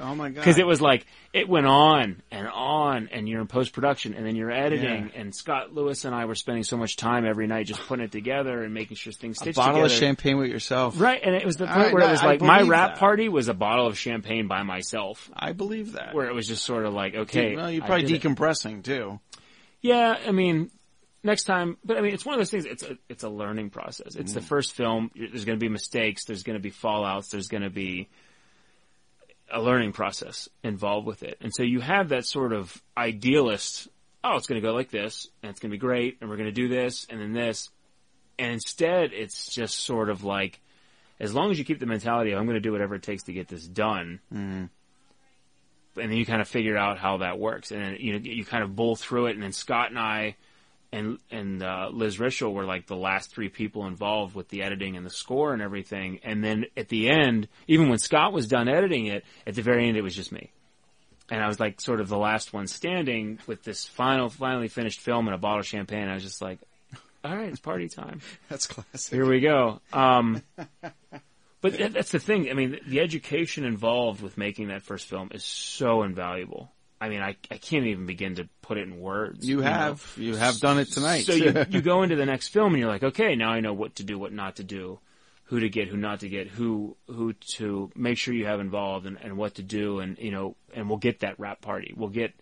Oh 0.00 0.16
my 0.16 0.30
god! 0.30 0.34
Because 0.34 0.58
it 0.58 0.66
was 0.66 0.80
like, 0.80 1.06
it 1.32 1.48
went 1.48 1.66
on 1.66 2.22
and 2.32 2.48
on, 2.48 3.08
and 3.12 3.28
you're 3.28 3.40
in 3.40 3.46
post 3.46 3.72
production, 3.72 4.14
and 4.14 4.26
then 4.26 4.34
you're 4.34 4.50
editing, 4.50 5.12
and 5.14 5.32
Scott 5.32 5.72
Lewis 5.72 6.04
and 6.04 6.12
I 6.12 6.24
were 6.24 6.34
spending 6.34 6.64
so 6.64 6.76
much 6.76 6.96
time 6.96 7.24
every 7.24 7.46
night 7.46 7.66
just 7.66 7.80
putting 7.86 8.04
it 8.04 8.10
together 8.10 8.64
and 8.64 8.74
making 8.74 8.96
sure 8.96 9.12
things 9.12 9.40
a 9.40 9.52
bottle 9.52 9.74
together. 9.74 9.84
of 9.84 9.92
champagne 9.92 10.38
with 10.38 10.50
yourself. 10.50 11.00
Right, 11.00 11.20
and 11.22 11.36
it 11.36 11.44
was 11.44 11.56
the 11.56 11.66
point 11.66 11.78
right, 11.78 11.92
where 11.92 12.02
no, 12.02 12.08
it 12.08 12.10
was 12.10 12.22
like 12.24 12.40
my 12.40 12.62
rap 12.62 12.94
that. 12.94 12.98
party 12.98 13.28
was 13.28 13.48
a 13.48 13.54
bottle 13.54 13.86
of 13.86 13.96
champagne 13.96 14.48
by 14.48 14.64
myself. 14.64 15.30
I 15.32 15.52
believe 15.52 15.92
that. 15.92 16.14
Where 16.14 16.26
it 16.26 16.34
was 16.34 16.48
just 16.48 16.64
sort 16.64 16.84
of 16.84 16.94
like, 16.94 17.14
okay, 17.14 17.54
well, 17.54 17.70
you're 17.70 17.84
probably 17.84 18.06
did 18.06 18.24
it. 18.24 18.28
decompressing 18.28 18.82
too. 18.82 19.20
Yeah, 19.80 20.18
I 20.26 20.32
mean, 20.32 20.72
next 21.28 21.44
time, 21.44 21.76
but 21.84 21.96
I 21.96 22.00
mean, 22.00 22.12
it's 22.14 22.24
one 22.26 22.34
of 22.34 22.40
those 22.40 22.50
things. 22.50 22.64
It's 22.64 22.82
a 22.82 22.98
it's 23.08 23.22
a 23.22 23.28
learning 23.28 23.70
process. 23.70 24.16
It's 24.16 24.32
the 24.32 24.40
Mm. 24.40 24.44
first 24.48 24.72
film. 24.74 25.10
There's 25.14 25.44
going 25.44 25.58
to 25.58 25.64
be 25.64 25.68
mistakes. 25.68 26.24
There's 26.24 26.42
going 26.42 26.58
to 26.58 26.62
be 26.62 26.72
fallouts. 26.72 27.30
There's 27.30 27.46
going 27.48 27.62
to 27.62 27.70
be 27.70 28.08
a 29.50 29.60
learning 29.62 29.92
process 29.92 30.48
involved 30.64 31.06
with 31.06 31.22
it. 31.22 31.38
And 31.40 31.54
so 31.54 31.62
you 31.62 31.80
have 31.80 32.08
that 32.10 32.26
sort 32.26 32.52
of 32.52 32.82
idealist. 32.96 33.88
Oh, 34.24 34.36
it's 34.36 34.46
going 34.48 34.60
to 34.60 34.66
go 34.66 34.74
like 34.74 34.90
this, 34.90 35.28
and 35.42 35.50
it's 35.50 35.60
going 35.60 35.70
to 35.70 35.74
be 35.74 35.78
great, 35.78 36.18
and 36.20 36.28
we're 36.28 36.36
going 36.36 36.48
to 36.48 36.52
do 36.52 36.66
this, 36.68 37.06
and 37.08 37.20
then 37.20 37.32
this, 37.32 37.70
and 38.38 38.52
instead, 38.52 39.12
it's 39.12 39.54
just 39.54 39.76
sort 39.80 40.10
of 40.10 40.24
like, 40.24 40.60
as 41.20 41.32
long 41.32 41.50
as 41.52 41.58
you 41.58 41.64
keep 41.64 41.78
the 41.78 41.86
mentality 41.86 42.32
of 42.32 42.38
I'm 42.38 42.44
going 42.46 42.56
to 42.56 42.60
do 42.60 42.72
whatever 42.72 42.96
it 42.96 43.02
takes 43.04 43.22
to 43.24 43.32
get 43.32 43.46
this 43.48 43.66
done, 43.66 44.20
Mm. 44.34 44.68
and 45.96 46.10
then 46.10 46.12
you 46.12 46.26
kind 46.26 46.40
of 46.42 46.48
figure 46.48 46.76
out 46.76 46.98
how 46.98 47.18
that 47.18 47.38
works, 47.38 47.70
and 47.70 47.80
then 47.80 47.96
you 48.00 48.12
know 48.12 48.18
you 48.18 48.44
kind 48.44 48.62
of 48.64 48.74
bowl 48.76 48.96
through 48.96 49.26
it, 49.26 49.34
and 49.34 49.42
then 49.42 49.52
Scott 49.52 49.90
and 49.90 49.98
I 49.98 50.36
and 50.92 51.18
and 51.30 51.62
uh, 51.62 51.90
Liz 51.92 52.18
Rischel 52.18 52.52
were 52.52 52.64
like 52.64 52.86
the 52.86 52.96
last 52.96 53.30
three 53.30 53.48
people 53.48 53.86
involved 53.86 54.34
with 54.34 54.48
the 54.48 54.62
editing 54.62 54.96
and 54.96 55.04
the 55.04 55.10
score 55.10 55.52
and 55.52 55.62
everything, 55.62 56.20
and 56.24 56.42
then 56.42 56.66
at 56.76 56.88
the 56.88 57.10
end, 57.10 57.48
even 57.66 57.88
when 57.88 57.98
Scott 57.98 58.32
was 58.32 58.46
done 58.46 58.68
editing 58.68 59.06
it, 59.06 59.24
at 59.46 59.54
the 59.54 59.62
very 59.62 59.88
end 59.88 59.96
it 59.96 60.02
was 60.02 60.14
just 60.14 60.32
me. 60.32 60.50
And 61.30 61.42
I 61.42 61.46
was 61.46 61.60
like 61.60 61.80
sort 61.80 62.00
of 62.00 62.08
the 62.08 62.16
last 62.16 62.52
one 62.54 62.66
standing 62.66 63.38
with 63.46 63.62
this 63.62 63.84
final, 63.84 64.30
finally 64.30 64.68
finished 64.68 65.00
film 65.00 65.26
and 65.26 65.34
a 65.34 65.38
bottle 65.38 65.60
of 65.60 65.66
champagne. 65.66 66.08
I 66.08 66.14
was 66.14 66.22
just 66.22 66.40
like, 66.40 66.58
all 67.22 67.36
right, 67.36 67.50
it's 67.50 67.60
party 67.60 67.88
time. 67.88 68.20
That's 68.48 68.66
classic. 68.66 69.12
Here 69.12 69.26
we 69.26 69.40
go. 69.40 69.80
Um, 69.92 70.42
but 71.60 71.92
that's 71.92 72.12
the 72.12 72.20
thing. 72.20 72.48
I 72.48 72.54
mean, 72.54 72.78
the 72.86 73.00
education 73.00 73.64
involved 73.64 74.22
with 74.22 74.38
making 74.38 74.68
that 74.68 74.82
first 74.82 75.06
film 75.06 75.30
is 75.32 75.44
so 75.44 76.02
invaluable. 76.02 76.70
I 77.00 77.08
mean, 77.08 77.20
I, 77.20 77.36
I 77.50 77.58
can't 77.58 77.86
even 77.86 78.06
begin 78.06 78.36
to 78.36 78.48
put 78.62 78.78
it 78.78 78.82
in 78.82 78.98
words. 79.00 79.48
You 79.48 79.58
know? 79.58 79.62
have. 79.62 80.14
You 80.16 80.36
have 80.36 80.58
done 80.58 80.78
it 80.78 80.90
tonight. 80.90 81.26
So 81.26 81.32
you, 81.32 81.66
you 81.70 81.80
go 81.80 82.02
into 82.02 82.16
the 82.16 82.26
next 82.26 82.48
film 82.48 82.74
and 82.74 82.80
you're 82.80 82.88
like, 82.88 83.02
okay, 83.02 83.36
now 83.36 83.50
I 83.50 83.60
know 83.60 83.72
what 83.72 83.96
to 83.96 84.04
do, 84.04 84.18
what 84.18 84.32
not 84.32 84.56
to 84.56 84.64
do, 84.64 84.98
who 85.44 85.60
to 85.60 85.68
get, 85.68 85.88
who 85.88 85.96
not 85.96 86.20
to 86.20 86.28
get, 86.28 86.48
who, 86.48 86.96
who 87.06 87.34
to 87.54 87.90
make 87.94 88.18
sure 88.18 88.34
you 88.34 88.46
have 88.46 88.60
involved 88.60 89.06
and, 89.06 89.18
and 89.20 89.36
what 89.36 89.54
to 89.54 89.62
do. 89.62 90.00
And, 90.00 90.18
you 90.18 90.30
know, 90.30 90.56
and 90.74 90.88
we'll 90.88 90.98
get 90.98 91.20
that 91.20 91.38
rap 91.38 91.60
party. 91.60 91.94
We'll 91.96 92.08
get 92.08 92.34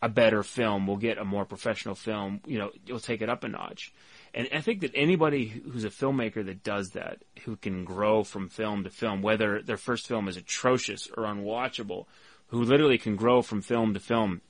a 0.00 0.08
better 0.08 0.42
film. 0.42 0.86
We'll 0.86 0.96
get 0.96 1.18
a 1.18 1.24
more 1.24 1.44
professional 1.44 1.94
film. 1.94 2.40
You 2.46 2.58
know, 2.58 2.70
you'll 2.86 3.00
take 3.00 3.20
it 3.20 3.28
up 3.28 3.44
a 3.44 3.48
notch. 3.48 3.92
And 4.34 4.48
I 4.54 4.60
think 4.60 4.80
that 4.82 4.92
anybody 4.94 5.46
who's 5.46 5.84
a 5.84 5.90
filmmaker 5.90 6.44
that 6.44 6.62
does 6.62 6.90
that, 6.90 7.22
who 7.44 7.56
can 7.56 7.84
grow 7.84 8.24
from 8.24 8.48
film 8.48 8.84
to 8.84 8.90
film, 8.90 9.22
whether 9.22 9.62
their 9.62 9.76
first 9.76 10.06
film 10.06 10.28
is 10.28 10.36
atrocious 10.36 11.08
or 11.16 11.24
unwatchable, 11.24 12.06
who 12.48 12.62
literally 12.62 12.98
can 12.98 13.16
grow 13.16 13.42
from 13.42 13.62
film 13.62 13.94
to 13.94 14.00
film, 14.00 14.40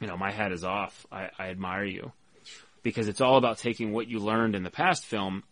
you 0.00 0.06
know, 0.06 0.16
my 0.16 0.30
hat 0.30 0.52
is 0.52 0.64
off. 0.64 1.06
I, 1.10 1.30
I 1.38 1.48
admire 1.48 1.84
you 1.84 2.12
because 2.82 3.08
it's 3.08 3.20
all 3.20 3.36
about 3.36 3.58
taking 3.58 3.92
what 3.92 4.08
you 4.08 4.18
learned 4.18 4.54
in 4.54 4.62
the 4.62 4.70
past 4.70 5.04
film 5.04 5.42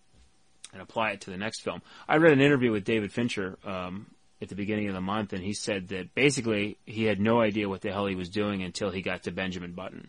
and 0.72 0.80
apply 0.80 1.10
it 1.10 1.22
to 1.22 1.30
the 1.30 1.36
next 1.36 1.62
film. 1.62 1.82
I 2.08 2.16
read 2.16 2.32
an 2.32 2.40
interview 2.40 2.72
with 2.72 2.84
David 2.84 3.12
Fincher 3.12 3.58
um, 3.64 4.06
at 4.40 4.48
the 4.48 4.54
beginning 4.54 4.88
of 4.88 4.94
the 4.94 5.00
month, 5.00 5.32
and 5.32 5.42
he 5.42 5.52
said 5.52 5.88
that 5.88 6.14
basically 6.14 6.78
he 6.86 7.04
had 7.04 7.20
no 7.20 7.40
idea 7.40 7.68
what 7.68 7.80
the 7.80 7.92
hell 7.92 8.06
he 8.06 8.14
was 8.14 8.28
doing 8.28 8.62
until 8.62 8.90
he 8.90 9.02
got 9.02 9.24
to 9.24 9.32
Benjamin 9.32 9.72
Button. 9.72 10.08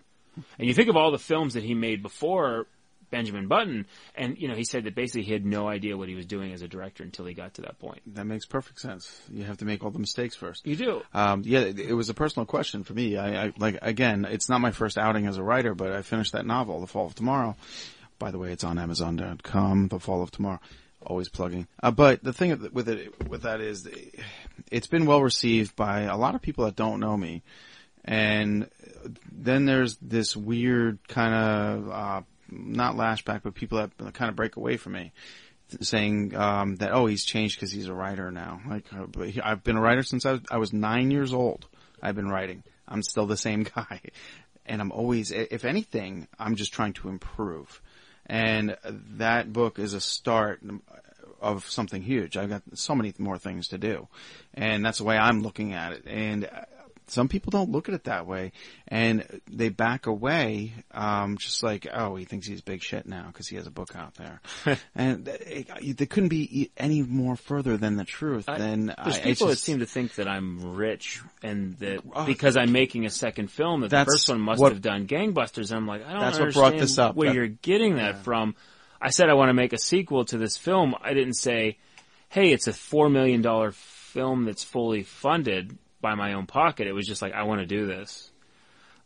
And 0.57 0.68
you 0.68 0.73
think 0.73 0.89
of 0.89 0.95
all 0.95 1.11
the 1.11 1.19
films 1.19 1.53
that 1.53 1.64
he 1.64 1.73
made 1.73 2.01
before 2.01 2.68
Benjamin 3.14 3.48
Button, 3.48 3.85
and 4.15 4.40
you 4.40 4.48
know 4.48 4.56
he 4.56 4.65
said 4.65 4.85
that 4.85 4.95
basically 4.95 5.22
he 5.22 5.34
had 5.34 5.45
no 5.45 5.68
idea 5.68 5.95
what 5.95 6.10
he 6.10 6.15
was 6.15 6.26
doing 6.26 6.52
as 6.52 6.64
a 6.64 6.68
director 6.68 7.03
until 7.03 7.26
he 7.26 7.35
got 7.35 7.53
to 7.53 7.61
that 7.61 7.77
point. 7.77 8.02
That 8.15 8.26
makes 8.26 8.48
perfect 8.48 8.80
sense. 8.80 9.22
You 9.31 9.44
have 9.44 9.57
to 9.57 9.65
make 9.65 9.84
all 9.84 9.91
the 9.91 9.99
mistakes 9.99 10.35
first. 10.35 10.65
You 10.65 10.76
do. 10.76 11.02
Um, 11.14 11.44
yeah, 11.45 11.60
it, 11.60 11.80
it 11.80 11.94
was 11.94 12.10
a 12.10 12.15
personal 12.15 12.48
question 12.48 12.84
for 12.84 12.95
me. 12.95 13.15
I, 13.15 13.45
I 13.45 13.53
like 13.60 13.77
again, 13.84 14.26
it's 14.26 14.49
not 14.49 14.61
my 14.61 14.72
first 14.72 14.98
outing 14.98 15.27
as 15.27 15.38
a 15.38 15.44
writer, 15.44 15.76
but 15.76 15.91
I 15.91 16.02
finished 16.02 16.31
that 16.31 16.48
novel, 16.48 16.81
The 16.81 16.88
Fall 16.88 17.06
of 17.06 17.14
Tomorrow. 17.14 17.56
By 18.18 18.31
the 18.31 18.40
way, 18.40 18.52
it's 18.52 18.64
on 18.64 18.80
Amazon.com. 18.80 19.90
The 19.90 19.99
Fall 19.99 20.23
of 20.23 20.31
Tomorrow. 20.31 20.60
Always 21.06 21.30
plugging. 21.30 21.68
Uh, 21.84 21.91
but 21.91 22.23
the 22.23 22.34
thing 22.34 22.49
with 22.73 22.90
it, 22.90 23.30
with 23.30 23.44
that 23.44 23.61
is, 23.61 23.88
it's 24.72 24.88
been 24.88 25.06
well 25.06 25.22
received 25.22 25.76
by 25.76 26.02
a 26.02 26.18
lot 26.18 26.34
of 26.34 26.41
people 26.41 26.65
that 26.65 26.76
don't 26.76 26.99
know 26.99 27.15
me, 27.15 27.44
and 28.03 28.68
then 29.31 29.65
there's 29.65 29.98
this 29.98 30.35
weird 30.35 30.98
kind 31.07 31.34
of 31.35 31.91
uh, 31.91 32.22
not 32.53 32.95
lashback, 32.95 33.41
but 33.43 33.55
people 33.55 33.77
that 33.77 34.13
kind 34.13 34.30
of 34.30 34.35
break 34.35 34.55
away 34.55 34.77
from 34.77 34.93
me, 34.93 35.11
saying 35.81 36.35
um, 36.35 36.75
that 36.77 36.91
oh 36.91 37.05
he's 37.05 37.25
changed 37.25 37.57
because 37.57 37.71
he's 37.71 37.88
a 37.88 37.93
writer 37.93 38.31
now. 38.31 38.61
Like 38.67 38.85
uh, 38.93 39.05
I've 39.43 39.63
been 39.63 39.77
a 39.77 39.81
writer 39.81 40.03
since 40.03 40.25
I 40.25 40.34
was, 40.34 40.41
I 40.51 40.57
was 40.57 40.73
nine 40.73 41.11
years 41.11 41.34
old. 41.34 41.67
I've 42.01 42.15
been 42.15 42.30
writing. 42.30 42.63
I'm 42.88 43.01
still 43.01 43.25
the 43.25 43.38
same 43.38 43.63
guy, 43.75 44.01
and 44.65 44.81
I'm 44.81 44.91
always, 44.91 45.31
if 45.31 45.65
anything, 45.65 46.27
I'm 46.39 46.55
just 46.55 46.73
trying 46.73 46.93
to 46.93 47.09
improve. 47.09 47.81
And 48.25 48.77
that 49.17 49.51
book 49.51 49.80
is 49.80 49.93
a 49.93 49.99
start 49.99 50.61
of 51.41 51.69
something 51.69 52.01
huge. 52.01 52.38
I've 52.38 52.49
got 52.49 52.63
so 52.73 52.95
many 52.95 53.13
more 53.17 53.38
things 53.38 53.69
to 53.69 53.77
do, 53.77 54.07
and 54.53 54.85
that's 54.85 54.99
the 54.99 55.03
way 55.03 55.17
I'm 55.17 55.41
looking 55.41 55.73
at 55.73 55.93
it. 55.93 56.03
And 56.07 56.49
some 57.07 57.27
people 57.27 57.51
don't 57.51 57.69
look 57.71 57.89
at 57.89 57.95
it 57.95 58.05
that 58.05 58.25
way, 58.27 58.51
and 58.88 59.25
they 59.51 59.69
back 59.69 60.07
away, 60.07 60.73
um, 60.91 61.38
just 61.38 61.63
like, 61.63 61.88
oh, 61.93 62.15
he 62.15 62.25
thinks 62.25 62.47
he's 62.47 62.61
big 62.61 62.81
shit 62.81 63.05
now 63.05 63.27
because 63.27 63.47
he 63.47 63.55
has 63.57 63.67
a 63.67 63.71
book 63.71 63.95
out 63.95 64.15
there, 64.15 64.41
and 64.95 65.27
it, 65.27 65.67
it, 65.81 65.97
they 65.97 66.05
couldn't 66.05 66.30
be 66.30 66.71
any 66.77 67.01
more 67.01 67.35
further 67.35 67.77
than 67.77 67.95
the 67.97 68.05
truth. 68.05 68.47
I- 68.47 68.57
than 68.57 68.85
There's 69.03 69.17
I, 69.17 69.21
people 69.21 69.30
it's 69.30 69.39
that 69.39 69.47
just- 69.49 69.63
seem 69.63 69.80
to 69.80 69.85
think 69.85 70.15
that 70.15 70.27
I'm 70.27 70.75
rich 70.75 71.21
and 71.41 71.77
that 71.80 72.01
Oh, 72.13 72.25
because 72.25 72.57
I'm 72.57 72.71
making 72.71 73.05
a 73.05 73.09
second 73.09 73.51
film 73.51 73.81
that 73.81 73.89
the 73.89 74.05
first 74.05 74.30
one 74.30 74.39
must 74.41 74.61
what- 74.61 74.71
have 74.71 74.81
done 74.81 75.07
gangbusters. 75.07 75.69
And 75.71 75.77
I'm 75.80 75.88
like, 75.88 76.05
I 76.05 76.11
don't 76.13 76.21
That's 76.21 76.38
what 76.39 76.43
understand 76.47 76.71
brought 76.73 76.80
this 76.81 76.97
up. 76.97 77.15
where 77.15 77.30
That- 77.30 77.35
you're 77.35 77.47
getting 77.47 77.95
that 77.97 78.23
from. 78.23 78.55
I 79.01 79.09
said 79.09 79.30
I 79.30 79.34
want 79.34 79.49
to 79.49 79.53
make 79.53 79.73
a 79.73 79.77
sequel 79.77 80.25
to 80.25 80.38
this 80.38 80.55
film. 80.57 80.95
I 81.01 81.13
didn't 81.13 81.34
say, 81.35 81.77
hey, 82.30 82.51
it's 82.53 82.67
a 82.67 82.73
four 82.73 83.09
million 83.09 83.41
dollar 83.41 83.71
film 83.73 84.45
that's 84.45 84.63
fully 84.63 85.03
funded 85.03 85.77
by 86.03 86.13
my 86.13 86.34
own 86.34 86.45
pocket. 86.45 86.85
It 86.85 86.91
was 86.91 87.07
just 87.07 87.23
like 87.23 87.34
I 87.34 87.43
want 87.43 87.61
to 87.61 87.65
do 87.65 87.88
this. 87.88 88.30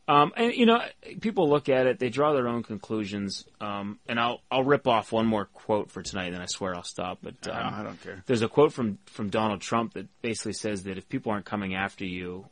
Um, 0.09 0.31
and 0.35 0.53
you 0.53 0.65
know, 0.65 0.81
people 1.21 1.49
look 1.49 1.69
at 1.69 1.85
it, 1.85 1.99
they 1.99 2.09
draw 2.09 2.33
their 2.33 2.47
own 2.47 2.63
conclusions. 2.63 3.45
Um, 3.61 3.99
and 4.07 4.19
I'll 4.19 4.41
I'll 4.51 4.63
rip 4.63 4.87
off 4.87 5.13
one 5.13 5.27
more 5.27 5.45
quote 5.45 5.91
for 5.91 6.01
tonight, 6.01 6.25
and 6.25 6.35
then 6.35 6.41
I 6.41 6.47
swear 6.47 6.75
I'll 6.75 6.83
stop. 6.83 7.19
But 7.21 7.47
um, 7.47 7.73
I 7.73 7.83
don't 7.83 8.01
care. 8.01 8.23
There's 8.25 8.41
a 8.41 8.49
quote 8.49 8.73
from 8.73 8.97
from 9.05 9.29
Donald 9.29 9.61
Trump 9.61 9.93
that 9.93 10.07
basically 10.21 10.53
says 10.53 10.83
that 10.83 10.97
if 10.97 11.07
people 11.07 11.31
aren't 11.31 11.45
coming 11.45 11.75
after 11.75 12.03
you, 12.03 12.47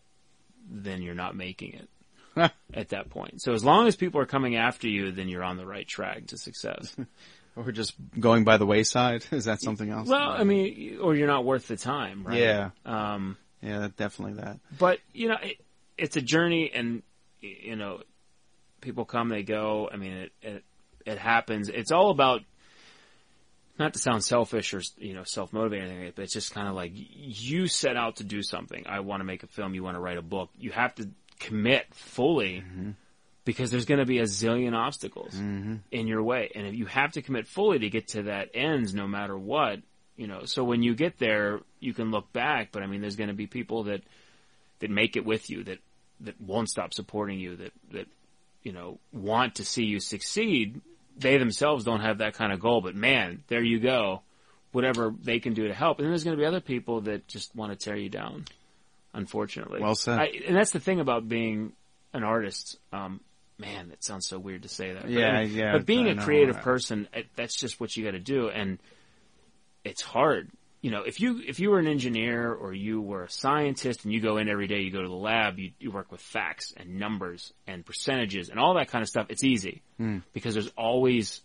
then 0.70 1.02
you're 1.02 1.16
not 1.16 1.36
making 1.36 1.74
it 1.74 2.52
at 2.74 2.90
that 2.90 3.10
point. 3.10 3.42
So 3.42 3.54
as 3.54 3.64
long 3.64 3.88
as 3.88 3.96
people 3.96 4.22
are 4.22 4.26
coming 4.26 4.56
after 4.56 4.88
you, 4.88 5.12
then 5.12 5.28
you're 5.28 5.44
on 5.44 5.58
the 5.58 5.66
right 5.66 5.88
track 5.88 6.28
to 6.28 6.38
success. 6.38 6.96
or 7.56 7.72
just 7.72 7.94
going 8.20 8.44
by 8.44 8.58
the 8.58 8.66
wayside. 8.66 9.26
Is 9.32 9.46
that 9.46 9.62
something 9.62 9.90
else? 9.90 10.10
well, 10.10 10.30
I 10.32 10.44
mean, 10.44 11.00
or 11.02 11.16
you're 11.16 11.28
not 11.28 11.46
worth 11.46 11.68
the 11.68 11.78
time, 11.78 12.24
right? 12.26 12.38
Yeah. 12.38 12.70
Um, 12.86 13.38
yeah, 13.66 13.88
definitely 13.98 14.42
that. 14.42 14.60
but 14.78 15.00
you 15.14 15.28
know, 15.28 15.38
it, 15.42 15.58
it's 15.98 16.18
a 16.18 16.22
journey, 16.22 16.72
and 16.74 17.02
you 17.42 17.76
know, 17.76 18.02
people 18.82 19.06
come, 19.06 19.30
they 19.30 19.44
go. 19.44 19.90
I 19.92 19.98
mean, 19.98 20.14
it 20.14 20.32
it, 20.42 20.64
it 21.06 21.18
happens. 21.18 21.70
It's 21.70 21.92
all 21.92 22.12
about 22.12 22.42
not 23.78 23.94
to 23.94 24.00
sound 24.00 24.24
selfish 24.24 24.74
or 24.74 24.82
you 24.98 25.14
know 25.14 25.24
self 25.24 25.52
motivated, 25.52 25.90
anything, 25.90 26.14
but 26.16 26.24
it's 26.24 26.34
just 26.34 26.54
kind 26.54 26.68
of 26.68 26.76
like 26.76 26.92
you 26.94 27.68
set 27.68 27.98
out 27.98 28.18
to 28.18 28.24
do 28.24 28.42
something. 28.44 28.86
I 28.88 29.00
want 29.02 29.22
to 29.22 29.26
make 29.26 29.44
a 29.44 29.48
film. 29.48 29.74
You 29.74 29.84
want 29.84 29.96
to 29.96 30.02
write 30.02 30.18
a 30.18 30.24
book. 30.24 30.50
You 30.58 30.72
have 30.72 30.96
to 30.96 31.10
commit 31.40 31.94
fully. 31.94 32.64
Mm-hmm. 32.66 32.92
Because 33.44 33.70
there's 33.70 33.86
going 33.86 34.00
to 34.00 34.08
be 34.08 34.18
a 34.18 34.24
zillion 34.24 34.74
obstacles 34.74 35.36
mm-hmm. 35.36 35.76
in 35.92 36.08
your 36.08 36.24
way, 36.24 36.52
and 36.56 36.66
if 36.66 36.74
you 36.74 36.88
have 36.88 37.12
to 37.12 37.22
commit 37.22 37.46
fully 37.46 37.78
to 37.78 37.92
get 37.92 38.08
to 38.08 38.24
that 38.24 38.50
ends, 38.56 38.96
no 38.96 39.08
matter 39.08 39.38
what, 39.38 39.82
you 40.18 40.28
know. 40.28 40.46
So 40.46 40.64
when 40.64 40.84
you 40.84 40.96
get 40.96 41.18
there, 41.18 41.60
you 41.80 41.94
can 41.94 42.12
look 42.12 42.32
back, 42.34 42.70
but 42.72 42.84
I 42.84 42.88
mean, 42.88 43.02
there's 43.02 43.16
going 43.16 43.30
to 43.30 43.36
be 43.36 43.48
people 43.48 43.84
that 43.84 44.02
that 44.80 44.90
make 44.90 45.16
it 45.16 45.26
with 45.26 45.50
you, 45.50 45.64
that 45.64 45.80
that 46.22 46.40
won't 46.40 46.70
stop 46.70 46.94
supporting 46.94 47.40
you, 47.40 47.56
that 47.58 47.72
that 47.92 48.08
you 48.64 48.72
know 48.72 49.00
want 49.12 49.56
to 49.56 49.66
see 49.66 49.86
you 49.86 50.00
succeed. 50.00 50.82
They 51.18 51.38
themselves 51.38 51.86
don't 51.86 52.02
have 52.02 52.18
that 52.18 52.34
kind 52.34 52.52
of 52.52 52.60
goal, 52.60 52.82
but 52.82 52.96
man, 52.96 53.44
there 53.48 53.64
you 53.64 53.80
go. 53.80 54.22
Whatever 54.72 55.14
they 55.24 55.40
can 55.40 55.54
do 55.54 55.70
to 55.70 55.74
help, 55.74 56.00
and 56.00 56.06
then 56.06 56.12
there's 56.12 56.26
going 56.26 56.36
to 56.36 56.42
be 56.42 56.46
other 56.46 56.60
people 56.60 57.02
that 57.02 57.28
just 57.30 57.56
want 57.56 57.72
to 57.72 57.78
tear 57.78 57.96
you 57.96 58.10
down. 58.10 58.46
Unfortunately, 59.14 59.80
Well 59.80 59.96
said. 59.96 60.20
I, 60.20 60.26
and 60.46 60.58
that's 60.58 60.72
the 60.72 60.82
thing 60.82 61.00
about 61.00 61.30
being 61.30 61.72
an 62.12 62.24
artist. 62.24 62.78
Um, 62.92 63.22
man, 63.58 63.88
that 63.90 64.04
sounds 64.04 64.26
so 64.26 64.38
weird 64.38 64.64
to 64.64 64.68
say 64.68 64.92
that. 64.92 65.04
But, 65.04 65.12
Yeah, 65.12 65.28
I 65.28 65.46
mean, 65.46 65.56
yeah, 65.56 65.72
But 65.72 65.86
being 65.86 66.10
a 66.10 66.22
creative 66.22 66.60
person, 66.60 67.08
it, 67.14 67.28
that's 67.38 67.56
just 67.56 67.80
what 67.80 67.96
you 67.96 68.04
got 68.04 68.12
to 68.12 68.20
do, 68.20 68.50
and 68.50 68.78
it's 69.86 70.02
hard. 70.02 70.50
You 70.82 70.92
know, 70.92 71.02
if 71.02 71.20
you 71.20 71.42
if 71.48 71.60
you 71.60 71.72
were 71.72 71.80
an 71.80 71.88
engineer 71.88 72.54
or 72.54 72.74
you 72.74 73.02
were 73.02 73.24
a 73.24 73.30
scientist 73.30 74.04
and 74.04 74.14
you 74.14 74.20
go 74.22 74.38
in 74.38 74.50
every 74.50 74.68
day, 74.68 74.82
you 74.82 74.92
go 74.92 75.02
to 75.02 75.08
the 75.08 75.16
lab, 75.16 75.58
you, 75.58 75.72
you 75.80 75.90
work 75.92 76.12
with 76.12 76.22
facts 76.22 76.74
and 76.78 77.00
numbers 77.00 77.54
and 77.66 77.84
percentages 77.86 78.50
and 78.50 78.60
all 78.60 78.76
that 78.76 78.90
kind 78.90 79.02
of 79.02 79.08
stuff. 79.10 79.28
It's 79.30 79.44
easy 79.44 79.82
Hmm. 79.98 80.20
because 80.34 80.54
there's 80.54 80.72
always 80.78 81.42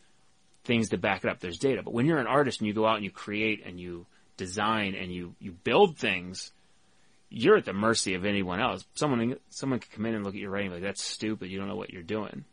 things 0.65 0.91
to 0.91 0.99
back 0.99 1.25
it 1.25 1.31
up. 1.31 1.41
There's 1.41 1.59
data. 1.59 1.83
But 1.83 1.95
when 1.95 2.05
you're 2.05 2.19
an 2.19 2.27
artist 2.27 2.61
and 2.61 2.69
you 2.69 2.75
go 2.75 2.87
out 2.87 2.97
and 2.97 3.05
you 3.05 3.11
create 3.11 3.65
and 3.65 3.81
you 3.81 4.05
design 4.37 4.95
and 4.95 5.11
you 5.11 5.35
you 5.39 5.53
build 5.53 5.97
things, 5.97 6.53
you're 7.31 7.57
at 7.57 7.65
the 7.65 7.73
mercy 7.73 8.15
of 8.15 8.27
anyone 8.27 8.61
else. 8.61 8.85
Someone 8.95 9.37
someone 9.49 9.79
could 9.79 9.93
come 9.93 10.05
in 10.05 10.15
and 10.15 10.25
look 10.25 10.35
at 10.35 10.41
your 10.41 10.51
writing 10.51 10.71
and 10.71 10.81
be 10.81 10.85
like 10.85 10.89
that's 10.91 11.03
stupid. 11.03 11.49
You 11.51 11.59
don't 11.59 11.69
know 11.69 11.77
what 11.77 11.91
you're 11.95 12.03
doing. 12.03 12.45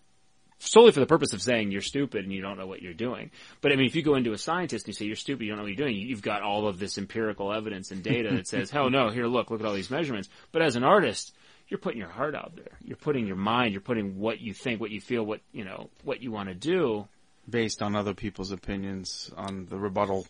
Solely 0.59 0.91
for 0.91 0.99
the 0.99 1.05
purpose 1.05 1.33
of 1.33 1.41
saying 1.41 1.71
you're 1.71 1.81
stupid 1.81 2.23
and 2.23 2.33
you 2.33 2.41
don't 2.41 2.57
know 2.57 2.65
what 2.65 2.81
you're 2.81 2.93
doing. 2.93 3.29
But 3.61 3.71
I 3.71 3.75
mean, 3.75 3.85
if 3.85 3.95
you 3.95 4.01
go 4.01 4.15
into 4.15 4.31
a 4.33 4.37
scientist 4.39 4.85
and 4.85 4.89
you 4.89 4.93
say 4.97 5.05
you're 5.05 5.15
stupid, 5.15 5.43
you 5.43 5.49
don't 5.51 5.57
know 5.57 5.63
what 5.63 5.69
you're 5.77 5.87
doing, 5.87 5.95
you've 5.95 6.21
got 6.23 6.41
all 6.41 6.67
of 6.67 6.79
this 6.79 6.97
empirical 6.97 7.53
evidence 7.53 7.91
and 7.91 8.01
data 8.01 8.31
that 8.35 8.47
says, 8.47 8.71
hell 8.71 8.89
no, 8.89 9.09
here, 9.09 9.27
look, 9.27 9.51
look 9.51 9.59
at 9.59 9.65
all 9.67 9.73
these 9.75 9.91
measurements. 9.91 10.29
But 10.51 10.63
as 10.63 10.75
an 10.75 10.83
artist, 10.83 11.35
you're 11.67 11.77
putting 11.79 11.99
your 11.99 12.09
heart 12.09 12.33
out 12.33 12.55
there. 12.55 12.71
You're 12.83 12.97
putting 12.97 13.27
your 13.27 13.35
mind, 13.35 13.73
you're 13.73 13.81
putting 13.81 14.17
what 14.19 14.39
you 14.41 14.53
think, 14.53 14.81
what 14.81 14.89
you 14.89 14.99
feel, 14.99 15.23
what, 15.23 15.41
you 15.51 15.63
know, 15.63 15.89
what 16.03 16.23
you 16.23 16.31
want 16.31 16.49
to 16.49 16.55
do. 16.55 17.07
Based 17.49 17.81
on 17.83 17.95
other 17.95 18.13
people's 18.15 18.51
opinions 18.51 19.31
on 19.37 19.67
the 19.69 19.77
rebuttal 19.77 20.25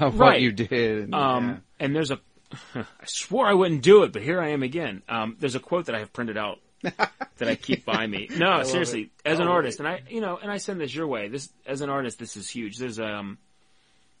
of 0.00 0.18
Right. 0.20 0.34
what 0.34 0.40
you 0.40 0.52
did. 0.52 1.04
and- 1.04 1.14
Um, 1.14 1.48
yeah. 1.48 1.56
and 1.80 1.96
there's 1.96 2.10
a, 2.12 2.20
I 2.76 2.84
swore 3.06 3.46
I 3.48 3.54
wouldn't 3.54 3.82
do 3.82 4.04
it, 4.04 4.12
but 4.12 4.22
here 4.22 4.40
I 4.40 4.50
am 4.50 4.62
again. 4.62 5.02
Um, 5.08 5.36
there's 5.40 5.56
a 5.56 5.60
quote 5.60 5.86
that 5.86 5.94
I 5.96 5.98
have 5.98 6.12
printed 6.12 6.36
out 6.38 6.60
that 7.38 7.48
I 7.48 7.54
keep 7.54 7.84
by 7.86 8.06
me. 8.06 8.28
No, 8.30 8.46
love 8.46 8.66
seriously, 8.66 9.10
as 9.24 9.40
an 9.40 9.48
Oh, 9.48 9.52
artist, 9.52 9.78
and 9.78 9.88
I, 9.88 10.02
you 10.08 10.20
know, 10.20 10.38
and 10.40 10.50
I 10.50 10.58
send 10.58 10.80
this 10.80 10.94
your 10.94 11.06
way. 11.06 11.28
This, 11.28 11.48
as 11.66 11.80
an 11.80 11.90
artist, 11.90 12.18
this 12.18 12.36
is 12.36 12.48
huge. 12.48 12.76
There's 12.78 13.00
um, 13.00 13.38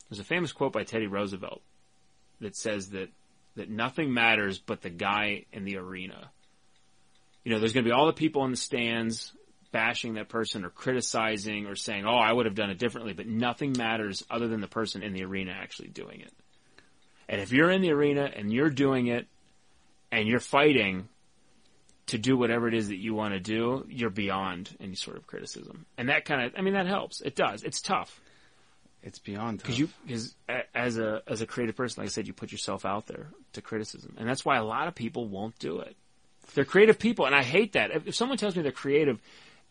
there's 0.08 0.20
a 0.20 0.24
famous 0.24 0.52
quote 0.52 0.72
by 0.72 0.84
Teddy 0.84 1.06
Roosevelt 1.06 1.62
that 2.40 2.56
says 2.56 2.90
that 2.90 3.10
that 3.56 3.70
nothing 3.70 4.12
matters 4.12 4.58
but 4.58 4.82
the 4.82 4.90
guy 4.90 5.44
in 5.52 5.64
the 5.64 5.76
arena. 5.76 6.30
You 7.44 7.52
know, 7.52 7.58
there's 7.58 7.72
going 7.72 7.84
to 7.84 7.88
be 7.88 7.92
all 7.92 8.06
the 8.06 8.12
people 8.12 8.44
in 8.44 8.50
the 8.50 8.56
stands 8.56 9.32
bashing 9.70 10.14
that 10.14 10.28
person 10.28 10.64
or 10.64 10.70
criticizing 10.70 11.66
or 11.66 11.76
saying, 11.76 12.06
"Oh, 12.06 12.16
I 12.16 12.32
would 12.32 12.46
have 12.46 12.54
done 12.54 12.70
it 12.70 12.78
differently," 12.78 13.12
but 13.12 13.26
nothing 13.26 13.74
matters 13.76 14.24
other 14.30 14.48
than 14.48 14.60
the 14.60 14.68
person 14.68 15.02
in 15.02 15.12
the 15.12 15.24
arena 15.24 15.52
actually 15.52 15.88
doing 15.88 16.20
it. 16.20 16.32
And 17.28 17.40
if 17.40 17.52
you're 17.52 17.70
in 17.70 17.82
the 17.82 17.90
arena 17.90 18.30
and 18.34 18.52
you're 18.52 18.70
doing 18.70 19.06
it 19.08 19.26
and 20.12 20.28
you're 20.28 20.40
fighting 20.40 21.08
to 22.06 22.18
do 22.18 22.36
whatever 22.36 22.68
it 22.68 22.74
is 22.74 22.88
that 22.88 22.98
you 22.98 23.14
want 23.14 23.34
to 23.34 23.40
do, 23.40 23.86
you're 23.88 24.10
beyond 24.10 24.76
any 24.80 24.94
sort 24.94 25.16
of 25.16 25.26
criticism. 25.26 25.86
And 25.96 26.08
that 26.08 26.24
kind 26.24 26.42
of, 26.42 26.52
I 26.56 26.62
mean, 26.62 26.74
that 26.74 26.86
helps. 26.86 27.20
It 27.20 27.34
does. 27.34 27.62
It's 27.62 27.80
tough. 27.80 28.20
It's 29.02 29.18
beyond 29.18 29.58
Because 29.58 29.78
you, 29.78 29.88
because 30.06 30.34
as 30.74 30.98
a, 30.98 31.22
as 31.26 31.42
a 31.42 31.46
creative 31.46 31.76
person, 31.76 32.02
like 32.02 32.08
I 32.08 32.10
said, 32.10 32.26
you 32.26 32.32
put 32.32 32.52
yourself 32.52 32.86
out 32.86 33.06
there 33.06 33.26
to 33.52 33.60
criticism. 33.60 34.14
And 34.18 34.28
that's 34.28 34.44
why 34.44 34.56
a 34.56 34.64
lot 34.64 34.88
of 34.88 34.94
people 34.94 35.26
won't 35.28 35.58
do 35.58 35.80
it. 35.80 35.94
They're 36.54 36.64
creative 36.64 36.98
people, 36.98 37.26
and 37.26 37.34
I 37.34 37.42
hate 37.42 37.72
that. 37.72 37.90
If, 37.90 38.06
if 38.08 38.14
someone 38.14 38.38
tells 38.38 38.54
me 38.54 38.62
they're 38.62 38.72
creative 38.72 39.18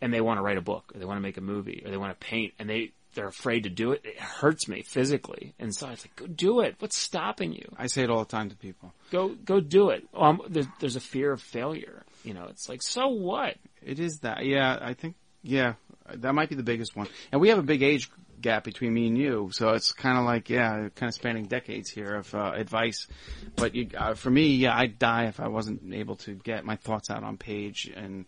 and 0.01 0.13
they 0.13 0.21
want 0.21 0.37
to 0.37 0.41
write 0.41 0.57
a 0.57 0.61
book, 0.61 0.91
or 0.93 0.99
they 0.99 1.05
want 1.05 1.17
to 1.17 1.21
make 1.21 1.37
a 1.37 1.41
movie, 1.41 1.81
or 1.85 1.91
they 1.91 1.97
want 1.97 2.19
to 2.19 2.25
paint, 2.25 2.53
and 2.59 2.69
they, 2.69 2.91
they're 3.13 3.27
afraid 3.27 3.63
to 3.63 3.69
do 3.69 3.91
it, 3.91 4.01
it 4.03 4.19
hurts 4.19 4.67
me 4.67 4.81
physically. 4.81 5.53
And 5.59 5.73
so 5.73 5.87
it's 5.89 6.03
like, 6.03 6.15
go 6.15 6.27
do 6.27 6.59
it. 6.61 6.75
What's 6.79 6.97
stopping 6.97 7.53
you? 7.53 7.71
I 7.77 7.87
say 7.87 8.03
it 8.03 8.09
all 8.09 8.19
the 8.19 8.25
time 8.25 8.49
to 8.49 8.55
people. 8.55 8.91
Go, 9.11 9.29
go 9.29 9.59
do 9.59 9.89
it. 9.89 10.03
Um, 10.15 10.41
there's, 10.49 10.67
there's 10.79 10.95
a 10.95 10.99
fear 11.01 11.31
of 11.31 11.41
failure. 11.41 12.03
You 12.23 12.33
know, 12.33 12.45
it's 12.49 12.69
like, 12.69 12.81
so 12.81 13.07
what? 13.09 13.55
It 13.81 13.99
is 13.99 14.19
that. 14.19 14.45
Yeah, 14.45 14.77
I 14.81 14.93
think. 14.93 15.15
Yeah, 15.41 15.73
that 16.09 16.33
might 16.33 16.49
be 16.49 16.55
the 16.55 16.63
biggest 16.63 16.95
one. 16.95 17.07
And 17.31 17.41
we 17.41 17.49
have 17.49 17.59
a 17.59 17.63
big 17.63 17.83
age 17.83 18.09
gap 18.39 18.63
between 18.63 18.93
me 18.93 19.07
and 19.07 19.17
you, 19.17 19.49
so 19.51 19.69
it's 19.69 19.91
kind 19.91 20.17
of 20.17 20.25
like 20.25 20.49
yeah, 20.49 20.89
kind 20.95 21.09
of 21.09 21.13
spanning 21.13 21.45
decades 21.45 21.89
here 21.89 22.15
of 22.15 22.33
uh, 22.33 22.51
advice. 22.55 23.07
But 23.55 23.75
you, 23.75 23.89
uh, 23.97 24.13
for 24.13 24.29
me, 24.29 24.55
yeah, 24.55 24.77
I'd 24.77 24.99
die 24.99 25.25
if 25.25 25.39
I 25.39 25.47
wasn't 25.47 25.93
able 25.93 26.15
to 26.17 26.33
get 26.35 26.63
my 26.63 26.75
thoughts 26.77 27.09
out 27.09 27.23
on 27.23 27.37
page. 27.37 27.91
And 27.93 28.25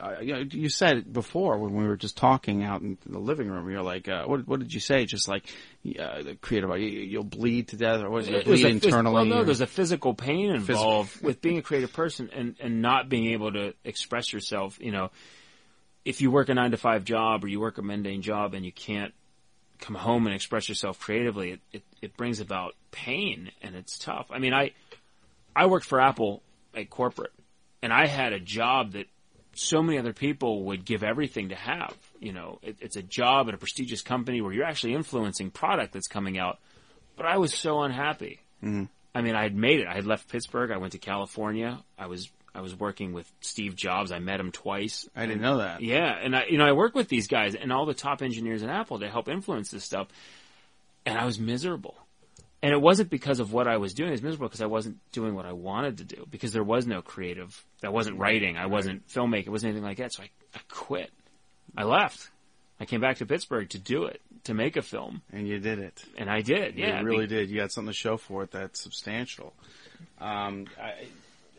uh, 0.00 0.20
you, 0.20 0.32
know, 0.34 0.44
you 0.50 0.68
said 0.68 0.98
it 0.98 1.12
before 1.12 1.58
when 1.58 1.74
we 1.74 1.86
were 1.86 1.96
just 1.96 2.16
talking 2.16 2.62
out 2.62 2.82
in 2.82 2.98
the 3.06 3.18
living 3.18 3.48
room. 3.48 3.70
You're 3.70 3.82
like, 3.82 4.08
uh, 4.08 4.24
what, 4.24 4.46
what 4.46 4.60
did 4.60 4.72
you 4.72 4.80
say? 4.80 5.04
Just 5.04 5.28
like 5.28 5.44
uh, 5.98 6.22
the 6.22 6.36
creative, 6.40 6.70
you, 6.78 6.86
you'll 6.88 7.24
bleed 7.24 7.68
to 7.68 7.76
death, 7.76 8.00
or 8.02 8.10
what? 8.10 8.24
You'll 8.26 8.42
There's 8.44 8.62
bleed 8.62 8.64
a 8.64 8.68
internally. 8.68 9.14
Well, 9.14 9.24
no, 9.24 9.40
or- 9.40 9.44
there's 9.44 9.60
a 9.60 9.66
physical 9.66 10.14
pain 10.14 10.52
Physical. 10.52 10.74
involved 10.74 11.22
with 11.22 11.40
being 11.40 11.58
a 11.58 11.62
creative 11.62 11.92
person 11.92 12.30
and, 12.32 12.56
and 12.60 12.82
not 12.82 13.08
being 13.08 13.32
able 13.32 13.52
to 13.52 13.74
express 13.84 14.32
yourself. 14.32 14.78
You 14.80 14.92
know, 14.92 15.10
if 16.04 16.20
you 16.20 16.30
work 16.30 16.48
a 16.48 16.54
nine 16.54 16.72
to 16.72 16.76
five 16.76 17.04
job 17.04 17.44
or 17.44 17.48
you 17.48 17.60
work 17.60 17.78
a 17.78 17.82
mundane 17.82 18.22
job 18.22 18.54
and 18.54 18.64
you 18.64 18.72
can't 18.72 19.14
come 19.80 19.96
home 19.96 20.26
and 20.26 20.34
express 20.34 20.68
yourself 20.68 20.98
creatively, 20.98 21.52
it, 21.52 21.60
it, 21.72 21.82
it 22.02 22.16
brings 22.16 22.40
about 22.40 22.74
pain 22.90 23.50
and 23.62 23.74
it's 23.74 23.98
tough. 23.98 24.26
I 24.30 24.38
mean, 24.38 24.54
I, 24.54 24.72
I 25.54 25.66
worked 25.66 25.86
for 25.86 26.00
Apple 26.00 26.42
at 26.74 26.90
corporate 26.90 27.32
and 27.82 27.92
I 27.92 28.06
had 28.06 28.32
a 28.32 28.40
job 28.40 28.92
that 28.92 29.06
so 29.58 29.82
many 29.82 29.98
other 29.98 30.12
people 30.12 30.64
would 30.64 30.84
give 30.84 31.02
everything 31.02 31.50
to 31.50 31.54
have. 31.54 31.94
You 32.20 32.32
know, 32.32 32.58
it, 32.62 32.76
it's 32.80 32.96
a 32.96 33.02
job 33.02 33.48
at 33.48 33.54
a 33.54 33.58
prestigious 33.58 34.02
company 34.02 34.40
where 34.40 34.52
you're 34.52 34.64
actually 34.64 34.94
influencing 34.94 35.50
product 35.50 35.92
that's 35.92 36.08
coming 36.08 36.38
out. 36.38 36.58
But 37.16 37.26
I 37.26 37.38
was 37.38 37.54
so 37.54 37.82
unhappy. 37.82 38.40
Mhm. 38.62 38.88
I 39.14 39.22
mean, 39.22 39.36
I 39.36 39.42
had 39.44 39.54
made 39.54 39.80
it. 39.80 39.86
I 39.86 39.94
had 39.94 40.06
left 40.06 40.28
Pittsburgh. 40.28 40.70
I 40.72 40.78
went 40.78 40.92
to 40.92 40.98
California. 40.98 41.78
I 41.98 42.06
was 42.06 42.30
I 42.56 42.60
was 42.60 42.74
working 42.78 43.12
with 43.12 43.30
Steve 43.40 43.74
Jobs. 43.74 44.12
I 44.12 44.20
met 44.20 44.38
him 44.40 44.52
twice. 44.52 45.08
I 45.16 45.26
didn't 45.26 45.42
know 45.42 45.58
that. 45.58 45.80
Yeah, 45.82 46.16
and 46.20 46.36
I 46.36 46.46
you 46.46 46.58
know 46.58 46.66
I 46.66 46.72
work 46.72 46.94
with 46.94 47.08
these 47.08 47.26
guys 47.28 47.54
and 47.54 47.72
all 47.72 47.86
the 47.86 47.94
top 47.94 48.22
engineers 48.22 48.62
in 48.62 48.70
Apple 48.70 49.00
to 49.00 49.08
help 49.08 49.28
influence 49.28 49.70
this 49.70 49.84
stuff, 49.84 50.08
and 51.06 51.18
I 51.18 51.24
was 51.24 51.38
miserable. 51.38 51.96
And 52.64 52.72
it 52.72 52.80
wasn't 52.80 53.10
because 53.10 53.40
of 53.40 53.52
what 53.52 53.68
I 53.68 53.76
was 53.76 53.92
doing. 53.92 54.08
It 54.08 54.12
was 54.12 54.22
miserable 54.22 54.48
because 54.48 54.62
I 54.62 54.66
wasn't 54.66 54.96
doing 55.12 55.34
what 55.34 55.44
I 55.44 55.52
wanted 55.52 55.98
to 55.98 56.04
do. 56.04 56.26
Because 56.30 56.54
there 56.54 56.64
was 56.64 56.86
no 56.86 57.02
creative. 57.02 57.62
I 57.82 57.90
wasn't 57.90 58.18
writing. 58.18 58.56
I 58.56 58.64
wasn't 58.64 59.06
filmmaking. 59.06 59.48
It 59.48 59.50
wasn't 59.50 59.72
anything 59.72 59.84
like 59.84 59.98
that. 59.98 60.14
So 60.14 60.22
I, 60.22 60.30
I 60.54 60.60
quit. 60.70 61.10
I 61.76 61.84
left. 61.84 62.30
I 62.80 62.86
came 62.86 63.02
back 63.02 63.18
to 63.18 63.26
Pittsburgh 63.26 63.68
to 63.68 63.78
do 63.78 64.04
it, 64.04 64.22
to 64.44 64.54
make 64.54 64.78
a 64.78 64.82
film. 64.82 65.20
And 65.30 65.46
you 65.46 65.58
did 65.58 65.78
it. 65.78 66.02
And 66.16 66.30
I 66.30 66.40
did, 66.40 66.76
yeah. 66.76 67.00
You 67.00 67.06
really 67.06 67.26
did. 67.26 67.50
You 67.50 67.60
had 67.60 67.70
something 67.70 67.92
to 67.92 67.98
show 67.98 68.16
for 68.16 68.44
it 68.44 68.52
that's 68.52 68.80
substantial. 68.80 69.52
Um, 70.18 70.66
I, 70.80 71.04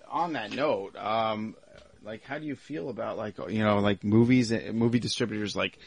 on 0.09 0.33
that 0.33 0.53
note, 0.53 0.95
um, 0.95 1.55
like, 2.03 2.23
how 2.23 2.39
do 2.39 2.47
you 2.47 2.55
feel 2.55 2.89
about 2.89 3.15
like, 3.15 3.37
you 3.47 3.63
know, 3.63 3.77
like 3.77 4.03
movies, 4.03 4.51
uh, 4.51 4.71
movie 4.73 4.99
distributors, 4.99 5.55
like, 5.55 5.77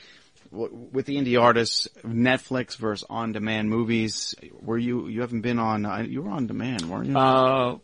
with 0.51 1.07
the 1.07 1.17
indie 1.17 1.41
artists, 1.41 1.89
Netflix 2.05 2.77
versus 2.77 3.07
on-demand 3.11 3.69
movies? 3.69 4.35
Were 4.61 4.79
you, 4.79 5.09
you 5.09 5.21
haven't 5.21 5.43
been 5.43 5.59
on, 5.59 5.85
uh, 5.85 5.99
you 6.01 6.23
were 6.23 6.31
on 6.31 6.47
demand, 6.47 6.89
weren't 6.89 7.07
you? 7.09 7.17
Uh, 7.19 7.77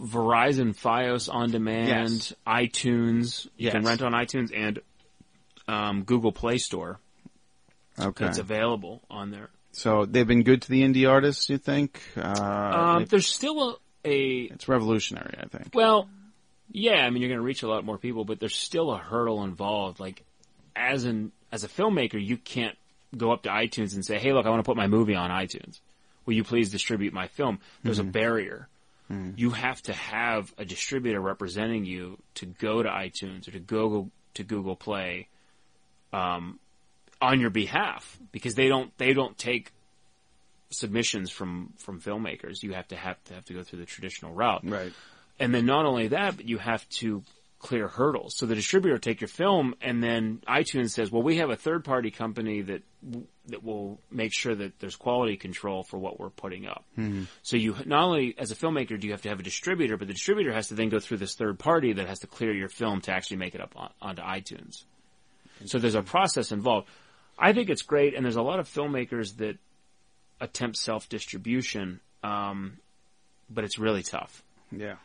Verizon 0.00 0.76
Fios 0.76 1.32
on 1.32 1.50
demand, 1.50 1.88
Yes. 2.12 2.34
iTunes. 2.46 3.46
You 3.56 3.70
can 3.70 3.84
rent 3.84 4.02
on 4.02 4.12
iTunes 4.12 4.50
and 4.54 4.80
um, 5.68 6.02
Google 6.04 6.32
Play 6.32 6.58
Store. 6.58 6.98
okay. 7.98 8.26
It's 8.26 8.38
available 8.38 9.02
on 9.10 9.30
there. 9.30 9.50
So 9.72 10.04
they've 10.04 10.26
been 10.26 10.42
good 10.42 10.62
to 10.62 10.68
the 10.68 10.82
indie 10.82 11.08
artists, 11.08 11.48
you 11.50 11.58
think? 11.58 12.00
Uh, 12.16 12.20
Um, 12.98 13.04
there's 13.06 13.26
still 13.26 13.78
a, 14.04 14.08
a 14.08 14.40
it's 14.52 14.68
revolutionary, 14.68 15.36
I 15.38 15.46
think. 15.46 15.70
well, 15.74 16.08
yeah. 16.70 17.04
I 17.04 17.10
mean, 17.10 17.22
you're 17.22 17.28
going 17.30 17.40
to 17.40 17.44
reach 17.44 17.62
a 17.62 17.68
lot 17.68 17.84
more 17.84 17.98
people, 17.98 18.24
but 18.24 18.38
there's 18.40 18.54
still 18.54 18.92
a 18.92 18.98
hurdle 18.98 19.42
involved. 19.44 19.98
Like, 20.00 20.22
as 20.76 21.04
an 21.04 21.32
as 21.54 21.62
a 21.62 21.68
filmmaker, 21.68 22.22
you 22.22 22.36
can't 22.36 22.76
go 23.16 23.30
up 23.30 23.44
to 23.44 23.48
iTunes 23.48 23.94
and 23.94 24.04
say, 24.04 24.18
"Hey, 24.18 24.32
look, 24.32 24.44
I 24.44 24.50
want 24.50 24.58
to 24.58 24.68
put 24.68 24.76
my 24.76 24.88
movie 24.88 25.14
on 25.14 25.30
iTunes. 25.30 25.78
Will 26.26 26.34
you 26.34 26.42
please 26.42 26.68
distribute 26.68 27.12
my 27.14 27.28
film?" 27.28 27.60
There's 27.84 28.00
a 28.00 28.04
Mhm. 28.04 28.10
barrier. 28.12 28.68
Mhm. 29.08 29.38
You 29.38 29.50
have 29.50 29.80
to 29.82 29.92
have 29.92 30.52
a 30.58 30.64
distributor 30.64 31.20
representing 31.20 31.84
you 31.84 32.18
to 32.34 32.46
go 32.46 32.82
to 32.82 32.88
iTunes 32.88 33.46
or 33.46 33.52
to 33.52 33.60
go 33.60 34.10
to 34.34 34.42
Google 34.42 34.74
Play, 34.74 35.28
um, 36.12 36.58
on 37.22 37.38
your 37.40 37.50
behalf 37.50 38.18
because 38.32 38.54
they 38.56 38.66
don't 38.68 38.96
they 38.98 39.14
don't 39.14 39.38
take 39.38 39.70
submissions 40.70 41.30
from 41.30 41.72
from 41.78 42.00
filmmakers. 42.00 42.62
You 42.64 42.72
have 42.72 42.88
to 42.88 42.96
have 42.96 43.22
to 43.24 43.34
have 43.34 43.44
to 43.44 43.54
go 43.54 43.62
through 43.62 43.78
the 43.78 43.86
traditional 43.86 44.32
route. 44.32 44.62
Right. 44.64 44.92
And 45.38 45.54
then 45.54 45.66
not 45.66 45.86
only 45.86 46.08
that, 46.08 46.36
but 46.36 46.48
you 46.48 46.58
have 46.58 46.88
to 47.00 47.22
clear 47.64 47.88
hurdles. 47.88 48.36
So 48.36 48.44
the 48.46 48.54
distributor 48.54 48.94
will 48.94 49.00
take 49.00 49.20
your 49.22 49.28
film 49.28 49.74
and 49.80 50.02
then 50.02 50.42
iTunes 50.46 50.90
says, 50.90 51.10
well, 51.10 51.22
we 51.22 51.38
have 51.38 51.48
a 51.48 51.56
third 51.56 51.82
party 51.82 52.10
company 52.10 52.60
that, 52.60 52.82
that 53.46 53.64
will 53.64 53.98
make 54.10 54.32
sure 54.34 54.54
that 54.54 54.78
there's 54.80 54.96
quality 54.96 55.36
control 55.38 55.82
for 55.82 55.98
what 55.98 56.20
we're 56.20 56.28
putting 56.28 56.66
up. 56.66 56.84
Mhm. 56.98 57.26
So 57.42 57.56
you, 57.56 57.74
not 57.86 58.04
only 58.04 58.34
as 58.38 58.50
a 58.50 58.54
filmmaker 58.54 59.00
do 59.00 59.06
you 59.06 59.12
have 59.14 59.22
to 59.22 59.30
have 59.30 59.40
a 59.40 59.42
distributor, 59.42 59.96
but 59.96 60.08
the 60.08 60.12
distributor 60.14 60.52
has 60.52 60.68
to 60.68 60.74
then 60.74 60.90
go 60.90 61.00
through 61.00 61.16
this 61.16 61.34
third 61.34 61.58
party 61.58 61.94
that 61.94 62.06
has 62.06 62.18
to 62.20 62.26
clear 62.26 62.52
your 62.52 62.68
film 62.68 63.00
to 63.02 63.12
actually 63.12 63.38
make 63.38 63.54
it 63.54 63.62
up 63.62 63.72
on, 63.76 63.90
onto 64.02 64.22
iTunes. 64.22 64.84
So 65.64 65.78
there's 65.78 65.94
a 65.94 66.02
process 66.02 66.52
involved. 66.52 66.86
I 67.38 67.54
think 67.54 67.70
it's 67.70 67.82
great, 67.82 68.14
and 68.14 68.24
there's 68.24 68.36
a 68.36 68.42
lot 68.42 68.60
of 68.60 68.68
filmmakers 68.68 69.38
that 69.38 69.56
attempt 70.40 70.76
self-distribution, 70.76 72.00
um, 72.22 72.78
but 73.48 73.64
it's 73.64 73.78
really 73.78 74.02
tough 74.02 74.42
Yeah. 74.70 74.96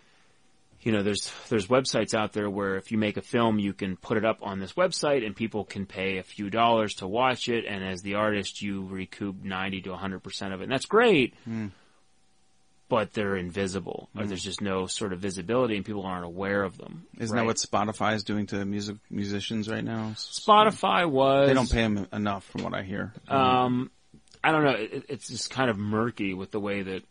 You 0.82 0.92
know, 0.94 1.04
there's 1.04 1.32
there's 1.50 1.68
websites 1.68 2.14
out 2.14 2.32
there 2.34 2.50
where 2.50 2.78
if 2.78 2.92
you 2.92 2.98
make 2.98 3.18
a 3.18 3.22
film, 3.22 3.60
you 3.60 3.74
can 3.74 3.98
put 3.98 4.18
it 4.18 4.24
up 4.26 4.40
on 4.42 4.60
this 4.60 4.74
website 4.74 5.26
and 5.26 5.36
people 5.36 5.66
can 5.66 5.86
pay 5.86 6.18
a 6.20 6.24
few 6.24 6.50
dollars 6.50 6.96
to 6.96 7.08
watch 7.08 7.50
it, 7.50 7.66
and 7.66 7.84
as 7.84 8.02
the 8.02 8.16
artist, 8.16 8.62
you 8.62 8.86
recoup 8.86 9.44
ninety 9.44 9.82
to 9.82 9.96
hundred 9.96 10.24
percent 10.24 10.54
of 10.54 10.62
it, 10.62 10.64
and 10.64 10.72
that's 10.72 10.86
great. 10.86 11.34
Mm. 11.48 11.72
But 12.88 13.14
they're 13.14 13.36
invisible, 13.36 14.10
or 14.16 14.24
Mm. 14.24 14.30
there's 14.30 14.44
just 14.44 14.62
no 14.62 14.88
sort 14.88 15.14
of 15.14 15.20
visibility, 15.20 15.76
and 15.76 15.86
people 15.86 16.04
aren't 16.08 16.26
aware 16.26 16.64
of 16.64 16.76
them. 16.80 17.04
Isn't 17.20 17.36
right? 17.36 17.42
that 17.44 17.46
what 17.46 17.58
Spotify 17.58 18.16
is 18.16 18.24
doing 18.24 18.48
to 18.48 18.66
music 18.66 18.96
musicians 19.12 19.70
right 19.70 19.84
now? 19.84 20.14
Spotify 20.16 21.08
was? 21.08 21.50
They 21.50 21.54
don't 21.54 21.70
pay 21.72 21.84
them 21.84 22.08
enough, 22.12 22.46
from 22.46 22.64
what 22.64 22.74
I 22.74 22.82
hear. 22.82 23.14
Um, 23.28 23.92
I 24.44 24.52
don't 24.52 24.64
know. 24.64 24.72
It, 24.72 25.06
it's 25.08 25.28
just 25.28 25.52
kind 25.52 25.70
of 25.70 25.78
murky 25.78 26.34
with 26.34 26.50
the 26.50 26.60
way 26.60 26.82
that 26.82 27.04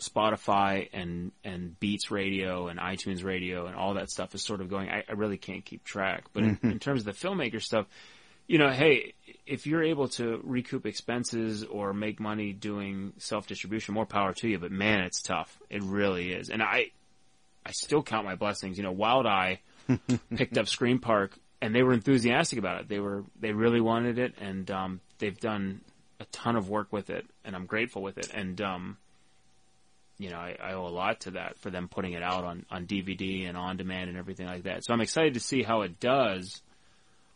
Spotify 0.00 0.88
and 0.92 1.32
and 1.44 1.78
Beats 1.80 2.10
Radio 2.10 2.68
and 2.68 2.78
iTunes 2.80 3.24
Radio 3.24 3.66
and 3.66 3.74
all 3.76 3.94
that 3.94 4.10
stuff 4.10 4.34
is 4.34 4.42
sort 4.44 4.60
of 4.60 4.68
going. 4.68 4.88
I, 4.90 5.04
I 5.08 5.12
really 5.12 5.36
can't 5.38 5.64
keep 5.64 5.84
track. 5.84 6.24
But 6.32 6.42
in, 6.44 6.56
Mhm. 6.56 6.72
in 6.72 6.78
terms 6.78 7.06
of 7.06 7.06
the 7.06 7.28
filmmaker 7.28 7.62
stuff, 7.62 7.86
you 8.46 8.58
know, 8.58 8.70
hey, 8.70 9.14
if 9.46 9.66
you're 9.66 9.82
able 9.82 10.08
to 10.08 10.40
recoup 10.44 10.86
expenses 10.86 11.64
or 11.64 11.92
make 11.92 12.18
money 12.20 12.52
doing 12.52 13.12
self 13.18 13.46
distribution, 13.46 13.94
more 13.94 14.06
power 14.06 14.32
to 14.34 14.48
you. 14.48 14.58
But 14.58 14.72
man, 14.72 15.00
it's 15.00 15.20
tough. 15.22 15.58
It 15.70 15.82
really 15.82 16.32
is. 16.32 16.50
And 16.50 16.62
I, 16.62 16.90
I 17.64 17.72
still 17.72 18.02
count 18.02 18.24
my 18.24 18.34
blessings. 18.36 18.76
You 18.78 18.84
know, 18.84 18.92
Wild 18.92 19.26
Eye 19.26 19.60
picked 20.36 20.58
up 20.58 20.66
Scream 20.68 20.98
Park 20.98 21.38
and 21.62 21.74
they 21.74 21.82
were 21.82 21.92
enthusiastic 21.92 22.58
about 22.58 22.80
it. 22.80 22.88
They 22.88 22.98
were, 23.00 23.24
they 23.38 23.52
really 23.52 23.80
wanted 23.80 24.18
it 24.18 24.34
and, 24.40 24.70
um, 24.70 25.00
they've 25.18 25.38
done 25.38 25.82
a 26.18 26.24
ton 26.32 26.54
of 26.56 26.68
work 26.68 26.92
with 26.92 27.08
it, 27.08 27.24
and 27.46 27.56
I'm 27.56 27.64
grateful 27.64 28.02
with 28.02 28.18
it. 28.18 28.30
And 28.34 28.60
um, 28.60 28.96
you 30.20 30.28
know, 30.28 30.36
I, 30.36 30.54
I 30.62 30.72
owe 30.74 30.86
a 30.86 30.88
lot 30.88 31.20
to 31.20 31.30
that 31.32 31.58
for 31.58 31.70
them 31.70 31.88
putting 31.88 32.12
it 32.12 32.22
out 32.22 32.44
on 32.44 32.66
on 32.70 32.86
DVD 32.86 33.48
and 33.48 33.56
on 33.56 33.78
demand 33.78 34.10
and 34.10 34.18
everything 34.18 34.46
like 34.46 34.64
that. 34.64 34.84
So 34.84 34.92
I'm 34.92 35.00
excited 35.00 35.34
to 35.34 35.40
see 35.40 35.62
how 35.62 35.80
it 35.80 35.98
does 35.98 36.60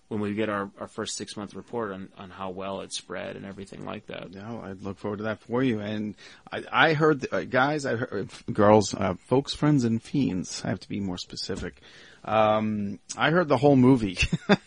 when 0.09 0.20
we 0.20 0.35
get 0.35 0.51
our, 0.51 0.70
our 0.78 0.86
first 0.86 1.16
six 1.16 1.35
month 1.35 1.55
report 1.55 1.93
on, 1.93 2.09
on 2.19 2.28
how 2.28 2.51
well 2.51 2.82
it 2.82 2.93
spread 2.93 3.36
and 3.36 3.47
everything 3.47 3.86
like 3.86 4.06
that. 4.06 4.31
No, 4.31 4.62
I'd 4.62 4.82
look 4.82 4.98
forward 4.98 5.16
to 5.19 5.24
that 5.24 5.40
for 5.40 5.62
you. 5.62 5.81
And 5.81 6.15
I, 6.52 6.62
I 6.70 6.93
heard, 6.93 7.27
uh, 7.32 7.44
guys, 7.44 7.86
I 7.86 7.97
heard, 7.97 8.28
girls, 8.52 8.94
uh, 8.94 9.15
folks, 9.27 9.55
friends, 9.55 9.85
and 9.85 10.02
fiends. 10.02 10.62
I 10.62 10.69
have 10.69 10.81
to 10.81 10.89
be 10.89 11.01
more 11.01 11.19
specific. 11.19 11.81
Um, 12.24 13.01
I 13.18 13.30
heard 13.30 13.48
the 13.48 13.56
whole 13.59 13.76
movie, 13.76 14.16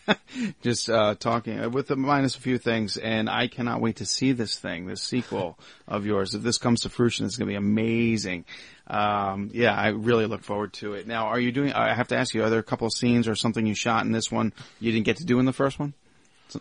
just 0.62 0.88
uh, 0.88 1.16
talking 1.16 1.72
with 1.72 1.88
the 1.88 1.96
minus 1.96 2.36
a 2.36 2.40
few 2.40 2.56
things, 2.56 2.96
and 2.96 3.28
I 3.28 3.48
cannot 3.48 3.80
wait 3.80 3.96
to 3.96 4.06
see 4.06 4.30
this 4.32 4.56
thing, 4.58 4.86
this 4.86 5.02
sequel 5.02 5.58
of 5.88 6.06
yours. 6.06 6.34
If 6.34 6.42
this 6.42 6.58
comes 6.58 6.82
to 6.82 6.88
fruition, 6.88 7.26
it's 7.26 7.36
going 7.36 7.48
to 7.48 7.52
be 7.52 7.56
amazing. 7.56 8.44
Um, 8.86 9.50
yeah, 9.52 9.74
I 9.74 9.88
really 9.88 10.26
look 10.26 10.44
forward 10.44 10.72
to 10.74 10.94
it. 10.94 11.06
Now, 11.08 11.26
are 11.26 11.40
you 11.40 11.50
doing? 11.50 11.72
I 11.72 11.94
have 11.94 12.08
to 12.08 12.16
ask 12.16 12.32
you: 12.32 12.44
Are 12.44 12.50
there 12.50 12.60
a 12.60 12.62
couple 12.64 12.86
of 12.86 12.92
scenes 12.92 13.26
or 13.26 13.34
something 13.34 13.66
you 13.66 13.74
shot 13.74 14.04
in 14.06 14.12
this 14.12 14.30
one 14.30 14.52
you 14.80 14.92
didn't 14.92 15.06
get 15.06 15.16
to 15.16 15.24
do 15.24 15.40
in 15.40 15.44
the 15.44 15.52
first 15.52 15.78
one? 15.80 15.94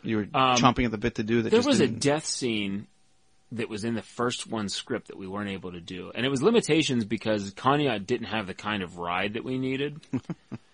You 0.04 0.18
were 0.18 0.24
Um, 0.34 0.58
chomping 0.58 0.86
at 0.86 0.92
the 0.92 0.98
bit 0.98 1.16
to 1.16 1.24
do 1.24 1.44
that. 1.44 1.50
there 1.52 1.62
was 1.62 1.80
a 1.80 1.88
didn't- 1.88 2.02
death 2.02 2.26
scene 2.26 2.88
that 3.54 3.70
was 3.70 3.86
in 3.86 3.94
the 3.94 4.02
first 4.02 4.46
one 4.48 4.68
script 4.68 5.08
that 5.08 5.18
we 5.18 5.26
weren't 5.28 5.50
able 5.50 5.72
to 5.72 5.80
do, 5.80 6.12
and 6.14 6.26
it 6.26 6.30
was 6.30 6.42
limitations 6.42 7.06
because 7.06 7.54
Conneaut 7.54 8.06
didn't 8.06 8.28
have 8.28 8.48
the 8.48 8.54
kind 8.54 8.84
of 8.84 8.98
ride 8.98 9.36
that 9.36 9.46
we 9.46 9.58
needed, 9.58 10.02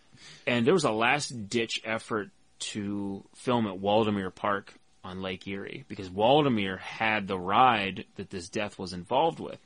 and 0.47 0.65
there 0.65 0.73
was 0.73 0.83
a 0.83 0.91
last 0.91 1.49
ditch 1.49 1.81
effort 1.83 2.29
to 2.59 3.23
film 3.35 3.67
at 3.67 3.79
Waldameer 3.79 4.33
Park 4.33 4.73
on 5.03 5.21
Lake 5.21 5.47
Erie 5.47 5.83
because 5.87 6.09
Waldameer 6.09 6.79
had 6.79 7.27
the 7.27 7.37
ride 7.37 8.05
that 8.15 8.29
this 8.29 8.49
death 8.49 8.79
was 8.79 8.93
involved 8.93 9.39
with, 9.39 9.59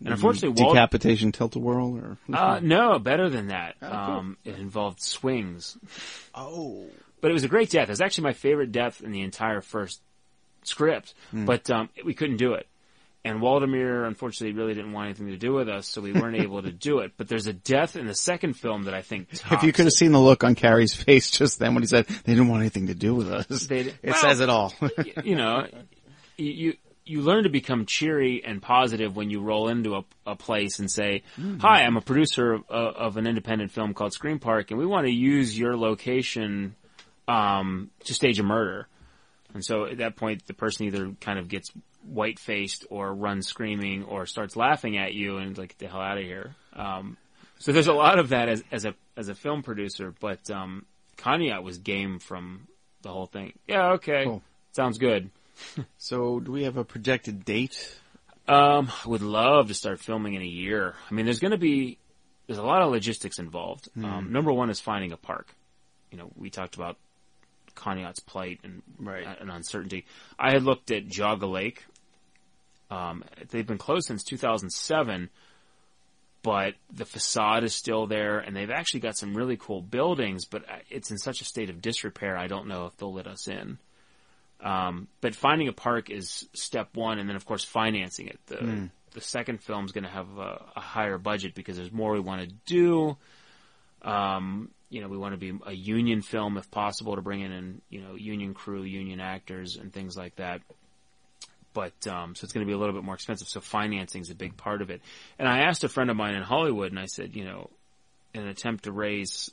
and 0.00 0.08
unfortunately, 0.08 0.60
Wald- 0.62 0.74
decapitation 0.74 1.32
tilt 1.32 1.56
a 1.56 1.58
whirl 1.58 1.96
or 1.96 2.18
uh, 2.34 2.60
no, 2.62 2.98
better 2.98 3.28
than 3.28 3.48
that. 3.48 3.76
Oh, 3.80 3.88
cool. 3.88 3.96
um, 3.96 4.36
it 4.44 4.58
involved 4.58 5.00
swings. 5.00 5.76
Oh. 6.34 6.86
But 7.20 7.30
it 7.30 7.34
was 7.34 7.44
a 7.44 7.48
great 7.48 7.70
death. 7.70 7.88
It 7.88 7.92
was 7.92 8.00
actually 8.00 8.24
my 8.24 8.32
favorite 8.32 8.72
death 8.72 9.00
in 9.00 9.12
the 9.12 9.22
entire 9.22 9.60
first 9.60 10.00
script. 10.62 11.14
Hmm. 11.30 11.46
But 11.46 11.70
um, 11.70 11.88
we 12.04 12.14
couldn't 12.14 12.36
do 12.36 12.54
it. 12.54 12.66
And 13.26 13.40
Waldameer, 13.40 14.06
unfortunately, 14.06 14.54
really 14.54 14.74
didn't 14.74 14.92
want 14.92 15.06
anything 15.06 15.28
to 15.28 15.38
do 15.38 15.54
with 15.54 15.66
us, 15.66 15.88
so 15.88 16.02
we 16.02 16.12
weren't 16.12 16.36
able 16.36 16.60
to 16.62 16.70
do 16.70 16.98
it. 16.98 17.12
But 17.16 17.26
there's 17.26 17.46
a 17.46 17.54
death 17.54 17.96
in 17.96 18.06
the 18.06 18.14
second 18.14 18.52
film 18.52 18.82
that 18.82 18.92
I 18.92 19.00
think 19.00 19.28
If 19.50 19.62
you 19.62 19.72
could 19.72 19.86
have 19.86 19.94
seen 19.94 20.12
the 20.12 20.20
look 20.20 20.44
on 20.44 20.54
Cary's 20.54 20.94
face 20.94 21.30
just 21.30 21.58
then 21.58 21.72
when 21.74 21.82
he 21.82 21.86
said 21.86 22.04
they 22.06 22.34
didn't 22.34 22.48
want 22.48 22.60
anything 22.60 22.88
to 22.88 22.94
do 22.94 23.14
with 23.14 23.30
us, 23.30 23.66
They- 23.66 23.80
it 23.80 23.94
well, 24.04 24.14
says 24.14 24.40
it 24.40 24.50
all. 24.50 24.74
you 25.24 25.36
know, 25.36 25.66
you, 26.36 26.74
you 27.06 27.22
learn 27.22 27.44
to 27.44 27.48
become 27.48 27.86
cheery 27.86 28.42
and 28.44 28.60
positive 28.60 29.16
when 29.16 29.30
you 29.30 29.40
roll 29.40 29.68
into 29.68 29.94
a, 29.96 30.04
a 30.26 30.36
place 30.36 30.78
and 30.78 30.90
say, 30.90 31.22
Mm-hmm. 31.40 31.60
"Hi, 31.60 31.82
I'm 31.82 31.96
a 31.96 32.02
producer 32.02 32.52
of, 32.54 32.64
of 32.68 33.16
an 33.16 33.26
independent 33.26 33.70
film 33.70 33.94
called 33.94 34.12
Scream 34.12 34.38
Park, 34.38 34.70
and 34.70 34.78
we 34.78 34.84
want 34.84 35.06
to 35.06 35.12
use 35.12 35.58
your 35.58 35.78
location 35.78 36.74
um, 37.26 37.90
to 38.04 38.12
stage 38.12 38.38
a 38.38 38.42
murder." 38.42 38.86
And 39.54 39.64
so 39.64 39.86
at 39.86 39.98
that 39.98 40.16
point, 40.16 40.46
the 40.46 40.54
person 40.54 40.86
either 40.86 41.12
kind 41.20 41.38
of 41.38 41.48
gets 41.48 41.70
white 42.02 42.38
faced 42.38 42.86
or 42.90 43.14
runs 43.14 43.46
screaming 43.46 44.04
or 44.04 44.26
starts 44.26 44.56
laughing 44.56 44.98
at 44.98 45.14
you 45.14 45.38
and 45.38 45.56
like, 45.56 45.70
"Get 45.70 45.78
the 45.78 45.88
hell 45.88 46.00
out 46.00 46.18
of 46.18 46.24
here." 46.24 46.54
Um, 46.74 47.16
so 47.58 47.72
there's 47.72 47.86
a 47.86 47.92
lot 47.92 48.18
of 48.18 48.30
that 48.30 48.48
as, 48.48 48.62
as 48.72 48.84
a 48.84 48.94
as 49.16 49.28
a 49.28 49.34
film 49.34 49.62
producer, 49.62 50.12
but 50.20 50.50
um, 50.50 50.84
Conneaut 51.16 51.62
was 51.62 51.78
game 51.78 52.18
from 52.18 52.66
the 53.02 53.10
whole 53.10 53.26
thing. 53.26 53.52
Yeah, 53.68 53.92
okay, 53.92 54.24
Cool. 54.24 54.42
sounds 54.72 54.98
good. 54.98 55.30
so, 55.98 56.40
do 56.40 56.50
we 56.50 56.64
have 56.64 56.76
a 56.76 56.84
projected 56.84 57.44
date? 57.44 57.96
Um, 58.48 58.90
I 59.04 59.08
would 59.08 59.22
love 59.22 59.68
to 59.68 59.74
start 59.74 60.00
filming 60.00 60.34
in 60.34 60.42
a 60.42 60.46
year. 60.46 60.94
I 61.10 61.14
mean, 61.14 61.24
there's 61.24 61.38
going 61.38 61.52
to 61.52 61.58
be 61.58 61.96
there's 62.46 62.58
a 62.58 62.62
lot 62.62 62.82
of 62.82 62.90
logistics 62.90 63.38
involved. 63.38 63.88
Hmm. 63.94 64.04
Um, 64.04 64.32
number 64.32 64.52
one 64.52 64.68
is 64.68 64.80
finding 64.80 65.12
a 65.12 65.16
park. 65.16 65.54
You 66.10 66.18
know, 66.18 66.30
we 66.36 66.50
talked 66.50 66.74
about 66.74 66.96
Conneaut's 67.74 68.20
plight 68.20 68.60
and 68.64 68.82
Right. 68.98 69.26
and 69.40 69.50
uncertainty. 69.50 70.04
I 70.38 70.52
had 70.52 70.62
looked 70.62 70.90
at 70.90 71.06
Geauga 71.06 71.50
Lake. 71.50 71.84
Um, 72.90 73.24
they've 73.50 73.66
been 73.66 73.78
closed 73.78 74.06
since 74.06 74.22
2007, 74.24 75.30
but 76.42 76.74
the 76.92 77.04
facade 77.06 77.64
is 77.64 77.74
still 77.74 78.06
there, 78.06 78.38
and 78.38 78.54
they've 78.54 78.70
actually 78.70 79.00
got 79.00 79.16
some 79.16 79.34
really 79.34 79.56
cool 79.56 79.80
buildings. 79.80 80.44
But 80.44 80.68
uh, 80.68 80.76
it's 80.90 81.10
in 81.10 81.18
such 81.18 81.40
a 81.40 81.44
state 81.44 81.70
of 81.70 81.80
disrepair. 81.80 82.36
I 82.36 82.46
don't 82.46 82.68
know 82.68 82.86
if 82.86 82.96
they'll 82.96 83.12
let 83.12 83.26
us 83.26 83.48
in. 83.48 83.78
Um, 84.60 85.08
but 85.20 85.34
finding 85.34 85.68
a 85.68 85.72
park 85.72 86.10
is 86.10 86.48
step 86.54 86.94
one, 86.94 87.18
and 87.18 87.28
then 87.28 87.36
of 87.36 87.44
course 87.44 87.64
financing 87.64 88.28
it. 88.28 88.38
The 88.46 88.56
Hmm. 88.58 88.86
the 89.12 89.20
second 89.20 89.62
film's 89.62 89.92
going 89.92 90.04
to 90.04 90.10
have 90.10 90.38
a, 90.38 90.64
a 90.76 90.80
higher 90.80 91.18
budget 91.18 91.54
because 91.54 91.76
there's 91.76 91.92
more 91.92 92.12
we 92.12 92.20
want 92.20 92.48
to 92.48 92.54
do. 92.66 93.16
Um, 94.02 94.70
you 94.90 95.00
know, 95.00 95.08
we 95.08 95.16
want 95.16 95.32
to 95.32 95.38
be 95.38 95.58
a 95.66 95.72
union 95.72 96.22
film 96.22 96.56
if 96.56 96.70
possible 96.70 97.16
to 97.16 97.22
bring 97.22 97.40
in, 97.40 97.80
you 97.88 98.00
know, 98.00 98.14
union 98.14 98.54
crew, 98.54 98.82
union 98.82 99.20
actors, 99.20 99.76
and 99.76 99.92
things 99.92 100.16
like 100.16 100.36
that. 100.36 100.60
But 101.72 102.06
um, 102.06 102.34
so 102.34 102.44
it's 102.44 102.52
going 102.52 102.64
to 102.64 102.70
be 102.70 102.74
a 102.74 102.78
little 102.78 102.94
bit 102.94 103.02
more 103.02 103.14
expensive. 103.14 103.48
So 103.48 103.60
financing 103.60 104.22
is 104.22 104.30
a 104.30 104.34
big 104.34 104.56
part 104.56 104.80
of 104.80 104.90
it. 104.90 105.02
And 105.38 105.48
I 105.48 105.62
asked 105.62 105.82
a 105.82 105.88
friend 105.88 106.10
of 106.10 106.16
mine 106.16 106.34
in 106.34 106.42
Hollywood, 106.42 106.92
and 106.92 107.00
I 107.00 107.06
said, 107.06 107.34
you 107.34 107.44
know, 107.44 107.70
in 108.32 108.42
an 108.42 108.48
attempt 108.48 108.84
to 108.84 108.92
raise 108.92 109.50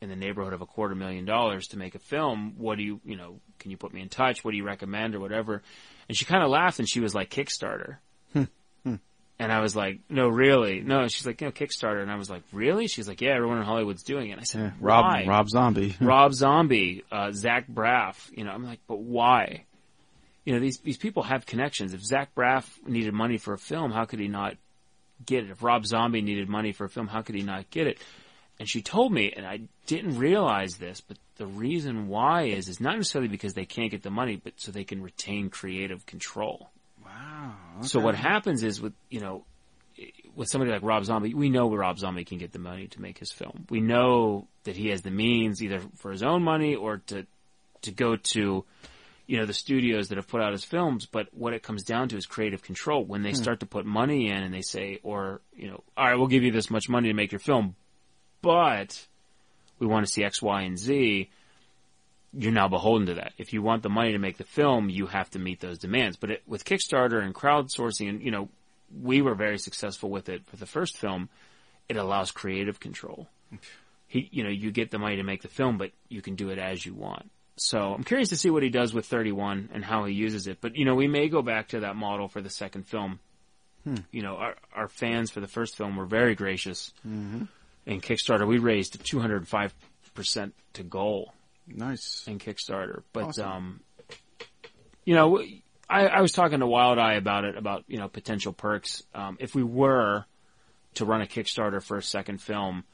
in 0.00 0.08
the 0.08 0.16
neighborhood 0.16 0.52
of 0.52 0.60
a 0.60 0.66
quarter 0.66 0.94
million 0.94 1.24
dollars 1.24 1.68
to 1.68 1.78
make 1.78 1.94
a 1.94 1.98
film, 1.98 2.54
what 2.58 2.76
do 2.76 2.84
you, 2.84 3.00
you 3.04 3.16
know, 3.16 3.40
can 3.58 3.70
you 3.70 3.76
put 3.76 3.92
me 3.92 4.02
in 4.02 4.08
touch? 4.08 4.44
What 4.44 4.50
do 4.52 4.56
you 4.56 4.64
recommend 4.64 5.14
or 5.14 5.20
whatever? 5.20 5.62
And 6.08 6.16
she 6.16 6.24
kind 6.24 6.44
of 6.44 6.50
laughed 6.50 6.78
and 6.78 6.88
she 6.88 7.00
was 7.00 7.14
like, 7.14 7.30
Kickstarter. 7.30 7.96
And 9.38 9.50
I 9.50 9.60
was 9.60 9.74
like, 9.74 9.98
no, 10.08 10.28
really? 10.28 10.80
No, 10.80 11.08
she's 11.08 11.26
like, 11.26 11.40
you 11.40 11.48
know, 11.48 11.52
Kickstarter. 11.52 12.00
And 12.00 12.10
I 12.10 12.16
was 12.16 12.30
like, 12.30 12.42
really? 12.52 12.86
She's 12.86 13.08
like, 13.08 13.20
yeah, 13.20 13.34
everyone 13.34 13.58
in 13.58 13.64
Hollywood's 13.64 14.04
doing 14.04 14.28
it. 14.28 14.32
And 14.32 14.40
I 14.40 14.44
said, 14.44 14.60
Yeah, 14.60 14.70
Rob 14.80 15.04
why? 15.04 15.24
Rob 15.26 15.48
Zombie. 15.48 15.96
Rob 16.00 16.32
Zombie, 16.32 17.04
uh, 17.10 17.32
Zach 17.32 17.66
Braff. 17.68 18.30
You 18.36 18.44
know, 18.44 18.52
I'm 18.52 18.64
like, 18.64 18.80
but 18.86 19.00
why? 19.00 19.64
You 20.44 20.54
know, 20.54 20.60
these 20.60 20.78
these 20.78 20.98
people 20.98 21.22
have 21.22 21.46
connections. 21.46 21.94
If 21.94 22.04
Zach 22.04 22.34
Braff 22.34 22.66
needed 22.86 23.14
money 23.14 23.38
for 23.38 23.54
a 23.54 23.58
film, 23.58 23.90
how 23.90 24.04
could 24.04 24.20
he 24.20 24.28
not 24.28 24.56
get 25.24 25.44
it? 25.44 25.50
If 25.50 25.62
Rob 25.62 25.86
Zombie 25.86 26.20
needed 26.20 26.48
money 26.48 26.72
for 26.72 26.84
a 26.84 26.90
film, 26.90 27.08
how 27.08 27.22
could 27.22 27.34
he 27.34 27.42
not 27.42 27.70
get 27.70 27.86
it? 27.86 27.98
And 28.60 28.68
she 28.68 28.82
told 28.82 29.12
me, 29.12 29.32
and 29.36 29.44
I 29.44 29.60
didn't 29.86 30.18
realize 30.18 30.74
this, 30.74 31.00
but 31.00 31.16
the 31.36 31.46
reason 31.46 32.08
why 32.08 32.44
is 32.44 32.68
is 32.68 32.80
not 32.80 32.96
necessarily 32.96 33.28
because 33.28 33.54
they 33.54 33.64
can't 33.64 33.90
get 33.90 34.02
the 34.02 34.10
money, 34.10 34.36
but 34.36 34.52
so 34.56 34.70
they 34.70 34.84
can 34.84 35.02
retain 35.02 35.50
creative 35.50 36.06
control. 36.06 36.70
Wow. 37.24 37.82
So 37.82 38.00
what 38.00 38.14
happens 38.14 38.62
is 38.62 38.80
with 38.80 38.92
you 39.10 39.20
know 39.20 39.44
with 40.34 40.48
somebody 40.48 40.70
like 40.72 40.82
Rob 40.82 41.04
Zombie, 41.04 41.34
we 41.34 41.50
know 41.50 41.72
Rob 41.74 41.98
Zombie 41.98 42.24
can 42.24 42.38
get 42.38 42.52
the 42.52 42.58
money 42.58 42.88
to 42.88 43.00
make 43.00 43.18
his 43.18 43.30
film. 43.30 43.66
We 43.70 43.80
know 43.80 44.48
that 44.64 44.76
he 44.76 44.88
has 44.88 45.02
the 45.02 45.10
means 45.10 45.62
either 45.62 45.80
for 45.96 46.10
his 46.10 46.22
own 46.22 46.42
money 46.42 46.74
or 46.74 46.98
to 47.08 47.26
to 47.82 47.90
go 47.92 48.16
to 48.16 48.64
you 49.26 49.36
know 49.38 49.46
the 49.46 49.52
studios 49.54 50.08
that 50.08 50.16
have 50.18 50.28
put 50.28 50.40
out 50.40 50.52
his 50.52 50.64
films. 50.64 51.06
But 51.06 51.28
what 51.32 51.52
it 51.52 51.62
comes 51.62 51.82
down 51.84 52.08
to 52.08 52.16
is 52.16 52.26
creative 52.26 52.62
control. 52.62 53.04
When 53.04 53.22
they 53.22 53.30
Hmm. 53.30 53.36
start 53.36 53.60
to 53.60 53.66
put 53.66 53.86
money 53.86 54.28
in 54.28 54.36
and 54.42 54.52
they 54.52 54.62
say, 54.62 55.00
or 55.02 55.40
you 55.56 55.68
know, 55.68 55.82
all 55.96 56.06
right, 56.06 56.16
we'll 56.16 56.26
give 56.28 56.42
you 56.42 56.50
this 56.52 56.70
much 56.70 56.88
money 56.88 57.08
to 57.08 57.14
make 57.14 57.32
your 57.32 57.38
film, 57.38 57.76
but 58.42 59.06
we 59.78 59.86
want 59.86 60.06
to 60.06 60.12
see 60.12 60.24
X, 60.24 60.40
Y, 60.42 60.62
and 60.62 60.78
Z 60.78 61.30
you're 62.36 62.52
now 62.52 62.68
beholden 62.68 63.06
to 63.06 63.14
that. 63.14 63.32
If 63.38 63.52
you 63.52 63.62
want 63.62 63.82
the 63.82 63.88
money 63.88 64.12
to 64.12 64.18
make 64.18 64.36
the 64.38 64.44
film, 64.44 64.88
you 64.90 65.06
have 65.06 65.30
to 65.30 65.38
meet 65.38 65.60
those 65.60 65.78
demands. 65.78 66.16
But 66.16 66.30
it, 66.32 66.42
with 66.46 66.64
Kickstarter 66.64 67.22
and 67.22 67.34
crowdsourcing, 67.34 68.08
and 68.08 68.22
you 68.22 68.30
know, 68.30 68.48
we 69.02 69.22
were 69.22 69.34
very 69.34 69.58
successful 69.58 70.10
with 70.10 70.28
it 70.28 70.46
for 70.46 70.56
the 70.56 70.66
first 70.66 70.96
film. 70.98 71.28
It 71.88 71.96
allows 71.96 72.30
creative 72.30 72.80
control. 72.80 73.28
He, 74.06 74.28
you 74.32 74.42
know, 74.42 74.50
you 74.50 74.70
get 74.70 74.90
the 74.90 74.98
money 74.98 75.16
to 75.16 75.22
make 75.22 75.42
the 75.42 75.48
film, 75.48 75.76
but 75.78 75.90
you 76.08 76.22
can 76.22 76.34
do 76.34 76.50
it 76.50 76.58
as 76.58 76.84
you 76.84 76.94
want. 76.94 77.30
So 77.56 77.94
I'm 77.94 78.04
curious 78.04 78.30
to 78.30 78.36
see 78.36 78.50
what 78.50 78.62
he 78.62 78.68
does 78.68 78.92
with 78.92 79.06
31 79.06 79.70
and 79.72 79.84
how 79.84 80.04
he 80.04 80.14
uses 80.14 80.46
it. 80.46 80.58
But 80.60 80.76
you 80.76 80.84
know, 80.84 80.94
we 80.94 81.06
may 81.06 81.28
go 81.28 81.42
back 81.42 81.68
to 81.68 81.80
that 81.80 81.94
model 81.96 82.28
for 82.28 82.40
the 82.40 82.50
second 82.50 82.86
film. 82.86 83.20
Hmm. 83.84 83.96
You 84.10 84.22
know, 84.22 84.36
our 84.36 84.56
our 84.74 84.88
fans 84.88 85.30
for 85.30 85.40
the 85.40 85.46
first 85.46 85.76
film 85.76 85.96
were 85.96 86.06
very 86.06 86.34
gracious. 86.34 86.92
Mhm. 87.06 87.48
In 87.86 88.00
Kickstarter, 88.00 88.46
we 88.46 88.58
raised 88.58 89.04
205 89.04 89.74
percent 90.14 90.54
to 90.74 90.82
goal 90.82 91.32
Nice. 91.66 92.24
And 92.26 92.40
Kickstarter. 92.40 93.02
But 93.12 93.24
Awesome. 93.24 93.50
um, 93.50 93.80
you 95.04 95.14
know, 95.14 95.42
I, 95.88 96.06
I 96.06 96.20
was 96.20 96.32
talking 96.32 96.60
to 96.60 96.66
Wild 96.66 96.98
Eye 96.98 97.14
about 97.14 97.44
it, 97.44 97.56
about 97.56 97.84
you 97.88 97.98
know 97.98 98.08
potential 98.08 98.52
perks. 98.52 99.02
Um, 99.14 99.36
if 99.40 99.54
we 99.54 99.62
were 99.62 100.24
to 100.94 101.04
run 101.04 101.20
a 101.20 101.26
Kickstarter 101.26 101.82
for 101.82 101.96
a 101.96 102.02
second 102.02 102.40
film, 102.40 102.84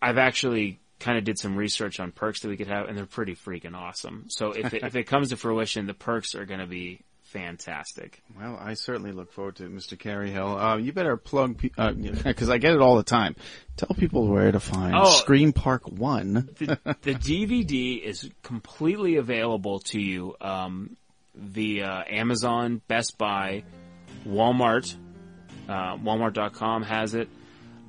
I've 0.00 0.18
actually 0.18 0.78
kind 1.00 1.18
of 1.18 1.24
did 1.24 1.38
some 1.38 1.56
research 1.56 1.98
on 2.00 2.12
perks 2.12 2.40
that 2.40 2.48
we 2.48 2.56
could 2.56 2.68
have, 2.68 2.88
and 2.88 2.96
they're 2.96 3.06
pretty 3.06 3.34
freaking 3.34 3.74
awesome. 3.74 4.26
So 4.28 4.52
if 4.52 4.72
it, 4.72 4.84
if 4.84 4.94
it 4.94 5.04
comes 5.04 5.30
to 5.30 5.36
fruition, 5.36 5.86
the 5.86 5.94
perks 5.94 6.34
are 6.34 6.46
going 6.46 6.60
to 6.60 6.66
be 6.66 7.00
fantastic. 7.32 8.22
Well, 8.38 8.58
I 8.60 8.74
certainly 8.74 9.12
look 9.12 9.32
forward 9.32 9.56
to 9.56 9.64
it, 9.64 9.74
Mr. 9.74 9.98
Cary 9.98 10.30
Hill. 10.30 10.56
Uh, 10.58 10.76
you 10.76 10.92
better 10.92 11.16
plug, 11.16 11.56
because 11.58 12.48
I 12.50 12.58
get 12.58 12.72
it 12.74 12.80
all 12.80 12.96
the 12.96 13.02
time. 13.02 13.36
Tell 13.76 13.94
people 13.96 14.26
where 14.28 14.52
to 14.52 14.60
find 14.60 14.94
Oh. 14.94 15.10
Scream 15.10 15.52
Park 15.52 15.88
1. 15.88 16.32
the, 16.58 16.78
the 17.02 17.14
DVD 17.14 18.00
is 18.02 18.30
completely 18.42 19.16
available 19.16 19.80
to 19.80 20.00
you. 20.00 20.36
Um, 20.40 20.96
via 21.34 22.04
Amazon, 22.10 22.82
Best 22.88 23.16
Buy, 23.16 23.64
Walmart. 24.26 24.94
Uh, 25.68 25.96
Walmart.com 25.96 26.82
has 26.82 27.14
it. 27.14 27.28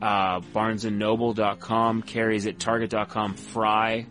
Uh, 0.02 0.40
BarnesandNoble.com 0.40 2.02
carries 2.04 2.46
it. 2.46 2.60
Target.com, 2.60 3.34
Fry 3.36 4.06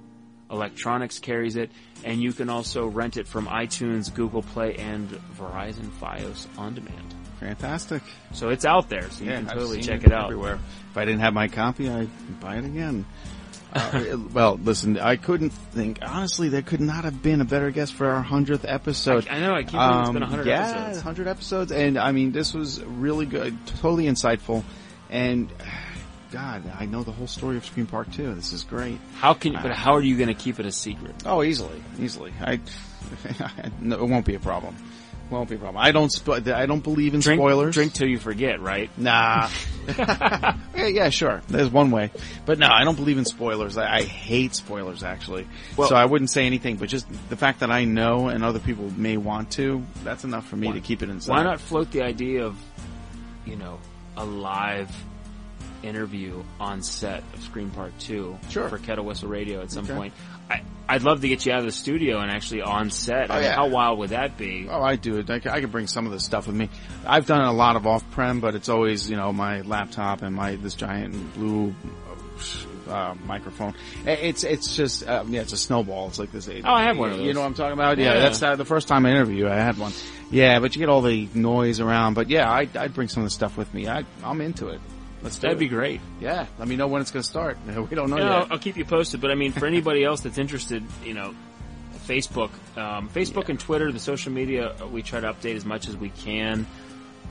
Electronics 0.53 1.19
carries 1.19 1.57
it, 1.57 1.71
and 2.05 2.21
you 2.23 2.33
can 2.33 2.49
also 2.51 2.87
rent 2.87 3.17
it 3.17 3.27
from 3.27 3.47
iTunes, 3.47 4.13
Google 4.15 4.43
Play, 4.43 4.77
and 4.77 5.09
Verizon 5.37 5.89
FiOS 6.01 6.47
on 6.59 6.75
demand. 6.75 7.15
Fantastic. 7.41 8.03
So 8.33 8.51
it's 8.51 8.65
out 8.65 8.89
there, 8.89 9.11
so 9.11 9.25
you 9.25 9.31
Yeah, 9.31 9.39
can 9.39 9.47
totally 9.49 9.81
check 9.81 10.05
it 10.05 10.13
out. 10.13 10.25
everywhere. 10.27 10.59
If 10.91 10.97
I 10.97 11.05
didn't 11.05 11.21
have 11.21 11.35
my 11.35 11.49
copy, 11.49 11.89
I'd 11.91 12.09
buy 12.41 12.57
it 12.59 12.65
again. 12.65 13.05
Uh, 13.73 14.19
well, 14.33 14.61
listen, 14.63 14.99
I 14.99 15.17
couldn't 15.17 15.51
think, 15.51 15.99
honestly, 16.03 16.51
there 16.51 16.63
could 16.63 16.81
not 16.83 17.05
have 17.05 17.23
been 17.23 17.41
a 17.41 17.45
better 17.47 17.71
guest 17.71 17.95
for 17.95 18.07
our 18.11 18.23
100th 18.23 18.65
episode. 18.69 19.27
I- 19.29 19.37
I 19.37 19.41
know, 19.41 19.55
I 19.55 19.63
can't 19.65 19.73
believe 19.73 20.01
it's 20.03 20.11
been 20.11 20.23
100 20.23 20.47
yeah, 20.47 20.69
episodes. 20.69 20.97
100 20.99 21.27
episodes, 21.29 21.73
and 21.73 21.99
I 21.99 22.13
mean, 22.13 22.33
this 22.33 22.53
was 22.55 22.85
really 22.85 23.25
good, 23.27 23.57
totally 23.81 24.05
insightful, 24.05 24.63
and 25.11 25.49
God, 26.33 26.63
I 26.79 26.87
know 26.87 27.03
the 27.03 27.13
whole 27.13 27.27
story 27.27 27.59
of 27.59 27.65
Scream 27.67 27.87
Park 27.87 28.11
too. 28.11 28.35
This 28.35 28.55
is 28.55 28.65
great. 28.65 28.99
How 29.17 29.35
can? 29.35 29.53
But 29.53 29.73
Uh, 29.73 29.75
how 29.75 29.93
are 29.93 30.01
you 30.01 30.17
going 30.17 30.29
to 30.29 30.35
keep 30.35 30.59
it 30.59 30.65
a 30.65 30.73
secret? 30.73 31.15
Oh, 31.27 31.43
easily, 31.43 31.83
easily. 32.01 32.33
I, 32.41 32.59
no, 33.81 34.03
it 34.03 34.09
won't 34.09 34.25
be 34.25 34.35
a 34.35 34.41
problem. 34.41 34.75
Won't 35.29 35.51
be 35.51 35.57
a 35.57 35.59
problem. 35.59 35.83
I 35.83 35.93
don't. 35.93 36.11
Spo- 36.11 36.51
I 36.51 36.65
don't 36.65 36.83
believe 36.83 37.13
in 37.15 37.21
Drink, 37.21 37.39
spoilers. 37.39 37.75
Drink 37.75 37.93
till 37.93 38.09
you 38.09 38.19
forget, 38.19 38.61
right? 38.61 38.91
Nah. 38.99 39.51
yeah, 39.99 40.57
yeah, 40.75 41.09
sure. 41.11 41.43
There's 41.49 41.71
one 41.71 41.91
way, 41.91 42.11
but 42.47 42.59
no, 42.59 42.69
I 42.69 42.85
don't 42.85 42.97
believe 42.97 43.19
in 43.19 43.25
spoilers. 43.27 43.77
I, 43.77 43.97
I 43.97 44.03
hate 44.03 44.55
spoilers 44.55 45.03
actually. 45.03 45.47
Well- 45.77 45.89
so 45.89 45.97
I 45.97 46.07
wouldn't 46.07 46.31
say 46.31 46.47
anything. 46.47 46.77
But 46.77 46.89
just 46.89 47.07
the 47.29 47.37
fact 47.37 47.61
that 47.61 47.71
I 47.71 47.85
know 47.85 48.29
and 48.29 48.43
other 48.43 48.59
people 48.59 48.91
may 48.97 49.19
want 49.19 49.51
to, 49.53 49.83
that's 50.03 50.25
enough 50.25 50.47
for 50.49 50.57
me 50.57 50.73
to 50.73 50.81
keep 50.81 51.03
it 51.03 51.11
inside. 51.11 51.33
Why 51.33 51.43
not 51.43 51.61
float 51.61 51.91
the 51.91 52.03
idea 52.03 52.45
of, 52.47 52.57
you 53.45 53.57
know, 53.57 53.79
a 54.17 54.25
live 54.25 54.91
interview 55.83 56.43
on 56.61 56.83
set 56.83 57.23
of 57.35 57.43
Scream 57.43 57.71
Park 57.71 57.93
2 58.01 58.39
Sure. 58.51 58.69
for 58.69 58.79
Kettle 58.79 59.05
Whistle 59.05 59.29
Radio 59.29 59.61
at 59.63 59.71
some 59.71 59.85
Okay. 59.85 59.95
point? 59.95 60.15
I, 60.51 60.63
I'd 60.89 61.03
love 61.03 61.21
to 61.23 61.29
get 61.29 61.47
you 61.47 61.53
out 61.53 61.61
of 61.61 61.65
the 61.67 61.73
studio 61.73 62.19
and 62.19 62.31
actually 62.31 62.63
on 62.63 62.91
set. 62.91 63.31
I 63.31 63.35
Oh, 63.35 63.37
mean, 63.37 63.45
yeah. 63.45 63.55
how 63.55 63.69
wild 63.69 63.99
would 64.01 64.11
that 64.11 64.37
be? 64.37 64.67
Oh, 64.69 64.83
I 64.83 64.97
do 64.97 65.19
it. 65.19 65.31
I, 65.31 65.37
I 65.51 65.61
could 65.61 65.73
bring 65.73 65.87
some 65.87 66.05
of 66.07 66.13
this 66.13 66.25
stuff 66.25 66.47
with 66.47 66.57
me. 66.57 66.69
I've 67.07 67.27
done 67.27 67.41
a 67.43 67.53
lot 67.53 67.77
of 67.77 67.87
off-prem, 67.87 68.41
but 68.41 68.55
it's 68.55 68.69
always, 68.69 69.09
you 69.09 69.17
know, 69.17 69.33
my 69.33 69.61
laptop 69.63 70.23
and 70.23 70.35
my, 70.35 70.57
this 70.57 70.75
giant 70.75 71.35
blue, 71.35 71.75
uh, 72.89 73.15
microphone. 73.27 73.75
It's, 74.05 74.45
it's 74.45 74.77
just, 74.77 75.07
uh, 75.07 75.25
yeah, 75.29 75.41
it's 75.43 75.53
a 75.53 75.57
snowball. 75.57 76.09
It's 76.09 76.19
like 76.19 76.33
this. 76.33 76.49
Oh, 76.49 76.61
I 76.65 76.83
have 76.85 76.99
one 76.99 77.13
of 77.13 77.21
You 77.21 77.33
know 77.33 77.41
what 77.41 77.47
I'm 77.47 77.55
talking 77.55 77.73
about? 77.75 77.99
Yeah, 77.99 78.15
Yeah. 78.15 78.21
that's 78.21 78.43
uh, 78.43 78.57
the 78.57 78.65
first 78.65 78.89
time 78.89 79.07
I 79.07 79.11
interview 79.11 79.37
you, 79.47 79.49
I 79.49 79.55
had 79.55 79.79
one. 79.79 79.93
Yeah, 80.31 80.59
but 80.61 80.75
you 80.75 80.81
get 80.81 80.89
all 80.89 81.03
the 81.03 81.29
noise 81.35 81.79
around. 81.81 82.15
But 82.15 82.29
yeah, 82.29 82.51
I, 82.51 82.67
I'd 82.75 82.95
bring 82.95 83.09
some 83.09 83.23
of 83.23 83.27
the 83.27 83.31
stuff 83.35 83.57
with 83.57 83.73
me. 83.73 83.87
I, 83.89 84.05
I'm 84.25 84.41
into 84.41 84.69
it. 84.69 84.81
Let's 85.23 85.37
do 85.37 85.43
That'd 85.43 85.59
it. 85.59 85.61
be 85.61 85.69
great. 85.69 86.01
Yeah, 86.21 86.47
let 86.59 86.67
me 86.69 86.77
know 86.77 86.89
when 86.89 87.01
it's 87.01 87.11
going 87.11 87.23
to 87.23 87.29
start. 87.29 87.59
We 87.67 87.97
don't 87.97 88.11
know 88.11 88.19
Yeah, 88.19 88.31
I'll, 88.35 88.41
yet. 88.43 88.53
I'll 88.53 88.59
keep 88.59 88.77
you 88.77 88.85
posted. 88.85 89.21
But 89.21 89.31
I 89.31 89.35
mean, 89.35 89.53
for 89.53 89.67
anybody 89.67 90.05
else 90.05 90.21
that's 90.23 90.39
interested, 90.39 90.83
you 91.05 91.15
know, 91.15 91.35
Facebook, 92.07 92.51
um, 92.77 93.09
Facebook 93.09 93.49
and 93.49 93.59
Twitter, 93.61 93.93
the 93.93 94.01
social 94.01 94.33
media, 94.33 94.75
uh, 94.81 94.87
we 94.87 95.03
try 95.03 95.21
to 95.21 95.33
update 95.33 95.55
as 95.57 95.65
much 95.65 95.89
as 95.89 95.97
we 95.97 96.11
can. 96.11 96.67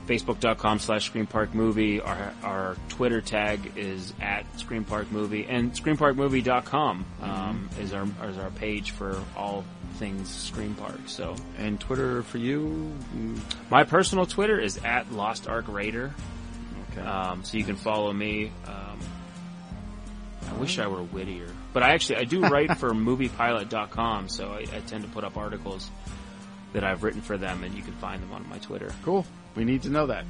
Facebook.com 0.06 0.78
slash 0.80 1.06
Scream 1.06 1.26
Park 1.28 1.54
Movie. 1.54 2.00
Our, 2.00 2.32
our 2.42 2.76
Twitter 2.88 3.20
tag 3.20 3.72
is 3.76 4.12
at 4.20 4.44
Scream 4.58 4.84
Park 4.84 5.12
Movie 5.12 5.46
and 5.46 5.72
ScreamParkMovie.com, 5.72 7.04
um, 7.22 7.68
is 7.78 7.92
our, 7.92 8.04
is 8.28 8.36
our 8.38 8.50
page 8.50 8.90
for 8.90 9.22
all 9.36 9.64
things 9.94 10.28
Scream 10.28 10.74
Park. 10.74 10.98
So, 11.06 11.36
and 11.56 11.78
Twitter 11.78 12.22
for 12.24 12.38
you? 12.38 12.92
My 13.70 13.84
personal 13.84 14.26
Twitter 14.26 14.58
is 14.58 14.78
at 14.78 15.12
Lost 15.12 15.46
Ark 15.48 15.66
Raider. 15.68 16.12
Okay. 16.92 17.00
Um, 17.00 17.44
so 17.44 17.58
you 17.58 17.64
can 17.64 17.76
follow 17.76 18.12
me. 18.12 18.52
Um, 18.66 18.98
I 20.48 20.54
wish 20.54 20.78
I 20.78 20.86
were 20.86 21.02
wittier, 21.02 21.48
but 21.72 21.82
I 21.82 21.94
actually 21.94 22.16
I 22.16 22.24
do 22.24 22.40
write 22.40 22.76
for 22.78 22.90
MoviePilot.com, 22.90 24.28
so 24.28 24.52
I, 24.52 24.60
I 24.60 24.80
tend 24.86 25.04
to 25.04 25.10
put 25.10 25.24
up 25.24 25.36
articles 25.36 25.90
that 26.72 26.84
I've 26.84 27.02
written 27.02 27.20
for 27.20 27.36
them, 27.36 27.64
and 27.64 27.74
you 27.74 27.82
can 27.82 27.94
find 27.94 28.22
them 28.22 28.32
on 28.32 28.48
my 28.48 28.58
Twitter. 28.58 28.90
Cool. 29.04 29.26
We 29.54 29.64
need 29.64 29.82
to 29.82 29.90
know 29.90 30.06
that. 30.06 30.24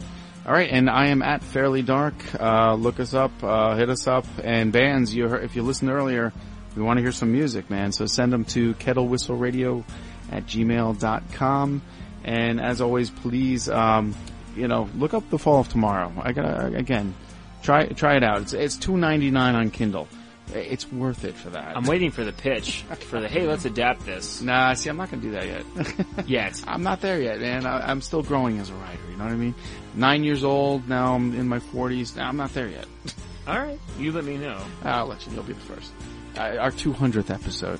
All 0.44 0.52
right, 0.52 0.68
and 0.68 0.90
I 0.90 1.08
am 1.08 1.22
at 1.22 1.42
Fairly 1.42 1.82
Dark. 1.82 2.14
Uh, 2.38 2.74
look 2.74 2.98
us 2.98 3.14
up, 3.14 3.30
uh, 3.42 3.76
hit 3.76 3.88
us 3.88 4.08
up, 4.08 4.26
and 4.42 4.72
bands. 4.72 5.14
You 5.14 5.28
heard, 5.28 5.44
if 5.44 5.54
you 5.54 5.62
listened 5.62 5.90
earlier, 5.90 6.32
we 6.74 6.82
want 6.82 6.96
to 6.96 7.02
hear 7.02 7.12
some 7.12 7.30
music, 7.30 7.70
man. 7.70 7.92
So 7.92 8.06
send 8.06 8.32
them 8.32 8.44
to 8.46 8.74
kettlewhistleradio 8.74 9.84
at 10.32 10.46
gmail.com. 10.46 11.82
And 12.24 12.60
as 12.60 12.80
always, 12.80 13.10
please, 13.10 13.68
um, 13.68 14.16
you 14.56 14.68
know, 14.68 14.88
look 14.96 15.14
up 15.14 15.28
The 15.30 15.38
Fall 15.38 15.60
of 15.60 15.68
Tomorrow. 15.68 16.12
I 16.22 16.32
gotta 16.32 16.66
again, 16.66 17.14
try 17.62 17.86
try 17.86 18.16
it 18.16 18.22
out. 18.22 18.42
It's 18.42 18.52
it's 18.52 18.76
two 18.76 18.96
ninety 18.96 19.30
nine 19.30 19.54
on 19.54 19.70
Kindle. 19.70 20.08
It's 20.54 20.90
worth 20.92 21.24
it 21.24 21.34
for 21.34 21.50
that. 21.50 21.76
I'm 21.76 21.84
waiting 21.84 22.10
for 22.10 22.24
the 22.24 22.32
pitch 22.32 22.82
for 23.08 23.20
the 23.20 23.28
hey, 23.28 23.46
let's 23.46 23.64
adapt 23.64 24.04
this. 24.04 24.42
Nah, 24.42 24.74
see, 24.74 24.90
I'm 24.90 24.96
not 24.96 25.10
gonna 25.10 25.22
do 25.22 25.30
that 25.32 25.46
yet. 25.46 25.64
Yet. 26.28 26.62
I'm 26.66 26.82
not 26.82 27.00
there 27.00 27.20
yet, 27.22 27.40
man. 27.40 27.64
I, 27.64 27.90
I'm 27.90 28.00
still 28.00 28.22
growing 28.22 28.58
as 28.58 28.68
a 28.68 28.74
writer. 28.74 29.00
You 29.10 29.16
know 29.16 29.24
what 29.24 29.32
I 29.32 29.36
mean? 29.36 29.54
Nine 29.94 30.24
years 30.24 30.44
old 30.44 30.88
now. 30.88 31.14
I'm 31.14 31.34
in 31.38 31.48
my 31.48 31.58
40s. 31.58 32.16
Now 32.16 32.28
I'm 32.28 32.36
not 32.36 32.52
there 32.54 32.68
yet. 32.68 32.86
All 33.46 33.58
right, 33.58 33.78
you 33.98 34.12
let 34.12 34.24
me 34.24 34.36
know. 34.36 34.60
I'll 34.84 35.06
let 35.06 35.26
you. 35.26 35.32
You'll 35.32 35.44
be 35.44 35.52
the 35.54 35.60
first. 35.60 35.92
Uh, 36.34 36.56
our 36.58 36.70
200th 36.70 37.28
episode. 37.28 37.78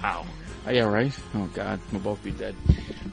Wow. 0.00 0.24
Oh, 0.64 0.70
yeah, 0.70 0.84
right. 0.84 1.12
Oh 1.34 1.50
God, 1.54 1.80
we'll 1.90 2.00
both 2.00 2.22
be 2.22 2.30
dead. 2.30 2.54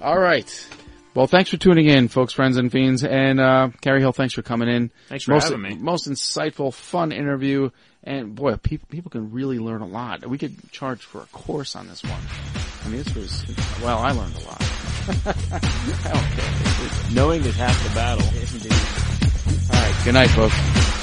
All 0.02 0.20
right. 0.20 0.68
Well, 1.16 1.28
thanks 1.28 1.52
for 1.52 1.58
tuning 1.58 1.86
in, 1.88 2.08
folks, 2.08 2.34
friends, 2.34 2.58
and 2.58 2.72
fiends. 2.72 3.04
And 3.04 3.40
uh, 3.40 3.70
Cary 3.82 4.00
Hill, 4.00 4.14
thanks 4.14 4.34
for 4.34 4.42
coming 4.42 4.68
in. 4.68 4.92
Thanks 5.10 5.26
for 5.26 5.32
most, 5.32 5.44
having 5.44 5.62
me. 5.62 5.76
Most 5.76 6.10
insightful, 6.10 6.74
fun 6.74 7.12
interview. 7.12 7.70
And 8.04 8.36
boy, 8.36 8.58
people 8.58 8.88
people 8.90 9.12
can 9.12 9.32
really 9.32 9.60
learn 9.60 9.82
a 9.82 9.88
lot. 9.88 10.26
We 10.26 10.38
could 10.38 10.72
charge 10.72 11.04
for 11.04 11.22
a 11.22 11.26
course 11.28 11.76
on 11.76 11.88
this 11.88 12.04
one. 12.04 12.20
I 12.84 12.88
mean, 12.90 13.04
this 13.04 13.16
was 13.16 13.46
well. 13.82 14.00
I 14.00 14.12
learned 14.12 14.36
a 14.36 14.40
lot. 14.40 14.62
I 16.02 16.14
don't 16.14 16.32
care. 16.32 17.14
Knowing 17.14 17.44
is 17.44 17.56
half 17.56 17.82
the 17.88 17.96
battle. 17.96 18.26
Indeed. 18.28 18.72
All 19.72 19.82
right. 19.82 20.02
Good 20.04 20.14
night, 20.16 20.30
folks. 20.32 21.03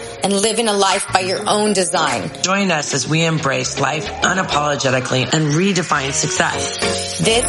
and 0.23 0.33
living 0.33 0.67
a 0.67 0.73
life 0.73 1.05
by 1.13 1.21
your 1.21 1.47
own 1.49 1.73
design. 1.73 2.29
Join 2.41 2.71
us 2.71 2.93
as 2.93 3.07
we 3.07 3.25
embrace 3.25 3.79
life 3.79 4.05
unapologetically 4.05 5.23
and 5.33 5.53
redefine 5.53 6.11
success. 6.11 7.19
This 7.19 7.45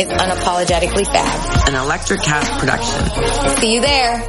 is 0.00 0.08
Unapologetically 0.08 1.06
Fab, 1.06 1.68
an 1.68 1.74
Electric 1.74 2.22
Cast 2.22 2.52
production. 2.58 3.58
See 3.60 3.74
you 3.74 3.80
there. 3.80 4.22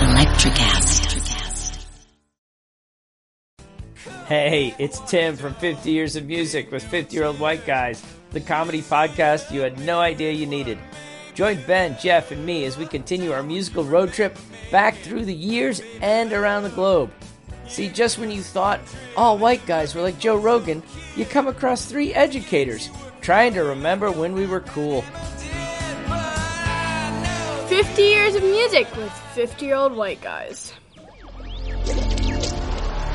Electric 0.00 0.54
Cast. 0.54 0.96
Hey, 4.26 4.74
it's 4.78 4.98
Tim 5.08 5.36
from 5.36 5.54
50 5.54 5.90
Years 5.90 6.16
of 6.16 6.26
Music 6.26 6.72
with 6.72 6.82
50 6.82 7.14
Year 7.14 7.26
Old 7.26 7.38
White 7.38 7.64
Guys, 7.64 8.02
the 8.32 8.40
comedy 8.40 8.82
podcast 8.82 9.52
you 9.52 9.60
had 9.60 9.78
no 9.78 10.00
idea 10.00 10.32
you 10.32 10.46
needed. 10.46 10.78
Join 11.36 11.60
Ben, 11.66 11.98
Jeff, 12.00 12.32
and 12.32 12.46
me 12.46 12.64
as 12.64 12.78
we 12.78 12.86
continue 12.86 13.30
our 13.30 13.42
musical 13.42 13.84
road 13.84 14.10
trip 14.10 14.38
back 14.72 14.96
through 14.96 15.26
the 15.26 15.34
years 15.34 15.82
and 16.00 16.32
around 16.32 16.62
the 16.62 16.70
globe. 16.70 17.10
See, 17.68 17.90
just 17.90 18.18
when 18.18 18.30
you 18.30 18.40
thought 18.40 18.80
all 19.18 19.36
white 19.36 19.66
guys 19.66 19.94
were 19.94 20.00
like 20.00 20.18
Joe 20.18 20.36
Rogan, 20.36 20.82
you 21.14 21.26
come 21.26 21.46
across 21.46 21.84
three 21.84 22.14
educators 22.14 22.88
trying 23.20 23.52
to 23.52 23.60
remember 23.60 24.10
when 24.10 24.32
we 24.32 24.46
were 24.46 24.60
cool. 24.60 25.02
50 27.68 28.02
years 28.02 28.34
of 28.34 28.42
music 28.42 28.86
with 28.96 29.12
50 29.34 29.66
year 29.66 29.74
old 29.74 29.94
white 29.94 30.22
guys. 30.22 30.72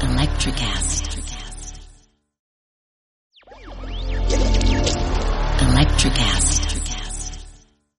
Electric 0.04 0.62
acid. 0.62 1.24
Electric 5.60 6.22
acid. 6.22 6.71